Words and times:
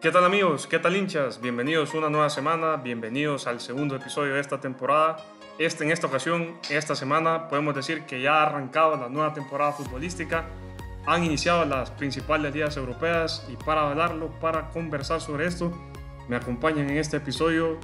¿Qué 0.00 0.10
tal 0.10 0.24
amigos? 0.24 0.66
¿Qué 0.66 0.78
tal 0.78 0.96
hinchas? 0.96 1.42
Bienvenidos 1.42 1.92
una 1.92 2.08
nueva 2.08 2.30
semana, 2.30 2.76
bienvenidos 2.76 3.46
al 3.46 3.60
segundo 3.60 3.96
episodio 3.96 4.32
de 4.32 4.40
esta 4.40 4.58
temporada. 4.58 5.18
Este, 5.58 5.84
en 5.84 5.90
esta 5.90 6.06
ocasión, 6.06 6.56
esta 6.70 6.96
semana, 6.96 7.48
podemos 7.48 7.74
decir 7.74 8.06
que 8.06 8.22
ya 8.22 8.38
ha 8.38 8.46
arrancado 8.46 8.96
la 8.96 9.10
nueva 9.10 9.34
temporada 9.34 9.72
futbolística, 9.72 10.46
han 11.04 11.22
iniciado 11.22 11.66
las 11.66 11.90
principales 11.90 12.54
ligas 12.54 12.78
europeas 12.78 13.46
y 13.52 13.56
para 13.62 13.90
hablarlo, 13.90 14.30
para 14.40 14.70
conversar 14.70 15.20
sobre 15.20 15.46
esto, 15.46 15.70
me 16.28 16.36
acompañan 16.36 16.88
en 16.88 16.96
este 16.96 17.18
episodio 17.18 17.78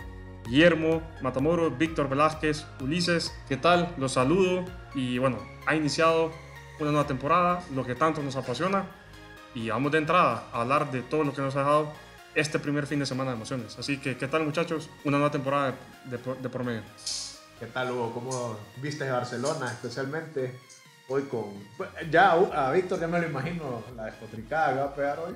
Guillermo 0.47 1.03
Matamoro, 1.21 1.71
Víctor 1.71 2.09
Velázquez, 2.09 2.65
Ulises. 2.81 3.39
¿Qué 3.47 3.59
tal? 3.59 3.95
Los 3.99 4.13
saludo 4.13 4.65
y 4.95 5.19
bueno, 5.19 5.37
ha 5.67 5.77
iniciado 5.77 6.31
una 6.81 6.93
nueva 6.93 7.07
temporada, 7.07 7.63
lo 7.75 7.85
que 7.85 7.95
tanto 7.95 8.23
nos 8.23 8.37
apasiona 8.37 8.87
y 9.55 9.69
vamos 9.69 9.93
de 9.93 9.99
entrada 9.99 10.45
a 10.55 10.63
hablar 10.63 10.91
de 10.91 11.03
todo 11.03 11.25
lo 11.25 11.35
que 11.35 11.43
nos 11.43 11.55
ha 11.57 11.59
dejado 11.59 12.06
este 12.37 12.59
primer 12.59 12.87
fin 12.87 13.01
de 13.01 13.07
semana 13.07 13.31
de 13.31 13.37
emociones. 13.37 13.77
Así 13.79 13.99
que, 13.99 14.17
¿qué 14.17 14.29
tal 14.29 14.45
muchachos? 14.45 14.91
Una 15.05 15.17
nueva 15.17 15.33
temporada 15.33 15.75
de, 16.05 16.19
de, 16.19 16.49
por 16.51 16.63
medio. 16.63 16.83
¿Qué 17.59 17.67
tal 17.67 17.91
Hugo? 17.91 18.13
¿Cómo 18.13 18.59
viste 18.77 19.11
Barcelona 19.11 19.73
especialmente? 19.73 20.55
Hoy 21.09 21.23
con... 21.23 21.45
Pues, 21.79 21.89
ya 22.11 22.33
a 22.33 22.71
Víctor 22.73 23.01
ya 23.01 23.07
me 23.07 23.21
lo 23.21 23.27
imagino 23.27 23.83
la 23.97 24.05
despotricada 24.05 24.75
que 24.75 24.79
va 24.81 24.85
a 24.85 24.95
pegar 24.95 25.19
hoy. 25.21 25.35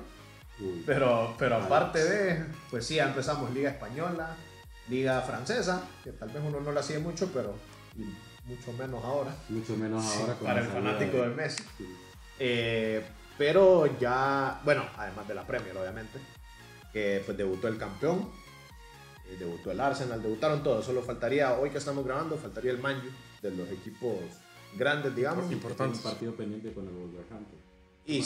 pero, 0.85 1.33
pero 1.39 1.55
aparte 1.55 2.03
de, 2.03 2.45
pues 2.69 2.85
sí, 2.85 2.99
empezamos 2.99 3.51
Liga 3.51 3.71
Española, 3.71 4.35
Liga 4.87 5.21
Francesa, 5.21 5.81
que 6.03 6.11
tal 6.11 6.29
vez 6.29 6.43
uno 6.45 6.59
no 6.59 6.71
la 6.71 6.83
sigue 6.83 6.99
mucho, 6.99 7.31
pero 7.33 7.55
mucho 8.45 8.73
menos 8.73 9.03
ahora. 9.03 9.35
Mucho 9.49 9.75
menos 9.75 10.05
ahora. 10.17 10.35
para 10.35 10.61
el 10.61 10.67
fanático 10.67 11.17
de, 11.17 11.29
Messi. 11.29 11.63
Eh, 12.37 13.03
pero 13.39 13.97
ya, 13.99 14.61
bueno, 14.63 14.85
además 14.97 15.27
de 15.27 15.33
la 15.33 15.47
Premier, 15.47 15.75
obviamente 15.75 16.19
que 16.91 17.21
pues 17.25 17.37
debutó 17.37 17.67
el 17.67 17.77
campeón, 17.77 18.29
eh, 19.29 19.37
debutó 19.39 19.71
el 19.71 19.79
Arsenal, 19.79 20.21
debutaron 20.21 20.63
todos, 20.63 20.85
solo 20.85 21.01
faltaría, 21.01 21.57
hoy 21.57 21.69
que 21.69 21.77
estamos 21.77 22.05
grabando, 22.05 22.37
faltaría 22.37 22.71
el 22.71 22.79
Manju 22.79 23.07
de 23.41 23.51
los 23.51 23.69
equipos 23.69 24.17
grandes, 24.77 25.15
digamos. 25.15 25.51
Importante. 25.51 25.97
Un 25.97 26.03
partido 26.03 26.35
pendiente 26.35 26.73
con 26.73 26.87
el 26.87 26.93
Wolverhampton. 26.93 27.59
Y, 28.05 28.23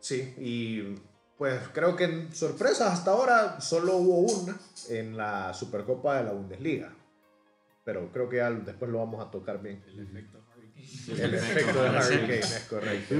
sí, 0.00 0.34
y 0.38 0.94
pues 1.36 1.68
creo 1.72 1.96
que 1.96 2.04
en 2.04 2.34
sorpresa 2.34 2.92
hasta 2.92 3.10
ahora 3.10 3.60
solo 3.60 3.96
hubo 3.96 4.18
una 4.18 4.58
en 4.88 5.16
la 5.16 5.52
Supercopa 5.54 6.18
de 6.18 6.24
la 6.24 6.32
Bundesliga. 6.32 6.94
Pero 7.84 8.12
creo 8.12 8.28
que 8.28 8.36
ya 8.36 8.50
después 8.50 8.90
lo 8.90 8.98
vamos 8.98 9.24
a 9.26 9.30
tocar 9.30 9.60
bien. 9.60 9.82
El 9.88 10.00
efecto 10.00 10.41
el 11.08 11.34
efecto 11.34 11.82
de 11.82 11.88
Harry 11.88 12.16
Kane, 12.20 12.38
es 12.38 12.66
correcto. 12.68 13.14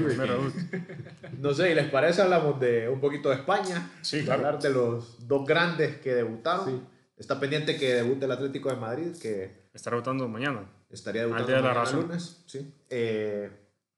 No 1.39 1.53
sé, 1.53 1.71
¿y 1.71 1.75
les 1.75 1.89
parece? 1.89 2.21
Hablamos 2.21 2.59
de 2.59 2.89
un 2.89 2.99
poquito 2.99 3.29
de 3.29 3.35
España. 3.35 3.91
Sí, 4.01 4.27
Hablar 4.29 4.59
de 4.59 4.69
los 4.69 5.27
dos 5.27 5.45
grandes 5.47 5.97
que 5.97 6.13
debutaron. 6.13 6.87
Está 7.17 7.39
pendiente 7.39 7.77
que 7.77 7.93
debute 7.95 8.25
el 8.25 8.31
Atlético 8.31 8.69
de 8.69 8.75
Madrid, 8.75 9.15
que... 9.21 9.69
Está 9.73 9.91
debutando 9.91 10.27
mañana. 10.27 10.65
Estaría 10.89 11.21
debutando 11.21 11.47
día 11.47 11.57
de 11.57 11.63
la 11.63 11.73
razón. 11.73 12.01
lunes. 12.01 12.43
Sí. 12.45 12.73
Eh, 12.89 13.49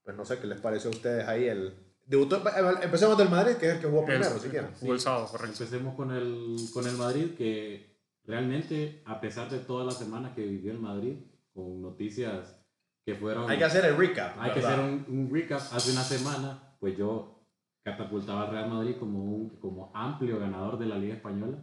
pues 0.03 0.15
no 0.15 0.25
sé 0.25 0.37
qué 0.39 0.47
les 0.47 0.59
parece 0.59 0.87
a 0.87 0.91
ustedes 0.91 1.27
ahí 1.27 1.47
el... 1.47 1.73
Debutó, 2.05 2.43
empecemos 2.83 3.17
del 3.17 3.29
Madrid, 3.29 3.55
que 3.55 3.67
es 3.67 3.75
el 3.75 3.81
que 3.81 3.87
jugó 3.87 4.05
primero, 4.05 4.37
si 4.37 4.49
quieren. 4.49 4.69
Jugó 4.79 4.93
el 4.93 4.99
sábado, 4.99 5.27
correcto. 5.27 5.63
Empecemos 5.63 5.95
con 5.95 6.11
el, 6.11 6.57
con 6.71 6.85
el 6.87 6.95
Madrid, 6.97 7.31
que 7.35 7.95
realmente, 8.25 9.01
a 9.05 9.19
pesar 9.19 9.49
de 9.49 9.57
toda 9.57 9.83
la 9.83 9.91
semana 9.91 10.35
que 10.35 10.45
vivió 10.45 10.71
el 10.71 10.79
Madrid, 10.79 11.15
con 11.51 11.81
noticias 11.81 12.55
que 13.05 13.15
fueron... 13.15 13.49
Hay 13.49 13.57
que 13.57 13.65
hacer 13.65 13.85
el 13.85 13.97
recap. 13.97 14.37
Hay 14.39 14.51
que 14.51 14.59
hacer 14.59 14.79
un, 14.79 15.29
recap. 15.31 15.61
Hace 15.71 15.91
una 15.91 16.01
semana, 16.01 16.75
pues 16.79 16.97
yo 16.97 17.45
catapultaba 17.83 18.43
al 18.43 18.51
Real 18.51 18.69
Madrid 18.69 18.95
como 18.99 19.23
un 19.23 19.59
como 19.59 19.91
amplio 19.93 20.39
ganador 20.39 20.79
de 20.79 20.87
la 20.87 20.97
Liga 20.97 21.13
Española 21.13 21.59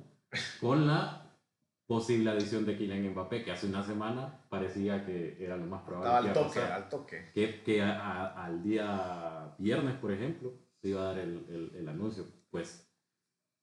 con 0.60 0.86
la 0.86 1.36
posible 1.86 2.30
adición 2.30 2.64
de 2.64 2.76
Kylian 2.76 3.10
Mbappé, 3.10 3.42
que 3.44 3.50
hace 3.50 3.66
una 3.66 3.82
semana 3.82 4.46
parecía 4.48 5.04
que 5.04 5.36
era 5.40 5.56
lo 5.56 5.66
más 5.66 5.82
probable. 5.82 6.28
Estaba 6.28 6.46
al 6.46 6.52
toque, 6.52 6.60
al 6.60 6.88
toque. 6.88 7.30
Que, 7.34 7.62
que 7.62 7.82
al 7.82 8.62
día 8.62 9.52
viernes, 9.58 9.96
por 9.96 10.12
ejemplo, 10.12 10.52
se 10.80 10.90
iba 10.90 11.02
a 11.02 11.04
dar 11.06 11.18
el, 11.18 11.44
el, 11.50 11.72
el 11.76 11.88
anuncio. 11.88 12.24
Pues 12.50 12.88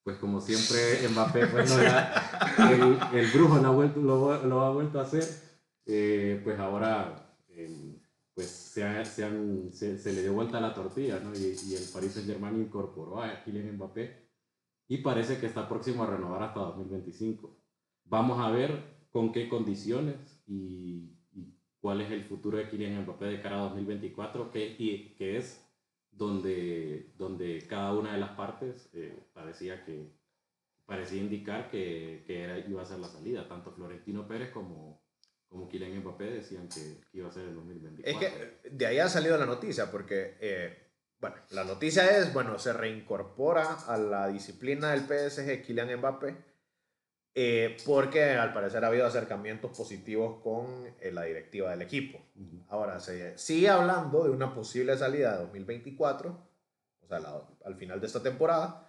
pues 0.04 0.18
como 0.18 0.42
siempre 0.42 1.08
Mbappé 1.10 1.48
pues 1.48 1.70
no 1.70 1.80
el, 2.72 3.00
el, 3.14 3.32
brujo 3.32 3.58
lo 3.58 3.68
ha 3.68 3.72
vuelto, 3.72 4.00
lo, 4.00 4.44
lo 4.46 4.62
ha 4.62 4.72
vuelto 4.72 5.00
a 5.00 5.04
hacer, 5.04 5.24
eh, 5.86 6.42
pues 6.44 6.58
ahora 6.60 7.29
pues 8.34 8.48
se, 8.48 9.98
se, 9.98 10.14
le 10.14 10.22
dio 10.22 10.34
vuelta 10.34 10.62
la 10.62 10.74
tortilla. 10.74 11.22
Y, 11.36 11.76
el 11.76 11.90
Paris 11.94 12.14
Saint 12.14 12.28
Germain 12.28 12.62
incorporó 12.62 13.22
a 13.22 13.44
Kylian 13.44 13.76
Mbappé 13.76 14.30
y 14.88 14.98
parece 15.00 15.40
que 15.40 15.46
está 15.46 15.68
próximo 15.68 16.04
a 16.04 16.08
renovar 16.08 16.44
hasta 16.44 16.62
2025. 16.62 17.58
Vamos 18.06 18.40
a 18.40 18.50
ver 18.52 19.08
con 19.12 19.32
qué 19.32 19.50
condiciones 19.50 20.42
y, 20.48 21.16
cuál 21.82 22.02
es 22.02 22.12
el 22.12 22.24
futuro 22.24 22.58
de 22.58 22.70
Kylian 22.70 23.04
Mbappé 23.04 23.26
de 23.26 23.42
cara 23.42 23.58
a 23.58 23.70
2024, 23.70 24.52
que, 24.52 24.76
y, 24.78 25.16
que 25.16 25.38
es 25.38 25.66
donde, 26.12 27.14
donde 27.18 27.66
cada 27.68 27.94
una 27.98 28.14
de 28.14 28.20
las 28.20 28.32
partes 28.32 28.90
eh, 28.94 29.18
parecía 29.34 29.86
que 29.86 30.18
parecía 30.86 31.22
indicar 31.22 31.70
que, 31.70 32.24
que 32.26 32.42
era, 32.42 32.58
iba 32.68 32.82
a 32.82 32.86
ser 32.86 32.98
la 33.00 33.08
salida, 33.08 33.48
tanto 33.48 33.72
Florentino 33.72 34.28
Pérez 34.28 34.50
como, 34.50 35.00
como 35.50 35.68
Kylian 35.68 36.00
Mbappé 36.00 36.26
decían 36.26 36.70
que, 36.70 37.02
iba 37.14 37.28
a 37.28 37.32
ser 37.32 37.46
en 37.46 37.56
2024. 37.56 38.12
Es 38.12 38.18
que 38.18 38.70
de 38.70 38.86
ahí 38.86 39.00
ha 39.00 39.10
salido 39.10 39.38
la 39.38 39.46
noticia, 39.46 39.90
porque, 39.92 40.38
eh, 40.40 40.78
bueno, 41.20 41.36
la 41.50 41.64
noticia 41.64 42.18
es, 42.18 42.32
bueno, 42.34 42.60
se 42.60 42.72
reincorpora 42.72 43.74
a 43.88 43.98
la 43.98 44.28
disciplina 44.28 44.92
del 44.92 45.02
PSG 45.02 45.64
Kylian 45.64 45.98
Mbappé, 45.98 46.36
eh, 47.34 47.78
porque 47.86 48.32
al 48.32 48.54
parecer 48.54 48.84
ha 48.84 48.88
habido 48.88 49.08
acercamientos 49.08 49.76
positivos 49.76 50.42
con 50.44 50.86
eh, 51.00 51.12
la 51.12 51.24
directiva 51.24 51.72
del 51.72 51.82
equipo. 51.82 52.20
Ahora, 52.68 53.00
se 53.00 53.38
sigue 53.38 53.70
hablando 53.70 54.24
de 54.24 54.30
una 54.30 54.54
posible 54.54 54.98
salida 54.98 55.34
de 55.34 55.40
2024, 55.46 56.30
o 57.02 57.08
sea, 57.08 57.22
al 57.66 57.76
final 57.76 58.00
de 58.00 58.08
esta 58.08 58.22
temporada, 58.22 58.89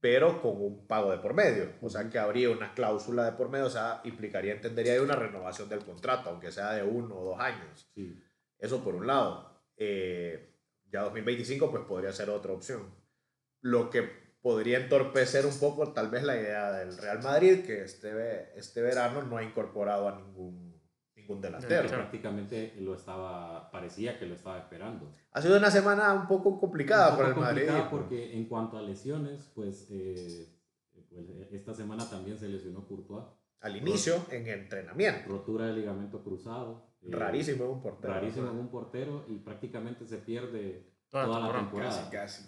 pero 0.00 0.40
con 0.40 0.60
un 0.60 0.86
pago 0.86 1.10
de 1.10 1.18
por 1.18 1.34
medio. 1.34 1.74
O 1.82 1.90
sea, 1.90 2.08
que 2.08 2.18
habría 2.18 2.50
una 2.50 2.74
cláusula 2.74 3.24
de 3.24 3.32
por 3.32 3.50
medio, 3.50 3.66
o 3.66 3.70
sea, 3.70 4.00
implicaría, 4.04 4.54
entendería, 4.54 5.00
una 5.02 5.16
renovación 5.16 5.68
del 5.68 5.84
contrato, 5.84 6.30
aunque 6.30 6.50
sea 6.50 6.72
de 6.72 6.82
uno 6.82 7.16
o 7.16 7.24
dos 7.24 7.40
años. 7.40 7.90
Eso 8.58 8.82
por 8.82 8.94
un 8.94 9.06
lado. 9.06 9.62
Eh, 9.76 10.56
ya 10.90 11.02
2025, 11.02 11.70
pues 11.70 11.84
podría 11.84 12.12
ser 12.12 12.30
otra 12.30 12.52
opción. 12.52 12.94
Lo 13.60 13.90
que 13.90 14.02
podría 14.40 14.78
entorpecer 14.78 15.44
un 15.44 15.58
poco, 15.58 15.92
tal 15.92 16.10
vez, 16.10 16.22
la 16.22 16.36
idea 16.36 16.72
del 16.72 16.96
Real 16.96 17.22
Madrid, 17.22 17.64
que 17.64 17.82
este, 17.82 18.58
este 18.58 18.80
verano 18.80 19.22
no 19.22 19.36
ha 19.36 19.42
incorporado 19.42 20.08
a 20.08 20.16
ningún 20.16 20.69
un 21.34 21.40
delantero. 21.40 21.88
Prácticamente 21.88 22.74
lo 22.80 22.94
estaba, 22.94 23.70
parecía 23.70 24.18
que 24.18 24.26
lo 24.26 24.34
estaba 24.34 24.58
esperando. 24.58 25.12
Ha 25.32 25.42
sido 25.42 25.56
una 25.56 25.70
semana 25.70 26.12
un 26.14 26.26
poco 26.26 26.58
complicada 26.58 27.16
para 27.16 27.28
el 27.28 27.36
Madrid. 27.36 27.68
Porque 27.90 28.36
en 28.36 28.46
cuanto 28.46 28.78
a 28.78 28.82
lesiones, 28.82 29.50
pues, 29.54 29.88
eh, 29.90 30.48
pues, 30.92 31.28
esta 31.52 31.74
semana 31.74 32.08
también 32.08 32.38
se 32.38 32.48
lesionó 32.48 32.86
Courtois. 32.86 33.24
Al 33.60 33.76
inicio, 33.76 34.24
en 34.30 34.48
entrenamiento. 34.48 35.28
Rotura 35.28 35.66
de 35.66 35.74
ligamento 35.74 36.22
cruzado. 36.22 36.94
Eh, 37.02 37.08
rarísimo 37.10 37.64
en 37.64 37.70
un 37.70 37.82
portero. 37.82 38.14
Rarísimo 38.14 38.50
en 38.50 38.58
un 38.58 38.68
portero 38.68 39.26
y 39.28 39.36
prácticamente 39.36 40.06
se 40.06 40.18
pierde 40.18 40.94
toda, 41.10 41.40
la 41.40 41.52
temporada. 41.52 42.08
Casi, 42.10 42.42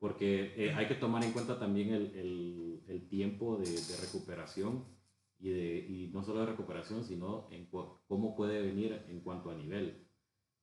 Porque 0.00 0.52
eh, 0.56 0.74
hay 0.74 0.88
que 0.88 0.96
tomar 0.96 1.22
en 1.22 1.32
cuenta 1.32 1.58
también 1.58 1.94
el, 1.94 2.14
el, 2.16 2.84
el 2.88 3.08
tiempo 3.08 3.56
de, 3.56 3.70
de 3.70 3.96
recuperación 4.00 4.95
y, 5.38 5.50
de, 5.50 5.78
y 5.78 6.10
no 6.12 6.22
solo 6.22 6.40
de 6.40 6.46
recuperación, 6.46 7.04
sino 7.04 7.48
en 7.50 7.66
cómo 7.66 8.34
puede 8.36 8.62
venir 8.62 9.04
en 9.08 9.20
cuanto 9.20 9.50
a 9.50 9.54
nivel. 9.54 10.06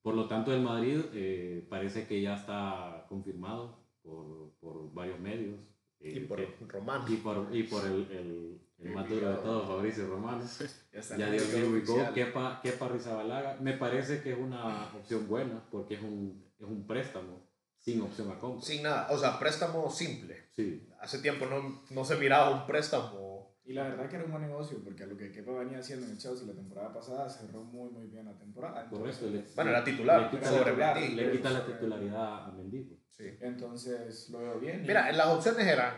Por 0.02 0.16
lo 0.16 0.28
tanto, 0.28 0.54
el 0.54 0.62
Madrid 0.62 1.00
eh, 1.14 1.66
parece 1.70 2.08
que 2.08 2.22
ya 2.22 2.36
está 2.36 3.06
confirmado 3.08 3.88
por, 4.02 4.52
por 4.60 4.94
varios 4.94 5.20
medios. 5.20 5.60
Eh, 6.00 6.18
y 6.18 6.20
por 6.22 6.42
Romano. 6.68 7.06
Y 7.08 7.16
por, 7.18 7.48
y 7.56 7.64
por 7.64 7.86
el, 7.86 8.12
el, 8.12 8.62
el 8.80 8.92
más 8.92 9.10
duro 9.10 9.30
de 9.30 9.38
todos, 9.38 9.68
Fabricio 9.68 10.08
Romano. 10.08 10.44
ya 11.18 11.32
dio 11.32 11.42
el 11.42 12.14
Kepa, 12.14 12.60
Kepa 12.62 12.90
Rizabalaga. 12.90 13.58
Me 13.62 13.74
parece 13.74 14.22
que 14.22 14.34
es 14.34 14.38
una 14.38 14.94
opción 14.98 15.28
buena 15.28 15.64
porque 15.72 15.96
es 15.96 16.02
un, 16.02 16.44
es 16.60 16.68
un 16.68 16.86
préstamo 16.86 17.48
sin 17.78 18.02
opción 18.02 18.32
a 18.32 18.40
compra. 18.40 18.66
Sin 18.66 18.84
nada, 18.84 19.08
o 19.10 19.18
sea, 19.18 19.40
préstamo 19.40 19.90
simple. 19.90 20.48
Sí. 20.52 20.88
Hace 21.00 21.20
tiempo 21.20 21.46
no, 21.46 21.84
no 21.90 22.06
se 22.06 22.18
miraba 22.18 22.50
un 22.50 22.66
préstamo 22.66 23.23
y 23.66 23.74
la 23.74 23.84
verdad 23.84 24.10
que 24.10 24.16
era 24.18 24.26
un 24.26 24.32
buen 24.32 24.44
negocio, 24.44 24.78
porque 24.84 25.04
a 25.04 25.08
lo 25.08 25.16
que 25.16 25.32
Kepa 25.32 25.52
venía 25.54 25.80
haciendo 25.80 26.06
en 26.06 26.12
el 26.14 26.18
Chelsea 26.18 26.46
la 26.48 26.54
temporada 26.54 26.94
pasada 26.94 27.30
cerró 27.30 27.64
muy, 27.64 27.90
muy 27.92 28.08
bien 28.08 28.26
la 28.26 28.38
temporada. 28.38 28.90
Correcto. 28.90 29.26
bueno, 29.56 29.70
era 29.72 29.84
titular. 29.84 30.22
Le 30.24 30.30
quita, 30.30 30.50
sobre 30.50 30.78
la, 30.78 31.00
le 31.00 31.32
quita 31.32 31.50
la 31.50 31.66
titularidad 31.66 32.46
a 32.46 32.52
Mendy. 32.52 32.84
Pues. 32.84 33.00
Sí. 33.10 33.24
Entonces 33.42 34.30
lo 34.30 34.40
veo 34.40 34.60
bien. 34.60 34.82
Mira, 34.82 35.12
las 35.12 35.28
opciones 35.28 35.66
eran, 35.66 35.94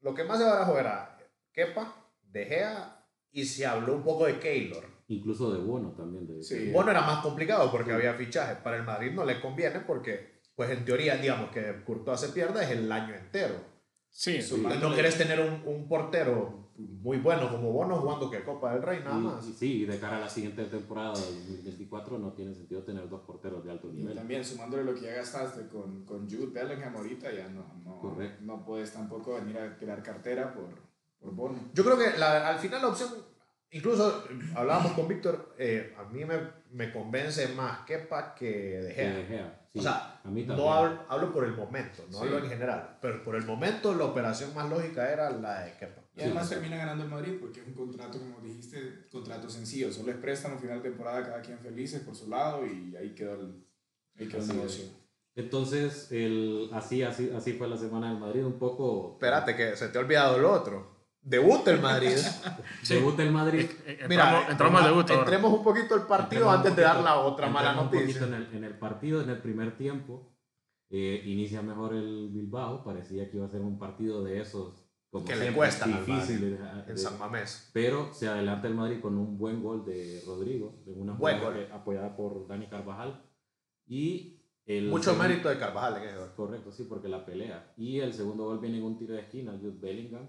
lo 0.00 0.14
que 0.14 0.24
más 0.24 0.38
se 0.38 0.44
barajó 0.44 0.78
era 0.78 1.16
Kepa, 1.52 1.94
De 2.22 2.46
Gea 2.46 3.06
y 3.30 3.44
se 3.44 3.64
habló 3.66 3.94
un 3.96 4.02
poco 4.02 4.26
de 4.26 4.38
Keylor. 4.38 4.84
Incluso 5.06 5.52
de 5.52 5.58
Bono 5.60 5.92
también. 5.92 6.26
De, 6.26 6.42
sí. 6.42 6.70
Bono 6.72 6.90
era 6.90 7.02
más 7.02 7.22
complicado 7.22 7.70
porque 7.70 7.92
había 7.92 8.14
fichajes. 8.14 8.56
Para 8.58 8.76
el 8.78 8.82
Madrid 8.84 9.12
no 9.12 9.24
le 9.24 9.40
conviene 9.40 9.80
porque, 9.80 10.40
pues 10.56 10.70
en 10.70 10.84
teoría, 10.84 11.16
digamos 11.16 11.50
que 11.50 11.84
Courtois 11.84 12.18
se 12.18 12.30
pierde 12.30 12.64
es 12.64 12.70
el 12.70 12.90
año 12.90 13.14
entero. 13.14 13.54
Sí, 14.08 14.40
Sumando- 14.40 14.88
No 14.88 14.94
querés 14.96 15.18
tener 15.18 15.40
un, 15.40 15.62
un 15.66 15.86
portero 15.88 16.63
muy 16.76 17.18
bueno 17.18 17.48
como 17.50 17.70
Bono 17.72 17.96
jugando 17.98 18.30
que 18.30 18.42
Copa 18.42 18.72
del 18.74 18.82
Rey, 18.82 19.00
nada 19.04 19.16
Y- 19.18 19.22
más. 19.22 19.46
y 19.46 19.52
sí, 19.52 19.82
y 19.82 19.84
de 19.86 19.98
cara 20.00 20.16
a 20.16 20.20
la 20.20 20.28
siguiente 20.28 20.64
temporada 20.64 21.12
del 21.14 21.34
2024 21.46 22.18
no 22.18 22.32
tiene 22.32 22.54
sentido 22.54 22.82
tener 22.82 23.08
dos 23.08 23.20
porteros 23.22 23.64
de 23.64 23.70
alto 23.70 23.88
Y 23.90 23.98
nivel. 23.98 24.14
también 24.16 24.44
sumándole 24.44 24.82
lo 24.84 24.94
que 24.94 25.02
ya 25.02 25.12
gastaste 25.14 25.68
con, 25.68 26.04
con 26.04 26.28
Jude 26.28 26.46
Bellingham 26.46 26.96
ahorita, 26.96 27.30
ya 27.32 27.48
no, 27.48 27.64
no, 27.84 28.16
no 28.40 28.64
puedes 28.64 28.92
tampoco 28.92 29.34
venir 29.34 29.56
a 29.58 29.76
crear 29.76 30.02
cartera 30.02 30.52
por, 30.52 30.68
por 31.20 31.32
Bono. 31.34 31.58
Yo 31.74 31.84
creo 31.84 31.96
que 31.96 32.18
la- 32.18 32.48
al 32.48 32.58
final 32.58 32.82
la 32.82 32.88
opción, 32.88 33.10
incluso 33.70 34.24
hablábamos 34.56 34.92
con 34.92 35.06
Víctor, 35.06 35.54
eh, 35.58 35.94
a 35.98 36.04
mí 36.04 36.24
me, 36.24 36.38
me 36.72 36.92
convence 36.92 37.46
más 37.54 37.80
Kepa 37.86 38.34
que 38.34 38.50
De 38.80 38.88
Que 38.88 38.94
Gea. 38.94 39.14
De 39.14 39.24
Gea, 39.26 39.60
sí, 39.72 39.78
O 39.78 39.82
sea, 39.82 40.20
a 40.24 40.28
mí 40.28 40.42
no 40.44 40.72
hablo, 40.72 41.00
hablo 41.08 41.32
por 41.32 41.44
el 41.44 41.54
momento, 41.54 42.02
no 42.10 42.18
Sí. 42.18 42.24
hablo 42.24 42.38
en 42.38 42.48
general, 42.48 42.98
pero 43.00 43.22
por 43.22 43.36
el 43.36 43.44
momento 43.46 43.94
la 43.94 44.06
operación 44.06 44.52
más 44.54 44.68
lógica 44.68 45.08
era 45.12 45.30
la 45.30 45.60
de 45.64 45.72
Kepa. 45.78 46.02
Y 46.16 46.22
además 46.22 46.48
termina 46.48 46.76
ganando 46.76 47.04
el 47.04 47.10
Madrid 47.10 47.34
porque 47.40 47.60
es 47.60 47.66
un 47.66 47.74
contrato, 47.74 48.18
como 48.18 48.40
dijiste, 48.40 49.06
contrato 49.10 49.50
sencillo. 49.50 49.90
Solo 49.92 50.12
es 50.12 50.16
préstamo, 50.18 50.58
final 50.58 50.80
de 50.82 50.88
temporada, 50.90 51.24
cada 51.24 51.40
quien 51.42 51.58
felices 51.58 52.02
por 52.02 52.14
su 52.14 52.28
lado 52.30 52.64
y 52.66 52.94
ahí 52.96 53.14
quedó 53.14 53.34
el, 53.34 53.64
ahí 54.18 54.28
quedó 54.28 54.38
el 54.38 54.42
es. 54.50 54.54
negocio. 54.54 54.84
Entonces, 55.36 56.12
el, 56.12 56.70
así, 56.72 57.02
así, 57.02 57.30
así 57.36 57.54
fue 57.54 57.66
la 57.68 57.76
semana 57.76 58.10
del 58.10 58.20
Madrid, 58.20 58.44
un 58.44 58.58
poco... 58.60 59.14
Espérate, 59.14 59.56
que 59.56 59.76
se 59.76 59.88
te 59.88 59.98
ha 59.98 60.00
olvidado 60.00 60.38
lo 60.38 60.52
otro. 60.52 60.94
Debuta 61.20 61.72
el 61.72 61.80
Madrid. 61.80 62.16
Debuta 62.88 63.22
el 63.24 63.32
Madrid. 63.32 63.66
Eh, 63.84 63.98
Mira, 64.08 64.24
entramos, 64.26 64.50
entramos 64.50 64.80
al 64.82 64.86
debut 64.90 65.10
ahora. 65.10 65.22
entremos 65.22 65.52
un 65.58 65.64
poquito 65.64 65.94
al 65.94 66.06
partido 66.06 66.48
antes 66.50 66.76
de 66.76 66.82
dar 66.82 66.96
poquito- 66.96 67.10
la 67.10 67.18
otra 67.20 67.48
mala 67.48 67.70
entremos 67.70 67.92
un 67.92 67.98
noticia. 67.98 68.20
poquito 68.20 68.36
En 68.36 68.42
el, 68.42 68.56
en 68.56 68.64
el 68.64 68.78
partido, 68.78 69.20
en 69.22 69.30
el 69.30 69.38
primer 69.38 69.76
tiempo, 69.76 70.32
eh, 70.90 71.22
inicia 71.24 71.62
mejor 71.62 71.94
el 71.94 72.28
Bilbao. 72.30 72.84
Parecía 72.84 73.28
que 73.28 73.38
iba 73.38 73.46
a 73.46 73.50
ser 73.50 73.62
un 73.62 73.78
partido 73.78 74.22
de 74.22 74.40
esos 74.40 74.83
como 75.14 75.26
Que 75.26 75.34
le 75.36 75.42
siempre, 75.42 75.56
cuestan 75.58 75.92
al 75.94 76.04
difíciles. 76.04 76.58
de- 76.58 76.68
En 76.80 76.86
de- 76.86 76.96
San 76.96 77.16
Mamés. 77.20 77.70
pero 77.72 78.12
se 78.12 78.26
adelanta 78.26 78.66
el 78.66 78.74
Madrid 78.74 78.98
con 79.00 79.16
un 79.16 79.38
buen 79.38 79.62
gol 79.62 79.84
de 79.84 80.20
Rodrigo, 80.26 80.82
de 80.84 80.92
una 80.92 81.12
Buen 81.12 81.40
gol. 81.40 81.68
apoyada 81.72 82.16
por 82.16 82.48
Dani 82.48 82.66
Carvajal. 82.66 83.22
Y 83.86 84.40
el 84.66 84.88
Mucho 84.88 85.10
segundo- 85.12 85.28
mérito 85.28 85.48
de 85.48 85.58
Carvajal 85.60 86.02
en. 86.02 86.34
Correcto, 86.34 86.72
sí, 86.72 86.84
porque 86.88 87.08
la 87.08 87.24
pelea. 87.24 87.72
Y 87.76 88.00
el 88.00 88.12
segundo 88.12 88.44
gol 88.46 88.58
viene 88.58 88.78
en 88.78 88.82
un 88.82 88.98
tiro 88.98 89.14
de 89.14 89.20
esquina, 89.20 89.52
Jude 89.52 89.78
Bellingham. 89.80 90.26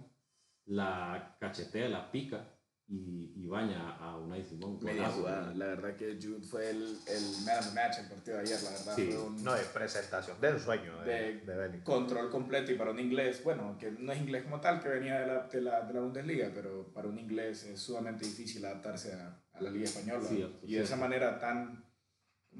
La 0.68 1.36
cachetea, 1.40 1.90
la 1.90 2.12
pica 2.12 2.55
y, 2.88 3.32
y 3.36 3.48
baña 3.48 3.96
a 3.98 4.16
Unai 4.18 4.44
Simón. 4.44 4.78
Media 4.84 5.10
jugada. 5.10 5.54
La 5.56 5.66
verdad 5.68 5.96
que 5.96 6.20
Jude 6.22 6.44
fue 6.48 6.70
el, 6.70 6.84
el 7.08 7.46
man 7.46 7.58
of 7.60 7.70
the 7.70 7.74
match 7.74 7.98
el 8.00 8.08
partido 8.10 8.38
de 8.38 8.44
ayer. 8.44 8.62
La 8.64 8.70
verdad 8.70 8.96
Sí. 8.96 9.06
fue 9.12 9.22
un 9.24 9.44
No, 9.44 9.54
de 9.54 9.64
presentación 9.64 10.40
del 10.40 10.60
sueño 10.60 11.02
de, 11.04 11.40
De- 11.42 11.68
de 11.70 11.84
control 11.84 12.30
completo 12.30 12.72
y 12.72 12.76
para 12.76 12.92
un 12.92 13.00
inglés, 13.00 13.44
bueno, 13.44 13.76
que 13.80 13.90
no 13.92 14.12
es 14.12 14.20
inglés 14.22 14.44
como 14.44 14.62
tal, 14.62 14.82
que 14.82 14.90
venía 14.90 15.20
de 15.20 15.28
la, 15.28 15.48
de 15.48 15.62
la, 15.62 15.82
de 15.82 15.94
la 15.94 16.00
Bundesliga, 16.02 16.52
pero 16.54 16.92
para 16.94 17.08
un 17.08 17.18
inglés 17.18 17.64
es 17.64 17.80
sumamente 17.80 18.24
difícil 18.26 18.64
adaptarse 18.66 19.14
a, 19.14 19.42
a 19.54 19.62
la 19.62 19.70
liga 19.72 19.86
española. 19.86 20.22
Cierto, 20.24 20.60
y 20.66 20.76
de 20.76 20.84
esa 20.84 20.96
manera 20.96 21.40
tan 21.40 21.84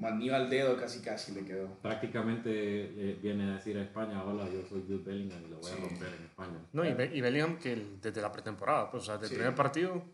anillo 0.02 0.34
al 0.34 0.50
dedo 0.50 0.76
casi 0.76 1.00
casi 1.00 1.32
le 1.32 1.44
quedó. 1.44 1.68
Prácticamente 1.80 2.50
eh, 2.52 3.18
viene 3.22 3.50
a 3.50 3.54
decir 3.54 3.78
a 3.78 3.82
España, 3.82 4.22
hola, 4.24 4.44
yo 4.48 4.62
soy 4.68 4.82
Jude 4.82 4.98
Bellingham 5.04 5.42
y 5.46 5.48
lo 5.50 5.58
voy 5.58 5.70
a 5.70 5.74
Sí. 5.74 5.80
romper 5.80 6.08
en 6.18 6.24
España. 6.26 6.66
No, 6.72 6.84
y, 6.84 6.92
Be- 6.92 7.10
y 7.16 7.20
Bellingham 7.22 7.58
que 7.58 7.72
el- 7.72 8.00
desde 8.00 8.20
la 8.20 8.30
pretemporada, 8.30 8.90
pues, 8.90 9.04
o 9.04 9.06
sea, 9.06 9.14
desde 9.16 9.28
Sí. 9.28 9.34
el 9.36 9.40
primer 9.40 9.54
partido, 9.54 10.04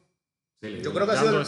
Yo 0.63 0.93
creo 0.93 1.07
que 1.07 1.13
ha 1.13 1.17
sido 1.17 1.43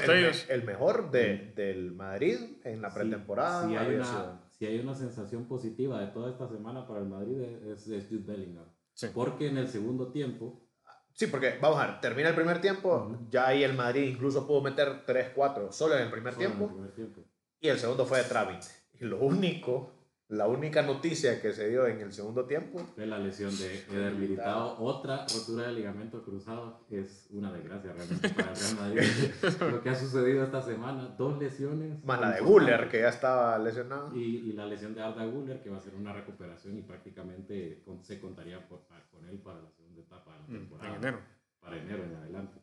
el, 0.49 0.65
mejor 0.65 1.11
de, 1.13 1.53
del 1.55 1.93
Madrid 1.93 2.37
en 2.65 2.83
la 2.83 2.91
Sí, 2.91 2.99
pretemporada. 2.99 3.69
Si 3.69 3.77
hay, 3.77 3.95
una, 3.95 4.41
si 4.51 4.67
hay 4.67 4.81
una 4.81 4.95
sensación 4.95 5.47
positiva 5.47 6.01
de 6.01 6.09
toda 6.09 6.31
esta 6.31 6.49
semana 6.49 6.87
para 6.87 7.01
el 7.01 7.07
Madrid 7.07 7.41
es, 7.41 7.87
es 7.87 8.09
Jude 8.09 8.25
Bellingham. 8.27 8.67
Sí. 8.93 9.09
Porque 9.15 9.49
en 9.49 9.59
el 9.59 9.69
segundo 9.69 10.11
tiempo, 10.11 10.65
Sí, 11.13 11.29
porque 11.29 11.59
vamos 11.63 11.79
a 11.79 11.87
ver, 11.87 12.01
termina 12.01 12.29
el 12.29 12.35
primer 12.35 12.61
tiempo, 12.61 13.17
ya 13.31 13.47
ahí 13.47 13.63
el 13.63 13.75
Madrid 13.75 14.03
incluso 14.03 14.49
pudo 14.49 14.63
meter 14.63 15.07
3-4 15.07 15.71
solo 15.71 15.95
en 15.97 16.03
el 16.03 16.11
primer 16.11 16.35
solo 16.35 16.45
en 16.45 16.51
el 16.51 16.57
tiempo 16.59 16.75
primer 16.75 16.93
tiempo, 16.93 17.25
y 17.61 17.69
el 17.69 17.79
segundo 17.79 18.05
fue 18.05 18.19
de 18.19 18.25
trámite. 18.25 18.67
Y 18.95 19.05
lo 19.05 19.21
único, 19.21 20.04
la 20.37 20.47
única 20.49 20.83
noticia 20.83 21.41
que 21.41 21.53
se 21.53 21.69
dio 21.69 21.87
en 21.87 22.01
el 22.01 22.13
segundo 22.13 22.45
tiempo, 22.47 22.79
fue 22.95 23.07
la 23.07 23.19
lesión 23.19 23.51
de 23.59 23.85
Eder 23.91 24.15
Militao. 24.15 24.77
Otra 24.83 25.27
rotura 25.33 25.69
de 25.69 25.73
ligamento 25.73 26.23
cruzado 26.23 26.87
es 26.91 27.29
una 27.31 27.53
desgracia 27.53 27.93
realmente 27.93 28.29
para 28.31 28.53
el 28.53 28.57
Real 28.57 28.77
Madrid. 28.77 29.03
Lo 29.73 29.83
que 29.83 29.91
ha 29.91 29.95
sucedido 29.95 30.45
esta 30.45 30.63
semana, 30.63 31.15
dos 31.17 31.39
lesiones. 31.39 32.05
más 32.05 32.21
la 32.21 32.33
de. 32.33 32.41
Guller 32.41 32.89
que 32.89 33.01
ya 33.01 33.09
estaba 33.09 33.59
lesionado. 33.59 34.15
Y, 34.17 34.21
y 34.49 34.53
la 34.53 34.67
lesión 34.67 34.95
de 34.95 35.03
Arda 35.03 35.25
Guller, 35.27 35.63
que 35.63 35.71
va 35.71 35.77
a 35.79 35.81
ser 35.81 35.95
una 35.95 36.13
recuperación 36.13 36.79
y 36.79 36.83
prácticamente 36.83 37.83
con- 37.85 38.03
se 38.05 38.21
contaría 38.21 38.67
por- 38.69 38.85
con 39.11 39.29
él 39.29 39.39
para 39.39 39.63
la 39.63 39.71
segunda 39.71 40.01
etapa 40.01 40.33
de 40.33 40.39
la 40.39 40.45
mm, 40.49 40.53
temporada. 40.61 40.89
en 40.91 40.95
enero. 40.97 41.19
Para 41.61 41.77
enero 41.79 42.05
en 42.05 42.15
adelante. 42.17 42.61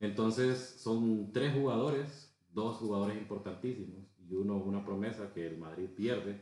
Entonces, 0.00 0.58
son 0.78 1.32
tres 1.32 1.54
jugadores, 1.54 2.34
dos 2.52 2.76
jugadores 2.76 3.16
importantísimos 3.16 4.04
y 4.28 4.34
uno 4.34 4.56
una 4.56 4.84
promesa 4.84 5.32
que 5.32 5.46
el 5.46 5.58
Madrid 5.58 5.88
pierde. 5.96 6.40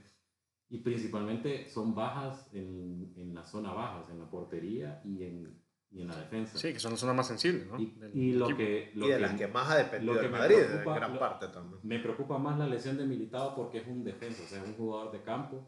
Y 0.74 0.78
principalmente 0.78 1.68
son 1.68 1.94
bajas 1.94 2.48
en, 2.54 3.12
en 3.16 3.34
la 3.34 3.44
zona 3.44 3.72
bajas, 3.74 4.08
en 4.10 4.18
la 4.18 4.30
portería 4.30 5.02
y 5.04 5.22
en, 5.24 5.60
y 5.90 6.00
en 6.00 6.08
la 6.08 6.16
defensa. 6.16 6.56
Sí, 6.58 6.72
que 6.72 6.80
son 6.80 6.92
las 6.92 7.00
zonas 7.00 7.14
más 7.14 7.26
sensibles, 7.28 7.66
¿no? 7.66 7.78
Y, 7.78 7.94
y 8.14 8.32
lo 8.32 8.46
que, 8.56 8.90
lo 8.94 9.04
y 9.06 9.08
de 9.10 9.14
que- 9.16 9.20
las 9.20 9.34
que 9.34 9.48
más 9.48 9.70
ha 9.70 9.76
dependido 9.76 10.14
que 10.18 10.28
me 10.28 10.38
Madrid, 10.38 10.56
preocupa- 10.56 10.88
en 10.92 10.94
gran 10.94 11.12
lo- 11.12 11.20
parte 11.20 11.48
también. 11.48 11.80
me 11.82 11.98
preocupa 11.98 12.38
más 12.38 12.58
la 12.58 12.66
lesión 12.66 12.96
de 12.96 13.04
Militao 13.04 13.54
porque 13.54 13.78
es 13.78 13.86
un 13.86 14.02
defensa, 14.02 14.42
o 14.42 14.46
sea, 14.46 14.62
es 14.62 14.68
un 14.68 14.74
jugador 14.74 15.12
de 15.12 15.20
campo 15.22 15.62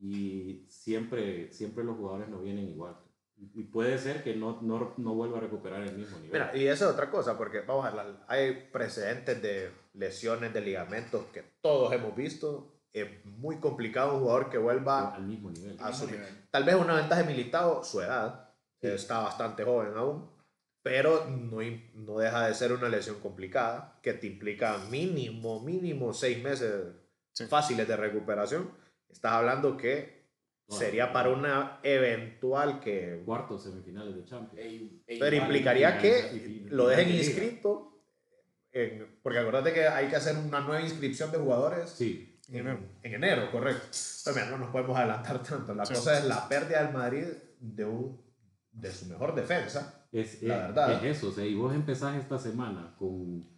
y 0.00 0.64
siempre, 0.68 1.52
siempre 1.52 1.84
los 1.84 1.96
jugadores 1.96 2.28
no 2.28 2.40
vienen 2.40 2.68
igual. 2.68 2.96
Y 3.54 3.62
puede 3.62 3.96
ser 3.98 4.22
que 4.22 4.34
no, 4.36 4.60
no, 4.60 4.92
no 4.98 5.14
vuelva 5.14 5.38
a 5.38 5.40
recuperar 5.40 5.82
el 5.82 5.96
mismo 5.96 6.18
nivel. 6.18 6.32
Mira, 6.32 6.56
y 6.56 6.66
esa 6.66 6.86
es 6.86 6.90
otra 6.92 7.10
cosa, 7.10 7.38
porque 7.38 7.60
vamos 7.60 7.86
a 7.86 7.90
ver, 7.90 8.04
la- 8.04 8.24
hay 8.28 8.68
precedentes 8.72 9.40
de 9.40 9.70
lesiones 9.94 10.52
de 10.52 10.60
ligamentos 10.60 11.24
que 11.32 11.44
todos 11.62 11.92
hemos 11.92 12.14
visto. 12.14 12.69
Es 12.92 13.24
muy 13.24 13.60
complicado 13.60 14.14
un 14.14 14.20
jugador 14.20 14.50
que 14.50 14.58
vuelva 14.58 15.14
al 15.14 15.22
mismo 15.24 15.50
nivel. 15.50 15.76
a 15.80 15.92
su 15.92 16.06
nivel. 16.06 16.46
Tal 16.50 16.64
vez 16.64 16.74
una 16.74 16.94
ventaja 16.96 17.22
de 17.22 17.28
Militao, 17.28 17.84
su 17.84 18.00
edad. 18.00 18.50
Sí. 18.80 18.88
Está 18.88 19.20
bastante 19.20 19.62
joven 19.64 19.92
aún. 19.96 20.28
Pero 20.82 21.26
no, 21.28 21.58
no 21.94 22.18
deja 22.18 22.46
de 22.48 22.54
ser 22.54 22.72
una 22.72 22.88
lesión 22.88 23.20
complicada 23.20 23.98
que 24.02 24.14
te 24.14 24.26
implica 24.26 24.78
mínimo, 24.90 25.60
mínimo 25.62 26.12
seis 26.12 26.42
meses 26.42 26.84
Sí. 27.32 27.44
fáciles 27.46 27.86
de 27.86 27.96
recuperación. 27.96 28.70
Estás 29.08 29.32
hablando 29.32 29.76
que 29.76 30.26
sería 30.68 31.12
para 31.12 31.30
una 31.30 31.78
eventual 31.82 32.80
que... 32.80 33.22
Cuartos, 33.24 33.62
semifinales 33.64 34.16
de 34.16 34.24
Champions. 34.24 34.64
Ey- 34.66 35.02
ey, 35.06 35.18
Pero 35.18 35.36
implicaría 35.36 35.98
que 35.98 36.66
lo 36.70 36.86
dejen 36.88 37.10
inscrito. 37.14 38.02
en- 38.72 39.18
porque 39.22 39.38
acuérdate 39.38 39.72
que 39.72 39.86
hay 39.86 40.08
que 40.08 40.16
hacer 40.16 40.36
una 40.36 40.60
nueva 40.60 40.80
inscripción 40.80 41.30
de 41.32 41.38
jugadores 41.38 41.90
Sí, 41.90 42.29
en, 42.50 42.56
enero. 42.56 42.80
en 43.02 43.14
enero, 43.14 43.50
correcto. 43.50 43.86
Pero 44.24 44.36
mira, 44.36 44.50
no 44.50 44.58
nos 44.58 44.70
podemos 44.70 44.96
adelantar 44.96 45.42
tanto. 45.42 45.74
La 45.74 45.86
Sí. 45.86 45.94
cosa 45.94 46.18
es 46.18 46.24
la 46.26 46.48
pérdida 46.48 46.82
del 46.84 46.92
Madrid 46.92 47.24
de, 47.60 47.84
un, 47.84 48.20
de 48.72 48.92
su 48.92 49.06
mejor 49.06 49.34
defensa. 49.34 50.06
es, 50.12 50.42
La 50.42 50.54
es- 50.56 50.60
verdad. 50.62 51.04
es 51.04 51.16
eso. 51.18 51.28
O 51.28 51.32
sea, 51.32 51.44
y 51.46 51.54
vos 51.54 51.74
empezás 51.74 52.16
esta 52.16 52.38
semana 52.38 52.94
con 52.98 53.48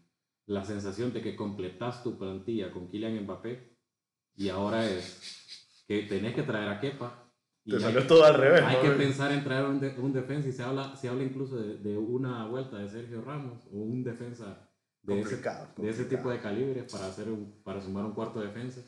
la 0.47 0.65
sensación 0.65 1.13
de 1.13 1.23
que 1.23 1.35
completás 1.37 2.03
tu 2.03 2.19
plantilla 2.19 2.71
con 2.71 2.89
Kylian 2.89 3.23
Mbappé 3.25 3.77
y 4.37 4.49
ahora 4.49 4.85
es 4.87 5.85
que 5.87 6.03
tenés 6.03 6.35
que 6.35 6.43
traer 6.43 6.69
a 6.69 6.81
Kepa. 6.81 7.19
Y 7.65 7.71
Te 7.71 7.77
hay- 7.77 7.83
salió 7.83 8.07
todo 8.07 8.25
al 8.25 8.35
revés. 8.35 8.63
Hay 8.67 8.77
¿no? 8.77 8.83
que 8.83 8.91
pensar 8.91 9.31
en 9.33 9.45
traer 9.45 9.65
un, 9.67 9.79
de- 9.81 9.95
un 9.99 10.13
defensa 10.13 10.49
y 10.49 10.53
se 10.53 10.63
habla, 10.63 10.97
se 10.97 11.09
habla 11.09 11.23
incluso 11.23 11.57
de, 11.57 11.79
de 11.79 11.97
una 11.97 12.47
vuelta 12.49 12.77
de 12.79 12.89
Sergio 12.89 13.23
Ramos 13.23 13.65
o 13.73 13.77
un 13.79 14.03
defensa 14.03 14.69
de 15.03 15.21
ese, 15.21 15.31
Complicado, 15.31 15.69
de 15.77 15.91
ese 15.91 16.05
tipo 16.05 16.31
de 16.31 16.41
calibres 16.41 16.91
para, 16.93 17.07
hacer 17.07 17.29
un, 17.29 17.63
para 17.63 17.81
sumar 17.81 18.05
un 18.05 18.13
cuarto 18.13 18.41
de 18.41 18.47
defensa. 18.47 18.81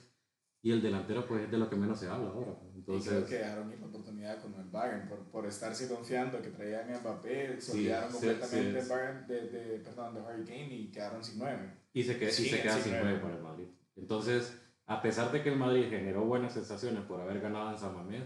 Y 0.63 0.73
el 0.73 0.81
delantero 0.81 1.27
pues 1.27 1.43
es 1.45 1.51
de 1.51 1.59
lo 1.59 1.69
que 1.69 1.77
menos 1.77 1.99
se 2.01 2.09
habla 2.09 2.31
ahora. 2.31 2.59
pues. 2.59 2.75
Y 2.75 2.79
Entonces, 2.79 3.13
creo 3.13 3.27
que 3.27 3.35
dejaron 3.37 3.81
la 3.81 3.87
oportunidad 3.87 4.41
con 4.41 4.55
el 4.55 4.65
Bayern 4.71 5.09
por, 5.09 5.19
por 5.31 5.47
estarse 5.47 5.89
confiando 5.89 6.41
que 6.41 6.49
traían 6.51 6.91
a 6.95 7.01
Mbappé, 7.01 7.61
se 7.61 7.73
olvidaron 7.73 8.11
sí, 8.11 8.15
completamente 8.15 8.69
sí, 8.69 8.73
de, 8.73 8.83
sí. 8.83 8.89
Bayern, 8.89 9.27
de, 9.27 9.49
de, 9.49 9.79
perdón, 9.81 10.15
de 10.15 10.21
Harry 10.21 10.45
Kane 10.45 10.75
y 10.75 10.91
quedaron 10.91 11.23
sin 11.23 11.39
nueve. 11.39 11.71
y 11.93 12.03
se, 12.03 12.19
queda, 12.19 12.31
y 12.31 12.33
se 12.33 12.63
queda 12.63 12.79
sin 12.79 12.93
nueve 12.93 13.19
para 13.19 13.35
el 13.37 13.43
Madrid. 13.43 13.67
Entonces, 13.97 14.59
a 14.87 15.03
pesar 15.03 15.31
de 15.33 15.43
que 15.43 15.51
el 15.51 15.59
Madrid 15.59 15.87
generó 15.91 16.25
buenas 16.25 16.55
sensaciones 16.55 17.05
por 17.05 17.21
haber 17.21 17.41
ganado 17.41 17.71
en 17.71 17.79
San 17.79 17.95
Mamés, 17.95 18.25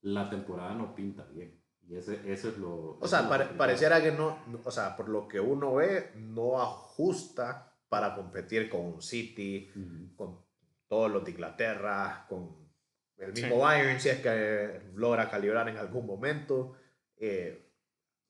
la 0.00 0.28
temporada 0.30 0.74
no 0.74 0.94
pinta 0.94 1.24
bien. 1.26 1.57
Y 1.88 1.96
ese, 1.96 2.20
eso 2.30 2.48
es 2.50 2.58
lo... 2.58 2.98
O 3.00 3.08
sea, 3.08 3.22
lo 3.22 3.28
pare- 3.30 3.46
pareciera 3.56 4.02
que 4.02 4.12
no, 4.12 4.38
no- 4.46 4.60
o 4.64 4.70
sea, 4.70 4.94
por 4.96 5.08
lo 5.08 5.26
que 5.26 5.40
uno 5.40 5.74
ve, 5.76 6.12
no 6.16 6.60
ajusta 6.60 7.72
para 7.88 8.14
competir 8.14 8.68
con 8.68 8.80
un 8.82 9.02
City, 9.02 9.70
con 10.16 10.38
todos 10.86 11.10
los 11.10 11.24
de 11.24 11.30
Inglaterra, 11.30 12.26
con 12.28 12.54
el 13.16 13.32
mismo 13.32 13.56
Sí. 13.56 13.60
Bayern, 13.60 14.00
si 14.00 14.08
es 14.10 14.20
que 14.20 14.82
logra 14.94 15.30
calibrar 15.30 15.68
en 15.68 15.78
algún 15.78 16.06
momento. 16.06 16.74
Eh, 17.16 17.64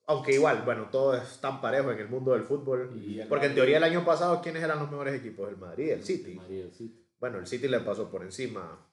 aunque 0.06 0.32
igual, 0.34 0.62
bueno, 0.64 0.88
todo 0.90 1.14
es 1.16 1.40
tan 1.40 1.60
parejo 1.60 1.90
en 1.90 1.98
el 1.98 2.08
mundo 2.08 2.32
del 2.32 2.44
fútbol. 2.44 2.92
Y 2.96 3.20
el 3.20 3.28
Porque 3.28 3.46
en 3.46 3.50
Madrid- 3.52 3.54
teoría 3.56 3.76
el 3.78 3.84
año 3.84 4.04
pasado, 4.04 4.40
¿quiénes 4.40 4.62
eran 4.62 4.78
los 4.78 4.90
mejores 4.90 5.14
equipos? 5.14 5.48
El 5.50 5.56
Madrid 5.58 5.90
el 5.90 5.98
El 5.98 6.04
City. 6.04 6.34
Madrid 6.34 6.56
y 6.58 6.60
el 6.60 6.72
City. 6.72 7.06
Bueno, 7.20 7.38
el 7.38 7.46
City 7.46 7.66
le 7.68 7.80
pasó 7.80 8.08
por 8.10 8.22
encima 8.22 8.87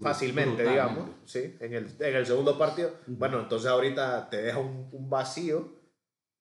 fácilmente, 0.00 0.62
Brutalmente. 0.64 1.00
digamos, 1.00 1.20
¿sí? 1.30 1.56
En 1.60 1.72
el, 1.74 1.86
en 2.00 2.16
el 2.16 2.26
segundo 2.26 2.58
partido. 2.58 2.94
Bueno, 3.06 3.40
entonces 3.40 3.68
ahorita 3.70 4.28
te 4.30 4.42
deja 4.42 4.58
un, 4.58 4.88
un 4.92 5.08
vacío 5.10 5.74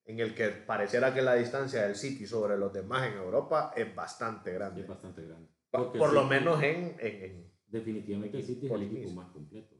en 0.05 0.19
el 0.19 0.35
que 0.35 0.49
pareciera 0.49 1.13
que 1.13 1.21
la 1.21 1.33
distancia 1.35 1.83
del 1.83 1.95
City 1.95 2.27
sobre 2.27 2.57
los 2.57 2.71
demás 2.73 3.07
en 3.11 3.17
Europa 3.17 3.73
es 3.75 3.93
bastante 3.95 4.53
grande. 4.53 4.81
Es 4.81 4.87
bastante 4.87 5.23
grande. 5.25 5.49
Porque 5.71 5.97
Por 5.99 6.13
lo 6.13 6.21
City- 6.23 6.29
menos 6.35 6.61
en, 6.63 6.95
en, 6.99 7.23
en, 7.23 7.51
Definitivamente 7.67 8.37
el 8.37 8.43
City 8.45 8.67
es 8.67 8.71
el 8.71 8.83
equipo 8.83 9.09
más 9.11 9.29
completo. 9.31 9.75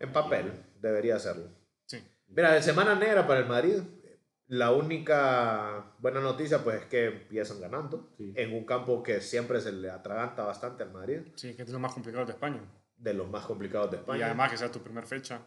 en 0.00 0.12
papel, 0.12 0.50
debería 0.80 1.18
serlo. 1.18 1.50
Sí. 1.86 1.98
Mira, 2.28 2.60
semana 2.62 2.94
negra 2.94 3.26
para 3.26 3.40
el 3.40 3.46
Madrid. 3.46 3.78
La 4.48 4.70
única 4.72 5.92
buena 5.98 6.20
noticia 6.20 6.62
pues 6.62 6.82
es 6.82 6.86
que 6.86 7.06
empiezan 7.06 7.60
ganando 7.60 8.10
Sí. 8.16 8.32
en 8.36 8.54
un 8.54 8.64
campo 8.64 9.02
que 9.02 9.20
siempre 9.20 9.60
se 9.60 9.72
le 9.72 9.90
atraganta 9.90 10.44
bastante 10.44 10.84
al 10.84 10.92
Madrid, 10.92 11.20
Sí, 11.34 11.54
que 11.54 11.62
es 11.62 11.70
lo 11.70 11.78
más 11.80 11.92
complicado 11.92 12.24
de 12.26 12.32
España. 12.32 12.60
de 12.96 13.12
los 13.12 13.28
más 13.28 13.44
complicados 13.44 13.90
de 13.90 13.96
Y 13.96 14.00
España. 14.00 14.26
además 14.26 14.50
que 14.50 14.56
sea 14.56 14.70
tu 14.70 14.80
primera 14.80 15.06
fecha. 15.06 15.40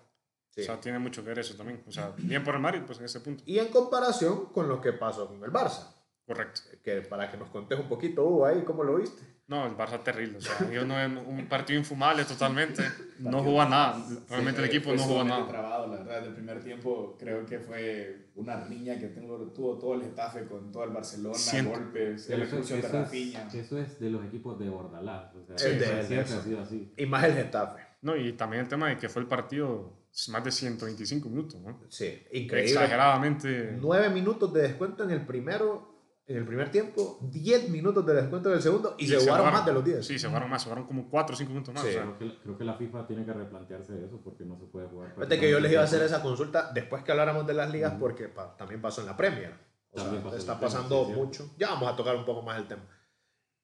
Sí. 0.49 0.61
O 0.61 0.63
sea, 0.65 0.79
tiene 0.79 0.99
mucho 0.99 1.21
que 1.23 1.29
ver 1.29 1.39
eso 1.39 1.55
también. 1.55 1.81
O 1.87 1.91
sea, 1.91 2.11
bien 2.17 2.43
por 2.43 2.55
el 2.55 2.61
Madrid, 2.61 2.81
pues 2.85 2.99
en 2.99 3.05
ese 3.05 3.19
punto. 3.21 3.43
Y 3.45 3.59
en 3.59 3.69
comparación 3.69 4.47
con 4.47 4.67
lo 4.67 4.81
que 4.81 4.93
pasó 4.93 5.27
con 5.27 5.43
el 5.43 5.51
Barça, 5.51 5.95
Correcto. 6.27 6.61
que 6.83 7.01
para 7.01 7.31
que 7.31 7.37
nos 7.37 7.49
contes 7.49 7.79
un 7.79 7.87
poquito, 7.87 8.23
Hugo, 8.25 8.45
ahí, 8.45 8.63
¿cómo 8.63 8.83
lo 8.83 8.97
viste? 8.97 9.23
No, 9.49 9.65
el 9.65 9.75
Barça 9.75 10.01
terrible. 10.03 10.37
O 10.37 10.41
sea, 10.41 10.55
yo 10.71 10.85
no 10.85 10.95
un 11.27 11.47
partido 11.47 11.77
infumable 11.79 12.23
totalmente. 12.25 12.83
No 13.19 13.43
jugó 13.43 13.61
a 13.63 13.67
nada. 13.67 14.01
Realmente 14.29 14.61
el 14.61 14.69
Sí, 14.69 14.77
equipo 14.77 14.91
fue 14.91 14.95
no 14.95 15.03
jugó 15.03 15.19
a 15.19 15.23
nada. 15.25 15.45
trabado, 15.45 15.87
la 15.87 15.97
verdad, 15.97 16.21
del 16.21 16.33
primer 16.35 16.63
tiempo 16.63 17.17
creo 17.19 17.45
que 17.45 17.59
fue 17.59 18.29
una 18.35 18.63
riña 18.63 18.97
que 18.97 19.07
tengo, 19.07 19.37
tuvo 19.53 19.77
todo 19.77 19.95
el 19.95 20.03
Getafe 20.03 20.45
con 20.45 20.71
todo 20.71 20.85
el 20.85 20.91
Barcelona, 20.91 21.35
Siento- 21.35 21.71
golpes, 21.71 22.29
eso, 22.29 22.41
expulsión 22.41 22.79
de 22.81 22.87
Rafinha. 22.87 23.45
es, 23.47 23.55
eso 23.55 23.77
es 23.77 23.99
de 23.99 24.09
los 24.09 24.23
equipos 24.23 24.57
de 24.57 24.69
Bordalás. 24.69 25.35
O 25.35 25.43
sea, 25.45 25.57
Sí, 25.57 25.67
de- 25.71 25.79
de 26.05 26.21
eso. 26.21 26.37
ha 26.39 26.41
sido 26.41 26.61
así. 26.61 26.93
Y 26.95 27.05
más 27.07 27.25
el 27.25 27.33
Getafe. 27.33 27.81
No, 28.01 28.15
y 28.15 28.31
también 28.31 28.61
el 28.63 28.69
tema 28.69 28.87
de 28.87 28.97
que 28.97 29.09
fue 29.09 29.21
el 29.21 29.27
partido 29.27 29.97
más 30.29 30.41
de 30.45 30.51
125 30.51 31.27
minutos, 31.27 31.59
¿no? 31.59 31.77
Sí, 31.89 32.05
increíble. 32.31 32.71
Exageradamente. 32.71 33.75
Nueve 33.81 34.09
minutos 34.11 34.53
de 34.53 34.61
descuento 34.61 35.03
en 35.03 35.11
el 35.11 35.25
primero, 35.25 35.98
en 36.29 36.37
el 36.37 36.45
primer 36.45 36.69
tiempo, 36.71 37.19
10 37.23 37.69
minutos 37.69 38.05
de 38.05 38.13
descuento 38.13 38.49
en 38.49 38.55
el 38.57 38.61
segundo 38.61 38.95
y, 38.99 39.07
se, 39.07 39.17
jugaron 39.17 39.51
más 39.51 39.65
de 39.65 39.73
los 39.73 39.83
10. 39.83 40.05
Sí, 40.05 40.19
se 40.19 40.27
jugaron 40.27 40.49
más, 40.49 40.61
se 40.61 40.65
jugaron 40.69 40.85
como 40.87 41.09
4 41.09 41.33
o 41.33 41.37
5 41.37 41.49
minutos 41.51 41.73
más. 41.73 41.83
Sí. 41.83 41.89
o 41.89 41.91
sea, 41.93 42.03
Creo 42.03 42.17
que, 42.19 42.39
creo 42.41 42.57
que 42.57 42.63
la 42.63 42.75
FIFA 42.75 43.07
tiene 43.07 43.25
que 43.25 43.33
replantearse 43.33 44.05
eso 44.05 44.21
porque 44.23 44.45
no 44.45 44.57
se 44.59 44.65
puede 44.67 44.87
jugar. 44.87 45.13
Fíjate 45.15 45.39
que 45.39 45.49
yo 45.49 45.59
les 45.59 45.71
iba 45.71 45.81
a 45.81 45.85
hacer 45.85 46.01
esa 46.03 46.21
consulta 46.21 46.71
después 46.73 47.03
que 47.03 47.11
habláramos 47.11 47.45
de 47.47 47.53
las 47.55 47.71
ligas 47.71 47.95
porque 47.99 48.27
pa- 48.29 48.55
también 48.57 48.79
pasó 48.81 49.01
en 49.01 49.07
la 49.07 49.17
Premier. 49.17 49.53
O 49.91 49.99
sea, 49.99 50.09
También 50.11 50.33
está 50.35 50.59
pasando 50.59 51.03
mucho. 51.05 51.49
Ya 51.57 51.69
vamos 51.71 51.91
a 51.91 51.95
tocar 51.95 52.15
un 52.15 52.25
poco 52.25 52.43
más 52.43 52.59
el 52.59 52.67
tema. 52.67 52.83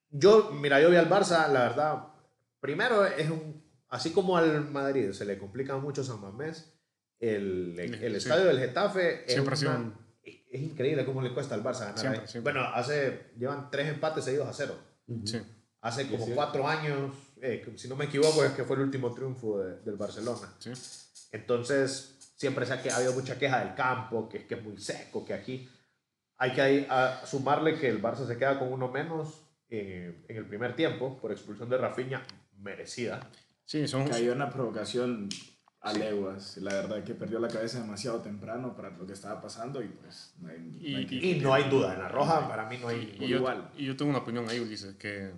Yo, 0.10 0.50
mira, 0.52 0.82
yo 0.82 0.90
vi 0.90 0.96
al 0.96 1.10
Barça, 1.10 1.48
la 1.50 1.62
verdad, 1.68 2.08
primero 2.60 3.06
es 3.06 3.30
un, 3.30 3.64
así 3.90 4.12
como 4.12 4.38
al 4.38 4.72
Madrid 4.72 5.12
se 5.12 5.26
le 5.26 5.38
complica 5.38 5.78
mucho 5.78 6.04
San 6.04 6.22
Mamés, 6.22 6.74
el, 7.20 7.78
el, 7.80 7.94
el 8.04 8.12
Sí. 8.14 8.18
estadio 8.18 8.46
del 8.46 8.60
Getafe 8.60 9.26
es, 9.26 9.34
Siempre 9.34 9.56
una- 9.62 9.76
un- 9.78 10.05
es 10.56 10.62
increíble 10.62 11.06
cómo 11.06 11.22
le 11.22 11.34
cuesta 11.34 11.56
al 11.56 11.64
Barça 11.64 11.80
ganar 11.82 12.00
Siempre, 12.00 12.22
ahí. 12.22 12.28
siempre. 12.28 12.54
Bueno, 12.54 12.68
hace, 12.74 13.32
llevan 13.38 13.70
tres 13.72 13.88
empates 13.90 14.24
seguidos 14.26 14.48
a 14.48 14.54
cero. 14.54 14.76
Sí. 15.26 15.42
Hace 15.82 16.08
como 16.10 16.26
cuatro 16.34 16.68
años, 16.68 17.14
eh, 17.42 17.64
si 17.76 17.88
no 17.88 17.96
me 17.96 18.06
equivoco, 18.06 18.44
es 18.44 18.52
que 18.54 18.64
fue 18.64 18.76
el 18.78 18.84
último 18.84 19.14
triunfo 19.14 19.60
de- 19.60 19.80
del 19.82 19.96
Barcelona. 19.98 20.52
Sí. 20.58 20.72
Entonces, 21.32 22.16
siempre 22.38 22.66
se 22.66 22.74
ha, 22.74 22.82
que- 22.82 22.90
ha 22.92 22.98
habido 22.98 23.14
mucha 23.14 23.38
queja 23.38 23.60
del 23.64 23.76
campo, 23.76 24.28
que 24.30 24.40
es 24.40 24.46
que 24.46 24.56
es 24.56 24.64
muy 24.64 24.78
seco, 24.80 25.26
que 25.26 25.34
aquí 25.34 25.70
hay 26.38 26.54
que 26.54 26.62
ahí, 26.62 26.88
a 26.90 27.22
sumarle 27.26 27.78
que 27.80 27.88
el 27.88 28.02
Barça 28.02 28.28
se 28.28 28.38
queda 28.38 28.60
con 28.60 28.72
uno 28.74 28.90
menos 28.90 29.42
en, 29.70 30.26
en 30.28 30.38
el 30.38 30.46
primer 30.46 30.76
tiempo 30.76 31.18
por 31.20 31.32
expulsión 31.32 31.70
de 31.70 31.78
Rafinha, 31.78 32.24
merecida. 32.58 33.30
Sí, 33.66 33.88
son. 33.88 34.08
Cayó 34.08 34.34
una 34.34 34.50
provocación 34.50 35.30
a 35.86 35.94
leguas. 35.94 36.58
La 36.58 36.74
verdad 36.74 37.04
que 37.04 37.14
perdió 37.14 37.40
la 37.40 37.48
cabeza 37.48 37.80
demasiado 37.80 38.20
temprano 38.22 38.76
para 38.76 38.90
lo 38.90 39.06
que 39.06 39.14
estaba 39.14 39.40
pasando 39.42 39.82
y 39.84 39.88
pues 39.88 40.34
no 40.40 40.50
hay, 40.50 40.60
no 40.60 40.78
Y- 40.82 40.96
hay 40.96 41.06
que- 41.06 41.16
Y 41.16 41.40
no 41.40 41.54
hay 41.54 41.70
duda, 41.70 41.94
en 41.94 42.00
la 42.00 42.10
roja 42.10 42.48
para 42.48 42.66
mí 42.68 42.78
no 42.82 42.88
hay... 42.90 43.18
Y 43.20 43.28
yo, 43.28 43.38
igual. 43.38 43.70
y 43.78 43.86
yo 43.86 43.96
tengo 43.96 44.10
una 44.10 44.20
opinión 44.20 44.50
ahí, 44.50 44.60
Ulises, 44.60 44.96
que 44.96 45.32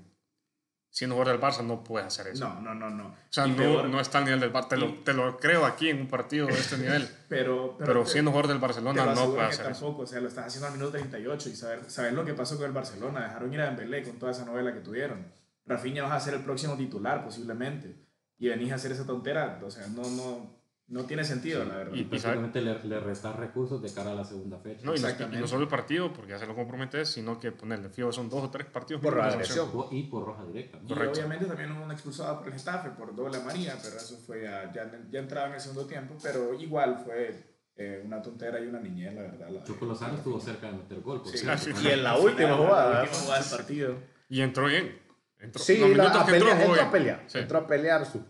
siendo 0.89 1.15
jugador 1.15 1.39
del 1.39 1.47
Barça 1.49 1.63
no 1.63 1.83
puedes 1.83 2.07
hacer 2.07 2.27
eso. 2.27 2.47
No, 2.47 2.61
no, 2.61 2.73
no, 2.73 2.89
no. 2.89 3.07
O 3.09 3.15
sea, 3.29 3.45
no, 3.45 3.55
peor- 3.55 3.89
no 3.89 3.99
está 3.99 4.17
al 4.19 4.23
nivel 4.25 4.39
del 4.39 4.51
Barça. 4.53 4.69
Te 4.69 4.77
te 5.03 5.13
lo 5.13 5.37
creo 5.37 5.65
aquí 5.65 5.89
en 5.89 6.01
un 6.01 6.07
partido 6.07 6.47
de 6.47 6.53
este 6.53 6.77
nivel. 6.77 7.07
Pero, 7.29 7.75
Pero, 7.77 8.03
te- 8.03 8.09
siendo 8.11 8.31
jugador 8.31 8.47
del 8.49 8.57
te 8.59 8.61
Barcelona 8.65 8.99
lo 9.01 9.05
no 9.05 9.11
aseguro 9.11 9.35
puede 9.35 9.47
que 9.49 9.53
hacer 9.53 9.71
eso. 9.71 9.79
tampoco, 9.85 10.03
o 10.03 10.07
sea, 10.07 10.19
lo 10.21 10.27
estás 10.29 10.45
haciendo 10.47 10.67
al 10.67 10.73
minuto 10.73 10.91
38 10.91 11.49
y 11.49 11.55
saber, 11.55 11.91
saber 11.91 12.13
lo 12.13 12.25
que 12.25 12.33
pasó 12.33 12.55
con 12.57 12.65
el 12.65 12.71
Barcelona. 12.71 13.19
Dejaron 13.21 13.53
ir 13.53 13.61
a 13.61 13.65
Dembélé 13.65 14.03
con 14.03 14.17
toda 14.17 14.31
esa 14.31 14.45
novela 14.45 14.73
que 14.73 14.79
tuvieron. 14.79 15.25
Rafinha 15.65 16.03
vas 16.03 16.13
a 16.13 16.19
ser 16.21 16.33
el 16.35 16.39
próximo 16.45 16.77
titular 16.77 17.23
posiblemente 17.25 18.06
y 18.39 18.47
venís 18.49 18.71
a 18.71 18.75
hacer 18.75 18.91
esa 18.91 19.05
tontera, 19.05 19.59
o 19.63 19.69
sea, 19.71 19.87
no, 19.87 20.03
no, 20.09 20.57
no 20.89 21.05
tiene 21.05 21.23
sentido, 21.23 21.65
la 21.65 21.75
verdad. 21.77 21.93
Y- 21.95 22.03
prácticamente 22.05 22.61
le, 22.61 22.81
le 22.83 22.99
restas 22.99 23.35
recursos 23.35 23.81
de 23.81 23.91
cara 23.91 24.11
a 24.11 24.15
la 24.15 24.23
segunda 24.23 24.57
fecha. 24.59 24.81
No, 24.85 24.91
y, 24.95 24.99
no, 24.99 25.01
y 25.01 25.03
Exactamente. 25.05 25.39
no 25.41 25.47
solo 25.47 25.63
el 25.63 25.67
partido, 25.67 26.13
porque 26.13 26.31
ya 26.31 26.39
se 26.39 26.45
lo 26.47 26.55
comprometes, 26.55 27.09
sino 27.09 27.39
que 27.39 27.51
ponerle 27.51 27.89
fijo 27.89 28.11
son 28.11 28.29
dos 28.29 28.43
o 28.43 28.49
tres 28.49 28.67
partidos. 28.67 29.01
Por 29.01 29.19
agresión. 29.19 29.65
sanción. 29.67 29.69
O- 29.73 29.89
Y 29.91 30.03
por 30.03 30.25
roja 30.25 30.45
directa. 30.45 30.79
Y 30.83 30.87
Correcto. 30.87 31.19
obviamente 31.19 31.45
también 31.45 31.71
hubo 31.73 31.83
una 31.83 31.93
expulsada 31.93 32.37
por 32.39 32.47
el 32.47 32.53
Getafe 32.53 32.91
por 32.91 33.13
doble 33.15 33.37
amarilla, 33.37 33.75
pero 33.83 33.97
eso 33.97 34.17
fue 34.25 34.43
ya, 34.43 34.71
ya, 34.71 34.89
ya 35.09 35.19
entraba 35.19 35.47
en 35.47 35.53
el 35.55 35.59
segundo 35.59 35.85
tiempo, 35.85 36.15
pero 36.23 36.53
igual 36.53 37.01
fue 37.03 37.57
eh, 37.79 38.01
una 38.05 38.21
tontera 38.21 38.59
y 38.59 38.67
una 38.67 38.79
niñez, 38.79 39.13
la 39.13 39.21
verdad. 39.21 39.49
La, 39.49 39.63
Choco 39.63 39.85
Lozano 39.85 40.15
estuvo 40.15 40.39
cerca 40.39 40.65
de 40.71 40.77
meter 40.77 40.99
gol. 41.01 41.21
por 41.21 41.31
Sí. 41.31 41.37
cierto. 41.39 41.53
Ah, 41.53 41.57
sí. 41.57 41.71
Y 41.87 41.91
en 41.91 42.03
la 42.03 42.11
Al 42.13 42.21
última 42.21 42.37
final, 42.37 42.57
jugada, 42.57 42.81
La 42.81 42.85
¿verdad? 42.87 43.03
última 43.03 43.21
jugada 43.23 43.41
del 43.43 43.57
partido. 43.57 43.95
Y 44.29 44.41
entró 44.41 44.65
bien. 44.67 44.99
Entró, 45.39 45.61
Sí, 45.63 45.77
los 45.77 45.95
la- 45.95 46.21
a 46.21 46.25
que 46.25 46.31
pelear, 46.31 46.61
entró, 46.61 46.81
a 46.83 46.91
pelear, 46.91 47.23
Sí. 47.27 47.37
entró 47.39 47.57
a 47.59 47.67
pelear 47.67 48.05
su... 48.05 48.21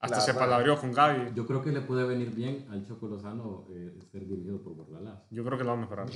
Hasta 0.00 0.16
la 0.18 0.22
se 0.22 0.34
palabreó 0.34 0.78
con 0.78 0.92
Gaby. 0.92 1.32
Yo 1.34 1.46
creo 1.46 1.62
que 1.62 1.72
le 1.72 1.80
puede 1.80 2.04
venir 2.04 2.30
bien 2.30 2.66
al 2.70 2.86
Choco 2.86 3.08
Lozano 3.08 3.66
eh, 3.70 3.98
ser 4.12 4.26
dirigido 4.26 4.62
por 4.62 4.74
Bordalás. 4.74 5.18
Yo 5.30 5.44
creo 5.44 5.56
que 5.56 5.64
lo 5.64 5.70
va 5.70 5.76
a 5.76 5.80
mejorar. 5.80 6.06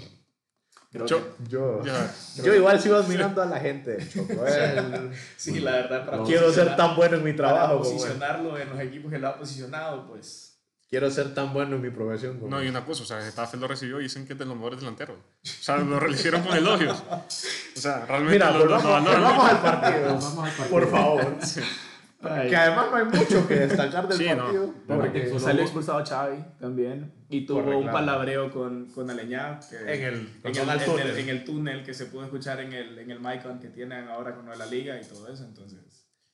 Creo 0.91 1.07
Yo- 1.07 1.37
que- 1.37 1.45
Yo, 1.49 1.83
yo 2.45 2.55
igual 2.55 2.81
sigo 2.81 2.97
admirando 2.97 3.43
a 3.43 3.47
la 3.47 3.59
gente 3.61 3.93
del 3.93 4.09
Choco. 4.11 4.33
eh. 4.47 5.11
sí, 5.37 5.61
la 5.61 5.73
verdad, 5.73 6.05
para 6.07 6.23
Quiero 6.25 6.51
ser 6.53 6.77
tan 6.77 6.97
bueno 6.97 7.17
en 7.17 7.25
mi 7.25 7.33
para 7.33 7.49
trabajo 7.51 7.79
como 7.79 7.91
él. 7.91 7.97
posicionarlo 7.97 8.59
en 8.59 8.69
los 8.71 8.81
equipos 8.81 9.11
que 9.11 9.19
lo 9.19 9.29
ha 9.29 9.39
posicionado, 9.39 10.07
pues 10.07 10.48
Quiero 10.89 11.11
ser 11.11 11.35
tan 11.35 11.53
bueno 11.53 11.77
en 11.77 11.83
mi 11.83 11.91
profesión 11.91 12.39
como 12.39 12.51
No, 12.51 12.63
y 12.65 12.69
una 12.69 12.85
cosa, 12.85 13.03
o 13.03 13.07
sea, 13.07 13.21
Getafe 13.21 13.59
lo 13.59 13.69
recibió 13.69 14.01
y 14.01 14.05
dicen 14.05 14.27
que 14.27 14.33
es 14.33 14.39
de 14.39 14.47
los 14.47 14.57
mejores 14.57 14.81
delanteros. 14.81 15.17
O 15.19 15.23
sea, 15.43 15.77
lo 15.77 16.09
hicieron 16.11 16.43
con 16.43 16.57
elogios. 16.57 17.03
O 17.11 17.81
sea, 17.81 18.07
realmente 18.07 18.33
Mira, 18.33 18.51
lo, 18.53 18.61
volvamos, 18.61 19.05
lo 19.05 19.11
volvamos 19.13 19.51
al 19.51 19.61
partido. 19.61 20.07
Vamos 20.07 20.25
al 20.39 20.43
partido. 20.51 20.69
Por 20.71 20.91
favor. 20.91 21.37
Ay. 22.21 22.49
Que 22.51 22.57
además 22.57 22.87
no 22.91 22.97
hay 22.97 23.05
mucho 23.05 23.47
que 23.47 23.55
destacar 23.55 24.09
del 24.09 24.19
Sí, 24.19 24.27
no. 24.35 24.45
partido. 24.45 24.75
Porque 24.89 25.03
Porque 25.03 25.29
solo 25.29 25.41
salió 25.41 25.63
expulsado 25.63 26.05
Xavi 26.05 26.45
también 26.59 27.13
y 27.29 27.47
tuvo 27.47 27.63
Por 27.65 27.75
un 27.77 27.93
palabreo 27.93 28.51
con, 28.51 28.87
con 28.87 29.09
Aleñá 29.09 29.61
que 29.71 29.77
En 29.77 29.89
el, 29.89 30.15
en 30.43 30.57
el, 30.57 30.69
el- 30.69 30.85
Tunnel. 30.85 31.17
en 31.19 31.29
el 31.29 31.45
túnel 31.45 31.85
que 31.85 31.95
se 31.95 32.07
pudo 32.07 32.25
escuchar 32.25 32.59
en 32.61 32.73
el, 32.73 32.99
en 32.99 33.11
el 33.13 33.21
Micon 33.21 33.61
que 33.61 33.69
tienen 33.69 34.09
ahora 34.09 34.35
con 34.35 34.47
la 34.49 34.67
liga 34.67 35.01
y 35.01 35.05
todo 35.05 35.33
eso, 35.33 35.45
entonces 35.45 35.79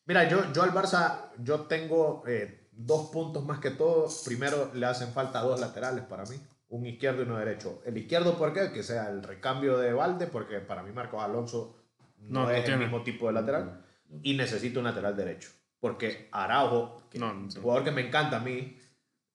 Mira, 0.06 0.26
yo, 0.28 0.50
yo 0.54 0.62
al 0.62 0.70
Barça, 0.72 1.30
yo 1.42 1.60
tengo 1.62 2.22
eh, 2.26 2.63
dos 2.76 3.10
puntos 3.10 3.44
más 3.44 3.58
que 3.58 3.70
todo. 3.70 4.08
Primero, 4.24 4.70
le 4.74 4.86
hacen 4.86 5.12
falta 5.12 5.40
dos 5.40 5.60
laterales 5.60 6.04
para 6.04 6.24
mí. 6.24 6.36
Un 6.68 6.86
izquierdo 6.86 7.22
y 7.22 7.26
uno 7.26 7.36
derecho. 7.36 7.82
El 7.84 7.96
izquierdo, 7.96 8.36
¿por 8.36 8.52
qué? 8.52 8.72
Que 8.72 8.82
sea 8.82 9.08
el 9.10 9.22
recambio 9.22 9.78
de 9.78 9.92
Valde, 9.92 10.26
porque 10.26 10.58
para 10.60 10.82
mí 10.82 10.92
Marcos 10.92 11.22
Alonso 11.22 11.76
no, 12.18 12.40
No, 12.40 12.46
no 12.46 12.50
es 12.50 12.68
el 12.68 12.78
mismo 12.78 13.02
tipo 13.02 13.26
de 13.26 13.34
lateral. 13.34 13.84
Y 14.22 14.34
necesito 14.34 14.80
un 14.80 14.86
lateral 14.86 15.16
derecho. 15.16 15.50
Porque 15.78 16.28
Araujo, 16.32 17.02
que 17.10 17.20
jugador 17.60 17.84
que 17.84 17.90
me 17.90 18.06
encanta 18.06 18.38
a 18.38 18.40
mí, 18.40 18.78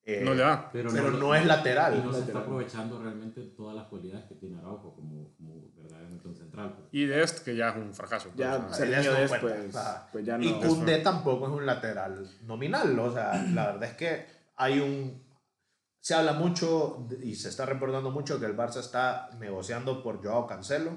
eh, 0.03 0.21
No 0.23 0.33
le 0.33 0.41
da. 0.41 0.69
Pero, 0.71 0.89
pero 0.91 1.11
no, 1.11 1.17
no 1.19 1.35
es 1.35 1.45
lateral. 1.45 1.97
y 1.97 2.03
no 2.03 2.11
se 2.11 2.21
está 2.21 2.39
aprovechando 2.39 2.99
realmente 3.01 3.41
todas 3.55 3.75
las 3.75 3.85
cualidades 3.85 4.25
que 4.25 4.35
tiene 4.35 4.57
Araujo 4.57 4.95
como 4.95 5.18
pues. 6.67 6.89
Y 6.91 7.05
de 7.05 7.23
este, 7.23 7.43
que 7.43 7.55
ya 7.55 7.69
es 7.69 7.75
un 7.77 7.93
fracaso. 7.93 8.29
pues, 8.29 8.39
ya 8.39 8.55
o 8.57 8.67
sea, 8.67 8.73
se 8.73 8.83
él 8.85 8.93
año 8.95 9.15
es 9.15 9.31
no. 9.31 9.79
Ajá. 9.79 10.07
pues 10.11 10.25
ya 10.25 10.37
Y 10.39 10.51
no. 10.51 10.59
Koundé 10.59 10.97
tampoco 10.99 11.47
es 11.47 11.53
un 11.53 11.65
lateral 11.65 12.29
nominal. 12.43 12.97
O 12.99 13.13
sea, 13.13 13.33
la 13.53 13.67
verdad 13.67 13.83
es 13.83 13.93
que 13.95 14.25
hay 14.55 14.79
un. 14.79 15.23
Se 16.01 16.13
habla 16.13 16.33
mucho 16.33 17.07
y 17.21 17.35
se 17.35 17.49
está 17.49 17.65
reportando 17.65 18.09
mucho 18.11 18.39
que 18.39 18.45
el 18.45 18.55
Barça 18.55 18.79
está 18.79 19.29
negociando 19.39 20.01
por 20.01 20.23
Joao 20.23 20.47
Cancelo. 20.47 20.91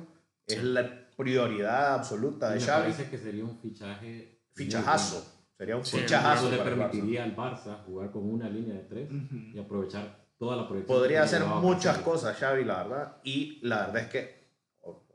Es 0.46 0.62
la 0.62 1.08
prioridad 1.16 1.94
absoluta 1.94 2.50
Y 2.50 2.54
de 2.54 2.60
me 2.60 2.66
Xavi. 2.66 2.82
parece 2.92 3.10
que 3.10 3.18
sería 3.18 3.44
un 3.44 3.58
fichaje. 3.58 4.40
Fichajazo. 4.54 5.24
Sería 5.58 5.76
un 5.76 5.84
Sí, 5.84 5.98
fichajazo 5.98 6.48
Eso 6.48 6.56
le 6.56 6.62
permitiría 6.62 7.24
al 7.24 7.36
Barça 7.36 7.84
jugar 7.84 8.10
con 8.10 8.28
una 8.28 8.48
línea 8.48 8.74
de 8.74 8.82
tres 8.82 9.08
Ujú. 9.10 9.36
y 9.54 9.58
aprovechar 9.58 10.18
toda 10.38 10.56
la 10.56 10.66
proyección. 10.68 10.98
Podría 10.98 11.22
hacer 11.22 11.44
muchas 11.44 11.94
Cancelo. 11.96 12.04
cosas 12.04 12.36
Xavi, 12.36 12.64
la 12.64 12.82
verdad. 12.82 13.16
Y 13.24 13.60
la 13.62 13.86
verdad 13.86 14.02
es 14.02 14.08
que. 14.08 14.41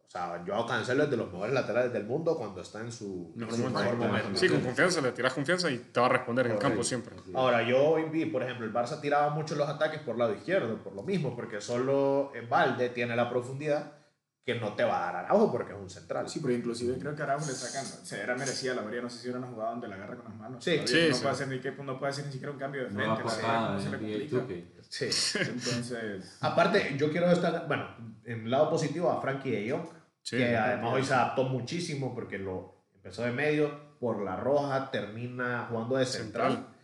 O 0.08 0.10
sea, 0.10 0.42
Joao 0.48 0.66
Cancelo 0.66 1.04
es 1.04 1.10
de 1.10 1.18
los 1.18 1.30
mejores 1.30 1.54
laterales 1.54 1.92
del 1.92 2.06
mundo 2.06 2.38
cuando 2.38 2.62
está 2.62 2.80
en 2.80 2.94
su 2.94 3.34
Mejor 3.36 3.56
su 3.56 3.62
momento. 3.64 3.80
mejor 3.82 3.96
momento. 3.98 4.40
Sí, 4.40 4.48
con 4.48 4.62
confianza, 4.62 5.02
le 5.02 5.12
tiras 5.12 5.34
confianza 5.34 5.70
y 5.70 5.80
te 5.80 6.00
va 6.00 6.06
a 6.06 6.10
responder 6.10 6.46
en 6.46 6.54
el 6.54 6.60
campo 6.60 6.82
siempre. 6.82 7.14
Ahora, 7.34 7.62
yo 7.64 7.78
hoy 7.90 8.04
vi, 8.10 8.26
por 8.26 8.42
ejemplo, 8.42 8.66
el 8.66 8.74
Barça 8.74 9.02
tiraba 9.02 9.30
mucho 9.32 9.56
los 9.56 9.68
ataques 9.68 10.00
por 10.00 10.18
lado 10.18 10.34
izquierdo, 10.34 10.82
por 10.82 10.94
lo 10.94 11.04
mismo, 11.04 11.36
porque 11.36 11.60
solo 11.60 12.32
en 12.36 12.48
Valde 12.48 12.88
tiene 12.90 13.18
la 13.18 13.30
profundidad 13.30 13.98
que 14.46 14.56
no 14.56 14.76
te 14.76 14.86
va 14.86 15.10
a 15.10 15.12
dar 15.12 15.26
Araujo 15.26 15.52
porque 15.52 15.74
es 15.74 15.78
un 15.78 15.90
central. 15.90 16.30
Sí, 16.30 16.40
pero 16.40 16.54
inclusive 16.54 16.98
creo 16.98 17.14
que 17.14 17.22
Araujo 17.24 17.46
le 17.46 17.52
sacan, 17.52 17.84
o 17.84 18.06
sea, 18.06 18.24
era 18.24 18.34
merecida 18.38 18.76
la 18.76 18.80
mayoría, 18.84 19.02
no 19.02 19.10
sé 19.10 19.20
si 19.20 19.28
era 19.28 19.40
una 19.40 19.48
jugada 19.48 19.72
donde 19.72 19.90
la 19.90 19.96
agarra 19.96 20.16
con 20.16 20.24
las 20.24 20.36
manos. 20.36 20.64
Sí, 20.64 20.80
sí, 20.86 21.08
no, 21.10 21.16
sí. 21.16 21.22
Puede 21.22 21.34
hacer 21.36 21.48
ni 21.50 21.60
que, 21.60 21.72
no 21.74 22.00
puede 22.00 22.12
hacer 22.12 22.26
ni 22.28 22.32
siquiera 22.32 22.54
un 22.54 22.58
cambio 22.58 22.86
de 22.86 22.90
frente. 22.92 23.24
Patada 23.26 23.74
no 23.74 23.80
se 23.82 23.90
le 23.90 23.98
complica. 23.98 24.38
2K. 24.38 24.64
Sí. 24.88 25.40
Entonces, 25.42 26.38
Aparte, 26.40 26.96
yo 26.98 27.12
quiero 27.12 27.28
destacar, 27.28 27.68
bueno, 27.68 27.90
en 28.24 28.46
el 28.46 28.50
lado 28.50 28.70
positivo 28.70 29.12
a 29.12 29.20
Frankie 29.22 29.52
de 29.52 29.70
Jong, 29.70 29.97
Sí, 30.28 30.36
que 30.36 30.58
además 30.58 30.94
hoy 30.94 31.06
se 31.06 31.14
adaptó 31.14 31.46
muchísimo 31.46 32.14
porque 32.14 32.38
lo 32.38 32.84
empezó 32.94 33.24
de 33.24 33.32
medio, 33.32 33.96
por 33.98 34.22
la 34.22 34.36
roja, 34.36 34.92
termina 34.92 35.68
jugando 35.70 35.96
de 35.96 36.06
central. 36.06 36.52
Central. 36.52 36.76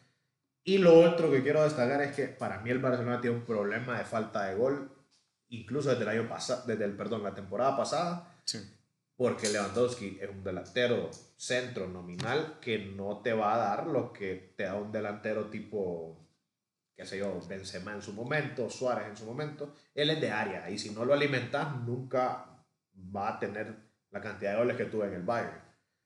Y 0.64 0.78
lo 0.78 0.98
otro 0.98 1.30
que 1.30 1.44
quiero 1.44 1.62
destacar 1.62 2.02
es 2.04 2.16
que 2.16 2.28
para 2.28 2.60
mí 2.62 2.70
el 2.70 2.80
Barcelona 2.80 3.20
tiene 3.20 3.36
un 3.36 3.44
problema 3.44 3.98
de 3.98 4.06
falta 4.06 4.46
de 4.46 4.56
gol, 4.56 4.96
incluso 5.50 5.90
desde 5.90 6.04
el 6.04 6.10
año 6.22 6.30
pasado, 6.30 6.64
desde 6.66 6.86
el, 6.86 6.96
perdón, 6.96 7.22
la 7.22 7.34
temporada 7.34 7.76
pasada, 7.76 8.34
Sí. 8.46 8.60
porque 9.18 9.50
Lewandowski 9.50 10.20
es 10.22 10.30
un 10.30 10.42
delantero 10.42 11.12
centro 11.36 11.90
nominal 11.90 12.60
que 12.62 12.80
no 12.96 13.18
te 13.18 13.34
va 13.34 13.56
a 13.56 13.58
dar 13.58 13.88
lo 13.88 14.14
que 14.14 14.54
te 14.56 14.64
da 14.64 14.76
un 14.76 14.94
delantero 14.94 15.48
tipo, 15.48 16.18
qué 16.96 17.06
sé 17.06 17.18
yo, 17.18 17.42
Benzema 17.46 17.92
en 17.92 18.02
su 18.02 18.14
momento, 18.14 18.70
Suárez 18.70 19.10
en 19.10 19.18
su 19.18 19.26
momento. 19.26 19.74
Él 19.94 20.12
es 20.12 20.22
de 20.22 20.32
área 20.32 20.70
y 20.70 20.78
si 20.80 20.92
no 20.92 21.04
lo 21.04 21.14
alimentas 21.14 21.76
nunca 21.82 22.53
va 22.96 23.30
a 23.30 23.40
tener 23.40 23.76
la 24.12 24.22
cantidad 24.22 24.52
de 24.52 24.58
goles 24.58 24.78
que 24.78 24.86
tuvo 24.86 25.06
en 25.06 25.14
el 25.14 25.24
Bayern. 25.24 25.62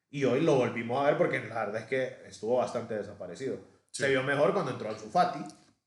Y 0.10 0.24
hoy 0.24 0.42
lo 0.42 0.56
volvimos 0.56 1.04
a 1.04 1.08
ver 1.08 1.18
porque 1.18 1.40
la 1.40 1.66
verdad 1.66 1.82
es 1.82 1.88
que 1.88 2.28
estuvo 2.28 2.58
bastante 2.58 2.96
desaparecido. 2.96 3.58
Sí. 3.92 4.04
Se 4.04 4.10
vio 4.10 4.24
mejor 4.24 4.54
cuando 4.54 4.72
entró 4.72 4.90
Ansu 4.90 5.10
Fati. 5.10 5.40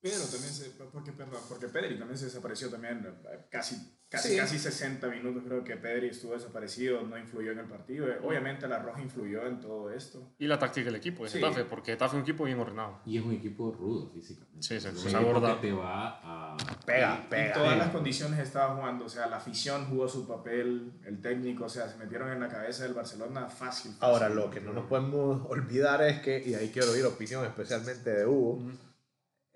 Pero 0.02 0.16
también 0.24 0.52
se, 0.52 0.70
porque, 0.70 1.12
perdón, 1.12 1.40
porque 1.48 1.68
Pedri 1.68 1.98
también 1.98 2.16
se 2.18 2.24
desapareció 2.26 2.68
también 2.70 3.06
eh, 3.30 3.46
casi, 3.50 3.76
casi, 4.08 4.30
Sí. 4.30 4.36
casi 4.36 4.58
60 4.58 5.08
minutos 5.08 5.42
creo 5.46 5.62
que 5.62 5.76
Pedri 5.76 6.08
estuvo 6.08 6.32
desaparecido, 6.32 7.02
no 7.02 7.18
influyó 7.18 7.52
en 7.52 7.58
el 7.60 7.66
partido. 7.66 8.08
Eh, 8.08 8.18
Obviamente 8.22 8.66
la 8.66 8.78
roja 8.78 9.00
influyó 9.02 9.46
en 9.46 9.60
todo 9.60 9.90
esto. 9.90 10.32
Y 10.38 10.46
la 10.46 10.58
táctica 10.58 10.86
del 10.86 10.96
equipo 10.96 11.24
de 11.24 11.30
Sí. 11.30 11.38
Getafe, 11.38 11.64
porque 11.64 11.92
Getafe 11.92 12.10
es 12.10 12.14
un 12.16 12.22
equipo 12.22 12.44
bien 12.44 12.58
ordenado. 12.58 13.00
Y 13.04 13.18
es 13.18 13.24
un 13.24 13.32
equipo 13.34 13.70
rudo 13.72 14.10
físicamente. 14.10 14.62
Sí, 14.62 14.80
se 14.80 14.88
equipo 14.88 15.16
aborda. 15.18 15.60
que 15.60 15.68
te 15.68 15.72
va 15.72 16.20
a... 16.24 16.56
Pega, 16.86 17.22
Y 17.26 17.28
pega. 17.30 17.52
todas 17.52 17.68
pega. 17.72 17.84
las 17.84 17.92
condiciones 17.92 18.38
estaba 18.40 18.74
jugando, 18.76 19.04
o 19.04 19.08
sea, 19.08 19.26
la 19.28 19.36
afición 19.36 19.84
jugó 19.86 20.08
su 20.08 20.26
papel, 20.26 20.92
el 21.04 21.20
técnico, 21.20 21.64
o 21.64 21.68
sea, 21.68 21.88
se 21.88 21.96
metieron 21.98 22.30
en 22.32 22.40
la 22.40 22.48
cabeza 22.48 22.84
del 22.84 22.94
Barcelona 22.94 23.46
fácil. 23.48 23.92
fácil. 23.92 23.96
Ahora, 24.00 24.28
lo 24.28 24.50
que 24.50 24.60
no 24.60 24.72
nos 24.72 24.86
podemos 24.86 25.42
olvidar 25.48 26.02
es 26.02 26.20
que, 26.20 26.42
y 26.44 26.54
ahí 26.54 26.70
quiero 26.70 26.90
oír 26.92 27.04
opinión 27.04 27.44
especialmente 27.44 28.10
de 28.10 28.26
Hugo, 28.26 28.62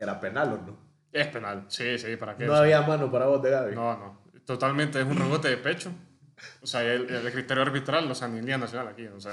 era 0.04 0.20
penal 0.20 0.52
o 0.52 0.56
no. 0.66 0.78
Es 1.12 1.26
penal, 1.28 1.64
sí, 1.68 1.99
sí, 1.99 2.16
¿para 2.16 2.37
qué? 2.37 2.44
No 2.46 2.54
había 2.54 2.80
mano 2.82 3.11
para 3.11 3.26
vos 3.26 3.42
de 3.42 3.50
Gaby. 3.50 3.75
No, 3.75 3.96
no. 3.96 4.25
Totalmente 4.44 5.00
es 5.00 5.06
un 5.06 5.16
rebote 5.16 5.49
de 5.49 5.56
pecho. 5.56 5.90
O 6.61 6.66
sea, 6.66 6.82
el, 6.82 7.08
el 7.08 7.32
criterio 7.32 7.62
arbitral, 7.62 8.11
o 8.11 8.14
sea, 8.14 8.28
ni 8.28 8.38
en 8.38 8.44
Liga 8.44 8.58
Nacional 8.58 8.88
aquí. 8.88 9.06
O 9.06 9.20
sea, 9.20 9.32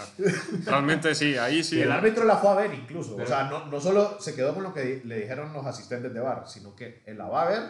realmente 0.65 1.13
sí, 1.15 1.35
ahí 1.37 1.63
sí. 1.63 1.77
Y 1.77 1.81
el 1.81 1.91
árbitro 1.91 2.23
la 2.23 2.37
fue 2.37 2.51
a 2.51 2.55
ver 2.55 2.73
incluso. 2.73 3.15
Pero- 3.15 3.25
o 3.25 3.27
sea, 3.27 3.45
no, 3.49 3.65
no 3.65 3.79
solo 3.81 4.17
se 4.21 4.35
quedó 4.35 4.53
con 4.53 4.63
lo 4.63 4.73
que 4.73 4.81
di- 4.81 5.07
le 5.07 5.19
dijeron 5.21 5.51
los 5.51 5.65
asistentes 5.65 6.13
de 6.13 6.19
VAR, 6.19 6.47
sino 6.47 6.75
que 6.75 7.03
él 7.05 7.17
la 7.17 7.25
va 7.27 7.41
a 7.43 7.49
ver. 7.49 7.61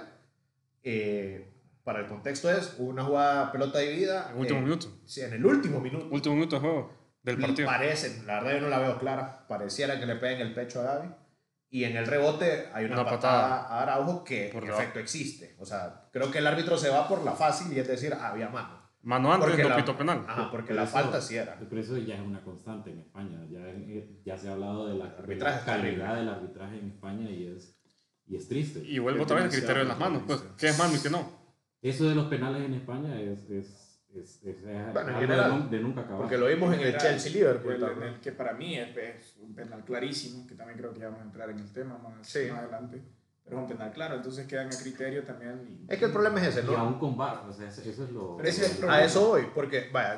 eh, 0.84 1.48
para 1.84 2.00
el 2.02 2.06
contexto 2.08 2.52
es 2.52 2.76
una 2.78 3.04
jugada 3.04 3.52
pelota 3.52 3.80
dividida. 3.80 4.30
En 4.32 4.38
último 4.40 4.60
eh, 4.60 4.64
minuto. 4.64 4.88
Sí, 5.06 5.22
en 5.22 5.34
el 5.34 5.44
último 5.44 5.80
minuto. 5.80 6.08
Último 6.12 6.36
minuto 6.36 6.58
de 6.58 6.62
juego 6.62 6.94
del 7.24 7.40
Y 7.40 7.42
partido. 7.42 7.68
Parece, 7.68 8.24
la 8.26 8.36
verdad 8.36 8.52
yo 8.54 8.62
no 8.62 8.68
la 8.70 8.80
veo 8.80 9.00
clara. 9.00 9.48
Pareciera 9.48 10.00
que 10.00 10.06
le 10.06 10.16
peguen 10.18 10.42
el 10.42 10.54
pecho 10.54 10.82
a 10.82 10.84
Gaby. 10.84 11.08
Y 11.74 11.86
en 11.86 11.96
el 11.96 12.06
rebote 12.06 12.68
hay 12.74 12.84
una, 12.86 12.96
Una 12.96 13.06
patada, 13.06 13.62
patada. 13.62 13.80
a 13.80 13.82
Araujo 13.84 14.24
que 14.26 14.50
Por 14.52 14.66
en 14.66 14.72
efecto 14.72 15.00
existe. 15.00 15.56
O 15.58 15.66
sea, 15.66 16.10
creo 16.12 16.30
que 16.30 16.40
el 16.40 16.48
árbitro 16.48 16.78
se 16.78 16.90
va 16.90 17.08
por 17.08 17.24
la 17.24 17.32
fácil 17.32 17.72
y 17.76 17.80
es 17.80 17.88
decir, 17.88 18.14
había 18.14 18.50
mano. 18.50 18.82
Mano 19.04 19.34
antes, 19.34 19.48
Porque 19.50 19.64
no 19.64 19.70
la- 19.70 19.78
pitó 19.78 19.98
penal. 19.98 20.24
Ajá, 20.28 20.52
porque 20.52 20.68
Pero 20.68 20.76
la 20.82 20.84
eso- 20.84 20.92
falta 20.92 21.22
sí 21.22 21.36
era. 21.38 21.58
Pero 21.58 21.82
eso 21.82 21.98
ya 21.98 22.16
es 22.16 22.22
una 22.22 22.44
constante 22.44 22.92
en 22.92 23.00
España. 23.00 23.40
Ya, 23.50 23.62
ya 24.26 24.38
se 24.38 24.50
ha 24.50 24.52
hablado 24.52 24.86
de 24.88 24.96
la, 24.96 25.06
arbitraje 25.06 25.66
calidad 25.66 25.82
terrible. 25.82 26.16
del 26.16 26.30
arbitraje 26.30 26.78
en 26.78 26.88
España 26.92 27.30
y 27.32 27.48
es, 27.48 27.80
y 28.28 28.36
es 28.36 28.48
triste. 28.48 28.84
Y 28.86 29.00
vuelvo 29.00 29.24
otra 29.24 29.38
vez 29.38 29.46
al 29.46 29.52
criterio 29.52 29.84
de 29.84 29.88
las 29.88 29.98
manos. 29.98 30.24
Pues. 30.28 30.44
¿qué 30.58 30.68
es 30.68 30.78
mano 30.78 30.94
y 30.96 31.00
qué 31.00 31.10
no? 31.10 31.42
Eso 31.82 32.08
de 32.10 32.14
los 32.16 32.26
penales 32.28 32.64
en 32.64 32.74
España 32.76 33.20
es, 33.20 33.50
es, 33.50 33.91
es, 34.16 34.42
es, 34.44 34.58
es 34.64 34.94
Bueno, 34.94 35.10
en 35.12 35.20
general, 35.20 35.70
de, 35.70 35.78
de 35.78 35.84
nunca 35.84 36.02
acabar. 36.02 36.22
Porque 36.22 36.38
lo 36.38 36.48
vimos 36.48 36.70
en 36.74 36.80
el 36.82 36.86
General, 36.88 37.02
Chelsea-Liverpool. 37.02 37.74
el- 37.74 37.80
también. 37.82 38.14
el 38.14 38.20
que 38.20 38.32
para 38.32 38.54
mí 38.54 38.78
es, 38.78 38.96
es 38.98 39.36
un 39.42 39.54
penal 39.56 39.84
clarísimo, 39.86 40.46
que 40.48 40.56
también 40.56 40.78
creo 40.78 40.94
que 40.94 41.00
ya 41.00 41.06
vamos 41.06 41.22
a 41.22 41.26
entrar 41.26 41.50
en 41.50 41.60
el 41.60 41.72
tema 41.72 41.98
más, 41.98 42.28
Sí. 42.28 42.48
más 42.50 42.60
adelante. 42.60 43.02
Pero 43.44 43.58
es 43.58 43.64
un 43.64 43.70
penal 43.70 43.92
claro, 43.92 44.16
entonces 44.16 44.46
quedan 44.48 44.68
a 44.68 44.70
criterio 44.78 45.24
también. 45.24 45.66
y- 45.68 45.92
Es 45.92 45.98
que 46.00 46.06
el 46.06 46.12
problema 46.12 46.40
es 46.42 46.48
ese, 46.56 46.62
Y 46.62 46.72
¿no? 46.72 46.78
aún 46.78 47.00
con 47.00 47.18
VAR, 47.18 47.44
o 47.50 47.54
sea, 47.54 47.68
eso, 47.68 47.82
es 47.82 47.98
lo... 48.12 48.38
Pero 48.38 48.48
ese 48.50 48.66
es 48.66 48.82
el. 48.84 48.90
A 48.90 49.04
eso 49.04 49.28
voy, 49.30 49.48
porque, 49.54 49.90
vaya, 49.92 50.18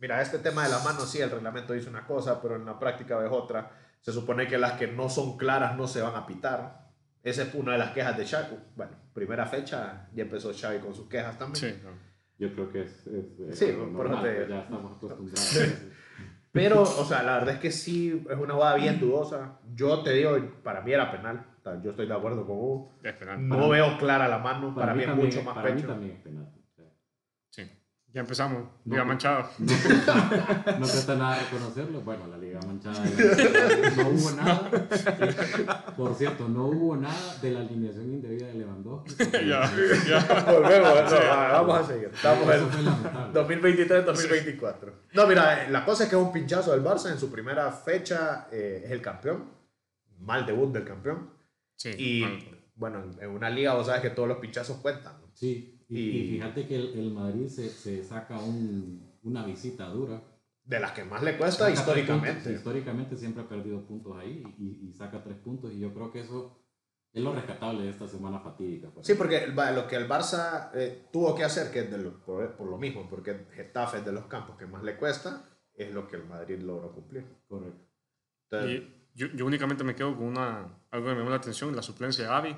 mira, 0.00 0.20
este 0.22 0.38
tema 0.38 0.64
de 0.64 0.70
la 0.70 0.78
mano, 0.80 1.00
sí, 1.00 1.18
el 1.20 1.30
reglamento 1.30 1.72
dice 1.72 1.88
una 1.88 2.06
cosa, 2.06 2.40
pero 2.40 2.56
en 2.56 2.64
la 2.64 2.78
práctica 2.78 3.16
ves 3.18 3.30
otra. 3.32 3.70
Se 4.00 4.12
supone 4.12 4.46
que 4.46 4.56
las 4.58 4.72
que 4.78 4.86
no 4.86 5.08
son 5.08 5.36
claras 5.36 5.76
no 5.76 5.86
se 5.88 6.00
van 6.00 6.14
a 6.14 6.26
pitar. 6.26 6.86
Esa 7.24 7.42
es 7.42 7.54
una 7.54 7.72
de 7.72 7.78
las 7.78 7.90
quejas 7.90 8.16
de 8.16 8.24
Xavi. 8.24 8.56
Bueno, 8.76 8.92
primera 9.12 9.46
fecha, 9.46 10.06
ya 10.14 10.22
empezó 10.22 10.52
Xavi 10.54 10.78
con 10.78 10.94
sus 10.94 11.08
quejas 11.08 11.36
también. 11.36 11.74
Sí. 11.74 11.80
no. 11.82 11.90
Yo 12.38 12.52
creo 12.52 12.70
que 12.70 12.82
es... 12.82 13.06
es- 13.06 13.40
es 13.50 13.58
Sí, 13.58 13.72
por 13.72 13.88
normal, 13.88 14.22
te- 14.22 14.34
pues 14.34 14.48
ya 14.48 14.60
estamos 14.60 14.96
acostumbrados. 14.96 15.82
Pero, 16.52 16.82
o 16.82 17.04
sea, 17.04 17.22
la 17.22 17.34
verdad 17.34 17.54
es 17.54 17.60
que 17.60 17.70
sí, 17.70 18.24
es 18.30 18.38
una 18.38 18.54
jugada 18.54 18.76
bien 18.76 18.98
dudosa. 18.98 19.58
Yo 19.74 20.02
te 20.02 20.12
digo, 20.14 20.38
para 20.62 20.80
mí 20.80 20.90
era 20.92 21.10
penal. 21.10 21.44
O 21.60 21.62
sea, 21.62 21.82
Yo 21.82 21.90
estoy 21.90 22.06
de 22.06 22.14
acuerdo 22.14 22.46
con 22.46 22.56
Hugo. 22.56 22.98
Es 23.02 23.12
penal. 23.12 23.46
No 23.46 23.68
veo 23.68 23.98
clara 23.98 24.26
la 24.26 24.38
mano, 24.38 24.74
para, 24.74 24.94
mí 24.94 25.00
es 25.02 25.06
también 25.06 25.26
mucho 25.28 25.42
más 25.42 25.54
para 25.54 25.68
mí 25.68 25.74
pecho. 25.76 25.86
también 25.88 26.12
es 26.12 26.20
penal. 26.22 26.46
Ya 28.12 28.20
empezamos. 28.22 28.62
No. 28.86 28.94
Liga 28.94 29.04
manchada. 29.04 29.50
No 29.58 29.66
cuesta, 29.82 30.14
no 30.78 30.86
cuesta 30.86 31.14
nada 31.16 31.38
reconocerlo. 31.38 32.00
Bueno, 32.00 32.26
la 32.28 32.38
Liga 32.38 32.60
Manchada 32.66 33.04
no 33.96 34.08
hubo 34.08 34.30
nada. 34.32 35.94
Por 35.96 36.14
cierto, 36.14 36.48
no 36.48 36.64
hubo 36.68 36.96
nada 36.96 37.36
de 37.42 37.50
la 37.50 37.60
alineación 37.60 38.06
indebida 38.14 38.46
de 38.46 38.54
Lewandowski. 38.54 39.16
ya, 39.46 39.70
ya. 40.08 40.44
Volvemos, 40.50 41.10
no, 41.12 41.18
vamos 41.28 41.78
a 41.80 41.84
seguir. 41.86 42.10
Estamos 42.14 42.54
en 42.54 42.68
fue 42.70 42.82
lamentable. 42.82 43.60
2023-2024. 43.62 44.92
No, 45.12 45.26
mira, 45.26 45.64
eh, 45.64 45.70
la 45.70 45.84
cosa 45.84 46.04
es 46.04 46.08
que 46.10 46.16
es 46.16 46.22
un 46.22 46.32
pinchazo 46.32 46.72
del 46.72 46.82
Barça. 46.82 47.10
En 47.12 47.18
su 47.18 47.30
primera 47.30 47.70
fecha 47.70 48.48
eh, 48.50 48.82
es 48.86 48.90
el 48.92 49.02
campeón. 49.02 49.50
Mal 50.20 50.46
debut 50.46 50.72
del 50.72 50.84
campeón. 50.84 51.30
Sí. 51.74 51.90
Y 51.98 52.22
mal. 52.22 52.62
bueno, 52.76 53.02
en- 53.02 53.22
en 53.24 53.30
una 53.30 53.50
liga 53.50 53.74
vos 53.74 53.86
sabes 53.88 54.00
que 54.00 54.10
todos 54.10 54.26
los 54.28 54.38
pinchazos 54.38 54.78
cuentan. 54.78 55.20
¿no? 55.20 55.26
Sí, 55.34 55.75
y, 55.88 55.98
Y- 55.98 56.18
y 56.20 56.30
fíjate 56.32 56.66
que 56.66 56.76
el, 56.76 56.98
el 56.98 57.10
Madrid 57.12 57.46
se, 57.48 57.68
se 57.70 58.02
saca 58.02 58.38
un, 58.38 59.12
una 59.22 59.44
visita 59.44 59.86
dura. 59.88 60.22
De 60.64 60.80
las 60.80 60.92
que 60.92 61.04
más 61.04 61.22
le 61.22 61.36
cuesta 61.38 61.70
históricamente. 61.70 62.34
puntos. 62.40 62.52
Históricamente 62.52 63.16
siempre 63.16 63.42
ha 63.44 63.48
perdido 63.48 63.86
puntos 63.86 64.16
ahí 64.18 64.42
y, 64.58 64.88
y 64.88 64.92
saca 64.92 65.22
tres 65.22 65.36
puntos 65.36 65.72
y 65.72 65.78
yo 65.78 65.94
creo 65.94 66.10
que 66.10 66.20
eso 66.22 66.60
es 67.12 67.22
lo 67.22 67.32
rescatable 67.32 67.84
de 67.84 67.90
esta 67.90 68.08
semana 68.08 68.40
fatídica. 68.40 68.90
pues. 68.90 69.06
Sí, 69.06 69.14
porque 69.14 69.46
lo 69.46 69.86
que 69.86 69.94
el 69.96 70.08
Barça 70.08 70.70
eh, 70.74 71.06
tuvo 71.12 71.34
que 71.36 71.44
hacer, 71.44 71.70
que 71.70 71.80
es 71.80 71.90
de 71.90 71.98
lo- 71.98 72.24
por, 72.24 72.56
por 72.56 72.68
lo 72.68 72.78
mismo, 72.78 73.08
porque 73.08 73.46
Getafe 73.54 73.98
es 73.98 74.04
de 74.04 74.10
los 74.12 74.26
campos 74.26 74.56
que 74.58 74.66
más 74.66 74.82
le 74.82 74.96
cuesta, 74.96 75.48
es 75.74 75.94
lo 75.94 76.08
que 76.08 76.16
el 76.16 76.24
Madrid 76.24 76.60
logró 76.60 76.92
cumplir. 76.92 77.24
Correcto. 77.46 77.86
Entonces, 78.50 78.82
Y 78.82 79.18
yo, 79.18 79.28
yo 79.28 79.46
únicamente 79.46 79.84
me 79.84 79.94
quedo 79.94 80.16
con 80.16 80.26
una, 80.26 80.78
algo 80.90 81.06
que 81.06 81.12
me 81.12 81.18
llamó 81.18 81.30
la 81.30 81.36
atención, 81.36 81.74
la 81.76 81.82
suplencia 81.82 82.24
de 82.24 82.30
Gavi 82.30 82.56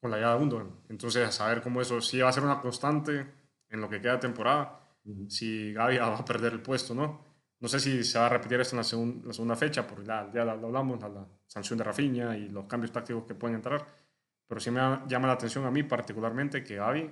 con 0.00 0.10
la 0.10 0.16
llegada 0.16 0.34
de 0.34 0.40
Gundogan. 0.40 0.70
Entonces, 0.88 1.26
a 1.28 1.32
saber 1.32 1.62
cómo 1.62 1.80
eso 1.80 2.00
sí 2.00 2.18
va 2.20 2.28
a 2.28 2.32
ser 2.32 2.42
una 2.42 2.60
constante 2.60 3.26
en 3.68 3.80
lo 3.80 3.88
que 3.88 4.00
queda 4.00 4.12
de 4.14 4.18
temporada, 4.18 4.80
Ujú. 5.04 5.28
si 5.30 5.72
Gavi 5.72 5.98
va 5.98 6.16
a 6.16 6.24
perder 6.24 6.52
el 6.54 6.62
puesto, 6.62 6.94
¿no? 6.94 7.24
No 7.60 7.68
sé 7.68 7.78
si 7.78 8.02
se 8.04 8.18
va 8.18 8.26
a 8.26 8.30
repetir 8.30 8.58
esto 8.60 8.74
en 8.74 8.78
la, 8.78 8.84
segun- 8.84 9.22
la 9.24 9.32
segunda 9.34 9.54
fecha, 9.56 9.86
porque 9.86 10.06
ya, 10.06 10.30
ya 10.32 10.44
lo 10.44 10.52
hablamos, 10.52 10.98
la, 11.00 11.08
la 11.10 11.26
sanción 11.46 11.76
de 11.78 11.84
Rafinha 11.84 12.36
y 12.36 12.48
los 12.48 12.64
cambios 12.64 12.90
tácticos 12.92 13.24
que 13.24 13.34
pueden 13.34 13.56
entrar, 13.56 13.86
pero 14.46 14.60
sí 14.60 14.70
me 14.70 14.80
llama 15.06 15.26
la 15.28 15.34
atención 15.34 15.64
a 15.66 15.70
mí 15.70 15.82
particularmente 15.82 16.64
que 16.64 16.76
Gavi, 16.76 17.10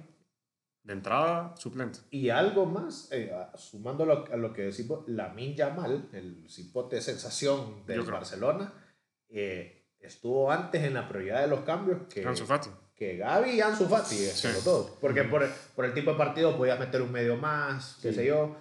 de 0.85 0.93
entrada, 0.95 1.55
suplente. 1.57 1.99
Y 2.11 2.31
algo 2.31 2.65
más, 2.65 3.11
eh, 3.13 3.31
sumando 3.57 4.07
lo- 4.07 4.25
a 4.33 4.37
lo 4.39 4.53
que 4.55 4.63
decimos, 4.63 5.05
Lamin 5.07 5.55
Yamal, 5.55 6.09
el 6.13 6.49
cipote 6.49 7.03
sensación 7.03 7.85
del. 7.87 8.03
Barcelona, 8.05 8.73
eh, 9.29 9.78
estuvo 10.01 10.51
antes 10.51 10.83
en 10.85 10.95
la 10.95 11.09
prioridad 11.09 11.41
de 11.43 11.49
los 11.49 11.61
cambios 11.61 11.99
que, 12.13 12.25
Ansu 12.25 12.47
Fati. 12.47 12.71
que 12.95 13.17
Gaby 13.17 13.51
y 13.51 13.61
Ansu 13.61 13.87
Fati, 13.87 14.15
Sí. 14.15 14.49
los 14.49 14.65
dos. 14.65 14.91
Porque 15.01 15.25
por, 15.25 15.47
por 15.75 15.85
el 15.85 15.95
tipo 15.95 16.13
de 16.13 16.17
partido 16.17 16.57
podías 16.57 16.79
meter 16.79 17.03
un 17.03 17.13
medio 17.13 17.37
más, 17.37 17.99
qué 18.03 18.11
Sí. 18.11 18.17
sé 18.17 18.27
yo. 18.27 18.57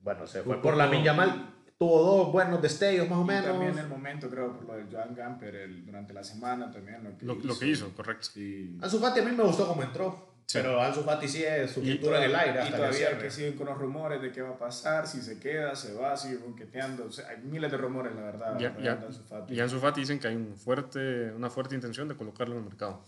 Bueno, 0.00 0.26
se 0.26 0.42
fue 0.42 0.54
por 0.54 0.62
poco- 0.62 0.76
Lamin 0.76 1.02
Yamal, 1.02 1.50
tuvo 1.78 2.02
dos 2.02 2.32
buenos 2.32 2.60
destellos 2.62 3.08
más 3.08 3.18
o 3.18 3.22
Y 3.22 3.26
menos. 3.26 3.44
también 3.46 3.78
el 3.78 3.88
momento, 3.88 4.28
creo, 4.30 4.52
por 4.54 4.64
lo 4.64 4.74
de 4.74 4.84
Joan 4.90 5.14
Gamper 5.14 5.54
el- 5.56 5.84
durante 5.86 6.12
la 6.12 6.22
semana 6.22 6.70
también. 6.70 7.02
Lo 7.04 7.16
que, 7.18 7.24
Lo, 7.24 7.34
lo 7.54 7.58
que 7.58 7.66
hizo, 7.68 7.90
correcto. 7.94 8.28
Sí. 8.32 8.78
Ansu 8.82 8.98
Fati 9.00 9.20
a 9.20 9.22
mí 9.24 9.32
me 9.32 9.42
gustó 9.44 9.66
cómo 9.66 9.82
entró, 9.82 10.33
Sí. 10.46 10.58
pero 10.60 10.80
Ansu 10.80 11.02
Fati 11.02 11.26
sí 11.26 11.42
es 11.42 11.70
su 11.70 11.80
Y 11.80 11.92
pintura 11.92 12.18
en 12.18 12.24
el 12.30 12.34
aire 12.36 12.54
y 12.56 12.58
hasta 12.58 12.70
que 12.70 12.76
todavía 12.76 12.98
cierre. 12.98 13.18
que 13.18 13.30
siguen 13.30 13.54
con 13.54 13.66
los 13.66 13.78
rumores 13.78 14.20
de 14.20 14.30
qué 14.30 14.42
va 14.42 14.50
a 14.50 14.58
pasar, 14.58 15.06
si 15.06 15.22
se 15.22 15.38
queda, 15.40 15.74
se 15.74 15.94
va, 15.94 16.16
sigue 16.16 16.38
ronqueteando. 16.38 17.06
O 17.06 17.10
sea, 17.12 17.28
hay 17.28 17.38
miles 17.38 17.70
de 17.70 17.76
rumores, 17.78 18.14
la 18.14 18.22
verdad. 18.22 18.58
Ya- 18.58 18.76
ya- 18.78 18.92
Ansu 18.92 19.22
Fati. 19.24 19.54
Y 19.54 19.60
Ansu 19.60 19.78
Fati 19.80 20.00
dicen 20.02 20.18
que 20.18 20.28
hay 20.28 20.36
un 20.36 20.54
fuerte, 20.56 21.32
una 21.32 21.48
fuerte 21.50 21.74
intención 21.74 22.08
de 22.08 22.14
colocarlo 22.16 22.54
en 22.54 22.60
el 22.62 22.68
mercado. 22.68 23.04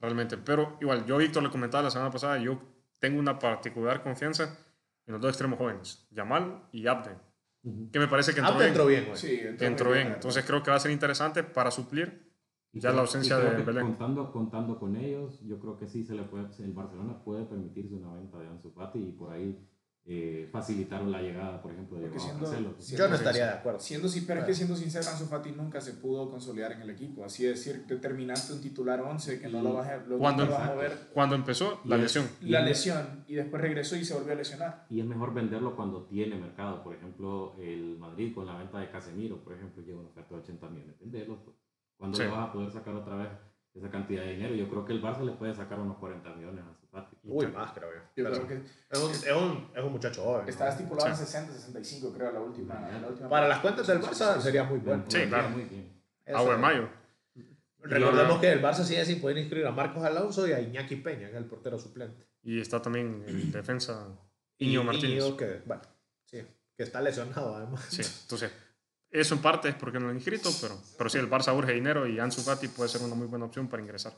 Realmente. 0.00 0.38
Pero 0.38 0.78
igual, 0.80 1.04
yo 1.04 1.16
a 1.16 1.18
Víctor 1.18 1.42
le 1.42 1.50
comentaba 1.50 1.82
la 1.84 1.90
semana 1.90 2.10
pasada, 2.10 2.38
yo 2.38 2.58
tengo 2.98 3.18
una 3.18 3.38
particular 3.38 4.02
confianza 4.02 4.44
en 5.06 5.12
los 5.12 5.20
dos 5.20 5.30
extremos 5.30 5.58
jóvenes, 5.58 6.06
Yamal 6.10 6.62
y 6.72 6.86
Abde, 6.86 7.10
Ujú. 7.62 7.90
que 7.90 7.98
me 7.98 8.08
parece 8.08 8.32
que 8.32 8.38
entró 8.40 8.54
Abde 8.54 8.64
bien. 8.64 8.68
entró 8.72 8.86
bien, 8.86 9.04
güey. 9.06 9.16
Sí, 9.18 9.38
que 9.58 9.66
entró 9.66 9.86
muy 9.90 9.96
bien. 9.98 10.08
la 10.08 10.14
Entonces 10.14 10.44
creo 10.46 10.62
que 10.62 10.70
va 10.70 10.76
a 10.76 10.80
ser 10.80 10.90
interesante 10.92 11.42
para 11.44 11.70
suplir 11.70 12.29
Y 12.29 12.29
ya 12.72 12.92
la 12.92 13.00
ausencia 13.02 13.38
de 13.38 13.62
Belén. 13.62 13.84
Contando, 13.86 14.30
contando 14.32 14.78
con 14.78 14.96
ellos, 14.96 15.40
yo 15.46 15.58
creo 15.58 15.76
que 15.76 15.88
sí 15.88 16.04
se 16.04 16.14
le 16.14 16.22
puede, 16.24 16.46
el 16.62 16.72
Barcelona 16.72 17.22
puede 17.24 17.44
permitirse 17.44 17.94
una 17.94 18.14
venta 18.14 18.38
de 18.38 18.48
Ansu 18.48 18.70
Fati 18.70 18.98
y 18.98 19.12
por 19.12 19.32
ahí 19.32 19.66
eh, 20.06 20.48
facilitar 20.50 21.02
la 21.02 21.20
llegada, 21.20 21.60
por 21.60 21.70
ejemplo, 21.72 21.98
de 21.98 22.08
siendo- 22.18 22.46
siendo- 22.46 22.74
Yo 22.78 23.08
no 23.08 23.14
estaría 23.14 23.46
de 23.46 23.52
acuerdo. 23.52 23.78
Siendo, 23.78 24.08
si- 24.08 24.22
pero 24.22 24.40
es 24.40 24.46
que 24.46 24.54
siendo 24.54 24.74
sincero, 24.74 25.04
Ansu 25.08 25.26
Fati 25.26 25.52
nunca 25.52 25.80
se 25.80 25.92
pudo 25.92 26.28
consolidar 26.30 26.72
en 26.72 26.80
el 26.82 26.90
equipo. 26.90 27.22
Así 27.22 27.46
es 27.46 27.62
decir, 27.64 27.84
determinaste 27.86 28.54
un 28.54 28.60
titular 28.62 29.00
11 29.02 29.38
que 29.40 29.48
no 29.48 29.60
lo 29.62 29.74
vas 29.74 29.88
a, 29.88 29.98
lo 29.98 30.18
Cuando- 30.18 30.46
nunca 30.46 30.58
vas 30.58 30.68
a 30.70 30.74
mover. 30.74 30.92
Cuando 31.12 31.34
empezó 31.36 31.80
la 31.84 31.96
lesión. 31.98 32.24
La 32.40 32.60
lesión 32.62 33.24
y 33.28 33.34
después 33.34 33.60
regresó 33.60 33.94
y 33.94 34.04
se 34.04 34.14
volvió 34.14 34.32
a 34.32 34.36
lesionar. 34.36 34.86
Y 34.88 35.00
es 35.00 35.06
mejor 35.06 35.34
venderlo 35.34 35.76
cuando 35.76 36.04
tiene 36.06 36.34
mercado. 36.36 36.82
Por 36.82 36.94
ejemplo, 36.94 37.54
el 37.60 37.96
Madrid 37.98 38.34
con 38.34 38.46
la 38.46 38.56
venta 38.56 38.78
de 38.80 38.90
Casemiro, 38.90 39.44
por 39.44 39.52
ejemplo, 39.52 39.82
lleva 39.82 40.00
una 40.00 40.08
oferta 40.08 40.34
de 40.34 40.40
80 40.40 40.68
millones. 40.70 40.98
Venderlo. 40.98 41.44
pues. 41.44 41.56
¿Cuándo 42.00 42.16
Sí. 42.16 42.24
le 42.24 42.30
vas 42.30 42.48
a 42.48 42.52
poder 42.52 42.70
sacar 42.72 42.94
otra 42.94 43.14
vez 43.16 43.28
esa 43.74 43.90
cantidad 43.90 44.22
de 44.22 44.32
dinero? 44.32 44.54
Yo 44.54 44.68
creo 44.68 44.84
que 44.86 44.92
el 44.94 45.02
Barça 45.02 45.22
le 45.22 45.32
puede 45.32 45.54
sacar 45.54 45.78
unos 45.78 45.98
40 45.98 46.30
millones 46.30 46.64
a 46.64 46.74
su 46.74 46.86
Fati. 46.88 47.14
Uy, 47.24 47.46
más 47.48 47.70
creo 47.72 47.90
yo. 47.92 48.00
Yo 48.16 48.24
Pero 48.24 48.30
creo 48.32 48.48
que 48.48 48.54
es, 48.90 48.98
un, 48.98 49.10
es, 49.12 49.32
un, 49.36 49.70
es 49.76 49.84
un 49.84 49.92
muchacho 49.92 50.24
joven. 50.24 50.42
¿no? 50.44 50.48
estaba 50.50 50.70
estipulado 50.70 51.08
en 51.10 51.16
Sí. 51.16 51.24
60, 51.26 51.52
65, 51.52 52.12
creo, 52.16 52.32
la 52.32 52.40
última. 52.40 52.74
la 53.00 53.06
última 53.06 53.28
Para 53.28 53.46
las 53.46 53.58
cuentas 53.60 53.86
del 53.86 54.00
Barça 54.00 54.40
sería 54.40 54.64
muy 54.64 54.78
bueno. 54.78 55.04
Sí, 55.06 55.26
claro. 55.28 55.50
Muy 55.50 55.64
bien. 55.64 55.92
Agua 56.34 56.52
de 56.54 56.58
mayo. 56.58 56.88
Recordemos 57.82 58.40
que 58.40 58.52
el 58.52 58.62
Barça 58.62 58.82
sigue 58.84 59.04
sin 59.04 59.20
poder 59.20 59.38
inscribir 59.38 59.66
a 59.66 59.70
Marcos 59.72 60.02
Alonso 60.04 60.46
y 60.46 60.52
a 60.52 60.60
Iñaki 60.60 60.96
Peña, 60.96 61.26
que 61.28 61.32
es 61.32 61.38
el 61.42 61.46
portero 61.46 61.78
suplente. 61.78 62.26
Y 62.42 62.60
está 62.60 62.80
también 62.82 63.24
en 63.26 63.52
defensa 63.52 64.08
Iñigo 64.58 64.84
Martínez. 64.84 65.10
Íñigo 65.22 65.36
que, 65.36 65.62
bueno, 65.64 65.82
sí, 66.24 66.42
que 66.76 66.82
está 66.82 67.00
lesionado 67.00 67.54
además. 67.56 67.86
Sí, 67.88 68.02
entonces, 68.22 68.52
eso 69.10 69.34
en 69.34 69.40
parte 69.42 69.68
es 69.68 69.74
porque 69.74 69.98
no 69.98 70.04
lo 70.06 70.10
han 70.10 70.16
inscrito, 70.16 70.50
pero, 70.60 70.74
pero 70.96 71.10
sí, 71.10 71.18
el 71.18 71.28
Barça 71.28 71.56
urge 71.56 71.72
dinero 71.72 72.06
y 72.06 72.18
Ansu 72.18 72.42
Fati 72.42 72.68
puede 72.68 72.88
ser 72.88 73.02
una 73.02 73.14
muy 73.14 73.26
buena 73.26 73.44
opción 73.46 73.68
para 73.68 73.82
ingresar. 73.82 74.12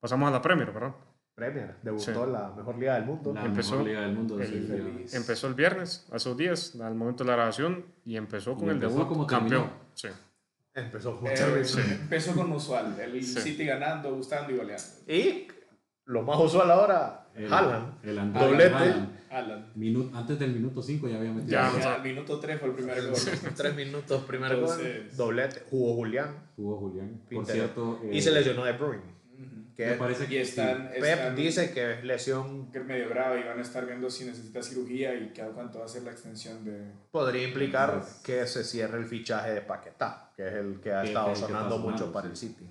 Pasamos 0.00 0.28
a 0.28 0.32
la 0.32 0.40
Premier, 0.42 0.70
¿verdad? 0.72 0.94
Premier, 1.34 1.76
debutó 1.82 2.04
Sí. 2.04 2.10
en 2.10 2.32
la 2.32 2.50
mejor 2.56 2.76
liga 2.78 2.94
del 2.94 3.04
mundo. 3.04 3.32
La 3.32 3.44
Empezó 3.44 3.72
mejor 3.72 3.86
liga 3.88 4.00
del 4.02 4.12
mundo. 4.14 4.40
el-. 4.40 5.06
Empezó 5.12 5.46
el 5.46 5.54
viernes, 5.54 6.06
hace 6.12 6.28
dos 6.28 6.38
días, 6.38 6.74
al 6.80 6.94
momento 6.94 7.24
de 7.24 7.28
la 7.30 7.36
grabación, 7.36 7.84
y 8.04 8.16
empezó 8.16 8.54
con 8.56 8.66
Y 8.66 8.68
el 8.70 8.74
empezó 8.76 8.92
debut 8.94 9.08
como 9.08 9.26
campeón. 9.26 9.70
Sí. 9.94 10.08
Empezó 10.74 11.16
como 11.16 11.28
Eh. 11.30 11.64
Sí. 11.64 11.80
Empezó 11.80 12.34
con 12.34 12.52
usual, 12.52 12.98
el 13.00 13.24
Sí. 13.24 13.40
City 13.40 13.64
ganando, 13.64 14.14
gustando 14.14 14.52
y 14.52 14.56
goleando. 14.56 14.84
Y 15.06 15.48
lo 16.06 16.22
más 16.22 16.38
usual 16.40 16.70
ahora, 16.70 17.19
El- 17.34 17.52
Haaland. 17.52 17.94
el 18.04 18.32
Doblete. 18.32 18.94
Haaland. 19.30 19.76
Minu- 19.76 20.10
antes 20.14 20.38
del 20.40 20.52
minuto 20.52 20.82
5 20.82 21.08
ya 21.08 21.18
había 21.18 21.30
metido. 21.32 21.52
Ya, 21.52 21.70
o 21.72 21.76
sea, 21.80 21.94
al 21.94 22.02
minuto 22.02 22.40
3 22.40 22.58
fue 22.58 22.68
el 22.70 22.74
primer 22.74 23.00
gol. 23.02 23.14
Tres 23.56 23.74
minutos, 23.76 24.22
primer 24.24 24.52
Entonces- 24.52 25.08
gol, 25.08 25.16
doblete, 25.16 25.62
jugó 25.70 25.94
Julián. 25.94 26.34
Jugó 26.56 26.76
Julián. 26.78 27.20
Por 27.32 27.46
cierto. 27.46 28.00
Y 28.10 28.18
eh, 28.18 28.22
se 28.22 28.32
lesionó 28.32 28.64
de 28.64 28.72
Bruyne. 28.72 29.02
Ujú. 29.38 29.74
Que 29.76 29.86
Me 29.86 29.92
parece 29.94 30.24
Y 30.24 30.26
que 30.26 30.40
están, 30.42 30.88
Pep 30.92 31.04
están- 31.04 31.36
dice 31.36 31.72
que 31.72 31.92
es 31.92 32.04
lesión 32.04 32.70
que 32.72 32.78
es 32.80 32.84
medio 32.84 33.08
grave 33.08 33.40
y 33.40 33.44
van 33.44 33.58
a 33.58 33.62
estar 33.62 33.86
viendo 33.86 34.10
si 34.10 34.24
necesita 34.24 34.62
cirugía 34.64 35.14
y 35.14 35.28
cada 35.32 35.52
cuánto 35.52 35.78
va 35.78 35.84
a 35.84 35.88
ser 35.88 36.02
la 36.02 36.10
extensión 36.10 36.64
de... 36.64 36.90
podría 37.12 37.46
implicar 37.46 37.90
Entonces- 37.94 38.22
que 38.24 38.46
se 38.48 38.64
cierre 38.64 38.98
el 38.98 39.06
fichaje 39.06 39.52
de 39.54 39.60
Paquetá, 39.60 40.32
que 40.36 40.48
es 40.48 40.54
el 40.54 40.80
que 40.80 40.92
ha 40.92 41.04
estado 41.04 41.34
sonando 41.36 41.78
mucho 41.78 42.12
para 42.12 42.26
sí. 42.26 42.30
el 42.32 42.36
City. 42.36 42.66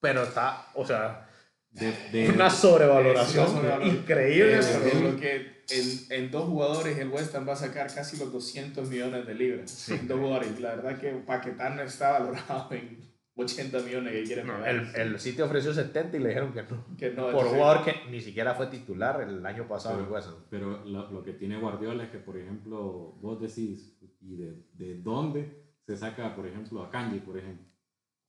Pero 0.00 0.24
está, 0.24 0.66
o 0.74 0.84
sea, 0.84 1.28
de, 1.72 1.92
de- 2.12 2.28
una 2.30 2.50
sobrevaloración 2.50 3.44
Es 3.44 3.50
una 3.52 3.60
sobrevaloración. 3.60 3.96
increíble. 3.96 4.58
Eh, 4.60 5.16
que 5.20 5.60
en, 5.76 6.24
en 6.24 6.30
dos 6.30 6.44
jugadores 6.48 6.98
el 6.98 7.08
West 7.10 7.34
Ham 7.34 7.48
va 7.48 7.52
a 7.52 7.56
sacar 7.56 7.92
casi 7.94 8.16
los 8.16 8.32
200 8.32 8.88
millones 8.88 9.26
de 9.26 9.34
libras. 9.34 9.88
En 9.90 10.08
dos 10.08 10.18
jugadores. 10.18 10.58
La 10.60 10.74
verdad 10.76 10.98
que 10.98 11.10
Paquetá 11.12 11.70
no 11.70 11.82
está 11.82 12.12
valorado 12.18 12.68
en 12.72 12.98
80 13.36 13.78
millones 13.80 14.12
que 14.12 14.22
quieren 14.24 14.46
No, 14.48 14.54
pagar. 14.54 14.68
el, 14.68 14.94
el 14.96 15.20
City 15.20 15.40
ofreció 15.42 15.72
70 15.72 16.16
y 16.16 16.20
le 16.20 16.28
dijeron 16.30 16.52
que 16.52 16.62
no. 16.64 16.84
que 16.98 17.10
no, 17.10 17.30
Por 17.30 17.46
jugador 17.46 17.84
que 17.84 17.94
ni 18.10 18.20
siquiera 18.20 18.54
fue 18.54 18.66
titular 18.66 19.20
el 19.22 19.46
año 19.46 19.66
pasado 19.68 19.98
Pero- 20.00 20.12
West 20.12 20.28
Ham. 20.28 20.34
Pero 20.50 20.84
lo, 20.84 21.10
lo 21.10 21.22
que 21.22 21.32
tiene 21.34 21.56
Guardiola 21.58 22.02
es 22.04 22.10
que, 22.10 22.18
por 22.18 22.36
ejemplo, 22.36 23.16
vos 23.20 23.40
decís, 23.40 23.96
¿y 24.20 24.36
de, 24.36 24.56
de 24.74 24.96
dónde 25.00 25.70
se 25.86 25.96
saca, 25.96 26.34
por 26.34 26.46
ejemplo, 26.46 26.82
a 26.82 26.90
Kanji, 26.90 27.20
por 27.20 27.38
ejemplo? 27.38 27.64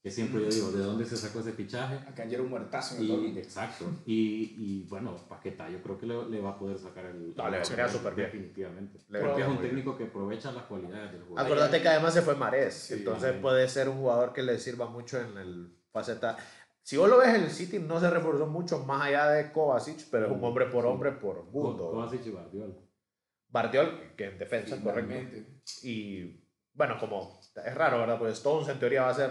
Que 0.03 0.09
siempre 0.09 0.41
yo 0.41 0.49
digo, 0.49 0.71
¿de 0.71 0.83
dónde 0.83 1.05
se 1.05 1.15
sacó 1.15 1.41
ese 1.41 1.51
fichaje? 1.51 1.93
Acá 2.09 2.23
era 2.23 2.41
un 2.41 2.49
muertazo 2.49 2.95
en 2.95 3.01
el 3.01 3.05
Y, 3.05 3.11
Dortmund. 3.11 3.37
exacto. 3.37 3.85
Y, 4.07 4.55
y 4.57 4.87
bueno, 4.89 5.15
Paqueta, 5.29 5.69
yo 5.69 5.79
creo 5.83 5.99
que 5.99 6.07
le, 6.07 6.27
le 6.27 6.41
va 6.41 6.51
a 6.51 6.57
poder 6.57 6.79
sacar 6.79 7.05
el. 7.05 7.35
No, 7.35 7.49
le 7.51 7.57
el- 7.61 7.63
queda 7.67 7.87
súper 7.87 8.15
bien. 8.15 8.27
Definitivamente. 8.31 8.97
Le 9.09 9.19
Porque 9.19 9.41
es 9.43 9.47
un 9.47 9.57
bien. 9.57 9.67
técnico 9.69 9.95
que 9.95 10.05
aprovecha 10.05 10.51
las 10.53 10.63
cualidades 10.63 11.11
del 11.11 11.21
jugador. 11.21 11.45
Acuérdate 11.45 11.81
que 11.83 11.87
además 11.87 12.15
se 12.15 12.23
fue 12.23 12.35
Marés, 12.35 12.73
Sí, 12.73 12.93
entonces 12.95 13.21
también. 13.23 13.41
puede 13.43 13.67
ser 13.69 13.89
un 13.89 13.97
jugador 13.97 14.33
que 14.33 14.41
le 14.41 14.57
sirva 14.57 14.87
mucho 14.87 15.21
en 15.21 15.37
el 15.37 15.77
faceta. 15.91 16.35
Si 16.81 16.97
vos 16.97 17.07
lo 17.07 17.19
ves, 17.19 17.35
el 17.35 17.51
City 17.51 17.77
no 17.77 17.99
se 17.99 18.09
reforzó 18.09 18.47
mucho 18.47 18.79
más 18.79 19.03
allá 19.03 19.29
de 19.29 19.51
Kovacic, 19.51 20.07
pero 20.09 20.25
es 20.25 20.31
un 20.31 20.43
hombre 20.43 20.65
por 20.65 20.83
hombre 20.87 21.11
por 21.11 21.45
gundo. 21.51 21.91
Kovacic 21.91 22.25
y 22.25 22.31
Guardiola. 22.31 22.73
Bardiol, 23.49 24.13
que 24.17 24.25
en 24.25 24.39
defensa, 24.39 24.81
correcto. 24.81 25.11
Igualmente. 25.13 25.61
Y 25.83 26.43
bueno, 26.73 26.97
como 26.99 27.39
es 27.63 27.75
raro, 27.75 27.99
¿verdad? 27.99 28.17
Pues 28.17 28.33
Stones 28.33 28.67
en 28.69 28.79
teoría 28.79 29.03
va 29.03 29.09
a 29.09 29.13
ser. 29.13 29.29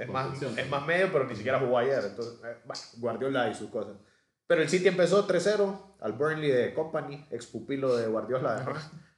Es 0.00 0.08
más, 0.08 0.42
es 0.42 0.70
más 0.70 0.86
medio, 0.86 1.12
pero 1.12 1.26
ni 1.26 1.36
siquiera 1.36 1.58
jugó 1.60 1.76
ayer. 1.76 2.02
Entonces, 2.04 2.40
eh, 2.42 2.56
bueno, 2.64 2.82
Guardiola 2.96 3.50
y 3.50 3.54
sus 3.54 3.68
cosas. 3.68 3.96
Pero 4.46 4.62
el 4.62 4.68
City 4.68 4.88
empezó 4.88 5.26
3-0 5.28 5.96
al 6.00 6.12
Burnley 6.14 6.50
de 6.50 6.74
Company, 6.74 7.26
ex 7.30 7.46
pupilo 7.46 7.94
de 7.96 8.06
Guardiola. 8.08 8.64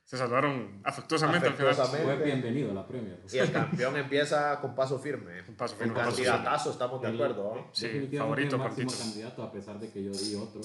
Se 0.04 0.18
salvaron 0.18 0.80
afectuosamente 0.82 1.46
al 1.46 1.54
final. 1.54 1.70
Afectuosamente. 1.70 2.16
Fue 2.16 2.24
bienvenido 2.24 2.72
a 2.72 2.74
la 2.74 2.86
Premier. 2.86 3.20
Y 3.32 3.38
el 3.38 3.52
campeón 3.52 3.96
empieza 3.96 4.60
con 4.60 4.74
paso 4.74 4.98
firme. 4.98 5.44
Con 5.46 5.54
paso 5.54 5.74
Un 5.74 5.82
firme, 5.82 5.94
paso 5.94 6.10
candidatazo, 6.10 6.70
estamos 6.72 7.00
de 7.00 7.08
acuerdo. 7.08 7.68
Sí, 7.72 8.10
favorito 8.18 8.58
máximo 8.58 8.90
candidato, 8.90 9.42
a 9.44 9.52
pesar 9.52 9.78
de 9.78 9.90
que 9.90 10.02
yo 10.02 10.10
di 10.10 10.34
otro 10.34 10.60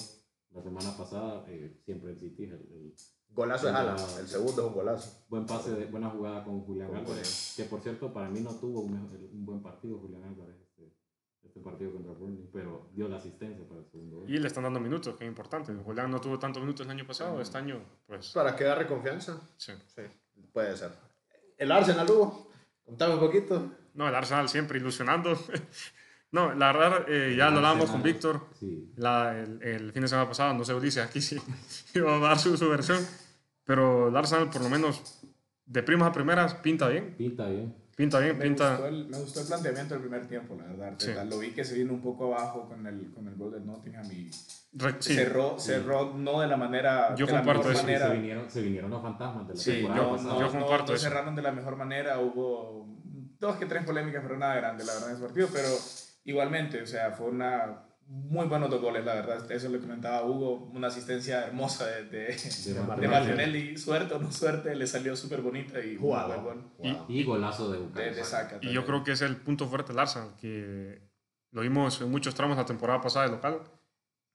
la 0.50 0.62
semana 0.62 0.96
pasada, 0.96 1.44
eh, 1.46 1.80
siempre 1.84 2.10
el 2.10 2.18
City, 2.18 2.44
el, 2.44 2.52
el 2.52 2.94
Golazo 3.30 3.66
de 3.66 3.70
El- 3.70 3.76
Haaland, 3.76 4.18
el 4.18 4.26
segundo 4.26 4.62
es 4.62 4.68
un 4.68 4.74
golazo. 4.74 5.24
buen 5.28 5.46
pase, 5.46 5.70
de, 5.72 5.86
buena 5.86 6.10
jugada 6.10 6.44
con 6.44 6.60
Julián 6.62 6.88
Con 6.88 6.96
Álvarez, 6.98 7.54
que 7.56 7.64
por 7.64 7.80
cierto 7.80 8.12
para 8.12 8.28
mí 8.28 8.40
no 8.40 8.50
tuvo 8.56 8.80
un, 8.80 8.92
mejor- 8.92 9.30
un 9.32 9.44
buen 9.46 9.62
partido 9.62 9.98
Julián 9.98 10.24
Álvarez 10.24 10.56
este, 10.60 10.92
este 11.44 11.60
partido 11.60 11.92
contra 11.92 12.12
Burnley, 12.14 12.48
pero 12.52 12.90
dio 12.94 13.08
la 13.08 13.16
asistencia 13.18 13.66
para 13.68 13.80
el 13.80 13.86
segundo 13.86 14.20
gol. 14.20 14.30
Y 14.30 14.38
le 14.38 14.46
están 14.48 14.64
dando 14.64 14.80
minutos, 14.80 15.14
que 15.16 15.24
es 15.24 15.28
importante. 15.28 15.72
Julián 15.74 16.10
no 16.10 16.20
tuvo 16.20 16.38
tantos 16.38 16.60
minutos 16.62 16.84
el 16.86 16.90
año 16.90 17.06
pasado, 17.06 17.40
este 17.40 17.58
año, 17.58 17.80
pues, 18.06 18.32
Para 18.32 18.56
que 18.56 18.64
agarre 18.64 18.86
confianza. 18.88 19.40
sí. 19.56 19.72
Sí, 19.94 20.02
puede 20.52 20.76
ser. 20.76 20.92
El 21.56 21.70
Arsenal, 21.70 22.10
Hugo. 22.10 22.48
Contame 22.84 23.14
un 23.14 23.20
poquito. 23.20 23.70
No, 23.94 24.08
el 24.08 24.14
Arsenal 24.14 24.48
siempre 24.48 24.78
ilusionando. 24.78 25.32
no, 26.32 26.52
la 26.54 26.72
verdad, 26.72 27.04
eh, 27.08 27.34
ya 27.36 27.50
lo 27.50 27.56
hablábamos 27.56 27.90
con 27.90 28.02
Víctor 28.02 28.46
Sí, 28.58 28.92
la- 28.96 29.38
el, 29.38 29.62
el 29.62 29.92
fin 29.92 30.02
de 30.02 30.08
semana 30.08 30.28
pasado, 30.28 30.52
no 30.54 30.64
sé, 30.64 30.74
Ulises, 30.74 31.04
aquí 31.04 31.20
sí 31.20 31.38
iba 31.94 32.16
a 32.16 32.18
dar 32.18 32.38
su, 32.38 32.56
su 32.56 32.68
versión, 32.68 33.04
pero 33.64 34.08
el 34.08 34.16
Arsenal 34.16 34.50
por 34.50 34.62
lo 34.62 34.68
menos 34.68 35.20
de 35.66 35.82
primas 35.82 36.08
a 36.08 36.12
primeras 36.12 36.54
pinta 36.54 36.88
bien, 36.88 37.14
pinta 37.16 37.46
bien. 37.48 37.74
pinta 37.96 38.18
bien, 38.20 38.38
Me 38.38 38.44
pinta... 38.44 38.70
gustó, 38.70 38.86
el, 38.88 39.06
me 39.08 39.18
gustó 39.18 39.40
el 39.40 39.46
planteamiento 39.48 39.94
del 39.94 40.02
primer 40.02 40.26
tiempo, 40.26 40.54
la 40.56 40.64
verdad. 40.64 40.94
Sí. 40.98 41.10
Lo 41.28 41.38
vi 41.38 41.50
que 41.50 41.64
se 41.64 41.74
vino 41.74 41.92
un 41.92 42.00
poco 42.00 42.34
abajo 42.34 42.66
con 42.68 42.86
el, 42.86 43.10
con 43.12 43.26
el 43.28 43.34
gol 43.34 43.52
de 43.52 43.60
Nottingham 43.60 44.10
y 44.12 44.30
re- 44.72 44.94
sí, 45.00 45.14
cerró, 45.14 45.58
cerró 45.58 46.14
no 46.14 46.40
de 46.40 46.46
la 46.46 46.56
manera. 46.56 47.14
Yo 47.16 47.26
de 47.26 47.32
la 47.32 47.38
comparto 47.38 47.68
mejor 47.68 47.72
eso. 47.74 47.80
Se 47.82 47.86
manera. 47.86 48.08
vinieron, 48.10 48.50
se 48.50 48.62
vinieron 48.62 48.90
los 48.90 49.02
fantasmas 49.02 49.48
de 49.48 49.54
la 49.54 49.60
Sí, 49.60 49.72
temporada 49.72 50.02
no, 50.02 50.10
pasada. 50.12 50.32
no, 50.34 50.40
Yo 50.40 50.46
comparto 50.52 50.82
no, 50.84 50.88
no 50.88 50.94
eso. 50.94 51.02
cerraron 51.08 51.34
de 51.36 51.42
la 51.42 51.52
mejor 51.52 51.76
manera. 51.76 52.18
Hubo 52.20 52.86
dos 53.40 53.56
que 53.56 53.66
tres 53.66 53.84
polémicas, 53.84 54.22
pero 54.22 54.38
nada 54.38 54.54
grande, 54.54 54.84
la 54.84 54.92
verdad, 54.94 55.08
en 55.10 55.16
ese 55.16 55.24
partido. 55.24 55.48
Pero 55.52 55.68
igualmente, 56.30 56.82
o 56.82 56.86
sea, 56.86 57.12
fue 57.12 57.26
una. 57.28 57.84
Muy 58.10 58.46
buenos 58.46 58.70
dos 58.70 58.80
goles, 58.80 59.04
la 59.04 59.12
verdad. 59.16 59.52
Eso 59.52 59.68
le 59.68 59.80
comentaba 59.80 60.18
a 60.18 60.24
Hugo. 60.24 60.70
Una 60.72 60.86
asistencia 60.88 61.46
hermosa 61.46 61.84
de, 61.86 62.04
de, 62.04 62.26
de 62.28 62.72
de 62.74 62.80
Martinelli. 62.80 63.12
Martinelli. 63.12 63.76
Suerte 63.76 64.14
o 64.14 64.18
no 64.18 64.32
suerte, 64.32 64.74
le 64.74 64.86
salió 64.86 65.14
súper 65.14 65.42
bonita 65.42 65.78
y 65.84 65.96
Jugado. 65.96 66.40
buen 66.40 66.42
gol. 66.62 66.72
Y- 66.82 66.92
Wow. 66.92 67.04
Y 67.08 67.24
golazo 67.24 67.70
de 67.70 68.24
saca. 68.24 68.60
Y 68.62 68.72
yo 68.72 68.86
creo 68.86 69.04
que 69.04 69.12
es 69.12 69.20
el 69.20 69.36
punto 69.36 69.66
fuerte 69.66 69.92
del 69.92 69.98
Arsenal, 70.00 70.30
que 70.40 71.02
lo 71.50 71.60
vimos 71.60 72.00
en 72.00 72.10
muchos 72.10 72.34
tramos 72.34 72.56
la 72.56 72.64
temporada 72.64 73.02
pasada 73.02 73.26
de 73.26 73.32
local. 73.32 73.60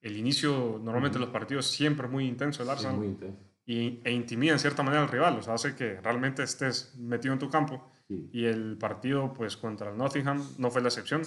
El 0.02 0.18
inicio, 0.18 0.80
normalmente 0.84 1.18
los 1.18 1.30
partidos 1.30 1.66
siempre 1.66 2.08
muy 2.08 2.28
intenso 2.28 2.62
el 2.62 2.68
Es 2.70 2.74
Arsenal 2.74 2.98
muy 2.98 3.08
intenso. 3.08 3.40
y, 3.66 4.02
e 4.04 4.12
intimida 4.12 4.52
en 4.54 4.60
cierta 4.60 4.84
manera 4.84 5.02
al 5.02 5.10
rival, 5.10 5.40
o 5.40 5.42
sea, 5.42 5.56
hace 5.56 5.74
que 5.76 6.00
realmente 6.02 6.44
estés 6.44 6.94
metido 7.00 7.34
en 7.34 7.40
tu 7.40 7.50
campo. 7.50 7.90
Sí. 8.08 8.30
Y 8.34 8.46
el 8.46 8.78
partido, 8.78 9.34
pues 9.34 9.58
contra 9.58 9.90
el 9.90 9.98
Nottingham, 9.98 10.44
no 10.60 10.70
fue 10.70 10.82
la 10.84 10.90
excepción. 10.90 11.24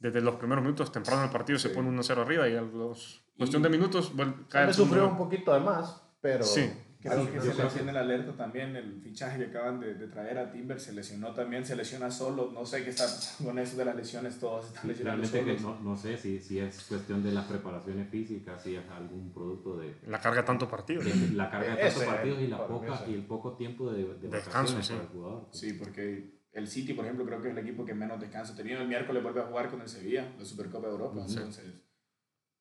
Desde 0.00 0.20
los 0.20 0.36
primeros 0.36 0.62
minutos, 0.62 0.92
temprano 0.92 1.24
el 1.24 1.30
partido, 1.30 1.58
se 1.58 1.68
Sí. 1.70 1.74
pone 1.74 1.88
1-0 1.88 2.22
arriba 2.22 2.48
y 2.48 2.54
a 2.56 2.60
los 2.62 3.24
cuestión 3.36 3.62
Y- 3.62 3.64
de 3.64 3.68
minutos 3.70 4.12
cae 4.48 4.68
el 4.68 4.74
sufrió 4.74 5.08
un 5.08 5.16
poquito 5.16 5.52
de 5.54 5.60
más, 5.60 6.02
pero. 6.20 6.44
Sí, 6.44 6.70
Creo 7.00 7.26
que 7.30 7.36
no 7.36 7.42
se 7.44 7.52
sé. 7.52 7.62
le 7.62 7.68
tiene 7.70 7.92
la 7.92 8.00
alerta 8.00 8.32
también 8.36 8.74
el 8.74 9.00
fichaje 9.00 9.38
que 9.38 9.44
acaban 9.56 9.78
de, 9.78 9.94
de 9.94 10.08
traer 10.08 10.36
a 10.36 10.50
Timber. 10.50 10.80
Se 10.80 10.92
lesionó 10.92 11.32
también, 11.32 11.64
se 11.64 11.76
lesiona 11.76 12.10
solo. 12.10 12.50
No 12.52 12.66
sé 12.66 12.82
qué 12.82 12.90
está 12.90 13.04
pasando 13.04 13.50
con 13.50 13.58
eso 13.60 13.76
de 13.76 13.84
las 13.84 13.94
lesiones, 13.94 14.40
todos 14.40 14.66
están 14.66 14.82
Sí, 14.82 14.88
lesionando 14.88 15.22
que 15.30 15.38
solos. 15.58 15.62
no, 15.62 15.78
no 15.90 15.96
sé 15.96 16.16
si, 16.16 16.40
si 16.40 16.58
es 16.58 16.82
cuestión 16.88 17.22
de 17.22 17.30
las 17.30 17.44
preparaciones 17.44 18.08
físicas, 18.10 18.60
si 18.64 18.74
es 18.74 18.82
algún 18.90 19.32
producto 19.32 19.76
de, 19.76 19.96
La 20.08 20.18
carga 20.20 20.44
tanto 20.44 20.68
partido. 20.68 21.00
de 21.04 21.14
la 21.34 21.48
carga 21.48 21.70
de 21.70 21.76
tantos 21.82 21.96
Ese, 22.02 22.06
partidos 22.06 22.40
y, 22.40 22.46
la 22.48 22.66
poca, 22.66 23.04
y 23.08 23.14
el 23.14 23.22
poco 23.26 23.52
tiempo 23.56 23.92
de, 23.92 24.02
de 24.14 24.28
Descanso, 24.28 24.74
vacaciones 24.74 24.86
sí. 24.88 24.92
para 24.94 25.04
el 25.04 25.08
jugador. 25.10 25.48
Sí, 25.52 25.72
porque 25.74 26.37
el 26.58 26.68
City, 26.68 26.92
por 26.94 27.04
ejemplo, 27.04 27.24
creo 27.24 27.40
que 27.40 27.48
es 27.48 27.56
el 27.56 27.62
equipo 27.64 27.84
que 27.84 27.94
menos 27.94 28.20
descanso 28.20 28.52
ha 28.52 28.56
tenido. 28.56 28.80
El 28.80 28.88
miércoles 28.88 29.22
vuelve 29.22 29.40
a 29.40 29.46
jugar 29.46 29.70
con 29.70 29.80
el 29.80 29.88
Sevilla, 29.88 30.32
la 30.38 30.44
Supercopa 30.44 30.86
de 30.86 30.92
Europa. 30.92 31.20
Ujú. 31.20 31.30
Entonces, 31.32 31.64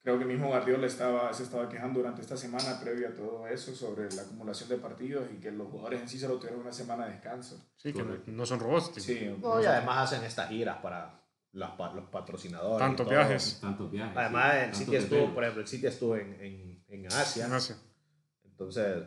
creo 0.02 0.18
que 0.20 0.26
mismo 0.26 0.48
Guardiola 0.48 0.88
estaba, 0.88 1.34
se 1.34 1.44
estaba 1.44 1.68
quejando 1.68 2.00
durante 2.00 2.22
esta 2.22 2.38
semana 2.38 2.80
previo 2.80 3.10
a 3.10 3.12
todo 3.14 3.48
eso 3.48 3.76
sobre 3.76 4.10
la 4.16 4.22
acumulación 4.22 4.70
de 4.70 4.78
partidos 4.78 5.28
y 5.34 5.40
que 5.40 5.52
los 5.52 5.68
jugadores 5.70 6.02
en 6.02 6.08
sí 6.10 6.18
solo 6.18 6.36
tuvieron 6.38 6.62
una 6.62 6.72
semana 6.72 7.06
de 7.06 7.12
descanso. 7.14 7.72
Sí, 7.76 7.92
que 7.92 8.04
no 8.32 8.46
son 8.46 8.60
robots. 8.60 8.92
Sí, 9.04 9.36
No, 9.42 9.62
y 9.62 9.66
además 9.66 10.12
hacen 10.14 10.24
estas 10.26 10.50
giras 10.50 10.78
para 10.82 11.22
pa- 11.78 11.94
los 11.94 12.06
patrocinadores. 12.10 12.80
Tantos 12.80 13.10
viajes. 13.10 13.58
Tantos 13.60 13.92
viajes. 13.92 14.16
Además, 14.16 14.54
sí, 14.54 14.60
el 14.64 14.76
City 14.76 14.96
estuvo, 14.96 15.34
por 15.34 15.44
ejemplo, 15.44 15.62
el 15.64 15.68
City 15.68 15.88
estuvo 15.88 16.16
en, 16.16 16.34
en, 16.42 16.84
en 16.88 17.06
Asia. 17.08 17.46
En 17.48 17.54
Asia. 17.54 17.76
Entonces, 18.46 19.04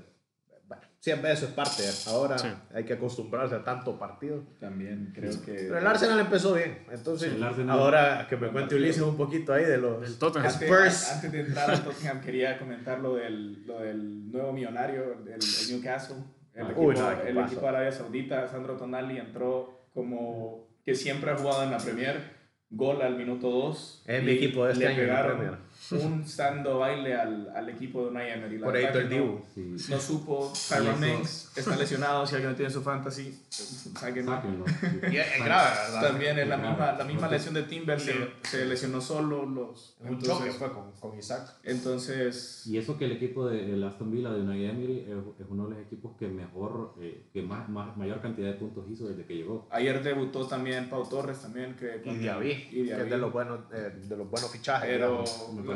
siempre 1.01 1.33
eso 1.33 1.47
es 1.47 1.53
parte. 1.53 1.83
Ahora 2.09 2.39
Sí. 2.39 2.49
hay 2.75 2.85
que 2.85 2.93
acostumbrarse 2.93 3.55
a 3.57 3.65
tanto 3.65 3.99
partido. 3.99 4.45
también 4.61 5.13
creo 5.15 5.33
que... 5.45 5.53
Pero 5.53 5.79
el 5.79 5.87
Arsenal 5.87 6.21
empezó 6.21 6.55
bien. 6.55 6.85
Entonces, 6.93 7.33
Arsenal- 7.43 7.71
ahora 7.79 8.27
que 8.29 8.37
me 8.37 8.49
cuente 8.49 8.75
Ulises 8.77 9.03
un 9.03 9.17
poquito 9.17 9.53
ahí 9.53 9.65
de 9.65 9.79
los... 9.79 10.07
El 10.07 10.19
Tottenham. 10.19 10.47
Antes, 10.53 10.63
Spurs. 10.63 11.13
antes 11.13 11.33
de 11.33 11.41
entrar 11.41 11.71
al 11.71 11.83
Tottenham 11.85 12.21
quería 12.21 12.59
comentar 12.59 13.01
lo 13.01 13.17
del, 13.17 13.67
lo 13.67 13.81
del 13.81 14.31
nuevo 14.31 14.53
millonario, 14.53 15.15
el, 15.25 15.29
el 15.33 15.41
Newcastle. 15.73 16.17
El, 16.55 16.63
Ah, 16.63 16.67
equipo, 16.67 16.81
uy, 16.83 16.95
no, 16.97 17.11
el 17.11 17.39
equipo 17.39 17.61
de 17.63 17.69
Arabia 17.69 17.93
Saudita, 17.93 18.47
Sandro 18.49 18.77
Tonali 18.77 19.19
entró 19.19 19.87
como 19.95 20.69
que 20.85 20.95
siempre 20.95 21.31
ha 21.31 21.37
jugado 21.37 21.63
en 21.65 21.71
la 21.71 21.79
Premier. 21.79 22.39
Gol 22.73 23.03
al 23.03 23.17
minuto 23.17 23.51
2. 23.51 24.05
Es 24.07 24.23
mi 24.23 24.33
equipo 24.33 24.65
de 24.65 24.73
este 24.73 24.85
le 24.85 24.91
año 24.93 25.03
en 25.03 25.09
la 25.09 25.15
pegaron 25.17 25.39
Premier. 25.39 25.59
Un 25.93 26.25
stando 26.27 26.79
baile 26.81 27.15
al, 27.15 27.51
al 27.55 27.69
equipo 27.69 28.03
de 28.05 28.11
Unai 28.11 28.31
Emery. 28.33 28.59
Por 28.59 28.77
ahí 28.77 28.87
todo 28.89 28.99
el 29.01 29.09
no- 29.11 29.15
Dibu. 29.17 29.41
Sí, 29.79 29.91
No 29.93 29.99
supo, 30.01 30.53
Tyron 30.69 31.01
Mings 31.01 31.51
está 31.57 31.75
lesionado, 31.77 32.27
si 32.27 32.35
alguien 32.37 32.51
no 32.53 32.57
tiene 32.57 32.71
su 32.71 32.83
fantasy, 32.83 33.37
sáquenlo. 33.49 34.33
sáquenlo. 34.33 34.65
Y 35.11 35.17
es, 35.17 35.27
es 35.37 35.45
grave, 35.45 35.71
¿verdad? 35.93 36.03
También 36.09 36.39
en 36.39 36.49
la 36.49 36.57
Claro. 36.57 36.71
misma, 36.71 36.93
la 36.93 37.05
misma 37.05 37.29
lesión 37.29 37.55
de 37.55 37.63
Timber 37.65 37.99
se, 38.01 38.15
se 38.43 38.65
lesionó 38.67 39.01
solo. 39.01 39.47
Los, 39.47 39.97
Un 40.01 40.09
entonces- 40.09 40.29
choque 40.39 40.51
fue 40.53 40.73
con, 40.73 40.93
con 40.93 41.19
Isaac. 41.19 41.55
Entonces, 41.65 42.67
Y 42.67 42.79
eso 42.79 42.97
que 42.99 43.07
el 43.07 43.13
equipo 43.13 43.49
de 43.49 43.73
el 43.75 43.83
Aston 43.85 44.11
Villa 44.11 44.31
de 44.31 44.41
Unai 44.43 44.65
Emery 44.67 45.01
es, 45.01 45.41
es 45.41 45.47
uno 45.49 45.65
de 45.69 45.75
los 45.77 45.81
equipos 45.87 46.17
que 46.19 46.29
mejor, 46.29 46.95
eh, 47.01 47.27
que 47.33 47.43
más, 47.43 47.69
más, 47.69 47.97
mayor 47.97 48.21
cantidad 48.21 48.49
de 48.49 48.55
puntos 48.55 48.85
hizo 48.91 49.09
desde 49.09 49.25
que 49.25 49.35
llegó. 49.37 49.67
ayer 49.71 50.03
debutó 50.03 50.47
también 50.47 50.89
Pau 50.89 51.09
Torres 51.09 51.41
también. 51.41 51.75
Que, 51.77 52.01
Y 52.05 52.15
Diaby, 52.17 52.69
que 52.71 52.93
es 53.03 53.11
de 53.11 53.19
los 53.19 53.33
buenos, 53.33 53.61
eh, 53.73 53.93
de 54.03 54.17
los 54.17 54.29
buenos 54.31 54.51
fichajes. 54.51 54.89
Pero, 54.89 55.25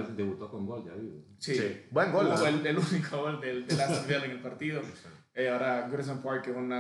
que 0.03 0.13
debutó 0.13 0.51
con 0.51 0.67
gol, 0.67 0.85
ya 0.85 0.95
digo. 0.95 1.17
sí, 1.39 1.55
Sí. 1.55 1.83
Buen 1.91 2.13
gol, 2.13 2.29
el, 2.47 2.67
el 2.67 2.79
único 2.79 3.19
gol 3.23 3.41
del, 3.41 3.67
del 3.67 3.81
Aston 3.81 4.07
Villa 4.07 4.25
en 4.25 4.31
el 4.33 4.41
partido. 4.41 4.81
Eh, 5.35 5.49
ahora, 5.49 5.89
Goodison 5.89 6.23
Park 6.23 6.47
es 6.49 6.57
un 6.57 6.73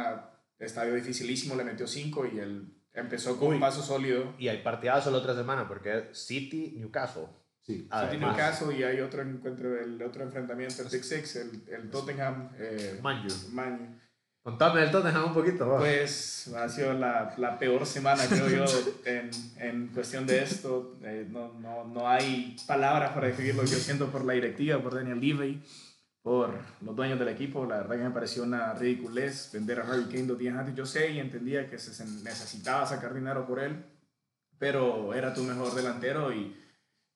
estadio 0.58 0.94
dificilísimo, 0.94 1.56
le 1.56 1.64
metió 1.64 1.86
5 1.86 2.26
y 2.32 2.38
él 2.38 2.74
empezó 2.92 3.36
con 3.38 3.48
Uy. 3.48 3.54
un 3.54 3.60
paso 3.60 3.82
sólido. 3.82 4.34
Y 4.38 4.48
hay 4.48 4.62
partidazo 4.62 5.10
la 5.10 5.18
otra 5.18 5.34
semana 5.34 5.66
porque 5.66 5.98
es 6.10 6.18
City 6.26 6.74
Newcastle. 6.76 7.26
Sí. 7.62 7.88
Un 7.90 8.34
caso 8.36 8.70
y 8.72 8.82
hay 8.82 9.00
otro 9.00 9.22
encuentro, 9.22 9.80
el 9.80 10.00
otro 10.02 10.22
enfrentamiento, 10.22 10.82
el 10.82 10.88
Big 10.88 11.02
Six, 11.02 11.36
el, 11.36 11.64
el 11.68 11.90
Tottenham 11.90 12.50
eh, 12.58 12.98
Man 13.02 13.26
U. 13.26 14.03
Contame 14.44 14.82
del 14.82 14.90
Tottenham 14.90 15.24
un 15.24 15.32
poquito. 15.32 15.66
va. 15.66 15.78
Pues 15.78 16.48
ha 16.54 16.68
sido 16.68 16.92
la, 16.92 17.34
la 17.38 17.58
peor 17.58 17.86
semana, 17.86 18.26
creo 18.28 18.46
yo, 18.46 18.64
en, 19.06 19.30
en 19.56 19.88
cuestión 19.88 20.26
de 20.26 20.42
esto. 20.42 20.98
Eh, 21.02 21.26
no, 21.30 21.54
no, 21.60 21.86
no 21.86 22.06
hay 22.06 22.54
palabras 22.66 23.12
para 23.12 23.28
describir 23.28 23.54
lo 23.54 23.62
que 23.62 23.68
yo 23.68 23.78
siento 23.78 24.08
por 24.08 24.22
la 24.22 24.34
directiva, 24.34 24.82
por 24.82 24.94
Daniel 24.96 25.18
Levy, 25.18 25.62
por 26.20 26.50
los 26.82 26.94
dueños 26.94 27.18
del 27.18 27.28
equipo. 27.28 27.64
La 27.64 27.78
verdad 27.78 27.96
que 27.96 28.02
me 28.02 28.10
pareció 28.10 28.42
una 28.42 28.74
ridiculez 28.74 29.48
vender 29.50 29.80
a 29.80 29.90
Harry 29.90 30.04
Kane 30.04 30.24
dos 30.24 30.38
días 30.38 30.54
antes. 30.54 30.74
Yo 30.74 30.84
sé 30.84 31.10
y 31.10 31.20
entendía 31.20 31.70
que 31.70 31.78
se 31.78 31.94
se 31.94 32.04
necesitaba 32.04 32.84
sacar 32.84 33.14
dinero 33.14 33.46
por 33.46 33.60
él, 33.60 33.82
pero 34.58 35.14
era 35.14 35.32
tu 35.32 35.42
mejor 35.42 35.74
delantero 35.74 36.34
y 36.34 36.54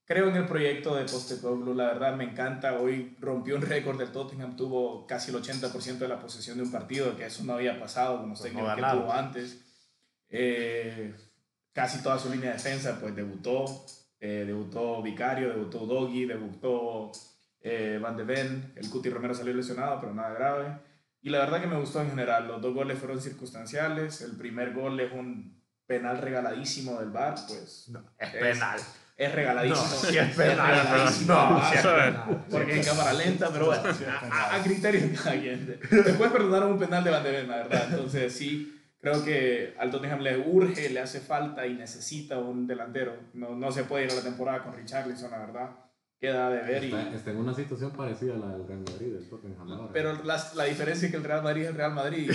creo 0.09 0.29
en 0.31 0.37
el 0.37 0.47
proyecto 0.47 0.97
de 0.97 1.05
Postecoglou. 1.05 1.75
La 1.75 1.87
verdad 1.89 2.17
me 2.17 2.25
encanta. 2.25 2.79
Hoy 2.79 3.17
rompió 3.21 3.55
un 3.57 3.63
récord 3.63 3.99
del 3.99 4.11
Tottenham, 4.11 4.57
tuvo 4.57 5.07
casi 5.07 5.31
el 5.31 5.37
80% 5.37 5.99
de 5.99 6.09
la 6.09 6.19
posesión 6.19 6.57
de 6.57 6.65
un 6.65 6.73
partido, 6.73 7.17
que 7.17 7.27
eso 7.27 7.45
no 7.45 7.53
había 7.53 7.79
pasado 7.79 8.19
con 8.21 8.31
los 8.31 8.41
Pues 8.41 8.53
no 8.55 8.75
que 8.75 8.83
tuvo 8.83 9.13
antes. 9.13 9.63
Eh, 10.31 11.15
casi 11.73 12.03
toda 12.03 12.19
su 12.19 12.31
línea 12.31 12.51
de 12.51 12.57
defensa 12.57 12.99
pues 13.01 13.15
debutó. 13.15 13.65
Eh, 14.21 14.45
debutó 14.47 15.01
Vicario, 15.03 15.51
debutó 15.51 15.87
Doggy, 15.87 16.25
debutó 16.27 17.13
eh, 17.61 17.99
Van 18.03 18.17
de 18.17 18.25
Ven. 18.25 18.73
El 18.77 18.89
Cuti 18.91 19.11
Romero 19.11 19.35
salió 19.35 19.53
lesionado, 19.55 20.01
pero 20.01 20.15
nada 20.15 20.31
grave. 20.31 20.79
Y 21.21 21.31
la 21.31 21.39
verdad 21.41 21.61
que 21.61 21.67
me 21.67 21.79
gustó 21.79 22.01
en 22.01 22.11
general. 22.11 22.49
Los 22.49 22.63
dos 22.63 22.73
goles 22.75 22.99
fueron 22.99 23.21
circunstanciales. 23.21 24.23
El 24.23 24.37
primer 24.37 24.73
gol 24.73 24.99
es 25.01 25.13
un 25.13 25.63
penal 25.87 26.19
regaladísimo 26.19 26.99
del 27.01 27.11
VAR, 27.11 27.35
pues 27.47 27.89
No, 27.89 28.01
es 28.19 28.35
es- 28.35 28.41
penal. 28.41 28.81
Es 29.19 29.35
regaladísimo. 29.35 29.83
No, 29.83 29.97
sí 30.11 30.17
es 30.17 30.37
regaladísimo 30.37 31.35
No, 31.35 31.55
del 31.57 31.65
sí 31.65 31.75
es. 31.77 32.45
Porque 32.51 32.77
en 32.77 32.83
cámara 32.85 33.13
lenta, 33.13 33.51
pero 33.53 33.67
bueno, 33.67 33.83
a, 34.31 34.55
a 34.55 34.63
criterio 34.63 35.01
de 35.01 35.13
cada 35.13 35.41
quien. 35.41 35.81
Después 35.91 36.31
perdonaron 36.31 36.73
un 36.73 36.79
penal 36.79 37.03
de 37.03 37.11
Van 37.11 37.25
de 37.25 37.31
Ven, 37.33 37.49
la 37.49 37.57
verdad. 37.57 37.89
Entonces 37.91 38.33
sí, 38.33 38.81
creo 39.01 39.25
que 39.25 39.75
al 39.77 39.91
Tottenham 39.91 40.21
le 40.21 40.39
urge, 40.39 40.89
le 40.91 41.01
hace 41.01 41.19
falta 41.19 41.67
y 41.67 41.75
necesita 41.75 42.39
un 42.39 42.69
delantero. 42.69 43.17
No, 43.35 43.57
no 43.57 43.73
se 43.73 43.83
puede 43.85 44.05
ir 44.05 44.13
a 44.13 44.15
la 44.15 44.23
temporada 44.23 44.63
con 44.63 44.73
Richarlison, 44.75 45.33
la 45.33 45.39
verdad. 45.39 45.71
Queda 46.21 46.51
de 46.51 46.63
ver 46.63 46.83
y... 46.83 46.87
Está, 46.89 47.15
está 47.15 47.31
en 47.31 47.37
una 47.37 47.55
situación 47.55 47.93
parecida 47.93 48.35
a 48.35 48.39
la 48.39 48.49
del 48.49 48.67
Real 48.67 48.81
Madrid, 48.81 49.13
del 49.15 49.29
Tottenham 49.29 49.71
ahora. 49.71 49.93
Pero 49.93 50.25
la, 50.25 50.45
la 50.57 50.65
diferencia 50.65 51.07
es 51.07 51.13
que 51.13 51.17
el 51.17 51.23
Real 51.25 51.45
Madrid 51.45 51.63
es 51.63 51.69
el 51.69 51.75
Real 51.77 51.95
Madrid. 51.95 52.31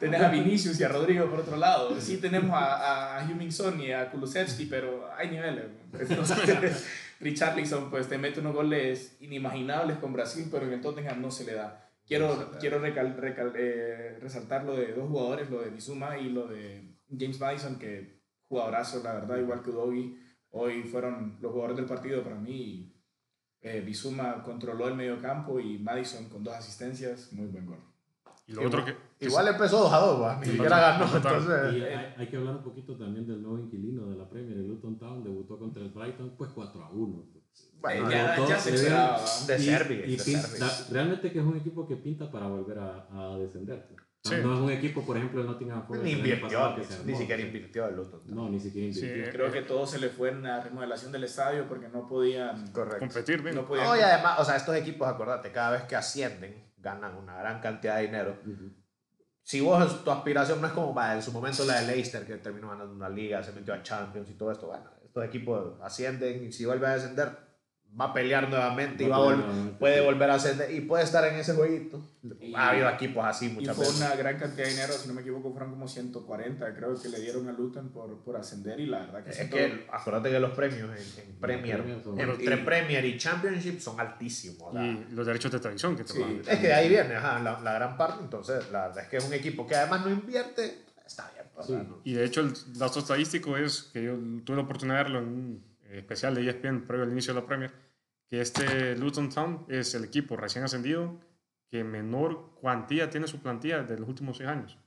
Tenés, 0.00 0.20
a 0.22 0.28
Vinicius 0.28 0.80
y 0.80 0.84
a 0.84 0.88
Rodrigo 0.88 1.26
por 1.26 1.40
otro 1.40 1.56
lado. 1.56 2.00
Sí 2.00 2.16
tenemos 2.18 2.50
a, 2.52 3.18
a 3.18 3.24
Hummingson 3.24 3.80
y 3.80 3.92
a 3.92 4.10
Kulusevski, 4.10 4.66
pero 4.66 5.08
hay 5.16 5.30
niveles. 5.30 5.66
Entonces, 5.98 6.84
Richarlison 7.20 7.90
pues 7.90 8.08
te 8.08 8.18
mete 8.18 8.40
unos 8.40 8.54
goles 8.54 9.16
inimaginables 9.20 9.98
con 9.98 10.12
Brasil, 10.12 10.48
pero 10.50 10.66
en 10.66 10.72
el 10.72 10.80
Tottenham 10.80 11.20
no 11.22 11.30
se 11.30 11.44
le 11.44 11.54
da. 11.54 11.88
Quiero, 12.06 12.52
quiero 12.60 12.80
recal- 12.80 13.16
recal- 13.16 13.52
eh, 13.56 14.18
resaltar 14.20 14.64
lo 14.64 14.76
de 14.76 14.92
dos 14.94 15.08
jugadores, 15.08 15.48
lo 15.50 15.60
de 15.62 15.70
Bizuma 15.70 16.18
y 16.18 16.28
lo 16.30 16.46
de 16.46 16.94
James 17.16 17.38
Madison, 17.40 17.78
que 17.78 18.20
jugadorazo, 18.48 19.00
la 19.02 19.14
verdad, 19.14 19.38
igual 19.38 19.62
que 19.62 19.70
Udogi. 19.70 20.18
Hoy 20.50 20.84
fueron 20.84 21.36
los 21.40 21.52
jugadores 21.52 21.76
del 21.76 21.86
partido 21.86 22.22
para 22.22 22.36
mí. 22.36 22.92
Eh, 23.62 23.80
Bizuma 23.84 24.42
controló 24.42 24.86
el 24.88 24.94
medio 24.94 25.20
campo 25.20 25.58
y 25.58 25.78
Madison 25.78 26.28
con 26.28 26.44
dos 26.44 26.54
asistencias, 26.54 27.32
muy 27.32 27.46
buen 27.46 27.66
gol. 27.66 27.78
Y 28.46 28.52
lo 28.52 28.64
otro 28.66 28.84
que. 28.84 28.94
Igual 29.18 29.48
empezó 29.48 29.78
2 29.80 29.92
a 29.92 29.98
2, 29.98 30.22
va. 30.22 30.36
Ni 30.38 30.44
Sí, 30.46 30.52
siquiera 30.52 30.78
ganó. 30.78 31.16
Entonces, 31.16 31.74
Y 31.74 31.82
hay, 31.82 32.14
hay 32.16 32.28
que 32.28 32.36
hablar 32.36 32.56
un 32.56 32.62
poquito 32.62 32.96
también 32.96 33.26
del 33.26 33.42
nuevo 33.42 33.58
inquilino 33.58 34.06
de 34.08 34.16
la 34.16 34.28
Premier, 34.28 34.56
el 34.58 34.68
Luton 34.68 34.98
Town, 34.98 35.24
debutó 35.24 35.58
contra 35.58 35.82
el 35.82 35.88
Brighton, 35.90 36.34
pues 36.38 36.50
4 36.54 36.84
a 36.84 36.90
1. 36.90 37.24
bueno, 37.80 38.10
ya, 38.10 38.36
ya 38.46 38.58
se 38.58 38.74
esperaba. 38.74 39.18
de 39.46 39.58
da- 40.60 40.86
realmente 40.92 41.32
que 41.32 41.38
es 41.40 41.44
un 41.44 41.56
equipo 41.56 41.88
que 41.88 41.96
pinta 41.96 42.30
para 42.30 42.46
volver 42.46 42.78
a, 42.78 43.08
a 43.10 43.36
descender. 43.38 43.88
Sí. 44.28 44.34
No 44.42 44.54
es 44.54 44.60
un 44.60 44.70
equipo, 44.70 45.04
por 45.04 45.16
ejemplo, 45.16 45.40
el 45.40 45.46
Nottingham 45.46 45.86
Forest. 45.86 46.04
Ni 46.04 46.12
invirtió, 46.12 46.58
pasado 46.58 46.76
ni 47.04 47.14
siquiera 47.14 47.42
invirtió 47.42 47.86
el 47.86 47.96
Luton. 47.96 48.22
No, 48.26 48.48
ni 48.48 48.58
siquiera 48.60 48.92
Sí, 48.92 49.06
invirtió. 49.06 49.32
Creo 49.32 49.52
que 49.52 49.62
todo 49.62 49.86
se 49.86 49.98
le 49.98 50.08
fue 50.08 50.30
en 50.30 50.42
la 50.42 50.60
remodelación 50.60 51.12
del 51.12 51.24
estadio 51.24 51.66
porque 51.68 51.88
no 51.88 52.06
podían. 52.06 52.70
Correcto. 52.72 53.00
competir 53.00 53.42
bien. 53.42 53.54
No 53.54 53.66
podían 53.66 53.86
No, 53.86 53.96
y 53.96 54.00
además, 54.00 54.40
o 54.40 54.44
sea, 54.44 54.56
estos 54.56 54.74
equipos, 54.76 55.06
acordate, 55.08 55.52
cada 55.52 55.72
vez 55.72 55.82
que 55.82 55.96
ascienden, 55.96 56.72
ganan 56.78 57.16
una 57.16 57.36
gran 57.36 57.60
cantidad 57.60 57.96
de 57.96 58.02
dinero. 58.02 58.38
Ujú. 58.44 58.72
Si 59.42 59.60
vos, 59.60 60.02
tu 60.04 60.10
aspiración 60.10 60.60
no 60.60 60.66
es 60.66 60.72
como 60.72 61.00
en 61.00 61.22
su 61.22 61.30
momento 61.30 61.64
la 61.64 61.80
de 61.80 61.86
Leicester, 61.86 62.26
que 62.26 62.36
terminó 62.38 62.68
ganando 62.70 62.92
una 62.92 63.08
liga, 63.08 63.42
se 63.44 63.52
metió 63.52 63.74
a 63.74 63.82
Champions 63.82 64.28
y 64.28 64.34
todo 64.34 64.50
esto, 64.50 64.66
bueno, 64.66 64.90
estos 65.04 65.24
equipos 65.24 65.80
ascienden 65.82 66.44
y 66.44 66.50
si 66.52 66.64
vuelve 66.64 66.88
a 66.88 66.94
descender, 66.94 67.45
va 67.98 68.06
a 68.06 68.12
pelear 68.12 68.48
nuevamente 68.50 69.04
y 69.04 69.08
va 69.08 69.16
a 69.16 69.18
Va 69.20 69.24
a 69.24 69.28
vol- 69.30 69.36
nuevamente, 69.38 69.78
puede 69.78 70.00
volver 70.02 70.30
a 70.30 70.34
ascender 70.34 70.70
y 70.70 70.80
puede 70.82 71.04
estar 71.04 71.24
en 71.26 71.36
ese 71.40 71.54
jueguito. 71.54 72.02
Y- 72.40 72.54
ha 72.54 72.70
habido 72.70 72.88
equipos 72.90 73.24
así 73.24 73.46
Y 73.46 73.48
muchas 73.50 73.74
fue 73.76 73.86
veces. 73.86 74.00
una 74.00 74.14
gran 74.16 74.36
cantidad 74.38 74.64
de 74.66 74.70
dinero, 74.72 74.92
si 74.92 75.08
no 75.08 75.14
me 75.14 75.20
equivoco, 75.22 75.50
fueron 75.52 75.70
como 75.70 75.88
140, 75.88 76.74
creo 76.74 77.00
que 77.00 77.08
le 77.08 77.20
dieron 77.20 77.48
a 77.48 77.52
Luton 77.52 77.88
por, 77.90 78.18
por 78.22 78.36
ascender 78.36 78.78
y 78.80 78.86
la 78.86 78.98
verdad 79.00 79.24
que 79.24 79.30
Es 79.30 79.38
que 79.50 79.86
acuérdate 79.90 80.30
que 80.30 80.40
los 80.40 80.50
premios 80.52 80.90
en, 80.90 81.22
en 81.28 81.34
Premier, 81.36 81.80
entre 81.80 82.54
Y- 82.56 82.64
Premier 82.64 83.04
y 83.04 83.16
Championship 83.16 83.80
son 83.80 83.98
altísimos. 84.00 84.74
Y 84.74 85.06
los 85.14 85.26
derechos 85.26 85.50
de 85.52 85.60
tradición 85.60 85.96
que 85.96 86.04
te 86.04 86.12
Sí. 86.12 86.22
Es 86.46 86.58
que 86.58 86.66
de 86.66 86.74
ahí 86.74 86.88
viene 86.88 87.14
ajá, 87.16 87.38
la, 87.42 87.60
la 87.60 87.72
gran 87.72 87.96
parte, 87.96 88.22
entonces 88.24 88.70
la 88.72 88.88
verdad 88.88 89.04
es 89.04 89.08
que 89.08 89.16
es 89.18 89.24
un 89.26 89.32
equipo 89.32 89.66
que 89.66 89.74
además 89.76 90.04
no 90.04 90.10
invierte, 90.12 90.84
está 91.06 91.30
bien. 91.32 91.46
Sí. 91.66 91.72
no- 91.72 92.00
Y 92.04 92.12
de 92.12 92.24
hecho, 92.24 92.42
el 92.42 92.52
dato 92.74 92.98
estadístico 92.98 93.56
es 93.56 93.84
que 93.92 94.02
yo 94.04 94.14
tuve 94.44 94.56
la 94.56 94.62
oportunidad 94.64 94.98
de 94.98 95.02
verlo 95.04 95.18
en 95.20 95.24
un 95.28 95.64
eh, 95.88 95.98
especial 96.00 96.34
de 96.34 96.42
ESPN 96.46 96.86
previo 96.86 97.04
al 97.06 97.12
inicio 97.12 97.32
de 97.32 97.40
la 97.40 97.46
Premier, 97.46 97.72
que 98.28 98.40
este 98.40 98.96
Luton 98.96 99.30
Town 99.30 99.64
es 99.68 99.94
el 99.94 100.04
equipo 100.04 100.36
recién 100.36 100.64
ascendido 100.64 101.20
que 101.70 101.84
menor 101.84 102.54
cuantía 102.60 103.10
tiene 103.10 103.26
su 103.26 103.40
plantilla 103.40 103.82
de 103.82 103.98
los 103.98 104.08
últimos 104.08 104.36
seis 104.36 104.48
años. 104.48 104.78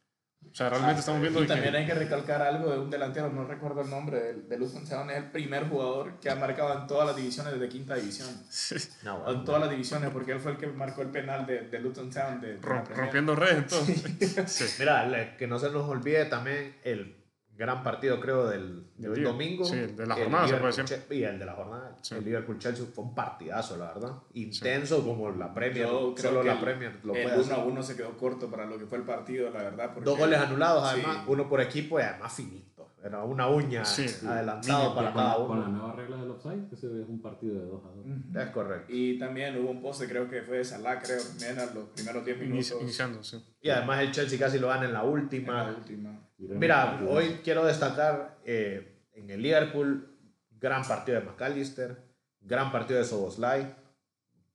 O 0.42 0.56
sea, 0.56 0.70
realmente 0.70 1.02
estamos 1.02 1.20
viendo 1.22 1.40
Y 1.40 1.42
de 1.42 1.48
que- 1.50 1.54
también 1.54 1.76
hay 1.76 1.86
que 1.86 1.94
recalcar 1.94 2.42
algo 2.42 2.72
de 2.72 2.80
un 2.80 2.90
delantero, 2.90 3.30
no 3.30 3.44
recuerdo 3.46 3.82
el 3.82 3.90
nombre, 3.90 4.20
de, 4.22 4.34
de 4.44 4.58
Luton 4.58 4.86
Town, 4.88 5.10
es 5.10 5.18
el 5.18 5.32
primer 5.32 5.68
jugador 5.68 6.18
que 6.22 6.30
ha 6.30 6.36
marcado 6.38 6.80
en 6.80 6.88
todas 6.88 7.08
las 7.08 7.16
divisiones 7.18 7.52
desde 7.54 7.68
quinta 7.68 7.96
división. 7.96 8.30
No, 9.04 9.18
En 9.18 9.24
bueno, 9.26 9.44
todas 9.44 9.60
las 9.62 9.70
divisiones, 9.70 10.10
porque 10.12 10.32
él 10.32 10.40
fue 10.40 10.54
el 10.54 10.58
que 10.58 10.68
marcó 10.68 11.02
el 11.02 11.10
penal 11.10 11.46
de, 11.46 11.64
de 11.68 11.80
Luton 11.80 12.10
Town. 12.10 12.40
De, 12.40 12.54
de 12.56 12.56
la 12.56 12.62
Rom- 12.62 12.84
Premier. 12.84 12.98
rompiendo 12.98 13.36
redes, 13.36 13.58
entonces. 13.58 14.52
Sí. 14.52 14.66
Mira, 14.80 15.06
le- 15.06 15.36
que 15.36 15.46
no 15.46 15.60
se 15.60 15.70
nos 15.72 15.84
olvide 15.90 16.24
también 16.26 16.78
el 16.84 17.19
gran 17.60 17.84
partido, 17.84 18.22
creo, 18.22 18.48
del, 18.48 18.86
domingo. 18.98 19.66
Sí, 19.66 19.76
el 19.76 19.96
de 19.98 20.08
la 20.08 20.16
jornada, 20.16 20.48
se 20.48 20.56
puede 20.56 20.76
decir. 20.78 21.06
Y 21.12 21.24
el 21.24 21.38
de 21.38 21.46
la 21.46 21.54
jornada. 21.54 21.98
Sí. 22.02 22.16
El 22.16 22.24
Liverpool-Chelsea 22.24 22.86
fue 22.96 23.04
un 23.04 23.14
partidazo, 23.14 23.76
la 23.76 23.88
verdad. 23.94 24.14
Intenso 24.34 25.04
como 25.04 25.30
la 25.32 25.54
Premier. 25.54 25.86
Yo 25.86 26.16
creo 26.16 26.30
Solo 26.32 26.42
que 26.42 26.48
la 26.48 26.62
Premier 26.62 27.00
lo 27.04 27.14
el 27.14 27.24
puede 27.24 27.36
1 27.36 27.44
hacer. 27.46 27.54
a 27.56 27.58
1 27.66 27.84
se 27.84 27.98
quedó 27.98 28.18
corto 28.18 28.50
para 28.50 28.66
lo 28.66 28.78
que 28.78 28.86
fue 28.86 28.98
el 28.98 29.04
partido, 29.04 29.50
la 29.50 29.62
verdad. 29.64 29.92
porque- 29.94 30.10
Dos 30.10 30.18
goles 30.18 30.40
anulados, 30.40 30.90
Sí. 30.90 31.02
además, 31.04 31.26
uno 31.28 31.50
por 31.50 31.60
equipo 31.60 32.00
y 32.00 32.04
además 32.04 32.34
finito. 32.34 32.79
Era 33.02 33.24
una 33.24 33.48
uña 33.48 33.86
Sí. 33.86 34.06
adelantado 34.28 34.80
Mínimo, 34.80 34.96
para 34.96 35.14
cada 35.14 35.40
la- 35.40 35.46
con 35.48 35.60
la 35.62 35.68
uno. 35.68 35.78
nueva 35.78 35.94
regla 35.96 36.18
del 36.18 36.32
offside, 36.32 36.66
ese 36.74 36.88
es 37.02 37.08
un 37.08 37.22
partido 37.22 37.56
de 37.56 37.66
2 37.66 37.82
a 37.86 37.88
2. 37.90 38.06
Ujú. 38.06 38.40
Es 38.40 38.50
correcto. 38.50 38.86
Y 38.94 39.18
también 39.18 39.58
hubo 39.58 39.72
un 39.72 39.82
poste, 39.82 40.06
creo 40.08 40.30
que 40.30 40.42
fue 40.42 40.58
de 40.58 40.66
Salah, 40.66 41.00
creo, 41.00 41.18
también 41.22 41.60
a 41.60 41.66
los 41.74 41.86
primeros 41.90 42.26
10 42.26 42.38
minutos. 42.40 42.72
Inici- 42.74 42.82
iniciando, 42.82 43.24
sí. 43.24 43.42
Y 43.62 43.70
además 43.70 44.02
el 44.02 44.12
Chelsea 44.12 44.38
casi 44.38 44.60
lo 44.60 44.68
gana 44.68 44.86
en 44.86 44.94
la 44.94 45.00
en 45.00 45.06
la 45.06 45.12
última. 45.12 45.70
última. 45.78 46.30
Mira, 46.38 47.00
hoy 47.08 47.40
quiero 47.44 47.66
destacar 47.66 48.38
eh, 48.46 49.06
en 49.14 49.30
el 49.30 49.42
Liverpool, 49.42 50.18
gran 50.52 50.84
partido 50.86 51.20
de 51.22 51.26
McAllister, 51.26 51.98
gran 52.42 52.70
partido 52.72 53.00
de 53.00 53.06
Soboslai, 53.06 53.76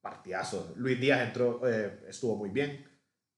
partidazo. 0.00 0.72
Luis 0.76 1.00
Díaz 1.00 1.20
entró, 1.26 1.60
eh, 1.66 2.04
estuvo 2.08 2.36
muy 2.36 2.50
bien. 2.50 2.84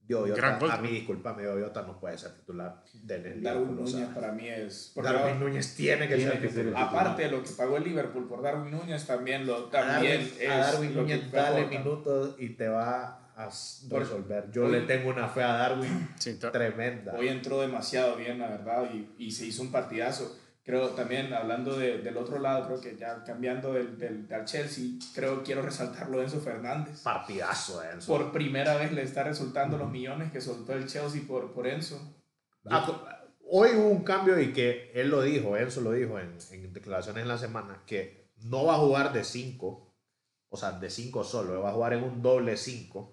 Dio 0.07 0.25
Gran 0.37 0.59
gol 0.61 0.71
a 0.71 0.77
mí, 0.79 0.89
disculpame, 0.89 1.43
Dio 1.43 1.59
Iota 1.59 1.83
no 1.83 1.99
puede 1.99 2.17
ser 2.17 2.33
titular 2.33 2.83
del 2.95 3.43
Darwin 3.43 3.65
Liverpool. 3.69 3.81
o 3.81 3.87
sea, 3.87 4.01
Núñez 4.01 4.15
para 4.15 4.33
mí 4.33 4.49
es... 4.49 4.93
Darwin 4.95 5.41
Núñez 5.41 5.75
tiene 5.75 6.07
que 6.09 6.17
Tiene 6.17 6.31
ser 6.33 6.41
que 6.41 6.49
ser 6.49 6.59
el 6.61 6.67
titular. 6.75 6.89
Aparte 6.89 7.23
de 7.23 7.31
lo 7.31 7.43
que 7.43 7.51
pagó 7.51 7.77
el 7.77 7.85
Liverpool 7.85 8.29
por 8.29 8.43
Darwin 8.43 8.71
Núñez, 8.71 9.05
también 9.07 9.47
lo 9.47 9.67
A 9.67 9.71
también 9.71 10.21
Darwin, 10.21 10.33
es 10.41 10.51
a 10.51 10.57
Darwin 10.59 10.95
lo 10.95 11.07
que 11.07 11.17
Núñez 11.17 11.33
dale 11.33 11.67
minutos 11.67 12.37
y 12.39 12.51
te 12.51 12.69
va 12.69 13.21
a 13.37 13.51
resolver. 13.91 14.51
Yo 14.53 14.65
hoy- 14.67 14.73
le 14.73 14.81
tengo 14.83 15.11
una 15.11 15.29
fe 15.29 15.43
a 15.43 15.53
Darwin 15.53 16.09
Sí, 16.19 16.35
tremenda. 16.35 17.13
Hoy 17.15 17.29
entró 17.29 17.61
demasiado 17.61 18.17
bien, 18.17 18.39
la 18.39 18.49
verdad, 18.49 18.89
y, 18.95 19.11
y 19.19 19.31
se 19.31 19.47
hizo 19.47 19.63
un 19.63 19.71
partidazo. 19.73 20.39
Creo 20.67 20.91
también, 20.91 21.33
hablando 21.33 21.79
de- 21.79 21.99
del 21.99 22.17
otro 22.17 22.41
lado, 22.41 22.67
creo 22.67 22.81
que 22.81 22.97
ya 22.97 23.23
cambiando 23.23 23.73
del, 23.73 23.97
del, 23.97 24.27
del 24.27 24.45
Chelsea, 24.45 24.85
creo 25.15 25.39
que 25.39 25.45
quiero 25.45 25.63
resaltarlo 25.63 26.19
de 26.19 26.25
Enzo 26.25 26.41
Fernández. 26.41 27.01
Partidazo, 27.03 27.83
Enzo. 27.85 28.13
Por 28.13 28.33
primera 28.33 28.77
vez 28.77 28.91
le 28.93 29.03
está 29.03 29.23
resultando 29.23 29.79
los 29.79 29.89
millones 29.91 30.33
que 30.33 30.41
soltó 30.41 30.73
el 30.73 30.89
Chelsea 30.89 31.23
por, 31.27 31.53
por 31.53 31.69
Enzo. 31.69 32.01
Ah, 32.69 33.23
Hoy 33.49 33.71
hubo 33.77 33.87
un 33.91 34.03
cambio 34.03 34.41
y 34.41 34.53
que 34.53 34.91
él 34.93 35.09
lo 35.09 35.23
dijo, 35.23 35.57
Enzo 35.57 35.81
lo 35.83 35.93
dijo 35.93 36.19
en, 36.19 36.37
en 36.51 36.73
declaraciones 36.73 37.23
en 37.23 37.29
la 37.29 37.39
semana, 37.39 37.81
que 37.87 38.27
no 38.39 38.65
va 38.65 38.75
a 38.75 38.79
jugar 38.79 39.13
de 39.13 39.23
5, 39.23 39.95
o 40.49 40.57
sea, 40.57 40.73
de 40.73 40.91
5 40.91 41.23
solo, 41.23 41.63
va 41.63 41.71
a 41.71 41.75
jugar 41.75 41.93
en 41.93 42.03
un 42.03 42.23
doble 42.23 42.57
5. 42.57 43.13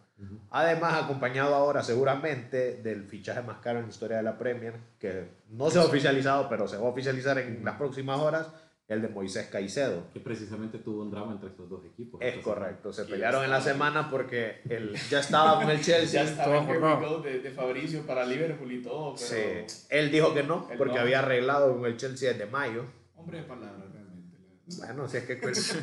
Además, 0.51 1.03
acompañado 1.03 1.55
ahora 1.55 1.83
seguramente 1.83 2.77
del 2.81 3.03
fichaje 3.05 3.41
más 3.41 3.57
caro 3.59 3.79
en 3.79 3.85
la 3.85 3.91
historia 3.91 4.17
de 4.17 4.23
la 4.23 4.37
Premier, 4.37 4.75
que 4.99 5.27
no 5.49 5.69
se 5.69 5.79
ha 5.79 5.83
oficializado, 5.83 6.47
pero 6.49 6.67
se 6.67 6.77
va 6.77 6.85
a 6.85 6.89
oficializar 6.89 7.37
en 7.39 7.65
las 7.65 7.75
próximas 7.75 8.19
horas, 8.19 8.47
el 8.87 9.01
de 9.01 9.07
Moisés 9.09 9.47
Caicedo. 9.47 10.03
Que 10.13 10.19
precisamente 10.19 10.77
tuvo 10.77 11.01
un 11.01 11.09
drama 11.11 11.31
entre 11.33 11.49
estos 11.49 11.67
dos 11.69 11.83
equipos. 11.85 12.21
Es 12.21 12.37
correcto, 12.39 12.93
se 12.93 13.05
pelearon 13.05 13.43
en 13.43 13.49
la 13.49 13.61
semana 13.61 14.09
porque 14.09 14.61
él 14.69 14.93
ya 15.09 15.19
estaba 15.19 15.59
con 15.59 15.69
el 15.69 15.77
Ya 15.81 15.83
Chelsea. 15.97 16.23
estaba 16.23 16.57
en. 16.57 16.79
Go 16.79 17.19
de, 17.19 17.39
de 17.39 17.51
Fabricio 17.51 18.05
para 18.05 18.25
Liverpool 18.25 18.71
y 18.71 18.81
todo, 18.81 19.15
pero... 19.15 19.67
Sí. 19.67 19.87
Él 19.89 20.11
dijo 20.11 20.33
que 20.33 20.43
no, 20.43 20.67
porque 20.77 20.95
no. 20.95 21.01
había 21.01 21.19
arreglado 21.19 21.75
con 21.75 21.85
el 21.85 21.97
Chelsea 21.97 22.31
desde 22.31 22.45
mayo. 22.45 22.85
Hombre 23.15 23.39
de 23.39 23.43
palabras. 23.45 23.92
Bueno, 24.77 25.07
si 25.07 25.17
es 25.17 25.25
que 25.25 25.35
pues, 25.41 25.77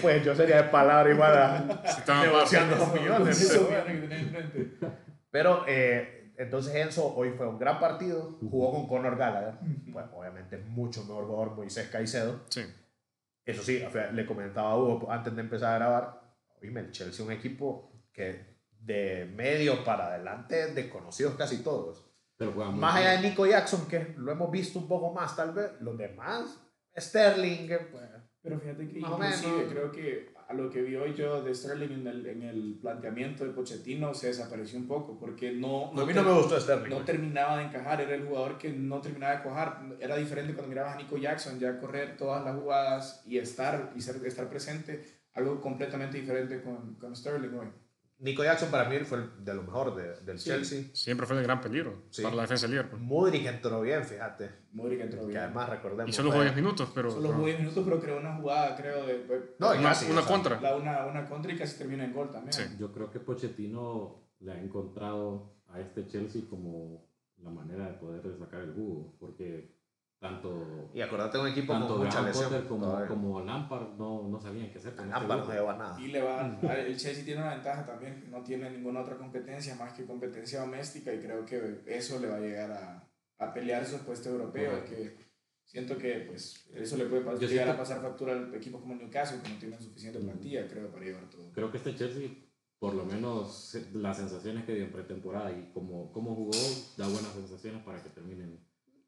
pues 0.00 0.24
yo 0.24 0.34
sería 0.34 0.62
de 0.62 0.68
palabra 0.70 1.12
igual 1.12 1.36
a 1.36 1.82
sí, 1.84 1.98
estaba 1.98 2.24
negociando 2.24 2.86
millones. 2.86 3.40
Eso 3.40 3.68
Pero, 3.68 4.92
pero, 5.30 5.64
eh, 5.66 6.32
entonces 6.38 6.74
Enzo 6.74 7.14
hoy 7.14 7.30
fue 7.30 7.46
un 7.46 7.58
gran 7.58 7.78
partido, 7.78 8.38
jugó 8.40 8.72
con 8.72 8.88
Conor 8.88 9.16
Gallagher, 9.16 9.58
pues 9.92 10.06
obviamente 10.14 10.58
mucho 10.58 11.02
mejor 11.04 11.26
jugador 11.26 11.56
Moisés 11.56 11.88
Caicedo. 11.88 12.44
Sí. 12.48 12.62
Eso 13.44 13.62
sí, 13.62 13.82
le 14.12 14.26
comentaba 14.26 14.72
a 14.72 14.76
Hugo 14.76 15.10
antes 15.10 15.34
de 15.34 15.40
empezar 15.40 15.74
a 15.74 15.78
grabar, 15.78 16.20
oíme, 16.60 16.80
el 16.80 16.90
Chelsea 16.90 17.14
es 17.14 17.20
un 17.20 17.32
equipo 17.32 17.92
que 18.12 18.56
de 18.80 19.30
medio 19.36 19.84
para 19.84 20.06
adelante 20.06 20.72
desconocidos 20.72 21.34
casi 21.34 21.62
todos. 21.62 22.04
Pero 22.36 22.52
Más 22.52 22.72
bien. 22.72 22.84
allá 22.84 23.20
de 23.20 23.28
Nico 23.28 23.46
Jackson, 23.46 23.86
que 23.88 24.14
lo 24.18 24.32
hemos 24.32 24.50
visto 24.50 24.78
un 24.78 24.88
poco 24.88 25.12
más 25.12 25.34
tal 25.36 25.52
vez, 25.52 25.72
los 25.80 25.96
demás, 25.96 26.60
Sterling, 26.96 27.68
pues, 27.90 28.04
Pero 28.42 28.58
fíjate 28.58 28.88
que 28.88 28.98
inclusive 28.98 29.66
creo 29.68 29.92
que 29.92 30.34
a 30.48 30.54
lo 30.54 30.70
que 30.70 30.82
vi 30.82 30.94
hoy 30.94 31.14
yo 31.14 31.42
de 31.42 31.54
Sterling 31.54 31.92
en 31.92 32.06
el, 32.06 32.26
en 32.26 32.42
el 32.42 32.78
planteamiento 32.80 33.44
de 33.44 33.50
Pochettino 33.50 34.14
se 34.14 34.28
desapareció 34.28 34.78
un 34.78 34.86
poco 34.86 35.18
porque 35.18 35.52
no, 35.52 35.90
a 35.90 36.06
mí 36.06 36.12
no 36.14 36.22
me 36.22 36.32
gustó 36.32 36.60
Sterling. 36.60 36.90
no 36.90 37.04
terminaba 37.04 37.58
de 37.58 37.64
encajar, 37.64 38.00
era 38.00 38.14
el 38.14 38.26
jugador 38.26 38.56
que 38.56 38.70
no 38.70 39.00
terminaba 39.00 39.36
de 39.36 39.42
cuajar. 39.42 39.96
Era 40.00 40.16
diferente 40.16 40.54
cuando 40.54 40.68
mirabas 40.68 40.94
a 40.94 40.98
Nico 40.98 41.16
Jackson 41.16 41.58
ya 41.58 41.78
correr 41.78 42.16
todas 42.16 42.44
las 42.44 42.56
jugadas 42.56 43.22
y 43.26 43.38
estar, 43.38 43.92
y 43.96 44.00
ser, 44.00 44.24
estar 44.24 44.48
presente, 44.48 45.04
algo 45.34 45.60
completamente 45.60 46.18
diferente 46.18 46.62
con, 46.62 46.94
con 46.94 47.16
Sterling 47.16 47.54
hoy. 47.54 47.68
Nico 48.18 48.42
Jackson 48.42 48.70
para 48.70 48.88
mí 48.88 48.98
fue 49.00 49.18
el 49.18 49.44
de 49.44 49.52
lo 49.54 49.62
mejor 49.62 49.94
de- 49.94 50.20
del 50.24 50.38
Sí. 50.38 50.48
Chelsea. 50.48 50.84
Siempre 50.94 51.26
fue 51.26 51.36
de 51.36 51.42
gran 51.42 51.60
peligro 51.60 52.04
Sí. 52.10 52.22
para 52.22 52.34
la 52.34 52.42
defensa 52.42 52.66
del 52.66 52.72
Liverpool. 52.76 53.00
Mudrik 53.00 53.44
entró 53.46 53.80
bien, 53.82 54.02
fíjate. 54.04 54.50
Modric 54.72 55.00
entró 55.00 55.20
Que 55.22 55.26
bien. 55.28 55.38
además 55.40 55.68
recordemos. 55.68 56.08
Y 56.08 56.12
solo 56.14 56.30
jugó 56.30 56.42
10 56.42 56.56
minutos, 56.56 56.90
pero. 56.94 57.10
Solo 57.10 57.32
jugó 57.32 57.46
10 57.46 57.58
minutos, 57.60 57.84
pero 57.84 58.00
creó 58.00 58.18
una 58.18 58.36
jugada, 58.36 58.74
creo, 58.76 59.04
de, 59.06 59.54
No, 59.58 59.70
una, 59.70 59.82
casi, 59.82 60.10
una 60.10 60.20
o 60.20 60.22
sea, 60.24 60.32
contra. 60.32 60.60
la- 60.60 60.76
una, 60.76 61.06
una 61.06 61.26
contra 61.28 61.52
y 61.52 61.56
casi 61.58 61.76
termina 61.78 62.04
en 62.04 62.14
gol 62.14 62.30
también. 62.30 62.52
Sí. 62.54 62.62
Yo 62.78 62.90
creo 62.92 63.10
que 63.10 63.20
Pochettino 63.20 64.22
le 64.40 64.52
ha 64.52 64.60
encontrado 64.60 65.54
a 65.68 65.80
este 65.80 66.06
Chelsea 66.06 66.42
como 66.48 67.06
la 67.42 67.50
manera 67.50 67.86
de 67.86 67.92
poder 67.98 68.22
sacar 68.38 68.62
el 68.62 68.72
jugo, 68.72 69.14
porque 69.20 69.75
tanto, 70.28 70.90
Y 70.94 71.00
acordate 71.00 71.38
un 71.38 71.48
equipo 71.48 71.72
tanto 71.72 71.88
con 71.88 71.98
mucha 71.98 72.10
Graham 72.20 72.26
lesión. 72.26 72.48
Potter 72.50 72.66
como, 72.68 72.84
todavía. 72.86 73.08
como 73.08 73.40
Lampard 73.42 73.88
no, 73.96 74.28
no 74.28 74.40
sabían 74.40 74.70
qué 74.70 74.78
hacer 74.78 74.94
con 74.94 75.04
este 75.06 75.18
Lampard 75.18 75.38
no 75.38 75.44
grupo. 75.46 75.52
lleva 75.58 75.76
nada. 75.76 76.00
Y 76.00 76.08
le 76.08 76.22
va, 76.22 76.58
el 76.78 76.96
Chelsea 76.96 77.24
tiene 77.24 77.42
una 77.42 77.54
ventaja 77.54 77.84
también, 77.86 78.30
no 78.30 78.42
tiene 78.42 78.70
ninguna 78.70 79.00
otra 79.00 79.16
competencia 79.16 79.74
más 79.76 79.92
que 79.92 80.04
competencia 80.04 80.60
doméstica 80.60 81.12
y 81.12 81.18
creo 81.20 81.44
que 81.44 81.82
eso 81.86 82.18
le 82.18 82.28
va 82.28 82.36
a 82.36 82.40
llegar 82.40 82.70
a, 82.72 83.08
a 83.38 83.52
pelear 83.52 83.84
su 83.86 83.98
puesto 83.98 84.30
europeo, 84.30 84.70
Correcto. 84.70 84.90
que 84.96 85.26
siento 85.64 85.98
que 85.98 86.24
pues 86.28 86.66
eso 86.74 86.96
le 86.96 87.06
puede 87.06 87.22
pas- 87.24 87.38
Yo 87.38 87.48
llegar 87.48 87.66
siento- 87.66 87.72
a 87.72 87.76
pasar 87.76 88.00
factura 88.00 88.32
al 88.32 88.54
equipo 88.54 88.80
como 88.80 88.94
Newcastle, 88.94 89.40
que 89.42 89.48
no 89.50 89.58
tienen 89.58 89.80
suficiente 89.80 90.18
plantilla, 90.20 90.66
creo, 90.68 90.90
para 90.90 91.04
llevar 91.04 91.28
todo. 91.28 91.50
Creo 91.52 91.70
que 91.70 91.78
este 91.78 91.94
Chelsea, 91.94 92.28
por 92.78 92.94
lo 92.94 93.04
menos 93.04 93.76
las 93.94 94.16
sensaciones 94.18 94.64
que 94.64 94.74
dio 94.74 94.84
en 94.84 94.92
pretemporada 94.92 95.50
y 95.50 95.70
como, 95.72 96.12
como 96.12 96.34
jugó, 96.34 96.52
da 96.96 97.06
buenas 97.08 97.32
sensaciones 97.32 97.82
para 97.82 98.02
que 98.02 98.10
terminen. 98.10 98.64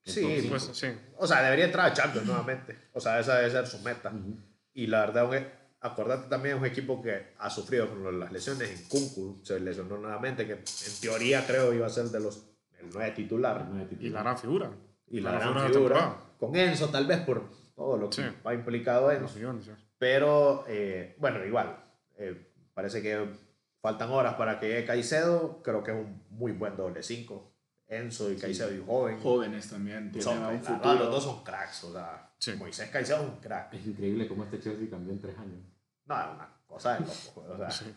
Sí. 0.09 0.47
Pues 0.49 0.71
sí. 0.73 0.87
O 1.17 1.27
sea, 1.27 1.43
debería 1.43 1.67
entrar 1.67 1.87
a 1.87 1.93
Champions 1.93 2.27
nuevamente. 2.27 2.77
O 2.93 3.01
sea, 3.01 3.19
esa 3.21 3.37
debe 3.37 3.51
ser 3.51 3.67
su 3.67 3.79
meta. 3.81 4.11
Ujú. 4.11 4.37
Y 4.75 4.87
la 4.87 5.01
verdad, 5.01 5.29
un- 5.29 5.47
acordate 5.81 6.29
también 6.29 6.57
es 6.57 6.61
un 6.61 6.67
equipo 6.67 7.01
que 7.03 7.35
ha 7.39 7.51
sufrido 7.51 7.89
con 7.89 8.19
las 8.19 8.33
lesiones. 8.33 8.71
En 8.71 8.89
Kunku 8.89 9.41
se 9.45 9.61
lesionó 9.61 9.97
nuevamente, 9.99 10.47
que 10.47 10.53
en 10.55 10.65
teoría 11.01 11.47
creo 11.47 11.73
iba 11.73 11.87
a 11.87 11.91
ser 11.91 12.07
de 12.07 12.21
los 12.21 12.45
el 12.81 12.91
nueve 12.93 13.11
titular. 13.13 13.65
No 13.69 13.85
de 13.85 13.97
Y 14.01 14.09
la 14.11 14.23
gran 14.23 14.39
figura. 14.39 14.71
Y 15.09 15.21
la 15.21 15.33
La 15.33 15.39
gran 15.39 15.73
figura. 15.73 16.17
Con 16.39 16.55
Enzo, 16.55 16.89
tal 16.91 17.07
vez 17.07 17.19
por 17.21 17.51
todo 17.75 17.97
lo 17.97 18.09
que 18.11 18.17
Sí. 18.17 18.23
ha 18.45 18.55
implicado 18.55 19.13
Los 19.13 19.21
Enzo. 19.23 19.35
millones. 19.37 19.71
Pero 19.99 20.65
eh, 20.69 21.17
bueno, 21.19 21.45
igual. 21.45 21.77
eh, 22.19 22.51
parece 22.75 23.01
que 23.03 23.27
faltan 23.81 24.11
horas 24.11 24.35
para 24.35 24.59
que 24.61 24.69
llegue 24.69 24.85
Caicedo. 24.85 25.61
Creo 25.63 25.83
que 25.83 25.91
es 25.93 25.97
un 25.97 26.23
muy 26.31 26.53
buen 26.53 26.77
doble 26.77 27.03
5. 27.03 27.53
Enzo 27.89 28.31
y 28.31 28.37
Caicedo 28.37 28.75
y 28.75 28.83
joven. 28.85 29.19
Jóvenes 29.21 29.69
también, 29.71 30.13
Son, 30.21 30.39
un 30.39 30.47
verdad, 30.47 30.63
futuro. 30.63 30.95
los 30.95 31.11
dos 31.11 31.25
son 31.25 31.43
cracks. 31.45 31.85
O 31.85 31.93
sea, 31.93 32.25
Sí. 32.39 32.53
Moisés 32.57 32.89
Caicedo 32.91 33.23
es 33.25 33.29
un 33.31 33.41
crack. 33.41 33.75
Es 33.75 33.87
increíble 33.87 34.29
cómo 34.29 34.45
este 34.45 34.61
Chelsea 34.61 34.89
cambió 34.89 35.13
en 35.13 35.21
tres 35.21 35.37
años. 35.39 35.61
No, 36.05 36.21
es 36.21 36.27
una 36.37 36.49
cosa 36.67 36.95
de 36.95 37.01
loco. 37.01 37.47
O 37.53 37.57
sea, 37.57 37.71
Sí. 37.71 37.93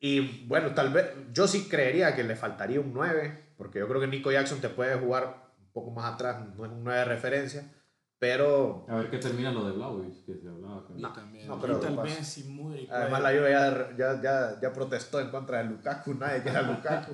Y 0.00 0.46
bueno, 0.46 0.72
tal 0.74 0.92
vez 0.92 1.10
yo 1.32 1.46
sí 1.46 1.68
creería 1.68 2.14
que 2.14 2.24
le 2.24 2.36
faltaría 2.36 2.80
un 2.80 2.92
9, 2.92 3.52
porque 3.56 3.78
yo 3.78 3.88
creo 3.88 4.00
que 4.00 4.06
Nico 4.06 4.30
Jackson 4.32 4.60
te 4.60 4.68
puede 4.68 4.96
jugar 4.96 5.52
un 5.58 5.72
poco 5.72 5.90
más 5.90 6.12
atrás, 6.14 6.40
no 6.56 6.64
es 6.66 6.70
un 6.72 6.84
9 6.84 6.98
de 7.00 7.04
referencia, 7.06 7.72
pero 8.18 8.86
A 8.88 8.96
ver 8.96 9.10
qué 9.10 9.18
termina 9.18 9.50
lo 9.52 9.64
de 9.66 9.72
Vlahovic, 9.72 10.24
que 10.24 10.34
se 10.38 10.48
hablaba. 10.48 10.86
con- 10.86 11.00
No, 11.00 11.12
también. 11.12 11.46
no 11.48 11.56
y 11.56 11.60
creo 11.60 11.80
que 11.80 11.86
tal 11.86 11.96
vez 11.98 12.26
si 12.26 12.42
además 12.90 13.22
la 13.22 13.30
Juve 13.30 13.50
ya, 13.50 13.96
ya, 13.96 14.22
ya, 14.22 14.60
ya 14.62 14.72
protestó 14.72 15.20
en 15.20 15.30
contra 15.30 15.58
de 15.58 15.64
Lukaku, 15.64 16.14
nadie 16.14 16.42
quiere 16.42 16.58
a 16.58 16.62
Lukaku. 16.62 17.12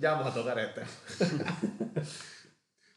ya 0.00 0.12
vamos 0.12 0.28
a 0.28 0.34
tocar 0.34 0.58
este. 0.58 0.82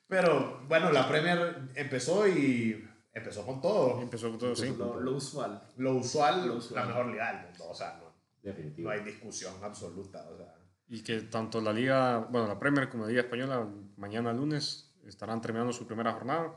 pero 0.08 0.62
bueno, 0.68 0.92
la 0.92 1.08
Premier 1.08 1.70
empezó 1.76 2.28
y 2.28 2.88
empezó 3.14 3.46
con 3.46 3.62
todo. 3.62 4.02
Empezó 4.02 4.30
todo, 4.38 4.56
sí. 4.56 4.74
lo, 4.78 5.00
lo 5.00 5.12
usual. 5.16 5.62
Lo 5.78 5.96
usual, 5.96 6.48
Lo 6.48 6.56
usual. 6.56 6.82
la 6.82 6.88
mejor 6.88 7.06
liga 7.08 7.32
del 7.34 7.46
mundo, 7.48 7.70
o 7.70 7.74
sea, 7.76 7.98
no, 8.02 8.12
Definitivo. 8.44 8.90
No 8.90 8.94
hay 8.96 9.04
discusión 9.04 9.54
absoluta. 9.64 10.28
O 10.30 10.36
sea, 10.38 10.54
Y 10.90 11.04
que 11.04 11.22
tanto 11.22 11.62
la 11.62 11.72
Liga, 11.72 12.18
bueno, 12.30 12.48
la 12.48 12.60
Premier 12.60 12.90
como 12.90 13.04
la 13.04 13.10
Liga 13.10 13.22
Española, 13.22 13.66
mañana 13.98 14.34
lunes 14.34 14.91
estarán 15.06 15.42
terminando 15.42 15.74
su 15.74 15.86
primera 15.88 16.14
jornada. 16.14 16.54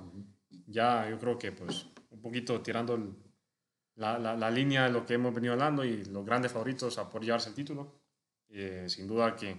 Ya 0.67 1.09
yo 1.09 1.19
creo 1.19 1.39
que, 1.39 1.53
pues, 1.53 1.87
un 2.11 2.21
poquito 2.21 2.61
tirando 2.63 2.95
el- 2.95 3.15
la, 3.97 4.19
la, 4.19 4.37
la 4.37 4.51
línea 4.51 4.85
de 4.85 4.91
lo 4.91 5.07
que 5.07 5.15
hemos 5.15 5.33
venido 5.33 5.53
hablando 5.53 5.85
y 5.85 6.05
los 6.07 6.25
grandes 6.27 6.51
favoritos 6.53 6.99
a 6.99 7.09
por 7.09 7.23
llevarse 7.23 7.49
el 7.51 7.55
título. 7.55 8.01
Eh, 8.49 8.87
sin 8.89 9.07
duda 9.07 9.35
que, 9.37 9.57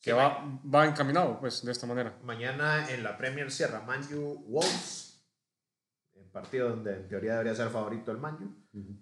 que 0.00 0.12
va, 0.12 0.44
va 0.72 0.86
encaminado, 0.86 1.38
pues, 1.40 1.64
de 1.64 1.72
esta 1.72 1.86
manera. 1.86 2.18
mañana 2.22 2.88
en 2.90 3.02
la 3.02 3.16
Premier 3.16 3.50
cierra 3.50 3.80
Manju 3.82 4.44
Wolves, 4.48 5.24
el 6.14 6.26
partido 6.26 6.70
donde 6.70 6.96
en 6.96 7.08
teoría 7.08 7.32
debería 7.32 7.54
ser 7.54 7.68
favorito 7.70 8.10
el 8.12 8.18
Manju. 8.18 8.52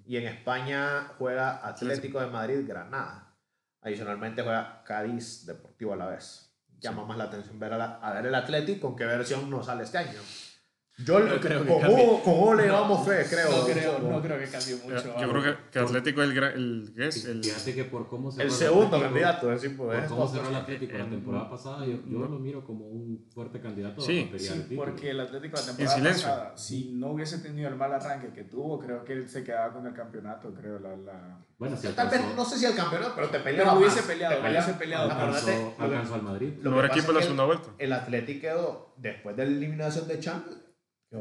Y 0.07 0.17
en 0.17 0.27
España 0.29 1.09
juega 1.19 1.67
Atlético 1.67 2.21
de 2.21 2.27
Madrid 2.29 2.65
Granada. 2.67 3.37
Adicionalmente 3.81 4.43
juega 4.43 4.83
Cádiz 4.85 5.45
Deportivo 5.47 5.93
a 5.93 5.97
la 5.97 6.07
vez. 6.07 6.54
Llama 6.81 7.05
más 7.05 7.17
la 7.17 7.25
atención 7.25 7.59
ver 7.59 7.73
a, 7.73 7.79
la- 7.79 7.95
a 8.03 8.13
ver 8.13 8.27
el 8.27 8.35
Atlético 8.35 8.89
con 8.89 8.97
qué 8.97 9.05
versión 9.07 9.49
nos 9.51 9.67
sale 9.67 9.85
este 9.85 9.99
año. 9.99 10.21
Yo 10.99 11.19
No 11.19 11.41
creo 11.41 11.63
que 11.65 11.69
con, 11.69 11.81
cambie. 11.81 12.05
Hugo, 12.05 12.23
con 12.23 12.35
Hugo 12.35 12.55
le 12.55 12.67
damos 12.69 13.05
fe, 13.05 13.27
creo. 13.29 13.51
No 13.51 13.65
creo, 13.67 13.99
no 13.99 14.23
creo 14.23 14.39
que 14.39 14.45
cambie 14.47 14.77
mucho. 14.77 15.05
Yo 15.05 15.19
algo. 15.19 15.33
creo 15.33 15.43
que, 15.43 15.71
que 15.73 15.79
Atlético 15.81 16.23
es 16.23 16.31
el, 16.31 16.39
el, 16.39 16.95
el 16.97 17.13
Fíjate 17.45 17.75
que 17.75 17.85
por 17.85 18.07
cómo 18.09 18.31
cerró 18.31 18.45
El 18.45 18.51
segundo 18.53 18.85
Atlético- 18.97 19.03
candidato, 19.03 19.53
es 19.53 19.63
decir, 19.63 19.77
Por 19.77 20.07
cómo 20.07 20.29
cerró 20.29 20.49
el 20.51 20.55
Atlético 20.55 20.93
la 20.97 21.05
en- 21.05 21.11
temporada 21.11 21.51
pasada, 21.51 21.85
yo, 21.85 21.95
yo 22.07 22.19
no. 22.21 22.29
lo 22.29 22.39
miro 22.39 22.65
como 22.65 22.87
un 22.87 23.27
fuerte 23.35 23.61
candidato 23.61 24.01
Sí, 24.01 24.31
a 24.33 24.35
el 24.37 24.41
Sí, 24.41 24.75
porque 24.77 25.11
el 25.11 25.19
Atlético 25.19 25.57
la 25.57 25.67
temporada 25.77 26.13
pasada, 26.13 26.53
si 26.57 26.93
no 26.93 27.09
hubiese 27.09 27.39
tenido 27.39 27.69
el 27.69 27.75
mal 27.75 27.93
arranque 27.93 28.29
que 28.33 28.45
tuvo, 28.45 28.79
creo 28.79 29.05
que 29.05 29.15
él 29.15 29.29
se 29.29 29.43
quedaba 29.43 29.73
con 29.73 29.85
el 29.89 29.95
campeonato, 29.95 30.55
creo. 30.55 30.79
La, 30.79 30.95
la... 30.97 31.39
Bueno, 31.59 31.77
si 31.77 31.89
Tal 31.89 32.09
vez, 32.09 32.21
no 32.37 32.45
sé 32.45 32.57
si 32.57 32.67
al 32.67 32.77
campeonato, 32.77 33.15
pero 33.17 33.31
te 33.31 33.41
peleaba 33.41 33.77
hubiese 33.77 33.97
más. 33.97 34.05
peleado, 34.07 34.37
Te 34.41 34.49
hubiese 34.49 34.73
peleado. 34.75 35.11
Alcanzó, 35.11 35.75
alcanzó 35.77 36.15
al 36.15 36.23
Madrid. 36.23 36.53
Lo 36.63 36.71
mejor 36.71 36.85
que 36.85 36.89
pasa 36.91 36.99
equipo 37.01 37.09
de 37.09 37.15
la 37.15 37.19
es 37.21 37.25
que 37.27 37.33
segunda 37.33 37.45
vuelta. 37.47 37.69
El 37.79 37.93
Atlético 37.93 38.41
quedó, 38.43 38.95
después 38.97 39.37
de 39.37 39.45
la 39.45 39.51
eliminación 39.51 40.07
de 40.07 40.21
Champions, 40.21 40.61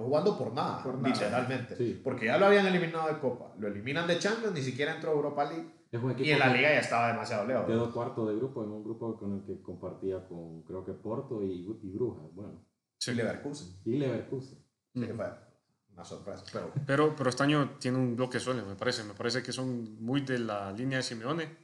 jugando 0.02 0.38
por 0.38 0.54
nada, 0.54 0.82
Por 0.84 0.96
nada. 0.96 1.10
literalmente. 1.10 1.76
Sí. 1.76 2.02
Porque 2.04 2.26
ya 2.28 2.38
lo 2.38 2.46
habían 2.48 2.66
eliminado 2.66 3.08
de 3.14 3.20
Copa. 3.20 3.54
Lo 3.60 3.68
eliminan 3.68 4.08
de 4.08 4.18
Champions, 4.20 4.54
ni 4.54 4.62
siquiera 4.62 4.96
entró 4.96 5.12
a 5.12 5.14
Europa 5.14 5.46
League. 5.46 5.70
Y 6.18 6.32
en 6.32 6.40
la 6.40 6.48
Liga 6.48 6.70
ya 6.74 6.80
estaba 6.80 7.08
demasiado 7.10 7.46
lejos. 7.46 7.66
Quedó 7.68 7.94
cuarto 7.94 8.26
de 8.28 8.36
grupo, 8.36 8.64
en 8.64 8.72
un 8.72 8.84
grupo 8.84 9.16
con 9.18 9.34
el 9.36 9.44
que 9.46 9.62
compartía 9.62 10.28
con, 10.28 10.64
creo 10.64 10.84
que 10.84 10.94
Porto 10.94 11.44
y, 11.44 11.68
y 11.84 11.92
Brujas, 11.92 12.34
bueno, 12.34 12.66
Y 13.06 13.12
Leverkusen. 13.12 13.68
y 13.86 13.98
Leverkusen. 13.98 14.58
Sí, 14.96 15.06
fue 15.16 15.26
una 15.94 16.04
sorpresa. 16.04 16.44
Pero 16.52 16.72
Pero, 16.88 17.16
pero 17.16 17.30
este 17.30 17.44
año 17.44 17.76
tiene 17.80 18.00
un 18.00 18.16
bloque 18.16 18.40
sólido, 18.40 18.66
me 18.66 18.74
parece. 18.76 19.04
Me 19.04 19.14
parece 19.14 19.44
que 19.44 19.52
son 19.52 20.04
muy 20.04 20.22
de 20.22 20.40
la 20.40 20.72
línea 20.72 20.98
de 20.98 21.04
Simeone. 21.04 21.63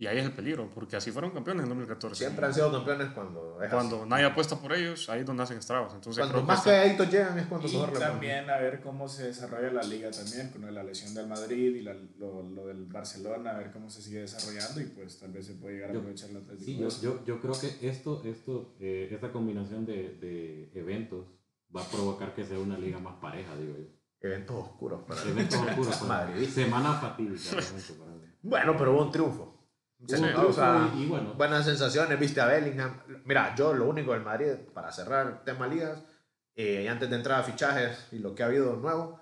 Y 0.00 0.06
ahí 0.06 0.16
es 0.16 0.24
el 0.24 0.32
peligro, 0.32 0.70
porque 0.74 0.96
así 0.96 1.10
fueron 1.12 1.30
campeones 1.30 1.64
en 1.64 1.68
2014. 1.68 2.14
siempre 2.24 2.46
han 2.46 2.54
sido 2.54 2.72
campeones 2.72 3.10
cuando 3.10 3.62
es 3.62 3.70
Cuando 3.70 3.96
así. 4.00 4.08
nadie 4.08 4.24
apuesta 4.24 4.56
por 4.58 4.72
ellos, 4.72 5.10
ahí 5.10 5.20
es 5.20 5.26
donde 5.26 5.42
hacen 5.42 5.58
estragos. 5.58 5.92
Entonces, 5.92 6.24
Cuando 6.24 6.42
más 6.42 6.62
calladitos 6.62 7.10
llegan 7.10 7.38
es 7.38 7.46
cuando 7.46 7.68
Y 7.68 7.72
le 7.72 7.78
ponen. 7.80 8.00
también 8.00 8.48
a 8.48 8.56
ver 8.56 8.80
cómo 8.80 9.06
se 9.08 9.24
desarrolla 9.26 9.70
la 9.70 9.82
liga 9.82 10.10
también, 10.10 10.48
con 10.48 10.74
la 10.74 10.82
lesión 10.82 11.12
del 11.12 11.26
Madrid 11.26 11.76
y 11.76 11.82
la- 11.82 11.92
lo, 12.16 12.42
lo 12.42 12.66
del 12.66 12.86
Barcelona, 12.86 13.50
a 13.50 13.58
ver 13.58 13.72
cómo 13.72 13.90
se 13.90 14.00
sigue 14.00 14.20
desarrollando 14.20 14.80
y 14.80 14.84
pues 14.86 15.18
tal 15.18 15.32
vez 15.32 15.46
se 15.46 15.52
puede 15.56 15.74
llegar 15.74 15.90
a 15.90 15.92
Yo- 15.92 15.98
aprovechar 15.98 16.30
Atlético. 16.30 16.64
Sí, 16.64 16.78
yo, 16.78 16.88
yo, 17.02 17.24
yo 17.26 17.40
creo 17.42 17.52
que 17.60 17.86
esto, 17.86 18.22
esto 18.24 18.74
eh, 18.80 19.10
esta 19.12 19.30
combinación 19.30 19.84
de, 19.84 20.14
de 20.16 20.70
eventos 20.80 21.26
va 21.76 21.82
a 21.82 21.88
provocar 21.90 22.34
que 22.34 22.46
sea 22.46 22.58
una 22.58 22.78
liga 22.78 22.98
más 23.00 23.16
pareja, 23.20 23.54
digo 23.54 23.76
yo. 23.76 23.84
Eventos 24.22 24.56
oscuros. 24.56 25.02
para- 25.06 25.22
Eventos 25.24 25.60
oscuros. 25.68 25.94
para- 25.98 26.08
Madridista. 26.24 26.54
Semana 26.54 26.94
fatídica, 26.94 27.50
para. 27.98 28.12
Bueno, 28.42 28.74
pero 28.78 28.92
hubo 28.94 29.02
un 29.04 29.10
triunfo. 29.12 29.56
Sí, 30.06 30.14
o 30.36 30.52
sea, 30.52 30.90
y, 30.96 31.02
y 31.02 31.06
bueno, 31.06 31.34
buenas 31.34 31.64
sensaciones, 31.64 32.18
viste 32.18 32.40
a 32.40 32.46
Bellingham. 32.46 33.00
Mira, 33.24 33.54
yo 33.54 33.72
lo 33.74 33.86
único 33.88 34.12
del 34.12 34.22
Madrid, 34.22 34.52
para 34.72 34.90
cerrar 34.90 35.26
el 35.26 35.38
tema 35.44 35.66
ligas, 35.66 36.02
eh, 36.54 36.82
y 36.84 36.88
antes 36.88 37.08
de 37.10 37.16
entrar 37.16 37.40
a 37.40 37.42
fichajes 37.42 38.08
y 38.12 38.18
lo 38.18 38.34
que 38.34 38.42
ha 38.42 38.46
habido 38.46 38.76
nuevo, 38.76 39.20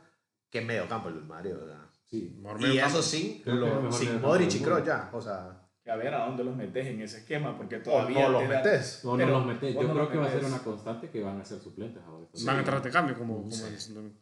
que 0.50 0.60
medio 0.60 0.88
campo 0.88 1.08
el 1.08 1.16
del 1.16 1.24
Madrid, 1.24 1.52
¿verdad? 1.54 1.80
sí. 2.04 2.34
Mejor 2.40 2.60
Y 2.62 2.78
eso 2.78 3.02
sí, 3.02 3.42
lo, 3.44 3.90
sin 3.92 4.20
Modric 4.20 4.54
y 4.54 4.60
Kroos 4.60 4.84
ya, 4.84 5.10
o 5.12 5.20
sea, 5.20 5.60
Que 5.84 5.90
a 5.90 5.96
ver 5.96 6.14
a 6.14 6.24
dónde 6.26 6.42
los 6.44 6.56
metes 6.56 6.86
en 6.86 7.02
ese 7.02 7.18
esquema, 7.18 7.56
porque 7.56 7.76
o 7.76 7.82
todavía 7.82 8.22
no 8.28 8.40
los 8.40 8.48
metes. 8.48 9.04
O 9.04 9.16
no 9.16 9.26
los 9.26 9.46
metes. 9.46 9.74
Yo 9.74 9.82
no 9.82 9.92
creo 9.94 10.10
que 10.10 10.18
va 10.18 10.26
a 10.26 10.30
ser 10.30 10.44
una 10.44 10.58
constante 10.60 11.10
que 11.10 11.22
van 11.22 11.40
a 11.40 11.44
ser 11.44 11.58
suplentes 11.60 12.02
ahora. 12.06 12.26
Van 12.46 12.56
a 12.56 12.58
entrar 12.60 12.80
de 12.82 12.90
cambio, 12.90 13.18
como, 13.18 13.38
como 13.38 13.50
Sí. 13.50 13.92
el- 13.96 14.12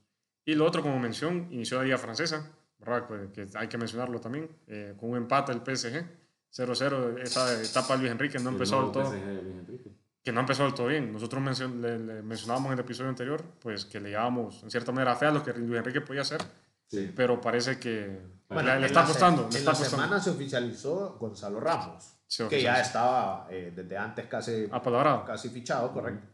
Y 0.46 0.54
lo 0.54 0.64
otro, 0.64 0.80
como 0.82 0.98
mención, 0.98 1.48
inició 1.50 1.78
la 1.78 1.84
Liga 1.84 1.98
Francesa, 1.98 2.50
¿verdad? 2.78 3.06
Que, 3.32 3.46
que 3.46 3.58
hay 3.58 3.68
que 3.68 3.78
mencionarlo 3.78 4.20
también, 4.20 4.48
eh, 4.68 4.94
con 4.98 5.10
un 5.10 5.16
empate 5.18 5.52
el 5.52 5.60
PSG, 5.62 6.04
0-0, 6.56 7.18
esa 7.22 7.60
etapa 7.62 7.94
de 7.94 7.98
Luis 8.00 8.12
Enrique 8.12 8.38
no 8.38 8.48
El 8.50 8.54
empezó 8.56 8.82
del 8.82 8.92
todo, 8.92 9.12
que 10.22 10.32
no 10.32 10.40
empezó 10.40 10.64
del 10.64 10.74
todo 10.74 10.86
bien. 10.86 11.12
Nosotros 11.12 11.42
mencion- 11.42 11.80
le, 11.80 11.98
le 11.98 12.22
mencionábamos 12.22 12.68
en 12.68 12.72
el 12.74 12.80
episodio 12.80 13.10
anterior, 13.10 13.42
pues 13.60 13.84
que 13.84 14.00
le 14.00 14.10
llevábamos 14.10 14.62
en 14.62 14.70
cierta 14.70 14.90
manera 14.92 15.14
fe 15.16 15.26
a 15.26 15.30
lo 15.30 15.42
que 15.42 15.52
Luis 15.52 15.78
Enrique 15.78 16.00
podía 16.00 16.22
hacer, 16.22 16.40
Sí. 16.88 17.12
pero 17.16 17.40
parece 17.40 17.78
que 17.78 18.20
Bueno, 18.48 18.74
le, 18.74 18.80
le 18.80 18.86
está 18.86 19.04
costando. 19.04 19.42
En 19.42 19.48
está 19.48 19.72
la 19.72 19.78
costando. 19.78 19.96
semana 20.04 20.20
se 20.22 20.30
oficializó 20.30 21.16
Gonzalo 21.18 21.58
Ramos, 21.60 22.14
que 22.48 22.62
ya 22.62 22.80
estaba 22.80 23.46
eh, 23.50 23.72
desde 23.74 23.98
antes 23.98 24.26
casi, 24.26 24.68
casi 25.26 25.48
fichado, 25.50 25.92
correcto. 25.92 26.26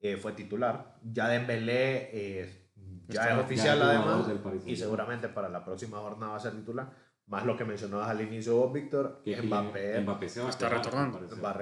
Eh, 0.00 0.16
fue 0.16 0.32
titular. 0.32 0.96
Ya 1.04 1.28
Dembélé 1.28 2.10
eh, 2.12 2.68
ya 3.08 3.22
Está- 3.22 3.34
es 3.38 3.44
oficial 3.44 3.80
además 3.82 4.26
y 4.66 4.74
seguramente 4.76 5.28
para 5.28 5.48
la 5.48 5.64
próxima 5.64 5.98
jornada 5.98 6.32
va 6.32 6.38
a 6.38 6.40
ser 6.40 6.52
titular. 6.52 6.90
Más 7.26 7.46
lo 7.46 7.56
que 7.56 7.64
mencionabas 7.64 8.10
al 8.10 8.20
inicio 8.20 8.56
vos, 8.56 8.72
Víctor, 8.72 9.22
Que 9.24 9.40
Mbappé 9.42 10.00
Mbappé 10.00 10.28
se 10.28 10.40
va 10.40 10.46
a 10.48 10.50
está 10.50 10.68
retornando. 10.68 11.20
va 11.20 11.52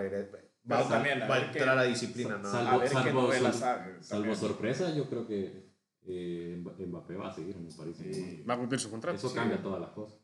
va- 0.83 0.89
también, 0.89 1.23
a 1.23 1.29
va 1.29 1.35
a 1.37 1.39
ver 1.39 1.47
entrar 1.49 1.65
qué- 1.65 1.71
a 1.71 1.75
la 1.75 1.83
disciplina. 1.85 2.39
¿no? 2.39 2.51
Salvo- 2.51 2.71
A 2.71 2.77
ver 2.79 2.89
qué 2.89 2.95
salvo- 2.95 3.23
novela 3.23 3.53
salvo- 3.53 3.59
sabe. 3.59 4.03
Salvo 4.03 4.23
también. 4.25 4.37
sorpresa, 4.37 4.95
yo 4.95 5.09
creo 5.09 5.27
que 5.27 5.71
eh, 6.07 6.57
Mbappé 6.87 7.15
va 7.15 7.29
a 7.29 7.33
seguir 7.33 7.57
en 7.57 7.67
el 7.67 7.75
Paris 7.77 7.97
Saint-Germain. 7.99 8.37
Sí. 8.39 8.43
Va 8.49 8.55
a 8.55 8.59
cumplir 8.59 8.81
su 8.81 8.91
contrato. 8.91 9.17
Eso 9.19 9.29
Sí. 9.29 9.35
cambia 9.35 9.63
todas 9.63 9.81
las 9.81 9.91
cosas. 9.91 10.19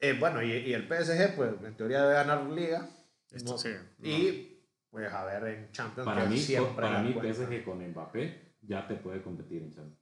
Eh, 0.00 0.16
bueno, 0.18 0.42
y, 0.42 0.50
y 0.52 0.72
el 0.74 0.86
PSG, 0.88 1.34
pues 1.36 1.50
en 1.64 1.76
teoría 1.76 2.02
debe 2.02 2.14
ganar 2.14 2.44
liga. 2.50 2.88
Esto 3.30 3.52
No- 3.52 3.58
sí, 3.58 3.70
Y 4.02 4.64
pues 4.90 5.12
a 5.12 5.24
ver 5.24 5.44
en 5.44 5.72
Champions. 5.72 6.04
Para 6.06 6.24
mí, 6.26 6.36
siempre 6.38 6.74
para 6.74 7.02
mí 7.02 7.12
cuenta. 7.12 7.32
PSG 7.34 7.64
con 7.64 7.78
Mbappé 7.90 8.54
ya 8.62 8.86
te 8.88 8.96
puede 8.96 9.22
competir 9.22 9.62
en 9.62 9.70
Champions. 9.72 9.98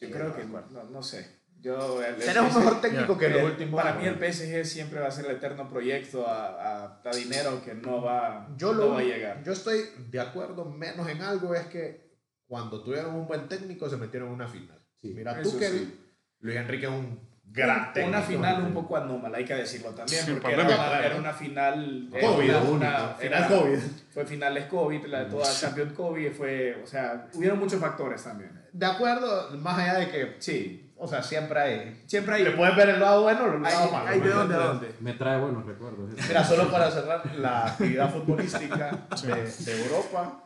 Yo 0.00 0.10
creo 0.10 0.34
que, 0.34 0.44
no, 0.44 0.84
no 0.90 1.02
sé. 1.02 1.39
Yo, 1.60 2.02
el- 2.02 2.14
el 2.14 2.22
Será 2.22 2.42
un 2.42 2.48
PSG 2.50 2.58
mejor 2.58 2.80
técnico 2.80 3.18
que 3.18 3.26
en 3.26 3.32
los 3.32 3.40
el- 3.42 3.46
últimos 3.50 3.82
Para 3.82 3.94
mí 3.96 4.06
el 4.06 4.14
PSG 4.16 4.64
siempre 4.64 5.00
va 5.00 5.08
a 5.08 5.10
ser 5.10 5.26
el 5.26 5.32
eterno 5.32 5.68
proyecto 5.68 6.26
a, 6.26 6.46
a, 6.84 7.00
a 7.04 7.10
dinero 7.14 7.62
que 7.64 7.74
no 7.74 8.02
va, 8.02 8.48
Yo, 8.56 8.72
no 8.72 8.78
lo, 8.80 8.90
va 8.92 9.00
a 9.00 9.02
llegar. 9.02 9.42
yo 9.44 9.52
estoy 9.52 9.82
de 10.10 10.20
acuerdo 10.20 10.64
menos 10.64 11.08
en 11.08 11.20
algo, 11.22 11.54
es 11.54 11.66
que 11.66 12.08
cuando 12.46 12.82
tuvieron 12.82 13.14
un 13.14 13.26
buen 13.26 13.48
técnico 13.48 13.88
se 13.90 13.96
metieron 13.96 14.28
en 14.28 14.34
una 14.34 14.48
final. 14.48 14.78
Sí. 15.00 15.12
Mira, 15.14 15.40
tú 15.42 15.58
que 15.58 15.68
sí. 15.68 16.00
Luis 16.40 16.56
Enrique 16.56 16.86
es 16.86 16.92
un 16.92 17.20
gran 17.44 17.92
técnico. 17.92 18.16
Una 18.16 18.22
final 18.26 18.62
un 18.64 18.72
poco 18.74 18.96
anómala, 18.96 19.38
hay 19.38 19.44
que 19.44 19.54
decirlo 19.54 19.90
también, 19.90 20.24
Sí, 20.24 20.32
porque 20.40 20.52
era 20.54 20.64
una, 20.64 20.98
era 21.04 21.16
una 21.16 21.32
final... 21.32 22.08
era 22.12 22.26
COVID, 22.28 22.48
una- 22.48 22.58
única, 22.62 22.70
una- 22.70 23.08
final 23.14 23.38
era- 23.44 23.48
COVID. 23.48 23.78
Fue 24.10 24.24
finales 24.26 24.64
COVID, 24.66 25.04
la 25.06 25.24
de 25.24 25.30
toda 25.30 25.44
Champions 25.52 25.92
COVID, 25.92 26.32
fue, 26.32 26.80
o 26.82 26.86
sea, 26.86 27.28
hubieron 27.34 27.58
muchos 27.58 27.78
factores 27.80 28.22
también. 28.24 28.58
De 28.72 28.86
acuerdo, 28.86 29.50
más 29.58 29.78
allá 29.78 29.98
de 29.98 30.08
que, 30.10 30.36
Sí, 30.38 30.89
o 31.00 31.08
sea, 31.08 31.22
siempre 31.22 31.60
hay... 31.60 32.04
siempre 32.06 32.34
hay... 32.34 32.44
Le 32.44 32.50
puedes 32.52 32.76
ver 32.76 32.90
el 32.90 33.00
lado 33.00 33.22
bueno 33.22 33.44
o 33.44 33.46
el 33.46 33.64
hay, 33.64 33.72
lado 33.72 33.90
malo. 33.90 34.08
hay 34.08 34.20
de 34.20 34.26
¿me 34.26 34.30
dónde 34.30 34.54
a 34.54 34.58
dónde. 34.58 34.94
Me 35.00 35.14
trae 35.14 35.40
buenos 35.40 35.64
recuerdos. 35.64 36.10
Mira, 36.28 36.44
solo 36.44 36.70
para 36.70 36.90
cerrar 36.90 37.34
la 37.36 37.66
actividad 37.66 38.12
futbolística 38.12 39.06
de, 39.22 39.50
de 39.64 39.84
Europa, 39.84 40.44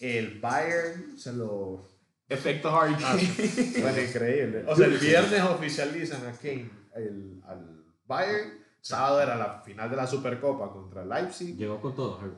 el 0.00 0.38
Bayern 0.38 1.18
se 1.18 1.32
lo 1.32 1.88
Efecto 2.28 2.76
Harry 2.76 2.94
Kane. 2.94 3.80
Bueno, 3.80 4.00
increíble. 4.00 4.64
O 4.66 4.74
sea, 4.74 4.86
el 4.86 4.98
viernes 4.98 5.42
oficializan 5.42 6.26
a 6.26 6.32
Kane 6.32 6.70
el, 6.94 7.42
al 7.46 7.84
Bayern. 8.06 8.64
Sábado 8.80 9.20
era 9.20 9.36
la 9.36 9.62
final 9.62 9.90
de 9.90 9.96
la 9.96 10.06
Supercopa 10.06 10.70
contra 10.70 11.02
el 11.02 11.08
Leipzig. 11.08 11.56
Llegó 11.56 11.80
con 11.80 11.94
todo, 11.94 12.20
Harry. 12.20 12.32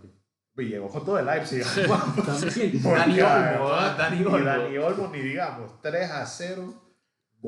Y 0.57 0.71
llegó 0.71 0.89
con 0.89 1.05
todo 1.05 1.19
el 1.19 1.27
Leipzig. 1.27 1.65
Dani 2.83 3.21
Olmo. 3.21 3.71
Dani 3.71 4.25
Olmo. 4.25 4.45
Dani 4.45 4.79
Olmo, 4.79 5.09
ni 5.09 5.21
digamos. 5.21 5.81
3 5.81 6.11
a 6.11 6.27
0. 6.27 6.88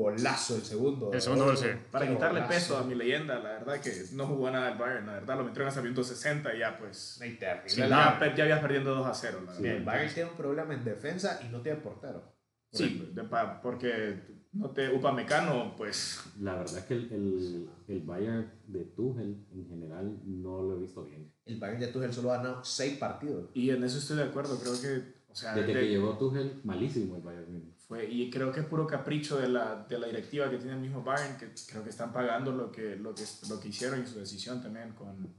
Golazo 0.01 0.55
el 0.55 0.61
segundo. 0.63 1.11
El 1.13 1.21
segundo 1.21 1.45
gol, 1.45 1.57
sí. 1.57 1.67
Para 1.91 2.05
Qué 2.07 2.13
quitarle 2.13 2.41
golazo. 2.41 2.53
peso 2.53 2.77
a 2.77 2.83
mi 2.83 2.95
leyenda, 2.95 3.35
la 3.39 3.49
verdad 3.51 3.79
que 3.81 3.91
no 4.13 4.25
jugó 4.27 4.49
nada 4.51 4.71
el 4.71 4.77
Bayern, 4.77 5.05
la 5.07 5.13
verdad 5.13 5.37
lo 5.37 5.43
metieron 5.43 5.67
hasta 5.67 5.79
el 5.79 5.83
minuto 5.85 6.03
60 6.03 6.55
y 6.55 6.59
ya 6.59 6.77
pues... 6.77 7.19
Sí, 7.65 7.79
La- 7.81 8.17
ya, 8.19 8.35
ya 8.35 8.43
habías 8.43 8.59
perdiendo 8.59 8.95
2 8.95 9.07
a 9.07 9.13
0, 9.13 9.43
la 9.45 9.53
Sí. 9.55 9.65
El 9.67 9.83
Bayern 9.83 10.13
tiene 10.13 10.29
un 10.31 10.35
problema 10.37 10.73
en 10.73 10.83
defensa 10.83 11.39
y 11.45 11.49
no 11.49 11.61
tiene 11.61 11.79
portero. 11.79 12.33
Sí, 12.71 13.11
de 13.13 13.23
pa- 13.25 13.61
porque 13.61 14.39
no 14.53 14.69
te 14.71 14.89
Upamecano, 14.93 15.75
pues 15.75 16.21
La 16.39 16.55
verdad 16.55 16.77
es 16.79 16.83
que 16.85 16.93
el, 16.93 17.11
el, 17.11 17.69
el 17.87 18.01
Bayern 18.01 18.51
de 18.67 18.85
Tuchel 18.85 19.45
en 19.53 19.67
general 19.67 20.19
no 20.25 20.61
lo 20.61 20.77
he 20.77 20.79
visto 20.81 21.03
bien. 21.03 21.33
El 21.45 21.59
Bayern 21.59 21.79
de 21.81 21.87
Tuchel 21.87 22.13
solo 22.13 22.31
ha 22.33 22.37
ganado 22.37 22.63
6 22.63 22.97
partidos. 22.97 23.49
Y 23.53 23.69
en 23.71 23.83
eso 23.83 23.97
estoy 23.97 24.17
de 24.17 24.23
acuerdo, 24.23 24.57
creo 24.59 24.73
que 24.81 25.20
O 25.31 25.35
sea, 25.35 25.53
Desde 25.53 25.73
de- 25.73 25.79
que 25.79 25.87
llegó 25.89 26.17
Tuchel, 26.17 26.59
malísimo 26.63 27.15
el 27.15 27.21
Bayern 27.21 27.51
Múnich. 27.53 27.77
fue, 27.87 28.05
y 28.05 28.29
creo 28.29 28.51
que 28.51 28.59
es 28.61 28.65
puro 28.65 28.85
capricho 28.85 29.37
de 29.39 29.47
la, 29.47 29.83
de 29.87 29.97
la 29.97 30.07
directiva 30.07 30.49
que 30.49 30.57
tiene 30.57 30.73
el 30.73 30.79
mismo 30.79 31.03
Bayern, 31.03 31.37
que 31.37 31.53
creo 31.69 31.83
que 31.83 31.89
están 31.89 32.11
pagando 32.11 32.51
lo 32.51 32.71
que, 32.71 32.95
lo 32.97 33.15
que, 33.15 33.23
lo 33.49 33.59
que 33.59 33.69
hicieron 33.69 34.01
y 34.01 34.05
su 34.05 34.19
decisión 34.19 34.61
también 34.61 34.91
con, 34.93 35.33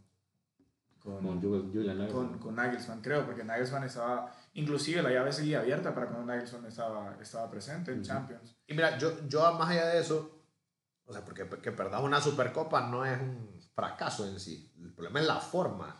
con, 0.98 1.20
Con 1.22 1.40
Julian 1.42 1.72
Julian 1.72 1.96
con, 1.96 2.06
Nagelsmann. 2.06 2.38
con 2.38 2.54
Nagelsmann, 2.54 3.00
creo, 3.02 3.26
porque 3.26 3.44
Nagelsmann 3.44 3.84
estaba, 3.84 4.32
inclusive 4.54 5.02
la 5.02 5.10
llave 5.10 5.32
seguía 5.32 5.60
abierta 5.60 5.94
para 5.94 6.06
cuando 6.08 6.24
Nagelsmann 6.26 6.64
estaba, 6.66 7.16
estaba 7.20 7.50
presente 7.50 7.92
en. 7.92 8.02
Champions. 8.02 8.56
Y 8.66 8.74
mira, 8.74 8.96
yo, 8.98 9.26
yo 9.28 9.40
más 9.54 9.68
allá 9.70 9.86
de 9.88 10.00
eso, 10.00 10.38
o 11.04 11.12
sea, 11.12 11.24
porque 11.24 11.46
que 11.60 11.72
perdamos 11.72 12.06
una 12.06 12.20
Supercopa 12.20 12.88
no 12.88 13.04
es 13.04 13.20
un 13.20 13.60
fracaso 13.74 14.26
en 14.26 14.38
sí. 14.40 14.72
El 14.80 14.92
problema 14.94 15.20
es 15.20 15.26
la 15.26 15.36
forma. 15.40 15.98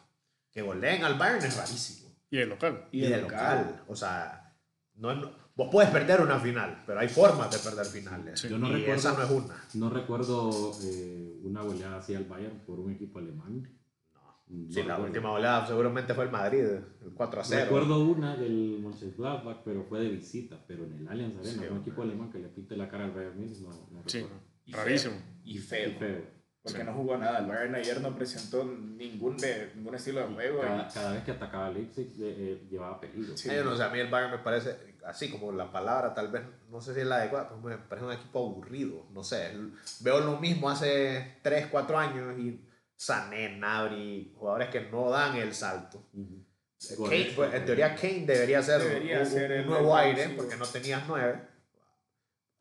Que 0.51 0.63
goleen 0.63 1.03
al 1.05 1.19
Bayern 1.19 1.45
es 1.45 1.57
rarísimo. 1.57 2.02
Y 2.33 2.39
el 2.39 2.49
local. 2.49 2.89
Y, 2.91 3.01
de 3.03 3.21
local. 3.21 3.85
O 3.89 3.95
sea, 3.95 4.57
no, 4.95 5.09
vos 5.55 5.69
puedes 5.71 5.91
perder 5.91 6.21
una 6.23 6.39
final, 6.41 6.83
pero 6.87 6.99
hay 7.01 7.09
formas 7.09 7.51
de 7.51 7.59
perder 7.59 7.85
finales. 7.87 8.41
Sí. 8.41 8.49
Yo 8.49 8.59
no 8.59 8.69
y 8.71 8.73
recuerdo- 8.81 8.95
esa 8.95 9.13
no 9.13 9.23
es 9.23 9.31
una. 9.31 9.65
No 9.75 9.91
recuerdo 9.91 10.73
eh, 10.83 11.41
una 11.45 11.61
goleada 11.63 11.99
así 11.99 12.15
al 12.15 12.25
Bayern 12.25 12.61
por 12.67 12.81
un 12.81 12.91
equipo 12.93 13.19
alemán. 13.19 13.69
No. 14.49 14.71
Sí, 14.71 14.83
la 14.83 14.99
última 14.99 15.31
oleada 15.31 15.67
seguramente 15.67 16.15
fue 16.15 16.25
el 16.25 16.31
Madrid, 16.31 16.61
el 16.61 17.13
4 17.15 17.41
a 17.43 17.45
0. 17.45 17.65
Recuerdo 17.65 18.03
una 18.03 18.35
del 18.37 18.79
Mönchengladbach, 18.81 19.59
pero 19.65 19.85
fue 19.85 20.01
de 20.01 20.09
visita, 20.09 20.59
pero 20.67 20.85
en 20.87 20.93
el 20.95 21.09
Allianz 21.09 21.35
Arena, 21.37 21.51
Sí, 21.53 21.59
un 21.59 21.65
hombre. 21.69 21.81
equipo 21.83 22.03
alemán 22.03 22.31
que 22.31 22.39
le 22.39 22.49
pinte 22.49 22.77
la 22.77 22.89
cara 22.89 23.05
al 23.05 23.13
Bayern 23.13 23.37
Múnich, 23.37 23.59
no, 23.61 23.69
no 23.69 24.03
Sí, 24.07 24.21
recuerdo. 24.23 24.43
Y 24.65 24.73
rarísimo. 24.73 25.15
Y 25.45 25.59
feo. 25.59 25.99
feo. 25.99 26.42
Porque 26.63 26.79
Sí. 26.79 26.85
no 26.85 26.95
jugó 26.95 27.17
nada. 27.17 27.41
El 27.41 27.47
Bayern 27.47 27.75
ayer 27.75 28.01
no 28.01 28.15
presentó 28.15 28.65
ningún, 28.65 29.37
de, 29.37 29.73
ningún 29.75 29.97
estilo 29.97 30.21
de 30.29 30.33
juego. 30.35 30.61
Cada, 30.61 30.87
cada 30.89 31.13
vez 31.13 31.25
que 31.25 31.33
atacaba 31.33 31.67
a 31.67 31.71
Leipzig 31.71 32.07
eh, 32.21 32.35
eh, 32.39 32.67
llevaba 32.71 33.01
peligro. 33.01 33.37
Sí. 33.37 33.51
Ay, 33.51 33.57
yo 33.57 33.65
no 33.65 33.77
sé, 33.77 33.83
a 33.83 33.89
mí 33.89 33.99
el 33.99 34.09
Bayern 34.09 34.31
me 34.31 34.39
parece, 34.39 34.77
así 35.05 35.29
como 35.29 35.51
la 35.51 35.73
palabra, 35.73 36.15
tal 36.15 36.29
vez, 36.31 36.43
no 36.71 36.81
sé 36.81 36.95
si 36.95 37.01
es 37.01 37.07
la 37.07 37.17
adecuada, 37.17 37.49
pero 37.49 37.61
me 37.61 37.77
parece 37.79 38.07
un 38.07 38.13
equipo 38.13 38.39
aburrido. 38.39 39.07
No 39.13 39.25
sé, 39.25 39.51
el- 39.51 39.73
veo 40.01 40.21
lo 40.21 40.39
mismo 40.39 40.71
hace 40.71 41.39
3, 41.43 41.67
4 41.67 41.99
años 41.99 42.39
y 42.39 42.61
Sané, 42.97 43.57
Nabri, 43.59 44.33
jugadores 44.39 44.69
que 44.69 44.83
no 44.83 45.11
dan 45.11 45.35
el 45.35 45.53
salto. 45.55 46.05
Ujú. 46.13 46.45
Kane, 46.81 46.97
Correcto. 46.97 47.33
pues, 47.37 47.55
en 47.55 47.65
teoría 47.65 47.95
Kane 47.97 48.25
debería 48.27 48.63
ser 48.63 48.81
Debería 48.83 49.19
un, 49.21 49.27
ser 49.27 49.51
un 49.51 49.57
el 49.59 49.67
nuevo 49.67 49.97
aire 49.97 50.15
revulsivo. 50.23 50.43
porque 50.43 50.57
no 50.57 50.67
tenías 50.67 51.03
nueve. 51.09 51.41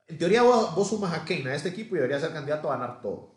En 0.08 0.18
teoría 0.18 0.42
vos, 0.44 0.74
vos 0.76 0.90
sumas 0.90 1.14
a 1.14 1.24
Kane 1.24 1.50
a 1.52 1.56
este 1.56 1.70
equipo 1.70 1.96
y 1.96 2.00
debería 2.00 2.20
ser 2.20 2.34
candidato 2.34 2.72
a 2.72 2.78
ganar 2.78 3.02
todo. 3.02 3.31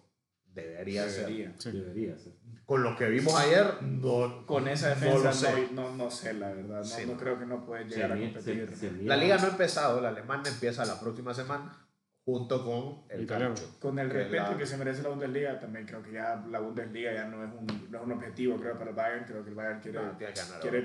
Debería, 0.55 1.09
ser. 1.09 1.27
Debería. 1.27 1.55
Sí. 1.59 1.71
Debería 1.73 2.19
ser. 2.19 2.33
Con 2.65 2.83
lo 2.83 2.97
que 2.97 3.09
vimos 3.09 3.35
ayer, 3.39 3.83
no, 3.83 4.47
Con 4.47 4.69
esa 4.69 4.95
no 4.95 4.95
defensa 4.95 5.29
no, 5.29 5.33
sé. 5.35 5.69
no, 5.73 5.95
no 5.97 6.11
sé, 6.11 6.33
la 6.35 6.49
verdad. 6.53 6.79
No, 6.79 6.85
Sí, 6.85 7.03
no 7.07 7.13
no. 7.13 7.19
creo 7.19 7.39
que 7.39 7.45
no 7.47 7.65
puede 7.67 7.85
Se 7.89 7.97
llegar 7.97 8.13
a 8.13 8.17
competir. 8.19 8.69
se- 8.71 8.77
se 8.77 8.91
mira- 8.91 9.17
La 9.17 9.23
liga 9.23 9.37
no 9.37 9.45
ha 9.45 9.51
empezado, 9.51 10.01
la 10.01 10.09
alemana 10.09 10.49
empieza 10.49 10.85
la 10.87 10.99
próxima 10.99 11.35
semana 11.35 11.81
junto 12.25 12.65
con 12.65 13.05
el 13.11 13.27
calcio. 13.27 13.67
Con 13.81 13.99
el 13.99 14.09
que 14.09 14.15
respeto 14.15 14.53
la- 14.53 14.57
que 14.57 14.65
se 14.67 14.79
merece 14.79 15.03
la 15.03 15.11
Bundesliga, 15.11 15.61
también 15.61 15.85
creo 15.85 16.03
que 16.03 16.13
ya 16.13 16.43
la 16.51 16.59
Bundesliga 16.61 17.13
ya 17.13 17.27
no 17.27 17.45
es 17.45 17.51
un, 17.53 17.67
no 17.91 17.99
es 17.99 18.05
un 18.05 18.13
objetivo, 18.13 18.57
creo, 18.57 18.79
para 18.79 18.91
el 18.91 18.97
Bayern. 18.97 19.25
Creo 19.27 19.43
que 19.45 19.51
el 19.51 19.57
Bayern 19.57 19.81
quiere, 19.81 19.99
No, 20.03 20.17
que 20.17 20.25
ganar 20.25 20.61
quiere, 20.61 20.85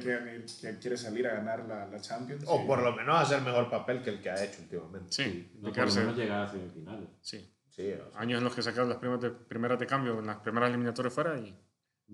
quiere, 0.82 0.97
salir 0.97 1.28
a 1.28 1.36
ganar 1.36 1.65
la, 1.65 1.86
la 1.88 2.01
Champions. 2.01 2.43
O 2.45 2.67
por 2.67 2.82
lo 2.84 2.93
menos 2.93 3.17
hacer 3.22 3.41
mejor 3.41 3.70
papel 3.70 4.01
que 4.01 4.09
el 4.09 4.20
que 4.22 4.30
ha 4.30 4.43
hecho 4.43 4.63
últimamente. 4.63 5.13
Sí, 5.13 5.49
No, 5.61 5.72
por 5.72 5.88
lo 5.88 5.95
menos 5.95 6.17
llegar 6.17 6.41
a 6.41 6.49
semifinales. 6.51 7.07
sí. 7.22 7.55
Sí, 7.80 7.93
o 7.93 8.11
sea, 8.11 8.19
Años 8.19 8.39
en 8.39 8.43
los 8.43 8.53
que 8.53 8.61
sacaron 8.61 8.89
las 8.89 8.97
primeras 8.97 9.21
de, 9.21 9.30
primeras 9.32 9.80
de 9.80 9.88
cambio 9.88 10.19
en 10.19 10.27
las 10.27 10.38
primeras 10.39 10.69
eliminatorias 10.69 11.13
fuera 11.13 11.38
y 11.39 11.57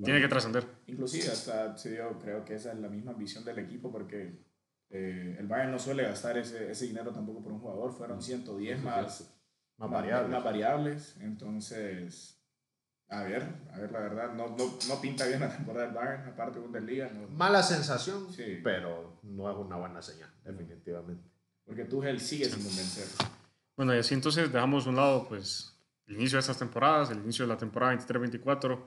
tiene 0.03 0.21
que 0.21 0.27
trascender. 0.27 0.63
Inclusive 0.85 1.27
hasta 1.31 1.75
se 1.75 1.91
dio, 1.93 2.19
creo 2.19 2.45
que 2.45 2.53
esa 2.55 2.71
es 2.71 2.77
la 2.79 2.87
misma 2.87 3.13
visión 3.13 3.43
del 3.43 3.57
equipo 3.57 3.91
porque 3.91 4.43
eh, 4.91 5.35
el 5.39 5.47
Bayern 5.47 5.71
no 5.71 5.79
suele 5.79 6.03
gastar 6.03 6.37
ese, 6.37 6.69
ese 6.69 6.85
dinero 6.85 7.11
tampoco 7.11 7.41
por 7.41 7.51
un 7.51 7.59
jugador, 7.59 7.91
fueron 7.93 8.21
110 8.21 8.83
más, 8.83 9.33
más 9.77 9.89
variable. 9.89 10.29
más 10.29 10.43
variables, 10.43 11.17
entonces, 11.21 12.39
a 13.09 13.23
ver, 13.23 13.43
a 13.73 13.79
ver 13.79 13.91
la 13.91 13.99
verdad, 14.01 14.33
no, 14.33 14.49
no, 14.49 14.77
no 14.87 15.01
pinta 15.01 15.25
bien 15.25 15.39
la 15.39 15.49
temporada 15.49 15.85
del 15.87 15.95
Bayern, 15.95 16.27
aparte 16.29 16.59
de 16.59 16.65
Bundesliga, 16.65 17.09
no, 17.11 17.27
Mala 17.29 17.63
sensación, 17.63 18.31
Sí. 18.31 18.59
pero 18.63 19.19
no 19.23 19.49
es 19.49 19.57
una 19.57 19.77
buena 19.77 20.01
señal, 20.03 20.29
definitivamente. 20.43 21.23
porque 21.65 21.85
Tuchel 21.85 22.19
sigue 22.19 22.45
sin 22.45 22.63
convencer. 22.63 23.05
Bueno, 23.77 23.93
y 23.95 23.99
así 23.99 24.13
entonces 24.13 24.51
dejamos 24.51 24.85
a 24.85 24.89
un 24.89 24.95
lado 24.95 25.27
pues, 25.27 25.77
el 26.07 26.15
inicio 26.15 26.37
de 26.37 26.41
estas 26.41 26.57
temporadas, 26.57 27.11
el 27.11 27.19
inicio 27.19 27.45
de 27.45 27.53
la 27.53 27.57
temporada 27.57 27.93
23-24 27.93 28.79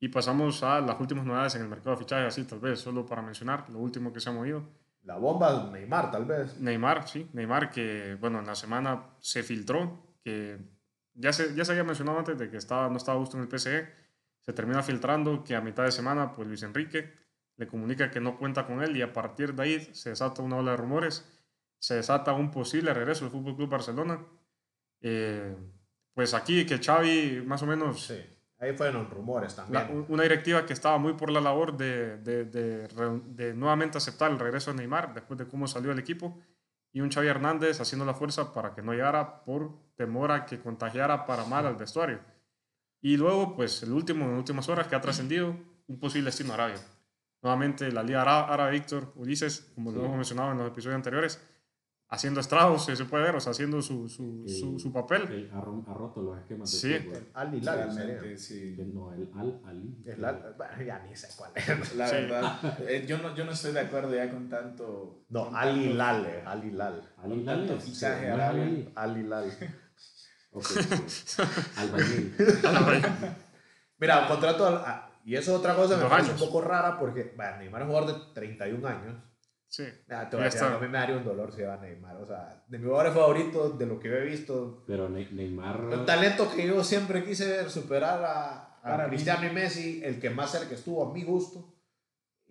y 0.00 0.08
pasamos 0.08 0.62
a 0.62 0.80
las 0.80 0.98
últimas 0.98 1.24
novedades 1.24 1.54
en 1.54 1.62
el 1.62 1.68
mercado 1.68 1.90
de 1.90 1.98
fichajes, 1.98 2.26
así 2.26 2.44
tal 2.44 2.58
vez, 2.58 2.80
solo 2.80 3.06
para 3.06 3.22
mencionar 3.22 3.68
lo 3.70 3.78
último 3.78 4.12
que 4.12 4.20
se 4.20 4.30
ha 4.30 4.32
movido. 4.32 4.64
La 5.04 5.16
bomba 5.16 5.70
Neymar, 5.70 6.10
tal 6.10 6.24
vez. 6.24 6.58
Neymar, 6.58 7.06
sí, 7.08 7.28
Neymar 7.32 7.70
que, 7.70 8.16
bueno, 8.20 8.38
en 8.38 8.46
la 8.46 8.54
semana 8.54 9.02
se 9.20 9.42
filtró, 9.42 10.16
que 10.24 10.58
ya 11.14 11.32
se, 11.32 11.54
ya 11.54 11.64
se 11.64 11.72
había 11.72 11.84
mencionado 11.84 12.18
antes 12.18 12.38
de 12.38 12.50
que 12.50 12.56
estaba, 12.56 12.88
no 12.88 12.96
estaba 12.96 13.18
justo 13.18 13.36
en 13.36 13.44
el 13.44 13.48
PSG, 13.48 13.88
se 14.40 14.52
termina 14.52 14.82
filtrando 14.82 15.44
que 15.44 15.54
a 15.54 15.60
mitad 15.60 15.84
de 15.84 15.92
semana, 15.92 16.32
pues 16.32 16.48
Luis 16.48 16.62
Enrique 16.62 17.12
le 17.56 17.66
comunica 17.66 18.10
que 18.10 18.20
no 18.20 18.38
cuenta 18.38 18.66
con 18.66 18.82
él 18.82 18.96
y 18.96 19.02
a 19.02 19.12
partir 19.12 19.54
de 19.54 19.62
ahí 19.62 19.80
se 19.92 20.10
desata 20.10 20.42
una 20.42 20.56
ola 20.56 20.72
de 20.72 20.78
rumores, 20.78 21.31
se 21.82 21.94
desata 21.96 22.32
un 22.32 22.48
posible 22.50 22.94
regreso 22.94 23.24
del 23.24 23.32
Fútbol 23.32 23.56
Club 23.56 23.68
Barcelona. 23.68 24.24
Eh, 25.00 25.56
pues 26.14 26.32
aquí 26.32 26.64
que 26.64 26.78
Xavi 26.78 27.42
más 27.44 27.60
o 27.62 27.66
menos 27.66 28.04
Sí, 28.06 28.20
ahí 28.58 28.76
fueron 28.76 29.10
rumores 29.10 29.56
la- 29.56 29.64
también. 29.64 30.04
una 30.08 30.22
directiva 30.22 30.64
que 30.64 30.74
estaba 30.74 30.98
muy 30.98 31.14
por 31.14 31.30
la 31.30 31.40
labor 31.40 31.76
de, 31.76 32.18
de, 32.18 32.44
de 32.44 32.86
de 33.26 33.54
nuevamente 33.54 33.98
aceptar 33.98 34.30
el 34.30 34.38
regreso 34.38 34.70
de 34.70 34.76
Neymar 34.78 35.12
después 35.12 35.38
de 35.38 35.48
cómo 35.48 35.66
salió 35.66 35.90
el 35.90 35.98
equipo 35.98 36.38
y 36.92 37.00
un 37.00 37.10
Xavi 37.10 37.26
Hernández 37.26 37.80
haciendo 37.80 38.04
la 38.04 38.14
fuerza 38.14 38.52
para 38.52 38.74
que 38.74 38.82
no 38.82 38.92
llegara 38.92 39.42
por 39.42 39.72
temor 39.96 40.30
a 40.30 40.46
que 40.46 40.60
contagiara 40.60 41.26
para 41.26 41.44
mal 41.46 41.66
al 41.66 41.74
vestuario. 41.76 42.20
Y 43.00 43.16
luego, 43.16 43.56
pues 43.56 43.82
el 43.82 43.90
último, 43.92 44.26
en 44.26 44.32
últimas 44.36 44.68
horas 44.68 44.86
que 44.86 44.94
ha 44.94 45.00
trascendido, 45.00 45.56
un 45.88 45.98
posible 45.98 46.26
destino 46.26 46.52
a 46.52 46.54
Arabia. 46.54 46.76
Nuevamente 47.42 47.90
la 47.90 48.04
Liga 48.04 48.22
Árabe, 48.22 48.70
Víctor 48.70 49.12
Ulises, 49.16 49.72
como 49.74 49.90
lo 49.90 49.98
Sí. 49.98 50.04
hemos 50.04 50.16
mencionado 50.16 50.52
en 50.52 50.58
los 50.58 50.68
episodios 50.68 50.94
anteriores, 50.94 51.42
haciendo 52.14 52.40
estragos, 52.40 52.84
si 52.84 52.94
se 52.94 53.04
puede 53.06 53.24
ver, 53.24 53.36
o 53.36 53.40
sea, 53.40 53.52
haciendo 53.52 53.80
su, 53.82 54.08
su, 54.08 54.44
su, 54.46 54.78
su 54.78 54.92
papel. 54.92 55.22
El- 55.22 55.50
ha, 55.52 55.58
ha 55.58 55.94
roto 55.94 56.20
los 56.22 56.38
esquemas 56.38 56.70
Sí. 56.70 56.88
de 56.90 57.00
fútbol. 57.00 57.28
Al 57.34 57.54
Hilal, 57.54 58.38
sí. 58.38 58.76
No, 58.92 59.12
el 59.14 59.30
Al 59.34 59.60
Ali. 59.66 60.02
El 60.04 60.24
Al- 60.24 60.54
bueno, 60.56 60.82
ya 60.82 60.98
ni 61.00 61.16
sé 61.16 61.28
cuál 61.36 61.52
es. 61.54 61.94
La 61.96 62.06
Sí. 62.06 62.14
verdad, 62.16 62.78
eh, 62.88 63.04
yo, 63.08 63.18
no, 63.18 63.34
yo 63.34 63.44
no 63.44 63.52
estoy 63.52 63.72
de 63.72 63.80
acuerdo 63.80 64.14
ya 64.14 64.30
con 64.30 64.48
tanto... 64.48 65.24
No, 65.30 65.46
con 65.46 65.56
Al 65.56 65.76
Hilal, 65.76 66.26
eh, 66.26 66.42
Al 66.46 66.64
Hilal. 66.64 67.14
Al 67.16 67.32
Hilal 67.32 67.80
fichaje 67.80 68.28
no 68.28 68.90
Al 68.94 69.16
Hilal. 69.18 69.50
Ok, 70.54 70.66
sí. 71.06 71.42
Albañil. 71.76 72.36
Mira, 73.98 74.28
contrato. 74.28 74.66
al- 74.66 75.04
y 75.24 75.36
eso 75.36 75.52
es 75.52 75.58
otra 75.60 75.74
cosa 75.74 75.96
que 75.96 76.02
me 76.04 76.10
parece 76.10 76.32
un 76.32 76.38
poco 76.38 76.60
rara 76.60 76.98
porque 76.98 77.32
bueno, 77.36 77.56
Neymar 77.58 77.82
es 77.82 77.88
un 77.88 77.94
jugador 77.94 78.14
de 78.28 78.34
31 78.34 78.86
años. 78.88 79.14
Sí. 79.72 79.84
Ah, 80.10 80.28
te 80.28 80.36
voy 80.36 80.42
a 80.42 80.50
decir, 80.50 80.62
a 80.64 80.78
mí 80.78 80.86
me 80.86 80.98
daría 80.98 81.16
un 81.16 81.24
dolor 81.24 81.50
si 81.50 81.62
va 81.62 81.78
Neymar. 81.78 82.16
O 82.16 82.26
sea, 82.26 82.62
de 82.68 82.76
mis 82.76 82.86
jugadores 82.86 83.14
favoritos, 83.14 83.78
de 83.78 83.86
lo 83.86 83.98
que 83.98 84.08
yo 84.10 84.16
he 84.16 84.24
visto, 84.26 84.84
Pero 84.86 85.08
Ne- 85.08 85.30
Neymar. 85.32 85.88
el 85.90 86.04
talento 86.04 86.46
que 86.54 86.66
yo 86.66 86.84
siempre 86.84 87.24
quise 87.24 87.48
ver 87.48 87.70
superar 87.70 88.22
a, 88.22 88.78
a. 88.82 89.06
Cristiano 89.06 89.46
y 89.46 89.50
Messi, 89.50 90.02
el 90.04 90.20
que 90.20 90.28
más 90.28 90.50
cerca 90.52 90.74
estuvo 90.74 91.08
a 91.08 91.14
mi 91.14 91.24
gusto 91.24 91.71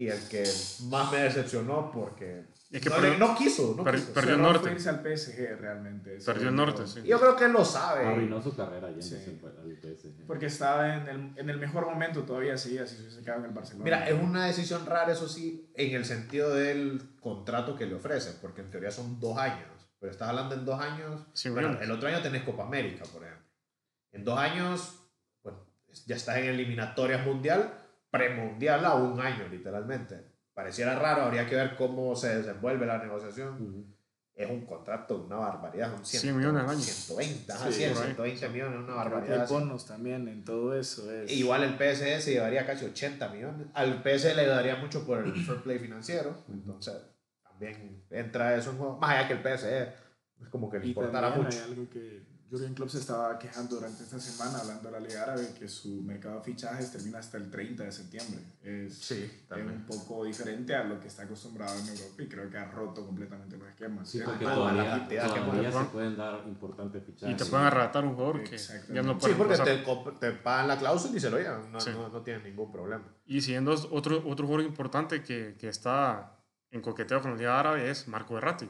y 0.02 0.08
el 0.10 0.20
que 0.30 0.44
más 0.90 1.12
me 1.12 1.20
decepcionó 1.20 1.92
porque 1.92 2.46
Es 2.72 2.82
que 2.82 2.90
no, 2.90 2.96
perdió- 2.96 3.18
no 3.20 3.36
quiso. 3.36 3.76
No 3.78 3.84
per- 3.84 3.96
quiso. 3.96 4.14
perdió 4.14 4.34
el 4.36 4.42
norte. 4.42 4.72
irse 4.72 4.90
al 4.90 5.02
PSG 5.04 5.58
realmente. 5.60 6.18
Perdió 6.26 6.50
el 6.50 6.56
norte, 6.56 6.88
sí. 6.88 7.04
Yo 7.06 7.20
creo 7.20 7.36
que 7.36 7.46
él 7.46 7.52
lo 7.52 7.64
sabe. 7.64 8.08
Arruinó 8.08 8.42
su 8.42 8.56
carrera 8.56 8.88
yéndose 8.90 9.24
Sí. 9.24 9.40
al 9.44 9.78
PSG. 9.78 10.26
Porque 10.26 10.48
estaba 10.48 10.96
en 10.96 11.08
el, 11.08 11.34
en 11.38 11.50
el 11.52 11.60
mejor 11.60 11.86
momento 11.86 12.24
todavía, 12.24 12.58
sí, 12.58 12.80
así 12.80 12.96
se 12.96 13.02
hubiese 13.04 13.22
quedado 13.22 13.42
en 13.42 13.46
el 13.46 13.52
Barcelona. 13.52 13.84
Mira, 13.84 14.10
es 14.10 14.20
una 14.20 14.46
decisión 14.48 14.86
rara, 14.88 15.12
eso 15.12 15.28
sí, 15.30 15.70
en 15.76 15.94
el 15.96 16.06
sentido 16.06 16.56
del 16.56 17.02
contrato 17.20 17.76
que 17.76 17.86
le 17.86 17.94
ofrecen, 17.94 18.34
porque 18.42 18.62
en 18.62 18.72
teoría 18.72 18.90
son 18.90 19.20
dos 19.20 19.38
años. 19.38 19.68
Pero 20.00 20.12
estás 20.12 20.30
hablando 20.30 20.56
en 20.56 20.66
dos 20.66 20.80
años. 20.82 21.22
Sí, 21.34 21.50
bueno, 21.50 21.68
millones. 21.68 21.88
el 21.88 21.96
otro 21.96 22.10
año 22.10 22.22
tenés 22.24 22.42
Copa 22.42 22.64
América, 22.64 23.04
por 23.14 23.24
ejemplo. 23.24 23.46
En 24.14 24.24
dos 24.24 24.40
años, 24.40 24.96
bueno, 25.44 25.60
ya 26.08 26.16
estás 26.16 26.38
en 26.38 26.46
eliminatorias 26.46 27.24
mundial, 27.24 27.72
premundial 28.12 28.86
a 28.86 28.96
un 28.96 29.20
año, 29.20 29.48
literalmente. 29.50 30.32
Pareciera 30.54 31.00
raro, 31.00 31.24
habría 31.24 31.48
que 31.48 31.56
ver 31.56 31.76
cómo 31.76 32.16
se 32.16 32.38
desenvuelve 32.38 32.86
la 32.86 32.98
negociación. 32.98 33.54
Ujú. 33.62 33.86
Es 34.36 34.50
un 34.50 34.66
contrato, 34.66 35.24
una 35.26 35.36
barbaridad, 35.38 35.92
son 35.94 36.06
100, 36.06 36.22
100 36.22 36.38
millones 36.38 36.64
al 36.64 36.70
año. 36.70 36.80
120, 36.80 37.52
ajá, 37.52 37.68
Sí, 37.68 37.74
100, 37.74 37.94
por 37.94 38.02
ahí. 38.02 38.06
120 38.38 38.50
millones, 38.50 38.80
una 38.80 38.92
hay 38.94 38.98
barbaridad. 38.98 39.42
así. 39.42 39.54
bonos 39.54 39.86
también 39.86 40.28
en 40.28 40.44
todo 40.44 40.78
eso. 40.78 41.12
Es... 41.12 41.32
Igual 41.32 41.64
el 41.64 41.74
PSG 41.76 42.22
se 42.22 42.32
llevaría 42.34 42.66
casi 42.66 42.86
80 42.86 43.30
millones. 43.30 43.68
Al 43.74 44.02
PSG 44.04 44.36
le 44.36 44.46
daría 44.48 44.76
mucho 44.78 45.06
por 45.06 45.20
el 45.20 45.34
fair 45.46 45.62
play 45.62 45.80
financiero. 45.80 46.36
Entonces, 46.50 46.96
también 47.44 48.04
entra 48.10 48.56
eso 48.56 48.72
en 48.72 48.78
juego. 48.78 48.98
Más 48.98 49.12
allá 49.12 49.28
que 49.28 49.34
el 49.34 49.58
PSG 49.58 49.68
es 50.42 50.50
como 50.50 50.70
que 50.70 50.80
le 50.80 50.88
importara 50.88 51.30
mucho. 51.30 51.58
hay 51.58 51.72
algo 51.72 51.90
que 51.90 52.24
Jurgen 52.52 52.74
Klopp 52.74 52.90
se 52.90 52.98
estaba 53.00 53.40
quejando 53.40 53.76
durante 53.76 54.04
esta 54.04 54.20
semana, 54.20 54.60
hablando 54.60 54.84
de 54.90 54.92
la 54.92 55.00
Liga 55.00 55.24
Árabe, 55.24 55.54
que 55.58 55.70
su 55.70 56.02
mercado 56.02 56.40
de 56.40 56.44
fichajes 56.44 56.92
termina 56.92 57.20
hasta 57.20 57.38
el 57.38 57.50
30 57.50 57.84
de 57.86 57.92
septiembre. 57.94 58.42
Es, 58.62 58.94
Sí, 58.98 59.24
es 59.24 59.48
también. 59.48 59.70
un 59.72 59.86
poco 59.86 60.26
diferente 60.26 60.76
a 60.76 60.84
lo 60.84 61.00
que 61.00 61.08
está 61.08 61.24
acostumbrado 61.24 61.74
en 61.80 61.88
Europa 61.88 62.22
y 62.24 62.28
creo 62.28 62.50
que 62.50 62.58
ha 62.58 62.70
roto 62.70 63.06
completamente 63.06 63.56
los 63.58 63.70
esquemas. 63.70 64.10
Sí, 64.10 64.20
porque 64.26 64.44
todavía, 64.44 64.84
la 64.84 64.90
cantidad 65.00 65.34
que 65.34 65.40
todavía 65.40 65.72
se 65.72 65.86
pueden 65.86 66.18
dar 66.18 66.44
importantes 66.46 67.04
fichajes. 67.06 67.34
Y 67.36 67.38
te 67.42 67.46
pueden 67.50 67.66
arrebatar 67.68 68.04
un 68.04 68.16
jugador 68.16 68.44
que 68.44 68.58
ya 68.58 69.02
no 69.02 69.14
Sí, 69.14 69.20
puede 69.20 69.36
porque 69.36 69.58
pasar. 69.58 69.66
te, 70.20 70.20
te 70.20 70.32
pagan 70.34 70.68
la 70.68 70.78
cláusula 70.78 71.16
y 71.16 71.20
se 71.22 71.30
lo 71.30 71.38
llevan. 71.38 71.72
No, 71.72 71.80
Sí. 71.80 71.92
no, 71.94 72.10
no 72.10 72.22
tienen 72.22 72.44
ningún 72.44 72.70
problema. 72.70 73.06
Y 73.26 73.40
siguiendo 73.40 73.72
otro, 73.92 74.22
otro 74.28 74.46
jugador 74.46 74.66
importante 74.66 75.24
que, 75.24 75.56
que 75.58 75.70
está 75.70 76.38
en 76.70 76.82
coqueteo 76.82 77.22
con 77.22 77.32
la 77.32 77.38
Liga 77.38 77.60
Árabe 77.60 77.90
es 77.90 78.10
Marco 78.10 78.34
Berratti. 78.34 78.70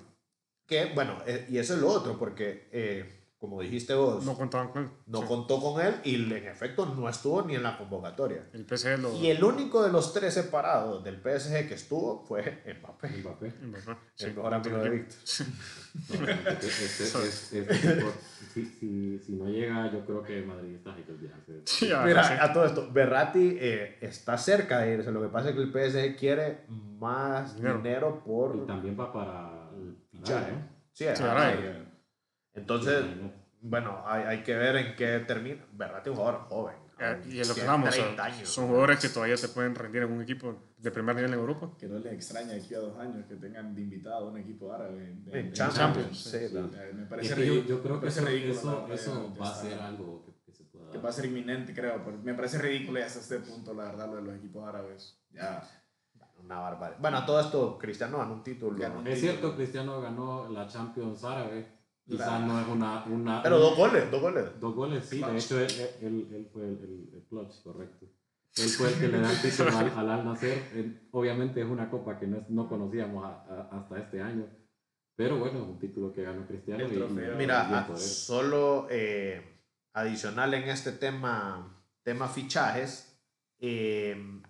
Que, 0.67 0.91
bueno, 0.93 1.17
eh, 1.25 1.47
y 1.49 1.57
eso 1.57 1.73
es 1.73 1.81
lo 1.81 1.87
otro, 1.89 2.17
porque, 2.19 2.69
eh, 2.71 3.20
como 3.41 3.59
dijiste 3.59 3.95
vos, 3.95 4.23
No 4.23 4.33
no, 4.33 4.37
contaban 4.37 4.67
con 4.67 4.83
él. 4.83 4.89
Sí. 5.19 5.25
contó 5.27 5.59
con 5.59 5.81
él 5.83 5.95
y 6.03 6.13
en 6.31 6.31
efecto 6.45 6.85
no 6.85 7.09
estuvo 7.09 7.41
ni 7.41 7.55
en 7.55 7.63
la 7.63 7.75
convocatoria. 7.75 8.47
El 8.53 8.67
PSG 8.67 8.99
lo... 8.99 9.15
Y 9.17 9.31
el 9.31 9.43
único 9.43 9.81
de 9.81 9.91
los 9.91 10.13
tres 10.13 10.35
separados 10.35 11.03
del 11.03 11.15
PSG 11.15 11.67
que 11.67 11.73
estuvo 11.73 12.23
fue 12.23 12.61
Mbappé, 12.79 13.09
Mbappé. 13.17 13.53
Ajá, 13.79 13.97
sí, 14.13 14.25
el 14.25 14.35
mejor 14.35 14.53
amigo 14.53 14.77
de 14.77 14.89
Víctor. 14.91 15.17
No, 18.03 18.11
si, 18.53 19.21
no 19.29 19.49
llega, 19.49 19.91
yo 19.91 20.05
creo 20.05 20.21
que 20.21 20.41
madridistas 20.43 20.95
hay 20.97 21.03
que 21.03 21.11
olvidarse. 21.11 21.61
Sí, 21.65 21.89
Mira, 22.05 22.23
sí. 22.23 22.33
a 22.39 22.53
todo 22.53 22.65
esto, 22.65 22.91
Berratti 22.91 23.57
eh, 23.59 23.97
está 24.01 24.37
cerca 24.37 24.79
de 24.81 24.93
irse. 24.93 25.11
Lo 25.11 25.19
que 25.21 25.29
pasa 25.29 25.49
es 25.49 25.55
que 25.55 25.61
el 25.61 25.71
PSG 25.71 26.15
quiere 26.15 26.65
más 26.69 27.55
Dinero. 27.55 27.77
dinero, 27.77 28.23
por 28.23 28.55
Y 28.55 28.67
también 28.67 28.95
va 28.99 29.11
para 29.11 29.69
el 29.75 29.97
fichaje. 30.11 30.51
¿no? 30.51 30.67
Sí, 30.93 31.07
Arabia. 31.07 31.85
sí. 31.85 31.90
Entonces, 32.53 33.03
bueno, 33.61 34.01
hay, 34.05 34.23
hay 34.23 34.43
que 34.43 34.55
ver 34.55 34.75
en 34.75 34.95
qué 34.95 35.19
termina. 35.19 35.65
Berratti 35.73 36.09
es 36.09 36.17
un 36.17 36.23
jugador 36.23 36.41
joven. 36.49 36.75
Eh, 36.99 37.19
Y 37.29 37.39
es 37.39 37.47
lo 37.47 37.55
que 37.55 37.61
hablamos, 37.61 37.89
o 37.89 37.91
30 37.91 38.15
sea, 38.15 38.25
años. 38.35 38.47
son 38.49 38.67
jugadores 38.67 38.99
que 38.99 39.09
todavía 39.09 39.35
te 39.35 39.47
pueden 39.47 39.73
rendir 39.73 40.03
en 40.03 40.11
un 40.11 40.21
equipo 40.21 40.55
de 40.77 40.91
primer 40.91 41.15
nivel 41.15 41.33
en 41.33 41.39
Europa. 41.39 41.71
Que 41.79 41.87
no 41.87 41.97
les 41.97 42.13
extraña 42.13 42.53
aquí 42.53 42.75
a 42.75 42.79
dos 42.79 42.95
años 42.99 43.25
que 43.27 43.35
tengan 43.37 43.73
de 43.73 43.81
invitado 43.81 44.27
a 44.27 44.29
un 44.31 44.37
equipo 44.37 44.71
árabe. 44.71 45.15
de- 45.23 45.39
En 45.39 45.51
Champions, 45.51 45.75
Champions, 45.75 46.17
sí, 46.23 46.37
sí. 46.39 46.47
claro. 46.51 46.69
Me 46.93 47.05
parece 47.05 47.45
yo, 47.47 47.63
yo 47.65 47.81
creo 47.81 47.99
que 47.99 48.07
eso, 48.07 48.23
ridículo, 48.23 48.53
eso, 48.53 48.87
eso 48.93 49.33
va 49.39 49.49
a 49.49 49.55
ser 49.55 49.79
algo 49.79 50.23
que, 50.25 50.33
que 50.45 50.51
se 50.53 50.63
pueda 50.65 50.91
que 50.91 50.97
va 50.99 51.09
a 51.09 51.11
ser 51.11 51.25
inminente, 51.25 51.73
creo. 51.73 52.03
Me 52.23 52.35
parece 52.35 52.59
ridículo 52.59 52.99
y 52.99 53.01
hasta 53.03 53.19
este 53.19 53.39
punto, 53.39 53.73
la 53.73 53.85
verdad, 53.85 54.07
lo 54.07 54.15
de 54.17 54.21
los 54.21 54.35
equipos 54.35 54.67
árabes. 54.67 55.19
Ya. 55.31 55.63
Una 56.43 56.59
barbaridad. 56.59 56.99
Bueno, 56.99 57.17
a 57.17 57.25
todo 57.25 57.39
esto, 57.39 57.77
Cristiano 57.79 58.17
ganó 58.19 58.33
un 58.33 58.43
título. 58.43 58.77
Ganó 58.77 58.99
un 58.99 59.07
Es 59.07 59.19
cierto, 59.21 59.55
Cristiano 59.55 60.01
ganó 60.01 60.49
la 60.49 60.67
Champions 60.67 61.23
árabe. 61.23 61.65
Quizás 62.11 62.27
La- 62.41 62.45
no 62.45 62.59
es 62.59 62.67
una, 62.67 63.03
una 63.05 63.41
Pero 63.43 63.57
dos 63.59 63.75
goles, 63.77 64.11
dos 64.11 64.21
goles. 64.21 64.45
Dos 64.59 64.75
goles, 64.75 65.05
sí. 65.05 65.21
De 65.23 65.37
hecho, 65.37 65.59
él, 65.59 65.71
él, 66.01 66.27
él 66.33 66.49
fue 66.51 66.63
el, 66.63 67.09
el, 67.13 67.25
clutch, 67.29 67.61
correcto. 67.63 68.05
Él 68.57 68.69
fue 68.69 68.89
el 68.89 68.99
que 68.99 69.07
le 69.07 69.21
da 69.21 69.31
el 69.31 69.41
título 69.41 69.77
al, 69.77 69.89
al 69.97 70.09
Al 70.09 70.25
Nacer. 70.25 70.61
Obviamente 71.11 71.61
es 71.61 71.67
una 71.67 71.89
copa 71.89 72.19
que 72.19 72.27
no, 72.27 72.37
es- 72.37 72.49
no 72.49 72.67
conocíamos 72.67 73.23
a- 73.23 73.45
a- 73.49 73.79
hasta 73.79 73.99
este 73.99 74.21
año. 74.21 74.45
Pero 75.15 75.37
bueno, 75.39 75.59
es 75.59 75.65
un 75.65 75.79
título 75.79 76.11
que 76.11 76.23
ganó 76.23 76.45
Cristiano. 76.47 76.83
Y- 76.83 76.95
y- 76.95 77.35
Mira, 77.37 77.85
a- 77.85 77.87
él. 77.89 77.97
solo 77.97 78.87
eh, 78.89 79.61
adicional 79.93 80.53
en 80.53 80.63
este 80.63 80.91
tema, 80.91 81.81
tema 82.03 82.27
fichajes, 82.27 83.17
eh, 83.59 84.41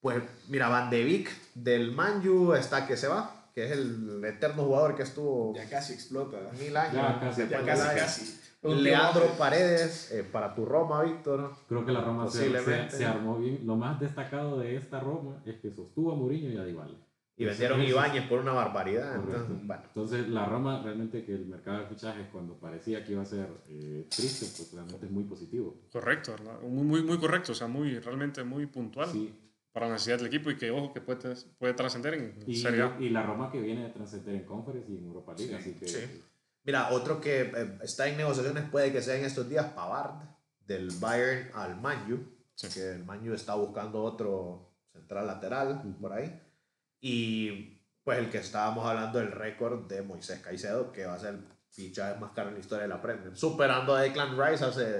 pues 0.00 0.22
mira, 0.48 0.68
Van 0.68 0.90
de 0.90 1.04
Beek 1.04 1.30
del 1.54 1.92
Manju 1.92 2.52
está 2.54 2.86
que 2.86 2.96
se 2.96 3.08
va, 3.08 3.41
que 3.54 3.64
es 3.66 3.72
el 3.72 4.24
eterno 4.24 4.64
jugador 4.64 4.94
que 4.96 5.02
estuvo 5.02 5.54
Ya 5.54 5.68
casi 5.68 5.92
explota. 5.94 6.38
mil 6.58 6.76
años. 6.76 6.94
Ya 6.94 7.20
casi, 7.20 7.48
Ya 7.48 7.64
casi, 7.64 7.82
Ajax. 7.82 8.00
casi. 8.00 8.38
Un 8.64 8.82
Leandro 8.82 9.22
tío- 9.24 9.38
Paredes, 9.38 10.12
eh, 10.12 10.22
para 10.22 10.54
tu 10.54 10.64
Roma, 10.64 11.02
Víctor. 11.02 11.52
Creo 11.68 11.84
que 11.84 11.90
la 11.92 12.00
Roma 12.00 12.28
se, 12.28 12.38
se, 12.38 12.50
Posiblemente. 12.50 12.96
se 12.96 13.04
armó 13.04 13.36
bien. 13.38 13.60
Lo 13.66 13.76
más 13.76 13.98
destacado 13.98 14.60
de 14.60 14.76
esta 14.76 15.00
Roma 15.00 15.42
es 15.44 15.56
que 15.56 15.70
sostuvo 15.72 16.12
a 16.12 16.16
Mourinho 16.16 16.50
y 16.50 16.56
a 16.56 16.64
Dybala. 16.64 16.94
Y 17.36 17.44
vendieron 17.46 17.82
Ibáñez 17.82 18.28
por 18.28 18.38
una 18.38 18.52
barbaridad. 18.52 19.16
Entonces, 19.16 19.66
bueno, 19.66 19.82
Entonces, 19.88 20.28
la 20.28 20.44
Roma 20.44 20.80
realmente 20.84 21.24
que 21.24 21.32
el 21.34 21.46
mercado 21.46 21.78
de 21.80 21.86
fichajes 21.86 22.28
cuando 22.30 22.54
parecía 22.54 23.02
que 23.04 23.12
iba 23.12 23.22
a 23.22 23.24
ser 23.24 23.48
eh, 23.68 24.06
triste, 24.08 24.46
pues 24.56 24.72
realmente 24.72 25.06
es 25.06 25.10
muy 25.12 25.24
positivo. 25.24 25.74
Correcto, 25.90 26.32
¿verdad? 26.32 26.60
Muy, 26.60 26.84
muy, 26.84 27.02
muy 27.02 27.18
correcto, 27.18 27.50
o 27.52 27.54
sea, 27.56 27.66
muy, 27.66 27.98
realmente 27.98 28.44
muy 28.44 28.66
puntual 28.66 29.08
Sí, 29.10 29.34
para 29.72 29.86
la 29.86 29.92
necesidad 29.94 30.18
del 30.18 30.26
equipo 30.26 30.50
y 30.50 30.56
que, 30.56 30.70
ojo, 30.70 30.92
que 30.92 31.00
puede, 31.00 31.34
puede 31.58 31.74
trascender 31.74 32.14
en 32.14 32.38
Y, 32.46 32.56
Serie 32.56 32.82
A. 32.82 32.96
y 33.00 33.08
la 33.08 33.22
Roma 33.22 33.50
que 33.50 33.60
viene 33.60 33.84
de 33.84 33.90
trascender 33.90 34.34
en 34.34 34.44
Conference 34.44 34.90
y 34.92 34.96
en 34.98 35.04
Europa 35.04 35.34
League, 35.36 35.48
Sí, 35.50 35.54
así 35.58 35.78
que 35.78 35.86
sí. 35.88 36.22
Mira, 36.64 36.90
otro 36.90 37.20
que 37.20 37.40
eh, 37.42 37.78
está 37.82 38.06
en 38.06 38.16
negociaciones 38.16 38.64
puede 38.70 38.92
que 38.92 39.00
sea 39.02 39.16
en 39.16 39.24
estos 39.24 39.48
días 39.48 39.66
Pavard, 39.72 40.22
del 40.66 40.90
Bayern 41.00 41.50
al 41.54 41.80
Manju, 41.80 42.18
Sí. 42.54 42.68
que 42.74 42.92
el 42.92 43.04
Manju 43.04 43.32
está 43.32 43.54
buscando 43.54 44.02
otro 44.02 44.70
central 44.92 45.26
lateral 45.26 45.82
por 46.00 46.12
ahí. 46.12 46.38
Y 47.00 47.80
pues 48.04 48.18
el 48.18 48.30
que 48.30 48.38
estábamos 48.38 48.86
hablando 48.86 49.18
del 49.18 49.32
récord 49.32 49.86
de 49.88 50.02
Moisés 50.02 50.40
Caicedo, 50.40 50.92
que 50.92 51.06
va 51.06 51.14
a 51.14 51.18
ser 51.18 51.34
el 51.34 51.44
fichaje 51.70 52.20
más 52.20 52.32
caro 52.32 52.48
en 52.48 52.54
la 52.54 52.60
historia 52.60 52.82
de 52.82 52.88
la 52.88 53.00
Premier, 53.00 53.36
superando 53.36 53.94
a 53.94 54.02
Declan 54.02 54.36
Rice 54.38 54.64
hace 54.64 54.98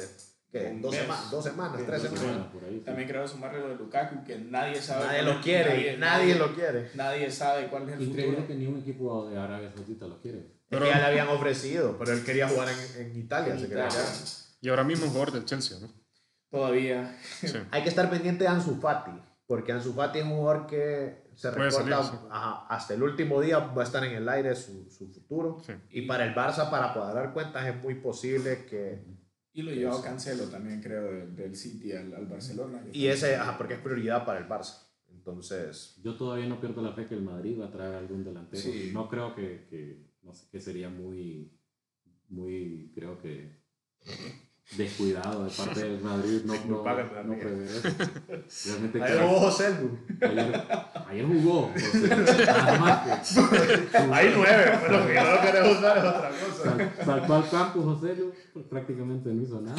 ¿qué? 0.52 0.68
Un 0.70 0.82
Dos, 0.82 0.94
sema- 0.94 1.28
dos 1.30 1.42
semanas, 1.44 1.80
Sí, 1.80 1.84
tres 1.86 2.02
dos 2.02 2.10
semanas. 2.10 2.30
semanas 2.34 2.52
por 2.52 2.64
ahí, 2.64 2.78
sí. 2.78 2.84
También 2.84 3.08
creo 3.08 3.26
sumarle 3.26 3.60
lo 3.60 3.68
de 3.70 3.74
Lukaku, 3.76 4.22
que 4.24 4.38
nadie 4.38 4.80
sabe. 4.80 5.06
Nadie 5.06 5.22
lo 5.22 5.40
quiere, 5.40 5.96
nadie, 5.96 6.34
lo 6.36 6.54
quiere. 6.54 6.90
Nadie 6.94 7.30
sabe 7.30 7.68
cuál 7.68 7.88
es 7.88 7.98
el 7.98 8.06
futuro. 8.06 8.46
que 8.46 8.54
ni 8.54 8.66
un 8.66 8.78
equipo 8.78 9.28
de 9.28 9.38
Arabia 9.38 9.72
Saudita 9.74 10.06
lo 10.06 10.20
quiere. 10.20 10.38
Es 10.38 10.44
Pero- 10.68 10.84
que 10.84 10.90
ya 10.90 10.98
le 10.98 11.04
habían 11.06 11.28
ofrecido, 11.28 11.96
pero 11.98 12.12
él 12.12 12.24
quería 12.24 12.48
jugar 12.48 12.68
en, 12.68 13.06
en 13.06 13.18
Italia. 13.18 13.54
En 13.54 13.58
se 13.60 13.66
Italia. 13.66 13.90
Y 14.60 14.68
ahora 14.68 14.84
mismo 14.84 15.06
es 15.06 15.10
jugador 15.10 15.32
del 15.32 15.44
Chelsea, 15.44 15.78
¿no? 15.80 15.88
Todavía. 16.50 17.18
Sí. 17.40 17.48
Hay 17.70 17.82
que 17.82 17.88
estar 17.88 18.08
pendiente 18.10 18.44
de 18.44 18.48
Ansu 18.50 18.78
Fati, 18.80 19.10
porque 19.46 19.72
Ansu 19.72 19.92
Fati 19.94 20.18
es 20.20 20.24
un 20.24 20.32
jugador 20.36 20.66
que 20.66 21.22
se 21.34 21.50
recorta 21.50 21.70
salir, 21.96 21.96
sí. 22.20 22.26
ajá, 22.30 22.66
hasta 22.68 22.92
el 22.94 23.02
último 23.02 23.40
día 23.40 23.58
va 23.58 23.82
a 23.82 23.84
estar 23.86 24.04
en 24.04 24.12
el 24.12 24.28
aire 24.28 24.54
su, 24.54 24.88
su 24.90 25.08
futuro. 25.10 25.62
Sí. 25.66 25.72
Y 25.90 26.02
para 26.02 26.24
el 26.26 26.34
Barça, 26.34 26.70
para 26.70 26.92
cuadrar 26.92 27.32
cuentas, 27.32 27.66
es 27.66 27.82
muy 27.82 27.94
posible 27.96 28.66
que... 28.66 29.02
Y 29.54 29.62
lo 29.62 29.70
llevó 29.72 30.00
Cancelo 30.00 30.44
también, 30.44 30.80
creo, 30.80 31.12
del, 31.12 31.36
del 31.36 31.54
City 31.56 31.92
al, 31.92 32.14
al 32.14 32.26
Barcelona. 32.26 32.82
Y 32.92 33.06
ese, 33.06 33.36
ajá, 33.36 33.58
porque 33.58 33.74
es 33.74 33.80
prioridad 33.80 34.24
para 34.24 34.38
el 34.38 34.48
Barça. 34.48 34.88
Entonces, 35.10 36.00
Yo 36.02 36.16
todavía 36.16 36.46
no 36.46 36.60
pierdo 36.60 36.82
la 36.82 36.94
fe 36.94 37.06
que 37.06 37.14
el 37.14 37.22
Madrid 37.22 37.60
va 37.60 37.66
a 37.66 37.70
traer 37.70 37.94
algún 37.94 38.24
delantero. 38.24 38.62
Sí. 38.62 38.90
No 38.92 39.08
creo 39.08 39.34
que, 39.34 39.66
que, 39.68 40.10
no 40.22 40.34
sé, 40.34 40.48
que 40.50 40.58
sería 40.58 40.88
muy, 40.88 41.52
muy, 42.28 42.90
creo 42.94 43.20
que 43.20 43.62
descuidado 44.76 45.44
de 45.44 45.50
parte 45.50 45.80
del 45.80 46.00
Madrid 46.00 46.40
no, 46.44 46.54
no, 46.54 46.60
que 46.60 46.68
no 46.68 46.84
ríe. 47.34 47.42
prever 47.42 47.68
eso. 47.68 47.88
Realmente 48.70 48.98
que- 49.00 49.18
jugó 49.18 49.40
José 49.40 49.70
Lu. 49.80 49.98
ayer, 50.26 50.64
ayer 51.08 51.26
jugó. 51.26 51.70
José, 51.74 52.08
nada 52.46 52.78
más 52.78 53.22
que- 53.22 53.98
Ahí 53.98 54.32
nueve, 54.34 54.78
pero 54.86 55.06
que 55.06 55.14
yo 55.14 55.34
no 55.34 55.40
queremos 55.42 55.78
usar 55.78 55.98
es 55.98 56.04
otra 56.04 56.30
cosa. 56.30 56.62
Sal- 56.64 56.92
saltó 57.04 57.34
al 57.34 57.50
campo 57.50 57.82
José 57.82 58.16
Lu, 58.16 58.32
pues, 58.54 58.64
prácticamente 58.66 59.28
no 59.30 59.42
hizo 59.42 59.60
nada. 59.60 59.76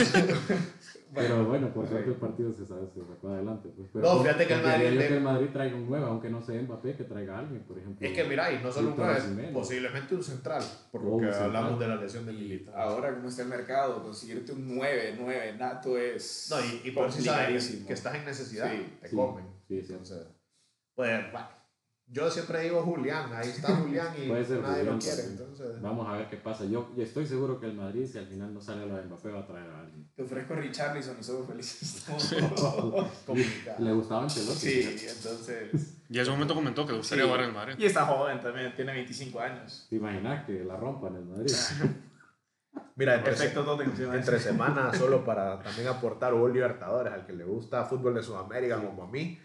Pero 1.15 1.45
bueno, 1.45 1.73
por 1.73 1.87
suerte 1.87 2.09
el 2.09 2.15
partido 2.15 2.51
se, 2.51 2.65
sabe, 2.65 2.87
se 2.93 3.01
sacó 3.05 3.29
adelante. 3.29 3.69
Pues, 3.75 3.89
pero 3.93 4.05
No, 4.15 4.21
fíjate 4.21 4.47
que 4.47 4.53
el 4.53 4.61
Madrid 4.63 4.85
yo 4.93 4.99
de- 4.99 5.07
que 5.07 5.17
el 5.17 5.23
Madrid 5.23 5.47
traiga 5.53 5.75
un 5.75 5.89
nuevo, 5.89 6.05
aunque 6.07 6.29
no 6.29 6.41
sea 6.41 6.61
Mbappé, 6.61 6.95
que 6.95 7.03
traiga 7.03 7.35
a 7.35 7.39
alguien, 7.39 7.63
por 7.63 7.77
ejemplo. 7.77 8.07
Es 8.07 8.13
que 8.13 8.23
mira, 8.23 8.51
y 8.51 8.63
no 8.63 8.71
solo 8.71 8.87
un 8.89 8.93
Víctor 8.93 9.05
nueve, 9.13 9.21
Osimhen. 9.27 9.53
posiblemente 9.53 10.15
un 10.15 10.23
central, 10.23 10.63
por 10.91 11.03
lo 11.03 11.17
que 11.17 11.23
central. 11.25 11.43
hablamos 11.43 11.79
de 11.79 11.87
la 11.87 11.95
lesión 11.97 12.25
de 12.25 12.33
Militao. 12.33 12.75
Ahora, 12.75 13.13
como 13.13 13.27
está 13.29 13.43
el 13.43 13.49
mercado, 13.49 14.01
conseguirte 14.03 14.51
un 14.53 14.75
9, 14.75 15.15
9 15.19 15.55
nato 15.57 15.97
es. 15.97 16.47
No, 16.49 16.57
y, 16.59 16.87
y 16.87 16.91
por 16.91 17.11
si 17.11 17.21
sabes 17.21 17.83
que 17.87 17.93
estás 17.93 18.15
en 18.15 18.25
necesidad, 18.25 18.71
Sí, 18.71 18.97
te 19.01 19.07
sí, 19.09 19.15
comen. 19.15 19.45
sí, 19.67 19.81
sí. 19.83 19.91
Entonces, 19.93 20.27
pues, 20.95 21.09
bueno, 21.31 21.47
yo 22.13 22.29
siempre 22.31 22.61
digo 22.61 22.81
Julián, 22.83 23.29
ahí 23.33 23.49
está 23.49 23.75
Julián 23.75 24.07
y 24.17 24.27
Puede 24.29 24.45
ser 24.45 24.61
nadie 24.61 24.77
Julián 24.83 24.95
lo 24.95 25.01
quiere. 25.01 25.23
Entonces, 25.23 25.81
Vamos 25.81 26.07
a 26.07 26.13
ver 26.13 26.29
qué 26.29 26.37
pasa. 26.37 26.63
Yo, 26.65 26.91
yo 26.95 27.03
estoy 27.03 27.25
seguro 27.25 27.59
que 27.59 27.65
el 27.65 27.73
Madrid, 27.73 28.07
si 28.09 28.17
al 28.19 28.27
final 28.27 28.53
no 28.53 28.61
sale 28.61 28.85
lo 28.85 28.95
de 28.95 29.03
Mbappé, 29.03 29.29
va 29.31 29.39
a 29.39 29.47
traer 29.47 29.69
a 29.69 29.79
alguien. 29.79 30.07
Te 30.15 30.23
ofrezco 30.23 30.53
Richarlison 30.55 31.17
y 31.19 31.23
somos 31.23 31.47
felices. 31.47 32.05
Le 33.79 33.91
gustaba 33.91 34.23
Ancelotti. 34.23 34.59
sí, 34.59 35.05
entonces. 35.09 35.97
Y 36.09 36.15
en 36.17 36.21
ese 36.21 36.31
momento 36.31 36.53
comentó 36.55 36.85
que 36.85 36.91
le 36.91 36.99
gustaría 36.99 37.23
Sí. 37.23 37.27
jugar 37.29 37.43
en 37.43 37.49
el 37.49 37.55
Madrid. 37.55 37.75
Y 37.79 37.85
está 37.85 38.05
joven 38.05 38.39
también, 38.39 38.75
tiene 38.75 38.93
25 38.93 39.39
años. 39.39 39.87
¿Te 39.89 39.95
imaginas 39.95 40.45
que 40.45 40.63
la 40.63 40.77
rompan 40.77 41.15
en 41.15 41.21
el 41.23 41.25
Madrid? 41.25 41.53
Mira, 42.95 43.15
entre, 43.15 43.35
se 43.35 43.51
entre 43.51 44.39
semana, 44.39 44.93
solo 44.93 45.25
para 45.25 45.59
también 45.61 45.87
aportar 45.87 46.33
hubo 46.33 46.47
Libertadores, 46.47 47.11
al 47.11 47.25
que 47.25 47.33
le 47.33 47.43
gusta 47.43 47.85
fútbol 47.85 48.13
de 48.13 48.21
Sudamérica 48.23 48.79
como 48.79 49.03
a 49.03 49.07
mí. 49.07 49.39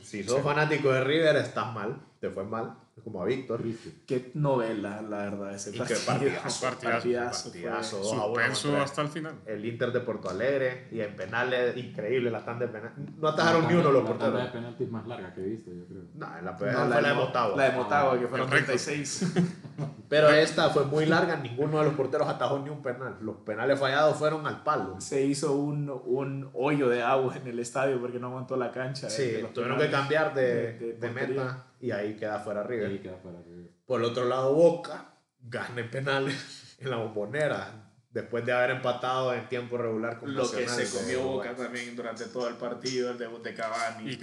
Si 0.00 0.22
sos 0.24 0.42
fanático 0.42 0.90
de 0.92 1.04
River, 1.04 1.36
estás 1.36 1.72
mal, 1.74 2.00
te 2.20 2.30
fue 2.30 2.44
mal, 2.44 2.74
como 3.04 3.22
a 3.22 3.24
Víctor. 3.24 3.60
Qué 4.06 4.30
novela, 4.34 5.02
la 5.02 5.16
verdad, 5.18 5.54
ese 5.54 5.70
Y 5.70 5.72
qué 5.72 5.78
partido. 5.80 5.96
partidazo, 6.06 6.60
partidazo, 6.66 7.50
fue. 7.50 7.60
partidazo. 7.62 8.10
uno 8.12 8.22
Suspenso 8.26 8.68
contra 8.68 8.84
hasta 8.84 9.02
el 9.02 9.08
final. 9.08 9.34
El 9.46 9.64
Inter 9.64 9.92
de 9.92 10.00
Porto 10.00 10.30
Alegre 10.30 10.88
y 10.92 11.00
en 11.00 11.16
penales, 11.16 11.76
increíble 11.76 12.30
la 12.30 12.44
tanda 12.44 12.66
de 12.66 12.72
penales. 12.72 12.98
No 13.18 13.28
atajaron 13.28 13.66
ni 13.68 13.74
uno 13.74 13.90
los 13.90 14.04
La 14.04 14.08
tanda 14.10 14.26
de 14.26 14.30
porteros. 14.32 14.52
penaltis 14.52 14.90
más 14.90 15.06
larga 15.08 15.34
que 15.34 15.40
he 15.40 15.44
visto, 15.48 15.70
yo 15.72 15.84
creo. 15.86 16.02
No, 16.14 16.38
en 16.38 16.44
la, 16.44 16.52
No, 16.52 16.58
fue 16.58 16.72
la 16.72 17.08
de 17.08 17.14
Motagua. 17.14 17.56
La 17.56 17.64
de 17.70 17.76
Motagua, 17.76 18.18
que 18.18 18.24
El 18.24 18.30
récord. 18.30 18.48
36. 18.50 19.32
Pero 20.12 20.28
esta 20.30 20.68
fue 20.68 20.84
muy 20.84 21.06
larga, 21.06 21.36
ninguno 21.36 21.78
de 21.78 21.84
los 21.86 21.94
porteros 21.94 22.28
atajó 22.28 22.58
ni 22.58 22.68
un 22.68 22.82
penal. 22.82 23.16
Los 23.22 23.36
penales 23.38 23.80
fallados 23.80 24.16
fueron 24.18 24.46
al 24.46 24.62
palo. 24.62 25.00
Se 25.00 25.22
hizo 25.24 25.52
un, 25.52 25.88
un 26.04 26.50
hoyo 26.52 26.88
de 26.90 27.02
agua 27.02 27.34
en 27.36 27.46
el 27.46 27.58
estadio 27.58 27.98
porque 27.98 28.18
no 28.18 28.26
aguantó 28.26 28.56
la 28.56 28.70
cancha. 28.70 29.08
Sí, 29.08 29.38
tuvieron 29.54 29.78
que 29.78 29.90
cambiar 29.90 30.34
de, 30.34 30.42
de- 30.44 30.72
de 30.78 30.92
de 30.92 31.08
portería. 31.08 31.42
meta 31.44 31.66
y 31.80 31.90
ahí 31.92 32.14
queda 32.16 32.38
fuera 32.40 32.62
Y 32.62 32.66
River. 32.68 32.86
ahí 32.90 32.98
queda 32.98 33.16
fuera 33.22 33.38
River. 33.40 33.70
Por 33.86 34.00
el 34.00 34.06
otro 34.06 34.24
lado, 34.26 34.52
Boca 34.52 35.14
gana 35.40 35.80
en 35.80 35.90
penales 35.90 36.76
en 36.80 36.90
la 36.90 36.96
bombonera 36.96 37.90
después 38.10 38.44
de 38.44 38.52
haber 38.52 38.70
empatado 38.72 39.32
en 39.32 39.48
tiempo 39.48 39.78
regular 39.78 40.20
con 40.20 40.34
Lo 40.34 40.42
que 40.50 40.68
se 40.68 40.94
comió. 40.98 41.22
Boca 41.22 41.56
también 41.56 41.96
durante 41.96 42.26
todo 42.26 42.48
el 42.48 42.56
partido, 42.56 43.10
el 43.12 43.16
debut 43.18 43.42
de 43.42 43.54
Cavani. 43.54 44.10
Y. 44.10 44.20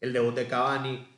El 0.00 0.12
debut 0.12 0.34
de 0.36 0.46
Cavani, 0.46 1.08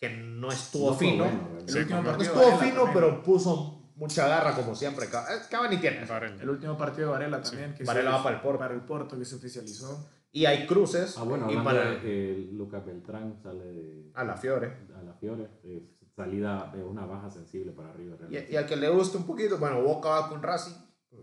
que 0.00 0.08
no 0.10 0.52
estuvo 0.52 0.90
No 0.92 0.96
fino. 0.96 1.24
bueno, 1.24 1.51
El 1.68 1.76
último 1.78 1.96
no 1.98 2.02
no 2.02 2.08
partido 2.10 2.32
estuvo 2.32 2.44
Varela 2.56 2.58
fino, 2.72 2.84
también. 2.84 2.94
pero 2.94 3.22
puso 3.22 3.92
mucha 3.96 4.26
garra 4.28 4.54
como 4.54 4.74
siempre. 4.74 5.06
Ca- 5.08 5.26
eh, 5.34 5.38
Cavani 5.50 5.76
tiene. 5.78 6.06
El 6.40 6.48
último 6.50 6.76
partido 6.76 7.08
de 7.08 7.12
Varela 7.12 7.42
también. 7.42 7.74
Que 7.74 7.84
Varela 7.84 8.10
se- 8.10 8.16
va 8.16 8.22
para 8.22 8.36
el 8.36 8.42
Porto. 8.42 8.58
Para 8.58 8.74
el 8.74 8.80
Porto, 8.82 9.18
que 9.18 9.24
se 9.24 9.34
oficializó. 9.36 10.08
Y 10.32 10.46
hay 10.46 10.66
cruces. 10.66 11.16
Ah, 11.18 11.24
bueno, 11.24 11.50
y 11.50 11.56
para 11.56 11.90
de 11.90 12.00
eh, 12.04 12.48
Lucas 12.52 12.84
Beltrán 12.86 13.36
sale 13.42 13.64
de, 13.64 14.10
a 14.14 14.24
la 14.24 14.34
Fiore. 14.36 14.72
a 14.98 15.02
la 15.02 15.12
Fiore, 15.12 15.46
eh, 15.62 15.86
salida 16.16 16.72
de 16.74 16.82
una 16.82 17.04
baja 17.04 17.30
sensible 17.30 17.72
para 17.72 17.92
River. 17.92 18.14
Y, 18.14 18.18
realmente. 18.20 18.52
y 18.52 18.56
al 18.56 18.66
que 18.66 18.76
le 18.76 18.88
guste 18.88 19.18
un 19.18 19.26
poquito, 19.26 19.58
bueno, 19.58 19.82
Boca 19.82 20.08
va 20.08 20.28
con 20.30 20.42
Racing. 20.42 20.72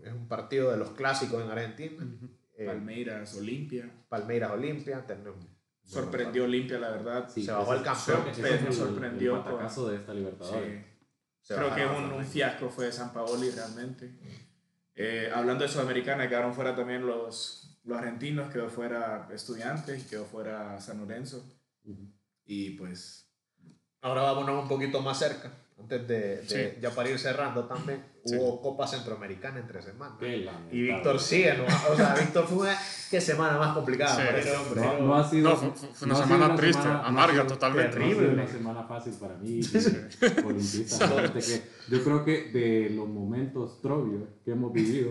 Es 0.04 0.12
un 0.12 0.28
partido 0.28 0.70
de 0.70 0.76
los 0.76 0.90
clásicos 0.90 1.42
en 1.42 1.50
Argentina. 1.50 2.06
Eh, 2.56 2.66
Palmeiras, 2.66 3.34
Olimpia. 3.36 3.90
Palmeiras 4.08 4.52
Olimpia. 4.52 5.04
tenemos- 5.04 5.34
Sorprendió 5.90 6.44
Olimpia, 6.44 6.78
la 6.78 6.90
verdad. 6.90 7.28
Sí, 7.32 7.44
se 7.44 7.52
bajó 7.52 7.72
ese- 7.74 7.78
el 7.78 7.84
campeón, 7.84 8.28
es 8.28 8.38
el- 8.38 8.72
sorprendió 8.72 9.36
el 9.36 9.42
batacazo 9.42 9.88
de 9.88 9.96
esta 9.96 10.14
Libertadores. 10.14 10.84
Sí. 11.42 11.54
Creo 11.54 11.74
que 11.74 11.86
un, 11.86 12.12
un 12.12 12.24
fiasco 12.24 12.68
fue 12.68 12.86
de 12.86 12.92
San 12.92 13.12
Paoli 13.12 13.50
realmente. 13.50 14.12
Eh, 14.94 15.30
hablando 15.34 15.64
de 15.64 15.70
Sudamericana, 15.70 16.28
quedaron 16.28 16.54
fuera 16.54 16.76
también 16.76 17.06
los, 17.06 17.78
los 17.84 17.98
argentinos, 17.98 18.52
quedó 18.52 18.68
fuera 18.68 19.28
Estudiantes 19.32 20.04
quedó 20.06 20.24
fuera 20.24 20.78
San 20.80 20.98
Lorenzo. 21.00 21.42
Ujú. 21.84 22.12
Y 22.44 22.70
pues 22.70 23.26
Ahora 24.02 24.22
vámonos 24.22 24.62
un 24.62 24.68
poquito 24.68 25.00
más 25.02 25.18
cerca. 25.18 25.50
Antes 25.80 26.06
de, 26.08 26.18
de- 26.36 26.46
Sí. 26.46 26.78
ya 26.80 26.90
para 26.90 27.08
ir 27.10 27.18
cerrando 27.18 27.64
también, 27.64 28.04
Sí. 28.24 28.36
hubo 28.36 28.60
Copa 28.60 28.86
Centroamericana 28.86 29.60
entre 29.60 29.80
semanas. 29.80 30.18
Y 30.70 30.82
Víctor 30.82 31.18
sigue, 31.18 31.54
¿no? 31.56 31.64
O 31.92 31.96
sea, 31.96 32.14
Víctor 32.14 32.44
fue 32.46 32.58
una 32.68 32.76
qué 33.10 33.20
semana 33.20 33.56
más 33.58 33.74
complicada 33.74 34.14
Sí. 34.14 34.22
para 34.26 34.38
ese 34.38 34.56
hombre. 34.56 34.80
No, 34.82 34.98
no 35.00 35.14
ha 35.14 35.28
sido, 35.28 35.50
No, 35.50 35.56
fue, 35.56 35.70
fue 35.70 36.06
una 36.06 36.14
no 36.14 36.22
semana 36.22 36.44
sido 36.46 36.56
triste, 36.56 36.82
semana- 36.82 37.06
amarga 37.06 37.46
totalmente. 37.46 37.98
no 37.98 38.04
ha 38.04 38.08
sido 38.08 38.18
Terrible. 38.20 38.42
una 38.42 38.52
semana 38.52 38.82
fácil 38.84 39.12
para 39.14 39.34
mí, 39.38 39.60
eh, 39.60 40.42
olimpista. 40.44 41.08
Fíjate 41.08 41.38
que 41.40 41.62
yo 41.96 42.04
creo 42.04 42.24
que 42.24 42.50
de 42.52 42.90
los 42.90 43.08
momentos 43.08 43.80
trovios 43.80 44.22
que 44.44 44.50
hemos 44.52 44.72
vivido, 44.72 45.10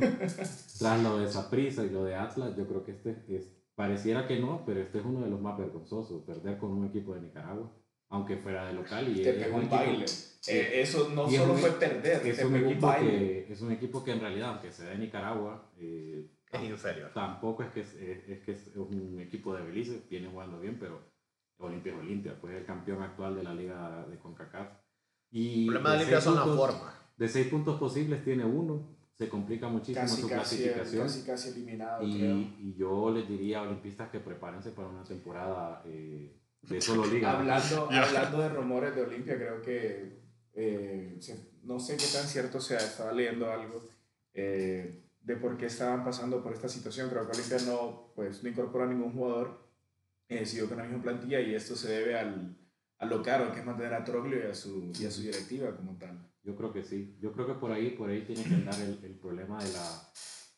tras 0.80 1.02
lo 1.04 1.20
de 1.20 1.28
Saprissa 1.32 1.84
y 1.84 1.90
lo 1.90 2.04
de 2.04 2.16
Atlas, 2.16 2.56
yo 2.56 2.68
creo 2.68 2.84
que 2.86 2.92
este 2.92 3.24
es, 3.28 3.48
pareciera 3.76 4.28
que 4.28 4.40
no, 4.40 4.64
pero 4.66 4.82
este 4.82 5.00
es 5.00 5.06
uno 5.06 5.22
de 5.22 5.30
los 5.30 5.42
más 5.42 5.58
vergonzosos, 5.58 6.24
perder 6.26 6.58
con 6.58 6.72
un 6.72 6.86
equipo 6.86 7.16
de 7.16 7.22
Nicaragua, 7.22 7.72
aunque 8.10 8.38
fuera 8.38 8.66
de 8.68 8.74
local. 8.74 9.08
Y 9.10 9.22
te 9.24 9.30
es 9.32 9.44
pegó 9.44 9.58
un 9.58 9.70
baile. 9.70 10.06
Eh, 10.48 10.82
eso 10.82 11.10
no 11.14 11.30
y 11.30 11.36
es 11.36 11.42
solo 11.42 11.54
un- 11.54 11.60
fue 11.60 11.72
perder, 11.72 12.26
es 12.26 12.38
te 12.38 12.46
un, 12.46 12.54
pegó 12.54 12.66
un 12.68 12.72
equipo 12.72 12.88
baile. 12.88 13.46
que, 13.46 13.54
es 13.54 13.62
un 13.62 13.72
equipo 13.72 14.04
que 14.04 14.12
en 14.12 14.22
realidad, 14.22 14.50
aunque 14.50 14.72
sea 14.72 14.90
de 14.90 14.98
Nicaragua, 14.98 15.70
eh, 15.78 16.26
Es 16.52 16.64
inferior. 16.64 17.12
tampoco 17.14 17.64
es 17.64 17.70
que 17.72 17.82
es, 17.82 17.94
es- 17.96 18.30
es 18.30 18.40
que 18.46 18.52
es 18.54 18.72
un 18.76 19.20
equipo 19.20 19.54
de 19.56 19.64
Belice, 19.64 20.02
viene 20.10 20.30
jugando 20.30 20.60
bien, 20.60 20.78
pero 20.80 21.00
Olimpia 21.60 21.92
es 21.94 22.00
Olimpia, 22.00 22.38
pues 22.40 22.54
es 22.54 22.62
el 22.62 22.66
campeón 22.66 23.02
actual 23.04 23.36
de 23.36 23.44
la 23.44 23.54
liga 23.54 24.06
de 24.10 24.18
CONCACAF. 24.18 24.70
Y 25.32 25.62
El 25.64 25.66
problema 25.68 25.90
de 25.92 25.96
Olimpia 25.98 26.22
son 26.22 26.36
las 26.36 26.46
puntos- 26.46 26.72
formas. 26.72 26.94
De 27.18 27.28
seis 27.28 27.48
puntos 27.48 27.78
posibles 27.78 28.24
tiene 28.24 28.46
uno, 28.46 28.96
se 29.18 29.28
complica 29.28 29.68
muchísimo 29.68 30.02
Casi, 30.06 30.22
su 30.22 30.30
casi, 30.30 30.56
clasificación. 30.56 31.04
casi, 31.04 31.24
casi 31.26 31.50
eliminado, 31.50 32.08
y, 32.08 32.18
creo. 32.18 32.38
y 32.38 32.76
yo 32.78 33.12
les 33.12 33.28
diría 33.28 33.60
a 33.60 33.64
olimpistas 33.64 34.10
que 34.10 34.22
prepárense 34.22 34.72
para 34.72 34.88
una 34.88 35.04
temporada 35.04 35.84
eh, 35.86 36.39
de 36.62 36.82
solo 36.82 37.06
liga. 37.06 37.38
Hablando, 37.38 37.90
hablando 37.92 38.42
de 38.42 38.50
rumores 38.50 38.96
de 38.96 39.02
Olimpia, 39.02 39.36
creo 39.36 39.62
que 39.62 40.20
eh, 40.54 41.20
no 41.64 41.80
sé 41.80 41.98
qué 41.98 42.06
tan 42.12 42.28
cierto 42.28 42.60
sea, 42.60 42.80
estaba 42.80 43.12
leyendo 43.14 43.52
algo 43.52 43.84
eh, 44.34 45.06
de 45.22 45.36
por 45.36 45.58
qué 45.58 45.68
estaban 45.68 46.04
pasando 46.04 46.44
por 46.44 46.54
esta 46.54 46.70
situación. 46.70 47.10
Creo 47.10 47.26
que 47.26 47.38
Olimpia 47.38 47.58
no, 47.66 48.12
pues, 48.16 48.44
no 48.44 48.50
incorpora 48.50 48.86
a 48.86 48.88
ningún 48.88 49.14
jugador, 49.14 49.70
eh, 50.28 50.46
siguió 50.46 50.68
con 50.68 50.78
la 50.78 50.84
misma 50.84 51.02
plantilla 51.02 51.40
y 51.40 51.56
esto 51.56 51.76
se 51.76 51.92
debe 51.92 52.18
al, 52.18 52.58
a 52.98 53.06
lo 53.06 53.24
caro 53.24 53.52
que 53.52 53.60
es 53.60 53.66
mantener 53.66 53.94
a 53.94 54.04
Troglio 54.04 54.40
y 54.40 54.50
a 54.50 54.54
su, 54.54 54.92
y 55.00 55.06
a 55.06 55.12
su 55.12 55.22
directiva 55.22 55.76
como 55.76 55.98
tal. 55.98 56.28
Yo 56.44 56.56
creo 56.56 56.72
que 56.72 56.84
sí. 56.84 57.18
Yo 57.20 57.32
creo 57.34 57.48
que 57.48 57.54
por 57.54 57.72
ahí, 57.72 57.92
por 57.92 58.10
ahí 58.10 58.22
tiene 58.24 58.44
que 58.44 58.54
andar 58.54 58.80
el, 58.80 59.00
el 59.04 59.16
problema 59.20 59.62
de 59.64 59.72
la, 59.74 60.10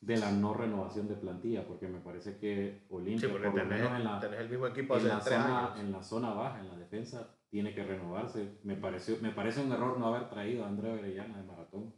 de 0.01 0.17
la 0.17 0.31
no 0.31 0.53
renovación 0.53 1.07
de 1.07 1.15
plantilla, 1.15 1.65
porque 1.65 1.87
me 1.87 1.99
parece 1.99 2.37
que 2.37 2.81
Olimpia, 2.89 3.27
Sí, 3.27 3.31
por 3.31 3.41
lo 3.41 3.53
tenés, 3.53 3.81
menos 3.81 3.99
en 3.99 4.03
la, 4.03 4.19
tenés 4.19 4.39
el 4.39 4.49
mismo 4.49 4.65
equipo 4.65 4.97
en 4.97 5.07
la, 5.07 5.21
zona, 5.21 5.75
en 5.77 5.91
la 5.91 6.03
zona 6.03 6.33
baja, 6.33 6.59
en 6.59 6.69
la 6.69 6.75
defensa, 6.75 7.29
tiene 7.49 7.73
que 7.75 7.83
renovarse. 7.83 8.57
Me, 8.63 8.75
pareció, 8.75 9.17
me 9.21 9.29
parece 9.29 9.61
un 9.61 9.71
error 9.71 9.99
no 9.99 10.07
haber 10.07 10.27
traído 10.27 10.65
a 10.65 10.67
Andrea 10.67 10.93
Orellana 10.93 11.37
de 11.37 11.43
maratón. 11.43 11.93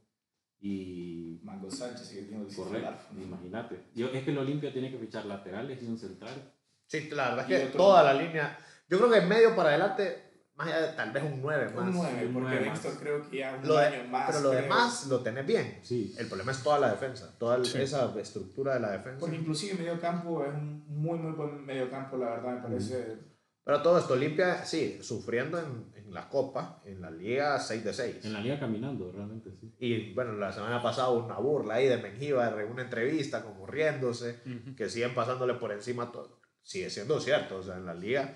Y 0.59 1.39
Mango 1.43 1.69
Sánchez 1.69 2.07
sigue 2.07 2.25
siendo 2.25 2.47
correcto, 2.55 3.03
imagínate. 3.21 3.83
Yo, 3.95 4.07
es 4.07 4.23
que 4.23 4.31
el 4.31 4.37
Olimpia 4.37 4.71
tiene 4.71 4.91
que 4.91 4.97
fichar 4.97 5.25
laterales 5.25 5.81
y 5.81 5.87
un 5.87 5.97
central. 5.97 6.53
Sí, 6.87 7.09
la 7.09 7.29
verdad 7.29 7.51
es 7.51 7.71
que 7.71 7.77
toda 7.77 8.03
la 8.03 8.13
línea. 8.13 8.57
Yo 8.89 8.97
creo 8.97 9.09
que 9.09 9.17
en 9.17 9.27
medio 9.27 9.55
para 9.55 9.69
adelante, 9.69 10.22
más 10.55 10.67
allá 10.67 10.81
de 10.87 10.93
tal 10.93 11.11
vez 11.11 11.23
un 11.23 11.41
9 11.41 11.69
más. 11.75 11.87
Un 11.87 11.93
9, 11.93 12.25
un 12.27 12.33
porque 12.33 12.59
más. 12.69 12.79
creo 12.99 13.29
que 13.29 13.37
ya 13.39 13.55
un 13.61 13.67
Lo 13.67 13.75
de- 13.77 13.85
año 13.87 14.03
más. 14.09 14.27
pero 14.27 14.39
lo 14.41 14.49
creo. 14.51 14.61
demás 14.61 15.07
lo 15.07 15.19
tenés 15.21 15.45
bien. 15.47 15.79
Sí, 15.81 16.13
El 16.17 16.27
problema 16.27 16.51
es 16.51 16.61
toda 16.63 16.79
la 16.79 16.91
defensa, 16.91 17.33
toda 17.39 17.55
el- 17.55 17.65
Sí. 17.65 17.81
esa 17.81 18.13
estructura 18.19 18.75
de 18.75 18.79
la 18.81 18.91
defensa. 18.91 19.19
Porque 19.19 19.35
inclusive 19.37 19.75
medio 19.79 19.99
campo 19.99 20.43
es 20.45 20.53
un 20.53 20.85
muy, 20.87 21.17
muy 21.17 21.31
buen 21.31 21.65
medio 21.65 21.89
campo, 21.89 22.17
la 22.17 22.29
verdad, 22.31 22.55
me 22.57 22.61
parece. 22.61 23.17
Pero 23.65 23.81
todo 23.81 23.97
esto, 23.97 24.13
Olimpia, 24.13 24.65
sí, 24.65 24.99
sufriendo 25.01 25.57
en, 25.57 25.91
en 25.95 26.13
la 26.13 26.27
Copa, 26.27 26.81
en 26.85 27.01
la 27.01 27.09
Liga 27.09 27.57
6 27.59 27.83
de 27.83 27.93
6. 27.93 28.25
en 28.25 28.33
la 28.33 28.41
liga 28.41 28.59
caminando, 28.59 29.09
realmente 29.11 29.51
sí. 29.59 29.73
Y 29.79 30.13
bueno, 30.13 30.33
la 30.33 30.51
semana 30.51 30.83
pasada 30.83 31.09
hubo 31.09 31.25
una 31.25 31.37
burla 31.39 31.75
ahí 31.75 31.87
de 31.87 31.97
Mengíbar 31.97 32.59
en 32.59 32.69
una 32.69 32.81
entrevista, 32.83 33.41
como 33.41 33.65
riéndose, 33.65 34.41
que 34.75 34.89
siguen 34.89 35.15
pasándole 35.15 35.53
por 35.55 35.71
encima 35.71 36.11
todo. 36.11 36.41
Sigue 36.61 36.89
siendo 36.89 37.19
cierto, 37.21 37.57
o 37.57 37.63
sea, 37.63 37.77
en 37.77 37.85
la 37.85 37.93
Liga. 37.93 38.35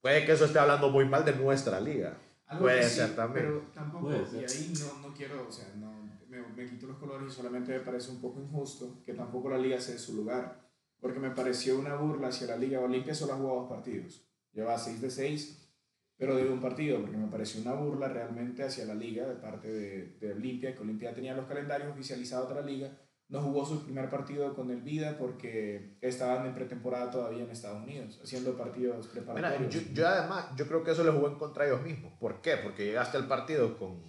Puede 0.00 0.24
que 0.24 0.32
eso 0.32 0.44
esté 0.44 0.58
hablando 0.58 0.90
muy 0.90 1.04
mal 1.04 1.24
de 1.24 1.34
nuestra 1.34 1.80
liga. 1.80 2.16
Algo 2.46 2.64
Puede 2.64 2.82
sí, 2.84 2.96
ser 2.96 3.14
también. 3.14 3.46
Pero 3.46 3.62
tampoco, 3.74 4.06
Puede 4.06 4.40
y 4.40 4.44
ahí 4.44 4.72
no, 4.80 5.08
no 5.08 5.14
quiero, 5.14 5.46
o 5.46 5.52
sea, 5.52 5.68
no, 5.76 5.92
me, 6.28 6.40
me 6.40 6.66
quito 6.66 6.86
los 6.86 6.98
colores 6.98 7.32
y 7.32 7.36
solamente 7.36 7.72
me 7.72 7.80
parece 7.80 8.10
un 8.10 8.20
poco 8.20 8.40
injusto 8.40 9.02
que 9.04 9.14
tampoco 9.14 9.50
la 9.50 9.58
liga 9.58 9.80
se 9.80 9.92
dé 9.92 9.98
su 9.98 10.14
lugar. 10.14 10.66
Porque 11.00 11.20
me 11.20 11.30
pareció 11.30 11.78
una 11.78 11.94
burla 11.94 12.28
hacia 12.28 12.48
la 12.48 12.56
liga. 12.56 12.80
Olimpia 12.80 13.14
solo 13.14 13.34
ha 13.34 13.36
jugado 13.36 13.60
dos 13.60 13.68
partidos. 13.68 14.26
Lleva 14.52 14.76
6 14.76 15.00
de 15.00 15.10
6, 15.10 15.70
pero 16.16 16.34
de 16.34 16.48
un 16.48 16.60
partido, 16.60 17.00
porque 17.00 17.16
me 17.16 17.28
pareció 17.28 17.60
una 17.60 17.74
burla 17.74 18.08
realmente 18.08 18.64
hacia 18.64 18.84
la 18.84 18.94
liga 18.94 19.28
de 19.28 19.36
parte 19.36 19.68
de, 19.68 20.16
de 20.18 20.32
Olimpia, 20.32 20.74
que 20.74 20.80
Olimpia 20.80 21.14
tenía 21.14 21.34
los 21.34 21.46
calendarios 21.46 21.92
oficializados 21.92 22.48
de 22.48 22.54
la 22.56 22.62
liga. 22.62 22.98
No 23.28 23.42
jugó 23.42 23.64
su 23.66 23.84
primer 23.84 24.08
partido 24.08 24.54
con 24.54 24.70
el 24.70 24.80
Vida 24.80 25.16
porque 25.18 25.98
estaban 26.00 26.46
en 26.46 26.54
pretemporada 26.54 27.10
todavía 27.10 27.44
en 27.44 27.50
Estados 27.50 27.82
Unidos, 27.82 28.18
haciendo 28.22 28.56
partidos 28.56 29.06
Mira, 29.12 29.12
preparatorios. 29.26 29.74
yo, 29.74 29.80
yo 29.92 30.08
además, 30.08 30.46
yo 30.56 30.66
creo 30.66 30.82
que 30.82 30.92
eso 30.92 31.04
le 31.04 31.10
jugó 31.10 31.28
en 31.28 31.34
contra 31.34 31.64
a 31.64 31.66
ellos 31.66 31.82
mismos. 31.82 32.12
¿Por 32.18 32.40
qué? 32.40 32.56
Porque 32.56 32.86
llegaste 32.86 33.18
al 33.18 33.28
partido 33.28 33.76
con 33.78 34.02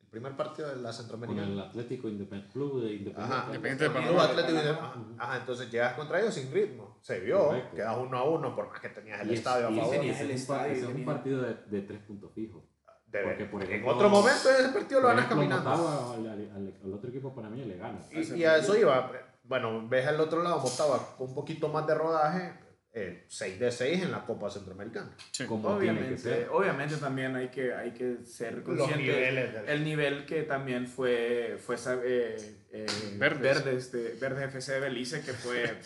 el 0.00 0.06
primer 0.08 0.36
partido 0.36 0.68
de 0.68 0.76
la 0.76 0.90
Con 0.90 0.92
Centroamericana. 0.94 1.48
el 1.52 1.58
Atlético 1.60 2.08
Independ 2.08 2.52
Club 2.52 2.82
de 2.84 2.92
Independiente. 2.92 3.20
Ajá. 3.34 3.46
Independiente 3.48 3.84
de 3.84 3.90
Club 3.90 4.02
Panamá. 4.04 4.24
Atlético 4.24 4.62
de- 4.62 4.70
Ajá. 4.70 4.94
Ajá, 5.18 5.36
entonces 5.38 5.70
llegas 5.72 5.94
contra 5.94 6.20
ellos 6.20 6.34
sin 6.34 6.52
ritmo. 6.52 6.96
Se 7.00 7.18
vio, 7.18 7.46
Correcto. 7.46 7.74
quedas 7.76 7.96
uno 7.98 8.18
a 8.18 8.30
uno 8.30 8.54
por 8.54 8.68
más 8.68 8.80
que 8.80 8.88
tenías 8.90 9.20
el 9.20 9.30
Y 9.30 9.32
es- 9.32 9.38
estadio 9.40 9.66
a 9.66 9.70
y 9.72 9.74
favor. 9.76 9.88
ese- 9.94 9.98
Tenías 9.98 10.16
ese 10.20 10.24
el 10.26 10.30
es 10.30 10.40
un 10.42 10.46
par- 10.46 10.70
estadio, 10.70 10.88
es 10.90 10.94
un 10.94 11.04
partido 11.04 11.42
de, 11.42 11.54
de 11.66 11.82
tres 11.82 12.00
puntos 12.02 12.32
fijos. 12.32 12.62
De- 13.10 13.22
porque, 13.22 13.44
por 13.46 13.62
en 13.62 13.68
ejemplo, 13.68 13.92
otro 13.94 14.08
momento 14.08 14.50
ese 14.50 14.68
partido 14.68 15.00
lo 15.00 15.08
ganas 15.08 15.26
caminando. 15.26 15.68
Motagua 15.70 16.14
al, 16.14 16.26
al- 16.28 16.50
al- 16.54 16.74
al 16.84 16.92
otro 16.94 17.10
equipo 17.10 17.34
panameño 17.34 17.64
le 17.66 17.76
gana. 17.76 17.98
Y, 18.12 18.34
y 18.34 18.44
a 18.44 18.56
eso 18.58 18.76
iba. 18.76 19.10
Bueno, 19.42 19.88
ves 19.88 20.06
al 20.06 20.20
otro 20.20 20.42
lado, 20.42 20.60
Motagua 20.60 21.16
con 21.16 21.28
un 21.28 21.34
poquito 21.34 21.68
más 21.68 21.84
de 21.88 21.94
rodaje, 21.96 22.52
eh, 22.92 23.24
6 23.28 23.58
de 23.58 23.70
6 23.72 24.02
en 24.04 24.12
la 24.12 24.24
Copa 24.24 24.48
Centroamericana. 24.50 25.10
Sí. 25.32 25.44
Como 25.46 25.76
tiene 25.78 25.80
que 25.80 25.90
Obviamente, 26.06 26.18
ser. 26.22 26.48
obviamente 26.52 26.96
también 26.98 27.34
hay 27.34 27.48
que, 27.48 27.74
hay 27.74 27.90
que 27.92 28.18
ser 28.24 28.54
Los 28.58 28.64
conscientes 28.64 28.98
niveles 28.98 29.52
del- 29.54 29.68
el 29.68 29.84
nivel 29.84 30.24
que 30.26 30.42
también 30.44 30.86
fue, 30.86 31.56
fue 31.64 31.74
esa, 31.74 31.94
eh, 32.04 32.36
eh, 32.72 32.86
Verdes. 33.16 33.40
Verdes, 33.64 33.92
de, 33.92 34.14
Verdes 34.20 34.44
FC 34.54 34.72
de 34.74 34.80
Belice, 34.80 35.20
que 35.22 35.32
fue 35.32 35.78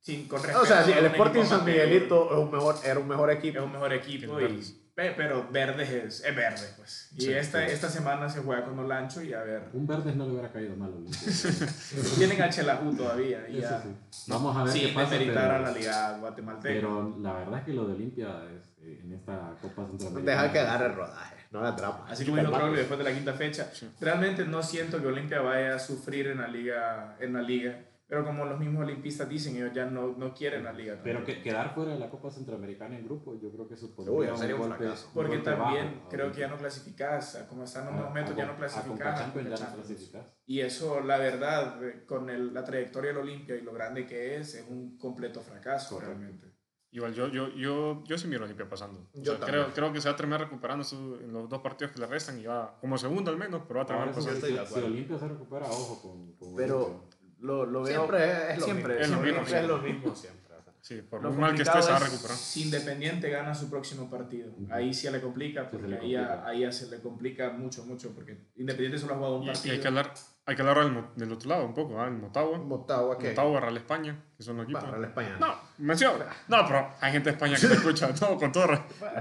sin, 0.00 0.26
con 0.28 0.40
O 0.40 0.64
sea, 0.66 0.82
sí, 0.84 0.92
el 0.92 1.06
Sporting 1.06 1.44
San 1.44 1.64
Miguelito 1.64 2.30
es 2.32 2.38
un 2.38 2.50
mejor, 2.50 2.76
era 2.84 2.98
un 2.98 3.08
mejor 3.08 3.30
es 3.30 3.38
equipo. 3.38 3.62
un 3.62 3.72
mejor 3.72 3.92
equipo 3.92 4.40
y, 4.40 4.81
Pero 4.94 5.48
Verdes 5.50 5.88
es, 5.90 6.22
es 6.22 6.36
verde, 6.36 6.68
pues. 6.76 7.08
Y 7.16 7.22
Sí, 7.22 7.32
esta, 7.32 7.66
sí. 7.66 7.72
esta 7.72 7.88
semana 7.88 8.28
se 8.28 8.40
juega 8.40 8.62
con 8.66 8.78
Olancho 8.78 9.22
y 9.22 9.32
a 9.32 9.40
ver. 9.42 9.70
Un 9.72 9.86
Verdes 9.86 10.14
no 10.16 10.26
le 10.26 10.32
hubiera 10.32 10.52
caído 10.52 10.76
mal 10.76 10.92
a. 10.92 12.16
Tienen 12.18 12.42
a 12.42 12.50
Chelajú 12.50 12.94
todavía. 12.94 13.48
Y 13.48 13.60
ya, 13.60 13.80
sí. 13.82 13.88
Vamos 14.30 14.54
a 14.54 14.64
ver 14.64 14.72
qué 14.74 14.88
pasa. 14.88 15.16
pero- 15.18 15.40
a 15.40 15.58
la 15.60 15.70
liga 15.70 16.18
guatemalteca. 16.18 16.74
Pero 16.74 17.16
la 17.20 17.32
verdad 17.32 17.58
es 17.60 17.64
que 17.64 17.72
lo 17.72 17.86
de 17.86 17.94
Olimpia 17.94 18.28
es, 18.54 18.68
eh, 18.82 19.00
en 19.02 19.12
esta 19.14 19.54
Copa 19.62 19.86
Centroamericana. 19.86 20.42
Deja 20.42 20.52
que 20.52 20.58
agarre 20.58 20.86
el 20.86 20.94
rodaje, 20.94 21.36
no 21.52 21.62
la 21.62 21.74
trama. 21.74 22.06
Así 22.10 22.26
como 22.26 22.36
dijo 22.36 22.52
Troglio 22.52 22.76
después 22.76 22.98
de 22.98 23.04
la 23.04 23.12
quinta 23.12 23.32
fecha. 23.32 23.70
Realmente 23.98 24.44
no 24.44 24.62
siento 24.62 25.00
que 25.00 25.06
Olimpia 25.06 25.40
vaya 25.40 25.74
a 25.76 25.78
sufrir 25.78 26.26
en 26.26 26.38
la 26.38 26.48
liga, 26.48 27.16
en 27.18 27.32
la 27.32 27.40
liga. 27.40 27.78
Pero 28.12 28.26
como 28.26 28.44
los 28.44 28.58
mismos 28.60 28.82
olimpistas 28.82 29.26
dicen, 29.26 29.56
ellos 29.56 29.70
ya 29.72 29.86
no, 29.86 30.08
no 30.08 30.34
quieren 30.34 30.64
la 30.64 30.72
liga. 30.74 31.00
Pero 31.02 31.24
que, 31.24 31.40
quedar 31.40 31.72
fuera 31.74 31.92
de 31.94 31.98
la 31.98 32.10
Copa 32.10 32.30
Centroamericana 32.30 32.98
en 32.98 33.06
grupo, 33.06 33.40
yo 33.40 33.50
creo 33.50 33.66
que 33.66 33.74
supondría 33.74 34.32
Uy, 34.34 34.36
sería 34.36 34.54
un 34.54 34.60
golpe- 34.60 34.76
fracaso. 34.84 35.10
Porque 35.14 35.36
golpe 35.38 35.50
también 35.50 35.94
bajo 35.96 36.08
creo 36.10 36.30
que 36.30 36.40
ya 36.40 36.48
no 36.48 36.58
clasificás, 36.58 37.36
a 37.36 37.48
como 37.48 37.64
están 37.64 37.86
los 37.86 37.94
momentos, 37.94 38.34
a 38.34 38.36
ya 38.36 38.44
no 38.44 38.54
clasificás. 38.56 40.26
Y 40.44 40.60
eso, 40.60 41.00
la 41.00 41.16
verdad, 41.16 41.82
eh, 41.82 42.04
con 42.04 42.28
el- 42.28 42.52
la 42.52 42.62
trayectoria 42.64 43.12
del 43.12 43.20
Olimpia 43.22 43.56
y 43.56 43.62
lo 43.62 43.72
grande 43.72 44.06
que 44.06 44.36
es, 44.36 44.56
es 44.56 44.66
un 44.68 44.98
completo 44.98 45.40
fracaso 45.40 45.94
Correcto. 45.94 46.14
realmente. 46.18 46.52
Igual 46.90 47.14
yo, 47.14 47.28
yo, 47.28 47.48
yo, 47.54 48.04
yo 48.04 48.18
sí 48.18 48.28
miro 48.28 48.42
a 48.42 48.44
Olimpia 48.44 48.68
pasando. 48.68 49.08
O 49.14 49.22
Yo 49.22 49.32
sea, 49.32 49.40
también. 49.40 49.62
creo, 49.64 49.74
creo 49.74 49.92
que 49.94 50.02
se 50.02 50.08
va 50.10 50.12
a 50.12 50.16
terminar 50.18 50.40
recuperando 50.42 50.84
su- 50.84 51.16
en 51.16 51.32
los 51.32 51.48
dos 51.48 51.62
partidos 51.62 51.90
que 51.94 52.00
le 52.00 52.06
restan 52.06 52.38
y 52.38 52.44
va 52.44 52.76
como 52.78 52.98
segundo 52.98 53.30
al 53.30 53.38
menos, 53.38 53.62
pero 53.66 53.78
va 53.78 53.84
a 53.84 53.86
terminar 53.86 54.14
pasando. 54.14 54.38
si- 54.46 54.52
si 54.66 54.80
Olimpia 54.80 55.18
se 55.18 55.28
recupera, 55.28 55.64
ojo 55.64 56.02
con, 56.02 56.32
con 56.36 56.54
Pero 56.54 56.84
Olimpia. 56.84 57.11
Lo, 57.42 57.66
lo 57.66 57.82
veo. 57.82 57.92
Siempre 58.06 58.52
es 58.52 58.58
lo 58.58 58.64
siempre- 58.64 58.98
mismo. 58.98 59.04
es 59.04 59.10
lo 59.10 59.16
mismo, 59.20 59.44
Siempre 59.46 59.56
es 59.58 59.62
sí. 59.62 59.68
lo 59.68 59.78
mismo 59.78 60.14
siempre. 60.14 60.42
Sí, 60.82 61.00
por 61.00 61.22
Lo 61.22 61.30
muy 61.30 61.38
mal 61.42 61.54
que 61.54 61.62
esté, 61.62 61.80
se 61.80 61.92
va 61.92 61.96
a 61.96 62.00
recuperar. 62.00 62.36
Si 62.36 62.62
Independiente 62.64 63.30
gana 63.30 63.54
su 63.54 63.70
próximo 63.70 64.10
partido, 64.10 64.52
ahí 64.68 64.92
sí 64.92 65.08
le 65.10 65.20
complica, 65.20 65.62
Sí, 65.62 65.68
porque 65.70 65.86
le 65.86 65.98
ahí, 66.00 66.10
ya, 66.10 66.26
complica. 66.26 66.48
ahí 66.48 66.60
ya 66.62 66.72
se 66.72 66.88
le 66.90 67.00
complica 67.00 67.50
mucho, 67.50 67.84
mucho, 67.84 68.12
porque 68.12 68.48
Independiente 68.56 68.98
solo 68.98 69.14
ha 69.14 69.16
jugado 69.18 69.36
un 69.36 69.42
Y, 69.44 69.46
y 69.46 69.52
partido. 69.52 69.74
hay 69.74 69.80
que 69.80 69.86
hablar, 69.86 70.12
hay 70.44 70.56
que 70.56 70.62
hablar 70.62 70.78
del, 70.82 70.92
mo- 70.92 71.12
del 71.14 71.32
otro 71.32 71.48
lado 71.50 71.66
un 71.66 71.72
poco, 71.74 72.00
¿ah? 72.00 72.08
el 72.08 72.14
Motagua. 72.14 72.58
Motagua, 72.58 73.16
¿qué? 73.16 73.28
Motagua, 73.28 73.60
Real 73.60 73.76
España, 73.76 74.24
que 74.36 74.42
son 74.42 74.56
los 74.56 74.64
equipos. 74.64 74.82
Para 74.82 74.98
la 74.98 75.06
España. 75.06 75.36
No, 75.38 75.54
menciona. 75.78 76.26
No, 76.48 76.66
pero 76.66 76.88
hay 77.00 77.12
gente 77.12 77.30
de 77.30 77.34
España 77.36 77.56
que 77.60 77.66
te 77.68 77.74
escucha, 77.74 78.10
no, 78.20 78.36
con 78.36 78.50
todo. 78.50 78.66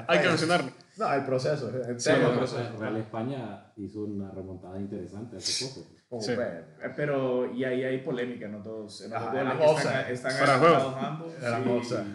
Hay 0.07 0.19
que 0.19 0.27
mencionarle. 0.29 0.73
No, 0.97 1.13
el 1.13 1.23
proceso. 1.25 1.69
En 1.69 1.99
Sí, 1.99 2.09
el 2.09 2.21
proceso. 2.37 2.75
Real 2.79 2.97
España 2.97 3.71
hizo 3.77 3.99
una 4.05 4.31
remontada 4.31 4.79
interesante 4.79 5.37
hace 5.37 5.67
poco. 5.67 5.87
Como 6.11 6.21
Sí. 6.21 6.33
Eh, 6.37 6.65
Pero, 6.93 7.53
y 7.53 7.63
ahí 7.63 7.85
hay 7.85 7.99
polémica 7.99 8.45
en 8.45 8.51
los 8.51 8.63
dos. 8.65 8.99
En 9.01 9.11
los 9.11 9.21
Ah, 9.21 9.31
offside. 9.61 10.11
están, 10.11 10.11
están 10.11 10.31
de 10.33 10.39
adelantados 10.51 11.03
ambos. 11.05 11.33
Era 11.41 11.59
y. 11.59 12.05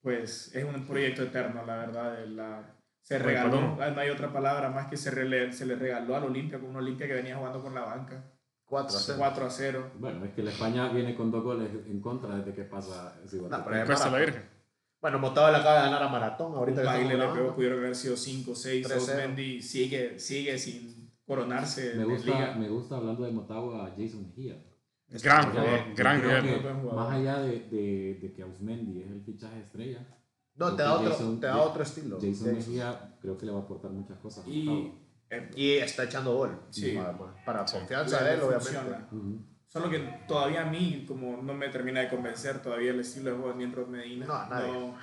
Pues 0.00 0.54
es 0.54 0.64
un 0.64 0.86
proyecto 0.86 1.24
eterno, 1.24 1.64
la 1.66 1.76
verdad. 1.76 2.18
de 2.18 2.26
La, 2.28 2.74
se 3.02 3.16
Oye, 3.16 3.24
regaló, 3.24 3.76
perdón. 3.76 3.94
no 3.96 4.00
hay 4.00 4.10
otra 4.10 4.32
palabra 4.32 4.70
más 4.70 4.86
que 4.86 4.96
se, 4.96 5.10
rele- 5.10 5.50
se 5.50 5.66
le 5.66 5.74
regaló 5.74 6.14
al 6.14 6.24
Olimpia 6.24 6.60
con 6.60 6.70
un 6.70 6.76
Olimpia 6.76 7.06
que 7.08 7.14
venía 7.14 7.36
jugando 7.36 7.60
con 7.62 7.74
la 7.74 7.80
banca. 7.82 8.22
4 8.66 8.96
a 8.96 9.00
0. 9.00 9.18
4 9.18 9.46
a 9.46 9.50
0. 9.50 9.90
Bueno, 9.98 10.24
es 10.24 10.32
que 10.32 10.42
la 10.44 10.50
España 10.50 10.88
viene 10.88 11.16
con 11.16 11.30
dos 11.32 11.42
goles 11.42 11.68
en 11.86 12.00
contra 12.00 12.36
desde 12.36 12.54
que 12.54 12.62
pasa 12.62 13.16
ese 13.24 13.38
No, 13.38 13.48
la. 13.48 14.18
Virgen. 14.20 14.48
Bueno, 15.02 15.18
Motagua 15.18 15.50
le 15.50 15.56
acaba 15.58 15.76
de 15.78 15.82
ganar 15.82 16.02
a 16.04 16.08
Maratón. 16.08 16.54
Ahorita 16.54 16.80
Un 16.80 16.86
que 16.86 16.92
baile 16.92 17.16
le 17.18 17.26
pegó, 17.28 17.54
pudieron 17.56 17.78
haber 17.80 17.94
sido 17.96 18.16
5 18.16 18.54
6. 18.54 18.86
3-0. 18.88 18.96
Osmendi 18.96 19.60
sigue, 19.60 20.18
sigue 20.18 20.56
sin 20.58 21.03
coronarse 21.26 21.94
Me 21.94 22.02
en 22.02 22.10
gusta, 22.10 22.26
liga. 22.26 22.54
me 22.56 22.68
gusta 22.68 22.96
hablando 22.96 23.24
de 23.24 23.32
Motagua 23.32 23.90
Jason 23.96 24.26
Mejía. 24.26 24.62
Gran 25.22 25.44
Yo- 25.52 25.60
jugador, 25.60 25.94
gran 25.94 26.20
jugador. 26.22 26.94
Más 26.94 27.10
allá 27.14 27.38
de, 27.40 27.60
de, 27.70 28.18
de 28.20 28.32
que 28.32 28.42
Ausmendi 28.42 29.02
es 29.02 29.10
el 29.10 29.22
fichaje 29.22 29.60
estrella, 29.60 30.06
No, 30.56 30.74
te 30.74 30.82
da 30.82 30.94
otro, 30.94 31.10
Jason- 31.10 31.40
te 31.40 31.46
da 31.46 31.58
otro 31.62 31.82
estilo. 31.82 32.16
Jason 32.16 32.32
Jason. 32.32 32.54
Mejía 32.54 33.16
creo 33.20 33.36
que 33.38 33.46
le 33.46 33.52
va 33.52 33.58
a 33.58 33.62
aportar 33.62 33.90
muchas 33.90 34.18
cosas. 34.18 34.46
Y, 34.46 34.92
eh, 35.30 35.50
Y 35.56 35.70
está 35.72 36.04
echando 36.04 36.34
gol. 36.36 36.60
Sí. 36.70 36.96
Para 37.44 37.66
Sí. 37.66 37.76
confianza 37.78 38.22
de 38.24 38.34
él, 38.34 38.40
obviamente. 38.40 38.70
funciona. 38.72 39.08
Ujú. 39.12 39.44
Solo 39.66 39.90
que 39.90 39.98
todavía 40.28 40.62
a 40.62 40.70
mí, 40.70 41.04
como 41.06 41.42
no 41.42 41.52
me 41.54 41.68
termina 41.68 42.00
de 42.00 42.08
convencer 42.08 42.62
todavía 42.62 42.92
el 42.92 43.00
estilo 43.00 43.30
de 43.30 43.36
juego 43.36 43.58
de 43.58 43.86
Medina. 43.86 44.26
No, 44.26 44.34
a 44.34 44.48
nadie. 44.48 44.72
no, 44.72 44.94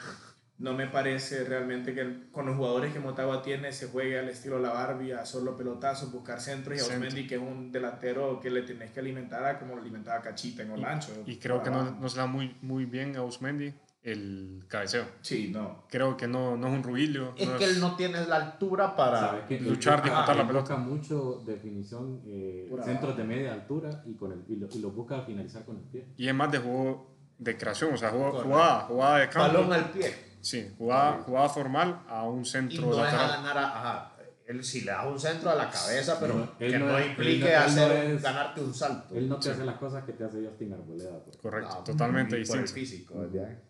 no 0.62 0.74
me 0.74 0.86
parece 0.86 1.43
realmente 1.43 1.95
que 1.95 2.30
con 2.32 2.45
los 2.45 2.55
jugadores 2.55 2.93
que 2.93 2.99
Motagua 2.99 3.41
tiene 3.41 3.72
se 3.72 3.88
juegue 3.88 4.20
al 4.20 4.30
estilo 4.30 4.59
La 4.59 4.70
Barbie, 4.70 5.12
a 5.12 5.26
solo 5.26 5.57
pelotazos, 5.57 6.12
buscar 6.12 6.39
centros 6.39 6.78
y 6.78 6.82
a. 6.82 6.84
Osmendi, 6.84 7.26
que 7.26 7.36
es 7.36 7.41
un 7.41 7.72
delantero 7.72 8.39
que 8.39 8.51
le 8.51 8.62
tenés 8.62 8.91
que 8.91 8.99
alimentar 8.99 9.43
a 9.43 9.57
como 9.57 9.76
lo 9.76 9.82
alimentaba 9.82 10.22
Cachita 10.22 10.62
en 10.62 10.72
Olancho. 10.72 11.12
Y 11.26 11.38
creo 11.38 11.64
que 11.64 11.72
no, 11.72 11.91
no 11.91 12.07
se 12.07 12.20
da 12.20 12.28
muy, 12.28 12.55
muy 12.62 12.86
bien 12.86 13.16
a 13.16 13.24
Usmendi 13.24 13.74
el 14.03 14.64
cabeceo. 14.68 15.05
Sí, 15.22 15.49
no. 15.51 15.86
Creo 15.89 16.16
que 16.16 16.28
no, 16.28 16.55
no 16.57 16.68
es 16.68 16.74
un 16.74 16.84
rubilio. 16.84 17.34
Es 17.36 17.47
no 17.47 17.57
que 17.57 17.66
él 17.66 17.80
no 17.80 17.95
tiene 17.95 18.24
la 18.28 18.36
altura 18.36 18.95
para. 18.95 19.47
Luchar, 19.49 20.03
disputar 20.03 20.30
ah, 20.30 20.36
la 20.36 20.47
pelota. 20.47 20.76
busca 20.76 20.78
mucho 20.78 21.43
definición, 21.43 22.22
eh, 22.28 22.72
centros 22.84 23.18
de 23.18 23.24
media 23.24 23.53
altura 23.53 24.03
y, 24.05 24.14
con 24.14 24.32
el, 24.32 24.43
y, 24.47 24.57
lo, 24.57 24.68
y 24.72 24.80
lo 24.80 24.91
busca 24.91 25.22
finalizar 25.22 25.66
con 25.66 25.78
el 25.78 25.84
pie. 25.84 26.05
Y 26.18 26.28
es 26.28 26.36
más 26.36 26.51
de 26.51 26.59
juego 26.59 27.16
de 27.39 27.57
creación, 27.57 27.95
o 27.95 27.97
sea, 27.97 28.12
jugada, 28.12 28.82
jugada 28.82 29.18
de 29.18 29.30
campo. 29.30 29.57
Balón 29.57 29.74
al 29.74 29.89
pie. 29.89 30.31
Sí, 30.42 30.74
jugada, 30.78 31.20
jugada 31.24 31.50
formal 31.50 32.02
a 32.08 32.24
un 32.24 32.42
Y 32.42 32.46
centro 32.46 32.82
no 32.88 32.92
es 32.94 32.98
a 32.98 33.02
lateral. 33.04 33.30
ganar 33.32 33.58
a. 33.58 33.68
Ajá. 33.80 34.08
Él 34.48 34.64
sí 34.66 34.82
le 34.82 34.92
da 34.92 35.08
un 35.08 35.18
centro 35.20 35.50
a 35.52 35.56
la 35.56 35.70
cabeza, 35.70 36.20
pero 36.20 36.34
No, 36.34 36.58
que 36.58 36.78
no 36.78 36.88
no, 36.88 36.98
es- 36.98 37.08
implique 37.08 37.56
hacer, 37.56 37.92
es- 38.12 38.22
ganarte 38.22 38.60
un 38.60 38.74
salto. 38.74 39.16
Él 39.16 39.30
no 39.30 39.39
te 39.39 39.52
hace 39.52 39.64
las 39.64 39.78
cosas 39.78 40.04
que 40.04 40.12
te 40.14 40.26
hace 40.26 40.46
Justin 40.46 40.74
Arboleda. 40.74 41.24
pues. 41.24 41.38
Correcto, 41.38 41.76
No, 41.78 41.84
totalmente 41.84 42.38
y 42.39 42.44
Por 42.46 42.58
el 42.58 42.64
distinto. 42.64 42.74
físico. 42.89 43.30
¿ya? 43.32 43.62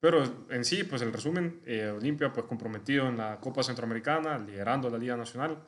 Pero 0.00 0.46
en 0.50 0.64
sí, 0.64 0.82
pues 0.84 1.02
el 1.02 1.12
resumen, 1.12 1.60
eh, 1.66 1.88
Olimpia 1.96 2.32
pues 2.32 2.46
comprometido 2.46 3.08
en 3.08 3.16
la 3.16 3.38
Copa 3.38 3.62
Centroamericana, 3.62 4.38
liderando 4.38 4.88
la 4.90 4.98
Liga 4.98 5.16
Nacional. 5.16 5.58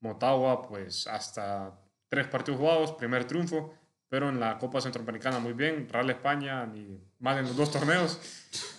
Motagua 0.00 0.62
pues 0.68 1.06
hasta 1.06 1.72
tres 2.08 2.26
partidos 2.28 2.60
jugados, 2.60 2.92
primer 2.92 3.24
triunfo, 3.26 3.74
pero 4.14 4.28
en 4.28 4.38
la 4.38 4.60
Copa 4.60 4.80
Centroamericana 4.80 5.40
muy 5.40 5.54
bien. 5.54 5.88
Real 5.90 6.08
España 6.08 6.64
ni 6.66 7.00
más 7.18 7.36
en 7.36 7.46
los 7.46 7.56
dos 7.56 7.72
torneos. 7.72 8.20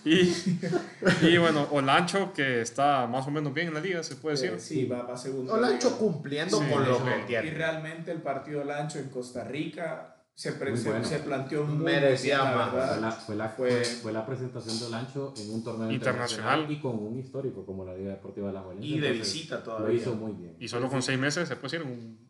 Y, 0.02 0.32
y 1.20 1.36
bueno, 1.36 1.68
Olancho 1.72 2.32
que 2.32 2.62
está 2.62 3.06
más 3.06 3.26
o 3.26 3.30
menos 3.30 3.52
bien 3.52 3.68
en 3.68 3.74
la 3.74 3.80
liga, 3.80 4.02
se 4.02 4.16
puede 4.16 4.36
decir. 4.36 4.52
Eh, 4.52 4.58
sí, 4.58 4.86
va, 4.86 5.02
va 5.02 5.14
segundo. 5.14 5.54
Lo 5.54 5.68
hecho 5.70 5.98
cumpliendo 5.98 6.58
Sí, 6.58 6.64
con 6.72 6.88
lo 6.88 7.04
que 7.04 7.20
Y 7.20 7.26
tiene. 7.26 7.50
realmente 7.50 8.12
el 8.12 8.22
partido 8.22 8.60
de 8.60 8.64
Lancho 8.64 8.98
en 8.98 9.10
Costa 9.10 9.44
Rica 9.44 10.16
se, 10.34 10.52
pre- 10.52 10.70
Muy 10.70 10.78
se, 10.80 10.88
bueno. 10.88 11.04
se 11.04 11.18
planteó 11.18 11.64
muy 11.64 11.84
Merecía 11.84 12.42
más. 12.44 12.70
Fue 12.70 13.00
la, 13.02 13.10
fue, 13.12 13.36
la, 13.36 13.48
Fue- 13.50 13.84
fue 13.84 14.12
la 14.14 14.24
presentación 14.24 14.78
de 14.80 14.86
Olancho 14.86 15.34
en 15.36 15.50
un 15.50 15.62
torneo 15.62 15.90
Internacional. 15.92 16.60
internacional 16.60 16.70
y 16.70 16.80
con 16.80 16.98
un 16.98 17.18
histórico 17.18 17.66
como 17.66 17.84
la 17.84 17.94
Liga 17.94 18.12
Deportiva 18.12 18.46
de 18.46 18.54
la 18.54 18.62
Juventud. 18.62 18.84
Y 18.86 18.98
de 19.00 19.12
visita 19.12 19.56
Lo 19.56 19.62
todavía. 19.62 20.00
hizo 20.00 20.14
muy 20.14 20.32
bien. 20.32 20.56
Y 20.58 20.68
solo 20.68 20.88
con 20.88 21.02
seis 21.02 21.18
meses 21.18 21.46
se 21.46 21.56
puede 21.56 21.76
decir 21.78 21.82
un, 21.92 22.25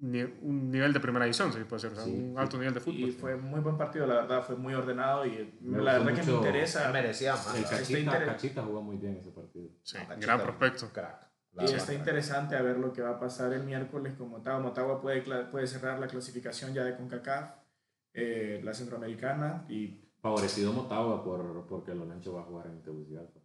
un 0.00 0.70
nivel 0.70 0.92
de 0.92 1.00
primera 1.00 1.24
división, 1.24 1.52
se 1.52 1.64
puede 1.64 1.82
decir, 1.82 1.90
o 1.92 1.94
sea, 1.94 2.04
Sí, 2.04 2.30
un 2.32 2.38
alto 2.38 2.56
nivel 2.58 2.74
de 2.74 2.80
fútbol. 2.80 3.00
Y 3.00 3.10
fue 3.10 3.36
muy 3.36 3.60
buen 3.60 3.76
partido, 3.76 4.06
la 4.06 4.14
verdad, 4.14 4.42
fue 4.42 4.56
muy 4.56 4.74
ordenado 4.74 5.26
y 5.26 5.58
Me 5.60 5.82
la 5.82 5.98
verdad 5.98 6.14
que 6.14 6.22
me 6.22 6.32
interesa. 6.36 6.92
Merecía 6.92 7.32
más. 7.32 7.54
El. 7.56 7.64
Cachita, 7.64 8.24
Cachita 8.24 8.62
jugó 8.62 8.82
muy 8.82 8.96
bien 8.96 9.16
ese 9.16 9.30
partido. 9.30 9.68
Sí, 9.82 9.96
Cachita, 9.98 10.16
gran 10.16 10.40
prospecto. 10.40 10.90
Crack. 10.92 11.28
La 11.54 11.62
Y 11.64 11.66
está 11.66 11.86
crack. 11.86 11.98
interesante 11.98 12.56
a 12.56 12.62
ver 12.62 12.76
lo 12.78 12.92
que 12.92 13.02
va 13.02 13.10
a 13.10 13.18
pasar 13.18 13.52
el 13.52 13.64
miércoles 13.64 14.14
con 14.14 14.28
Motagua. 14.30 14.60
Motagua 14.60 15.00
puede, 15.00 15.22
puede 15.46 15.66
cerrar 15.66 15.98
la 15.98 16.06
clasificación 16.06 16.72
ya 16.74 16.84
de 16.84 16.96
CONCACAF, 16.96 17.54
eh, 18.14 18.60
la 18.62 18.74
centroamericana, 18.74 19.64
y 19.68 20.04
Favorecido 20.20 20.72
Motagua 20.72 21.24
por, 21.24 21.66
porque 21.66 21.92
el 21.92 22.02
Olancho 22.02 22.34
va 22.34 22.42
a 22.42 22.44
jugar 22.44 22.66
en 22.66 22.82
Tegucigalpa. 22.82 23.40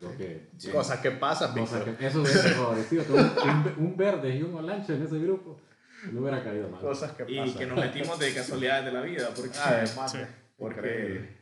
Creo 0.00 0.16
que... 0.16 0.48
Sí. 0.56 0.70
Cosas 0.70 0.98
que 1.00 1.10
pasan, 1.12 1.54
que 1.54 1.62
eso 2.06 2.22
hubiera 2.22 2.40
favorecido. 2.42 3.04
Un, 3.14 3.74
un, 3.86 3.96
verde 3.96 4.34
y 4.36 4.42
un 4.42 4.54
Olancho 4.54 4.94
en 4.94 5.02
ese 5.02 5.18
grupo 5.18 5.60
no 6.10 6.20
hubiera 6.22 6.42
caído 6.42 6.68
mal. 6.70 6.80
Cosas 6.80 7.12
que 7.12 7.24
y 7.30 7.36
pasan. 7.38 7.58
que 7.58 7.66
nos 7.66 7.76
metimos 7.78 8.18
de 8.18 8.32
casualidades 8.34 8.86
de 8.86 8.92
la 8.92 9.02
vida. 9.02 9.28
Porque, 9.36 9.58
Además, 9.62 10.12
Sí. 10.12 10.18
porque 10.56 11.38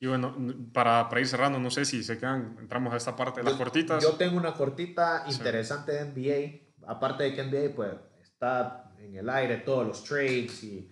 Y 0.00 0.06
bueno, 0.08 0.36
para, 0.72 1.08
para 1.08 1.20
ir 1.20 1.26
cerrando, 1.28 1.58
no 1.60 1.70
sé 1.70 1.84
si 1.84 2.02
se 2.02 2.18
quedan, 2.18 2.56
entramos 2.60 2.92
a 2.92 2.96
esta 2.96 3.14
parte 3.14 3.40
de 3.40 3.44
las 3.44 3.54
Yo- 3.54 3.58
cortitas. 3.58 4.02
Yo 4.02 4.10
tengo 4.16 4.36
una 4.36 4.52
cortita 4.54 5.24
Sí. 5.28 5.36
interesante 5.36 5.92
de 5.92 6.00
NBA. 6.04 6.66
Aparte 6.92 7.24
de 7.24 7.34
que 7.34 7.42
NBA 7.44 7.74
pues, 7.74 7.92
está 8.22 8.92
en 8.98 9.14
el 9.16 9.28
aire 9.30 9.58
todos 9.58 9.86
los 9.86 10.02
trades 10.04 10.62
y 10.64 10.90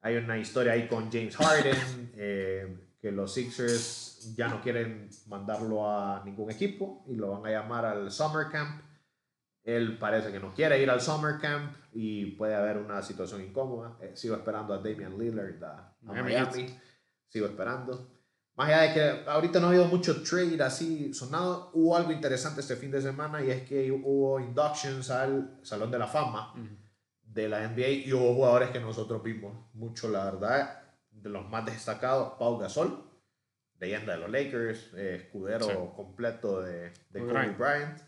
hay 0.00 0.16
una 0.16 0.36
historia 0.38 0.72
ahí 0.72 0.88
con 0.88 1.10
James 1.10 1.36
Harden, 1.36 1.76
eh, 2.16 2.76
que 3.00 3.10
los 3.12 3.32
Sixers 3.32 4.11
ya 4.34 4.48
no 4.48 4.60
quieren 4.60 5.08
mandarlo 5.26 5.90
a 5.90 6.22
ningún 6.24 6.50
equipo 6.50 7.04
y 7.08 7.14
lo 7.16 7.30
van 7.30 7.46
a 7.46 7.50
llamar 7.50 7.84
al 7.84 8.10
Summer 8.10 8.48
Camp. 8.50 8.82
Él 9.64 9.98
parece 9.98 10.32
que 10.32 10.40
no 10.40 10.52
quiere 10.52 10.82
ir 10.82 10.90
al 10.90 11.00
Summer 11.00 11.38
Camp 11.40 11.76
y 11.92 12.32
puede 12.32 12.54
haber 12.54 12.78
una 12.78 13.02
situación 13.02 13.42
incómoda. 13.42 13.96
Eh, 14.00 14.12
sigo 14.14 14.34
esperando 14.34 14.74
a 14.74 14.78
Damian 14.78 15.18
Lillard 15.18 15.62
a, 15.62 15.70
a 15.70 15.94
Miami 16.02 16.32
Miami. 16.32 16.78
Sigo 17.28 17.46
esperando. 17.46 18.12
Más 18.54 18.68
allá 18.68 18.82
de 18.82 18.92
que 18.92 19.30
ahorita 19.30 19.60
no 19.60 19.66
ha 19.66 19.70
habido 19.70 19.86
mucho 19.86 20.22
trade 20.22 20.62
así 20.62 21.14
sonado, 21.14 21.70
hubo 21.72 21.96
algo 21.96 22.12
interesante 22.12 22.60
este 22.60 22.76
fin 22.76 22.90
de 22.90 23.00
semana 23.00 23.42
y 23.42 23.50
es 23.50 23.62
que 23.62 23.90
hubo 23.90 24.38
inductions 24.40 25.10
al 25.10 25.58
Salón 25.62 25.90
de 25.90 25.98
la 25.98 26.06
Fama 26.06 26.52
de 27.22 27.48
la 27.48 27.66
NBA 27.66 27.88
y 28.06 28.12
hubo 28.12 28.34
jugadores 28.34 28.70
que 28.70 28.80
nosotros 28.80 29.22
vimos 29.22 29.54
mucho, 29.72 30.08
la 30.10 30.24
verdad, 30.24 30.82
de 31.10 31.30
los 31.30 31.48
más 31.48 31.64
destacados, 31.64 32.34
Pau 32.38 32.58
Gasol, 32.58 33.02
leyenda 33.82 34.12
de 34.12 34.18
los 34.20 34.30
Lakers, 34.30 34.90
eh, 34.94 35.16
escudero 35.16 35.64
Sí. 35.66 35.72
completo 35.96 36.62
de, 36.62 36.92
de 37.10 37.20
Kobe 37.20 37.32
Bryant. 37.32 37.58
Bryant. 37.58 37.98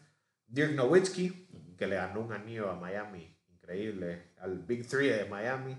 Dirk 0.46 0.72
Nowitzki, 0.74 1.48
que 1.76 1.86
le 1.88 1.96
ganó 1.96 2.20
un 2.20 2.32
anillo 2.32 2.70
a 2.70 2.76
Miami, 2.78 3.36
increíble, 3.48 4.34
al 4.38 4.60
Big 4.60 4.86
Three 4.86 5.08
de 5.08 5.24
Miami. 5.24 5.76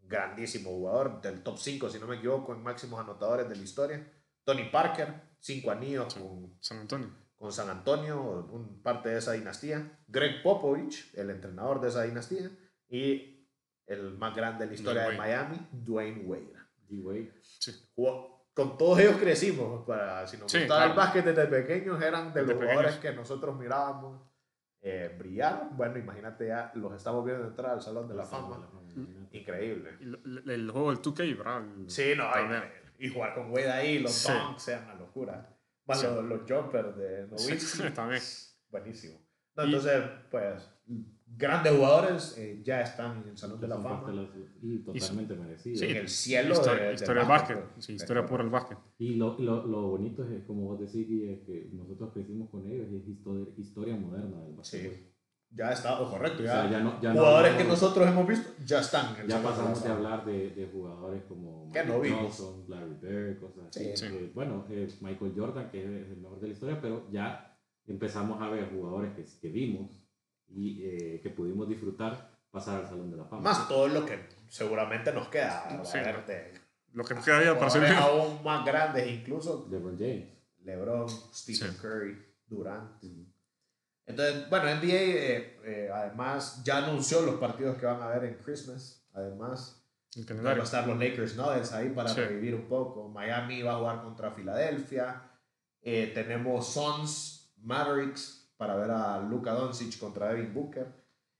Grandísimo 0.00 0.70
jugador, 0.70 1.20
del 1.20 1.42
top 1.42 1.58
5, 1.58 1.90
si 1.90 1.98
no 1.98 2.06
me 2.06 2.16
equivoco, 2.16 2.54
en 2.54 2.62
máximos 2.62 2.98
anotadores 3.00 3.48
de 3.48 3.56
la 3.56 3.62
historia. 3.62 4.12
Tony 4.44 4.64
Parker, 4.70 5.12
cinco 5.40 5.70
anillos 5.72 6.12
Sí. 6.14 6.20
con, 6.20 6.56
San 6.60 6.78
Antonio. 6.78 7.10
con 7.36 7.52
San 7.52 7.68
Antonio, 7.68 8.48
un 8.50 8.80
parte 8.82 9.10
de 9.10 9.18
esa 9.18 9.32
dinastía. 9.32 9.98
Greg 10.06 10.42
Popovich, 10.42 11.12
el 11.14 11.28
entrenador 11.30 11.80
de 11.82 11.88
esa 11.88 12.04
dinastía. 12.04 12.50
Y 12.88 13.46
el 13.86 14.16
más 14.16 14.34
grande 14.34 14.64
de 14.64 14.70
la 14.70 14.74
historia 14.74 15.08
de. 15.08 15.18
Miami, 15.18 15.58
Dwayne 15.72 16.22
Wade. 16.24 16.52
D-Wade. 16.88 17.32
Sí. 17.42 17.72
Jugó- 17.96 18.35
con 18.56 18.78
todos 18.78 18.98
ellos 19.00 19.16
crecimos. 19.18 19.84
Para, 19.86 20.26
si 20.26 20.38
nos 20.38 20.50
Sí, 20.50 20.58
gustaba 20.60 20.80
claro. 20.80 20.90
el 20.92 20.96
básquet 20.96 21.24
desde 21.26 21.46
pequeños, 21.46 22.02
eran 22.02 22.32
de 22.32 22.40
Desde 22.40 22.54
los 22.54 22.62
jugadores 22.62 22.94
pequeños. 22.96 23.14
que 23.14 23.20
nosotros 23.20 23.56
mirábamos 23.58 24.22
eh, 24.80 25.14
brillar. 25.18 25.68
Bueno, 25.72 25.98
imagínate 25.98 26.46
ya, 26.48 26.70
los 26.74 26.94
estamos 26.94 27.24
viendo 27.24 27.44
entrar 27.46 27.72
al 27.72 27.82
Salón 27.82 28.08
de 28.08 28.14
la 28.14 28.24
Fama. 28.24 28.68
Increíble. 29.32 29.96
Y 30.00 30.04
lo- 30.04 30.18
el, 30.24 30.48
el 30.50 30.70
juego 30.70 30.90
del 30.90 31.02
2K, 31.02 31.36
¿verdad? 31.36 31.62
Sí, 31.88 32.14
no, 32.16 32.24
hay- 32.32 32.42
también. 32.44 32.62
y 32.98 33.08
jugar 33.10 33.34
con 33.34 33.50
Wade 33.50 33.70
ahí, 33.70 33.98
los 33.98 34.12
Sí. 34.12 34.32
dunks, 34.32 34.62
sean 34.62 34.84
una 34.84 34.94
locura. 34.94 35.52
Más 35.86 36.00
Sí. 36.00 36.06
los, 36.06 36.24
los 36.24 36.40
jumpers 36.48 36.96
de 36.96 37.26
Nowitzki. 37.26 37.58
Sí, 37.58 37.90
también. 37.90 38.22
Buenísimo. 38.70 39.20
No, 39.56 39.64
Y- 39.64 39.66
entonces, 39.66 40.02
pues, 40.30 40.70
grandes 41.36 41.72
jugadores 41.74 42.36
eh, 42.38 42.60
ya 42.64 42.80
están 42.80 43.22
en 43.22 43.28
el 43.30 43.36
Salón 43.36 43.60
de 43.60 43.68
la 43.68 43.76
Fama. 43.80 44.08
de 44.08 44.14
las- 44.14 44.28
Y 44.62 44.78
totalmente 44.78 45.34
merecido. 45.36 45.84
en 45.84 45.96
el 45.96 46.08
cielo 46.08 46.52
Historia, 46.54 46.80
de, 46.80 46.86
del 46.86 46.94
historia 46.94 47.20
del 47.22 47.28
básquet. 47.28 47.56
básquet. 47.58 47.82
Sí, 47.82 47.92
historia 47.94 48.26
pura 48.26 48.42
del 48.42 48.52
básquet. 48.52 48.78
Y 48.98 49.14
lo, 49.16 49.38
lo, 49.38 49.66
lo 49.66 49.82
bonito 49.88 50.24
es, 50.24 50.42
como 50.44 50.62
vos 50.66 50.80
decís, 50.80 51.06
Guille, 51.08 51.34
es 51.34 51.40
que 51.46 51.68
nosotros 51.72 52.10
crecimos 52.12 52.48
con 52.50 52.66
ellos 52.66 52.88
y 52.90 52.96
es 52.96 53.08
historia, 53.08 53.46
historia 53.56 53.96
moderna 53.96 54.40
del 54.42 54.54
básquetbol. 54.54 54.94
Sí. 54.94 55.12
Ya 55.50 55.70
está, 55.70 56.00
oh, 56.02 56.10
correcto. 56.10 56.42
O 56.42 56.44
Ya, 56.46 56.52
sea, 56.62 56.70
ya 56.70 56.80
no- 56.80 57.00
ya 57.00 57.14
no 57.14 57.20
jugadores 57.20 57.52
hablamos- 57.52 57.62
que 57.62 57.68
nosotros 57.68 58.08
hemos 58.08 58.26
visto 58.26 58.50
ya 58.64 58.80
están 58.80 59.14
en 59.14 59.20
el 59.22 59.28
Ya 59.28 59.38
de 59.38 59.44
pasamos 59.44 59.84
de 59.84 59.88
hablar 59.90 60.24
de, 60.24 60.50
de 60.50 60.66
jugadores 60.66 61.22
como 61.28 61.70
no 61.86 62.00
vimos. 62.00 62.20
Johnson, 62.38 62.64
Larry 62.68 62.94
Bird, 63.00 63.40
cosas 63.40 63.66
así. 63.68 63.84
Sí. 63.84 63.96
Sí. 63.96 64.06
que, 64.08 64.32
bueno, 64.34 64.64
eh, 64.70 64.88
Michael 65.00 65.32
Jordan, 65.36 65.70
que 65.70 65.78
es 65.84 66.08
el 66.10 66.16
mejor 66.16 66.40
de 66.40 66.48
la 66.48 66.52
historia, 66.52 66.80
pero 66.80 67.08
ya 67.12 67.56
empezamos 67.86 68.42
a 68.42 68.48
ver 68.50 68.68
jugadores 68.70 69.12
que, 69.14 69.24
que 69.40 69.48
vimos 69.52 70.02
y 70.48 70.82
eh, 70.84 71.20
que 71.22 71.30
pudimos 71.30 71.68
disfrutar 71.68 72.30
pasar 72.50 72.80
al 72.80 72.88
Salón 72.88 73.10
de 73.10 73.16
la 73.18 73.24
Fama. 73.24 73.42
Más 73.42 73.68
todo 73.68 73.88
lo 73.88 74.06
que 74.06 74.18
seguramente 74.48 75.12
nos 75.12 75.28
queda. 75.28 75.82
Sí, 75.84 75.98
a 75.98 76.02
ver, 76.02 76.26
de 76.26 76.54
Lo 76.92 77.04
que 77.04 77.14
nos 77.14 77.24
queda 77.24 77.44
ya 77.44 77.58
para 77.58 77.70
ser 77.70 77.84
aún 77.94 78.42
más 78.42 78.64
grandes, 78.64 79.06
incluso 79.08 79.66
LeBron 79.70 79.98
James. 79.98 80.26
LeBron, 80.64 81.08
Stephen 81.08 81.72
Sí. 81.72 81.78
Curry, 81.78 82.24
Durant. 82.46 83.02
Entonces, 84.06 84.48
bueno, 84.48 84.66
NBA 84.66 84.92
eh, 84.94 85.60
eh, 85.64 85.90
además 85.92 86.62
ya 86.64 86.78
anunció 86.78 87.22
los 87.22 87.36
partidos 87.36 87.76
que 87.76 87.86
van 87.86 88.00
a 88.00 88.06
haber 88.06 88.24
en 88.24 88.34
Christmas. 88.36 89.04
Además, 89.12 89.82
van 90.42 90.60
a 90.60 90.62
estar 90.62 90.86
los 90.86 90.98
Lakers 90.98 91.36
Nuggets 91.36 91.72
ahí 91.72 91.90
para 91.90 92.08
Sí. 92.08 92.20
revivir 92.20 92.54
un 92.54 92.68
poco. 92.68 93.08
Miami 93.08 93.62
va 93.62 93.74
a 93.74 93.78
jugar 93.78 94.02
contra 94.02 94.30
Filadelfia. 94.30 95.22
Eh, 95.82 96.12
tenemos 96.14 96.72
Suns, 96.72 97.52
Mavericks 97.62 98.35
para 98.56 98.74
ver 98.76 98.90
a 98.90 99.18
Luka 99.20 99.52
Doncic 99.52 99.98
contra 99.98 100.28
Devin 100.32 100.52
Booker. 100.54 100.86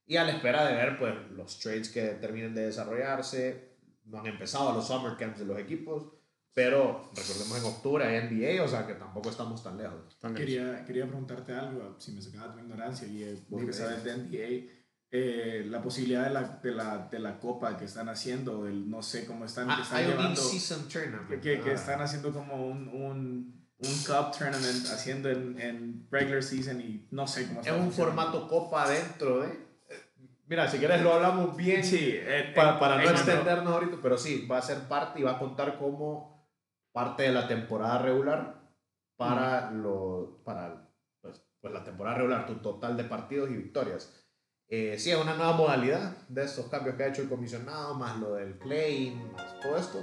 Y 0.07 0.17
a 0.17 0.25
la 0.25 0.33
espera 0.33 0.65
de 0.67 0.75
ver 0.75 0.99
pues, 0.99 1.15
los 1.33 1.59
trades 1.59 1.89
que 1.89 2.03
terminen 2.21 2.55
de 2.55 2.67
desarrollarse. 2.67 3.77
No 4.05 4.21
han 4.21 4.27
empezado 4.27 4.73
los 4.73 4.87
summer 4.87 5.17
camps 5.17 5.41
de 5.41 5.47
los 5.47 5.59
equipos. 5.59 6.13
Pero 6.55 7.11
recordemos 7.15 7.59
en 7.59 7.65
octubre 7.65 8.05
hay 8.07 8.29
NBA, 8.31 8.63
o 8.65 8.69
sea 8.69 8.87
que 8.87 8.95
tampoco 8.95 9.29
estamos 9.29 9.63
tan 9.63 9.77
lejos. 9.77 10.19
Tan 10.19 10.33
lejos. 10.33 10.47
Quería, 10.47 10.85
quería 10.87 11.07
preguntarte 11.07 11.53
algo, 11.53 11.97
si 11.99 12.13
me 12.13 12.23
sacaba 12.23 12.55
tu 12.55 12.61
ignorancia, 12.61 13.07
y 13.07 13.45
vos 13.51 13.63
que 13.67 13.75
sabes 13.75 14.03
de 14.05 14.17
NBA, 14.17 14.73
eh, 15.11 15.65
la 15.67 15.83
posibilidad 15.83 16.25
de 16.25 16.31
la, 16.31 16.43
de, 16.63 16.71
la, 16.73 17.09
de 17.11 17.19
la 17.19 17.39
copa 17.39 17.77
que 17.77 17.85
están 17.85 18.09
haciendo, 18.09 18.65
del, 18.65 18.89
no 18.89 19.03
sé 19.03 19.27
cómo 19.27 19.45
están, 19.45 19.67
que 19.67 19.75
Ah, 19.75 19.81
están 19.83 19.99
hay 19.99 20.05
un 20.07 20.11
llevando, 20.13 21.29
que, 21.29 21.41
que, 21.41 21.61
que 21.61 21.71
Ah. 21.71 21.75
están 21.75 22.01
haciendo 22.01 22.33
como 22.33 22.67
un, 22.67 22.89
un, 22.89 23.66
un 23.79 23.95
cup 24.05 24.33
tournament, 24.37 24.87
haciendo 24.93 25.29
en, 25.31 25.61
en 25.61 26.07
regular 26.11 26.43
season 26.43 26.81
y 26.81 27.07
no 27.11 27.27
sé 27.27 27.47
cómo 27.49 27.61
Es 27.61 27.71
un 27.73 27.93
formato 27.93 28.49
copa 28.49 28.89
dentro 28.89 29.41
de... 29.41 29.49
eh, 29.49 30.03
Mira, 30.47 30.67
si 30.69 30.79
quieres 30.79 31.03
lo 31.03 31.13
hablamos 31.13 31.55
bien 31.57 31.85
Sí, 31.85 32.17
en- 32.19 32.55
para, 32.55 32.79
para 32.79 32.97
no 32.97 33.03
en- 33.03 33.11
extendernos 33.11 33.73
ahorita, 33.73 33.99
pero 34.03 34.17
sí, 34.17 34.47
va 34.47 34.59
a 34.59 34.63
ser 34.63 34.89
parte 34.89 35.21
y 35.21 35.25
va 35.25 35.33
a 35.33 35.39
contar 35.39 35.79
como 35.79 36.49
parte 36.93 37.25
de 37.25 37.33
la 37.33 37.47
temporada 37.47 37.99
regular 37.99 38.63
para, 39.17 39.71
lo, 39.71 40.41
para 40.45 40.89
pues, 41.21 41.43
pues 41.61 41.73
la 41.75 41.85
temporada 41.85 42.17
regular, 42.17 42.47
tu 42.47 42.55
total 42.57 42.97
de 42.97 43.05
partidos 43.05 43.51
y 43.51 43.55
victorias. 43.55 44.23
Eh, 44.69 44.97
sí, 44.99 45.11
es 45.11 45.17
una 45.17 45.35
nueva 45.37 45.53
modalidad 45.53 46.17
de 46.29 46.45
estos 46.45 46.67
cambios 46.69 46.97
que 46.97 47.05
ha 47.05 47.09
hecho 47.09 47.23
el 47.23 47.29
comisionado, 47.29 47.95
más 47.95 48.19
lo 48.19 48.35
del 48.35 48.59
claim, 48.59 49.31
más 49.33 49.61
todo 49.61 49.77
esto. 49.77 49.99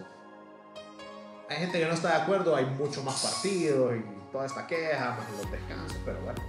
Hay 1.50 1.58
gente 1.58 1.80
que 1.80 1.86
no 1.86 1.94
está 1.94 2.10
de 2.18 2.24
acuerdo, 2.24 2.56
hay 2.56 2.66
mucho 2.66 3.04
más 3.04 3.22
partidos 3.22 3.94
y 3.96 4.32
toda 4.32 4.46
esta 4.46 4.66
queja, 4.66 5.12
más 5.20 5.30
los 5.42 5.52
descansos, 5.52 5.98
pero 6.06 6.20
bueno, 6.22 6.42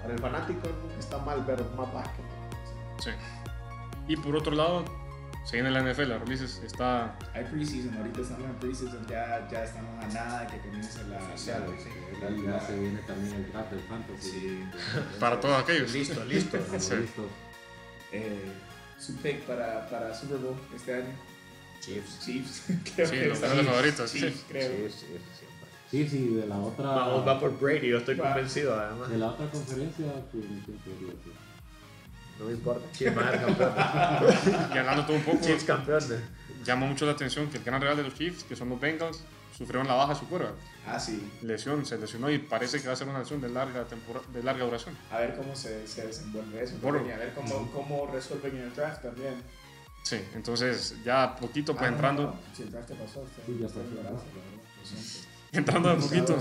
para 0.00 0.14
el 0.14 0.18
fanático 0.18 0.68
nunca 0.68 0.98
está 0.98 1.18
mal 1.18 1.44
ver 1.44 1.62
más 1.76 1.92
básquet. 1.92 2.24
Sí. 3.00 3.10
Y 4.08 4.16
por 4.16 4.36
otro 4.36 4.52
lado, 4.54 4.84
se 5.44 5.56
viene 5.56 5.70
la 5.70 5.80
NFL, 5.82 6.12
Ulises 6.22 6.60
está 6.64 7.16
Hay 7.34 7.44
preseason, 7.44 7.96
ahorita 7.96 8.20
estamos 8.20 8.44
en 8.46 8.54
preseason, 8.56 9.06
ya, 9.06 9.48
ya 9.50 9.64
estamos 9.64 10.04
a 10.04 10.08
nada 10.08 10.40
de 10.42 10.46
que 10.48 10.58
comience 10.60 11.02
la... 11.04 11.16
Oficial, 11.18 11.64
sí. 11.78 11.88
la- 12.20 12.30
Ya 12.30 12.50
la- 12.52 12.60
se 12.66 12.78
viene 12.78 12.98
también 13.00 13.34
el 13.34 13.52
draft 13.52 13.70
del 13.72 13.80
fantasy. 13.80 14.30
sí. 14.30 14.64
para 15.20 15.40
todos 15.40 15.62
aquellos. 15.62 15.92
Listo, 15.92 16.24
listo. 16.24 16.56
Listos. 16.72 17.26
Eh, 18.12 18.52
su 18.98 19.16
pick 19.16 19.42
para, 19.42 19.88
para 19.88 20.14
Super 20.14 20.38
Bowl 20.38 20.56
este 20.74 20.94
año. 20.94 21.12
Chiefs. 21.80 22.20
Chiefs. 22.24 22.62
creo 22.94 23.06
Sí, 23.06 23.12
que 23.16 23.26
los 23.26 23.34
está- 23.36 23.46
grandes 23.48 23.66
favoritos. 23.66 24.12
Chiefs, 24.12 24.36
Sí. 24.38 24.44
creo. 24.48 24.68
Chiefs, 24.70 25.00
Chiefs. 25.00 25.24
Sí, 25.90 26.08
sí, 26.08 26.28
de 26.34 26.46
la 26.46 26.56
otra. 26.58 26.84
Vamos, 26.86 27.26
va 27.26 27.40
por 27.40 27.58
Brady, 27.58 27.88
yo 27.88 27.98
estoy 27.98 28.14
Va. 28.14 28.28
convencido 28.32 28.78
además. 28.78 29.10
De 29.10 29.18
la 29.18 29.26
otra 29.28 29.46
conferencia, 29.50 30.06
ser. 30.30 30.40
No 32.38 32.46
me 32.46 32.52
importa. 32.52 32.86
Chiefs 32.92 33.14
van 33.16 33.26
a 33.28 33.30
ser 33.32 33.40
campeones. 33.40 33.74
Y 34.74 34.78
hablando 34.78 35.04
todo 35.06 35.16
un 35.16 35.22
poco, 35.24 35.38
Chiefs 35.44 35.64
campeones. 35.64 36.08
llama 36.64 36.86
mucho 36.86 37.06
la 37.06 37.12
atención 37.12 37.48
que 37.50 37.58
el 37.58 37.64
gran 37.64 37.80
rival 37.80 37.96
de 37.96 38.02
los 38.04 38.14
Chiefs, 38.14 38.44
que 38.44 38.54
son 38.56 38.68
los 38.70 38.80
Bengals, 38.80 39.20
sufrieron 39.56 39.86
la 39.88 39.94
baja 39.94 40.14
de 40.14 40.20
su 40.20 40.28
cuerda. 40.28 40.52
Ah, 40.86 40.98
sí. 40.98 41.22
Lesión, 41.42 41.84
se 41.84 41.98
lesionó 41.98 42.30
y 42.30 42.38
parece 42.38 42.80
que 42.80 42.86
va 42.86 42.94
a 42.94 42.96
ser 42.96 43.08
una 43.08 43.18
lesión 43.18 43.40
de 43.42 43.50
larga, 43.50 43.84
de 44.32 44.42
larga 44.42 44.64
duración. 44.64 44.96
A 45.10 45.18
ver 45.18 45.36
cómo 45.36 45.54
se, 45.54 45.86
se 45.86 46.06
desenvuelve 46.06 46.62
eso. 46.62 46.76
Bueno. 46.80 47.04
y 47.06 47.10
a 47.10 47.16
ver 47.18 47.34
cómo, 47.34 47.70
cómo 47.72 48.06
resuelven 48.12 48.56
en 48.56 48.62
el 48.62 48.74
draft 48.74 49.02
también. 49.02 49.34
Sí, 50.02 50.20
entonces 50.34 50.96
ya 51.04 51.36
poquito 51.36 51.72
pues 51.74 51.84
Ah, 51.84 51.92
entrando, 51.92 52.22
no, 52.24 52.78
te 52.86 52.94
pasó, 52.94 53.24
Sí, 53.46 53.58
ya 53.60 53.66
está. 53.66 53.80
entrando 55.52 55.90
a 55.90 55.96
poquito, 55.96 56.38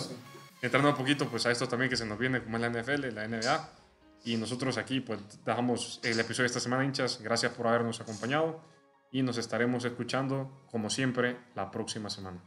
entrando 0.61 0.89
a 0.89 0.95
poquito 0.95 1.29
pues 1.29 1.45
a 1.45 1.51
esto 1.51 1.67
también 1.67 1.89
que 1.89 1.97
se 1.97 2.05
nos 2.05 2.17
viene 2.17 2.41
como 2.43 2.57
es 2.57 2.61
la 2.61 2.69
NFL, 2.69 3.13
la 3.13 3.27
NBA. 3.27 3.69
Y 4.25 4.37
nosotros 4.37 4.77
aquí 4.77 4.99
pues 5.01 5.19
dejamos 5.45 5.99
el 6.03 6.19
episodio 6.19 6.43
de 6.43 6.47
esta 6.47 6.59
semana 6.59 6.83
hinchas. 6.83 7.19
Gracias 7.21 7.53
por 7.53 7.67
habernos 7.67 8.01
acompañado 8.01 8.61
y 9.11 9.21
nos 9.23 9.37
estaremos 9.37 9.85
escuchando 9.85 10.63
como 10.69 10.89
siempre 10.89 11.37
la 11.55 11.71
próxima 11.71 12.09
semana. 12.09 12.41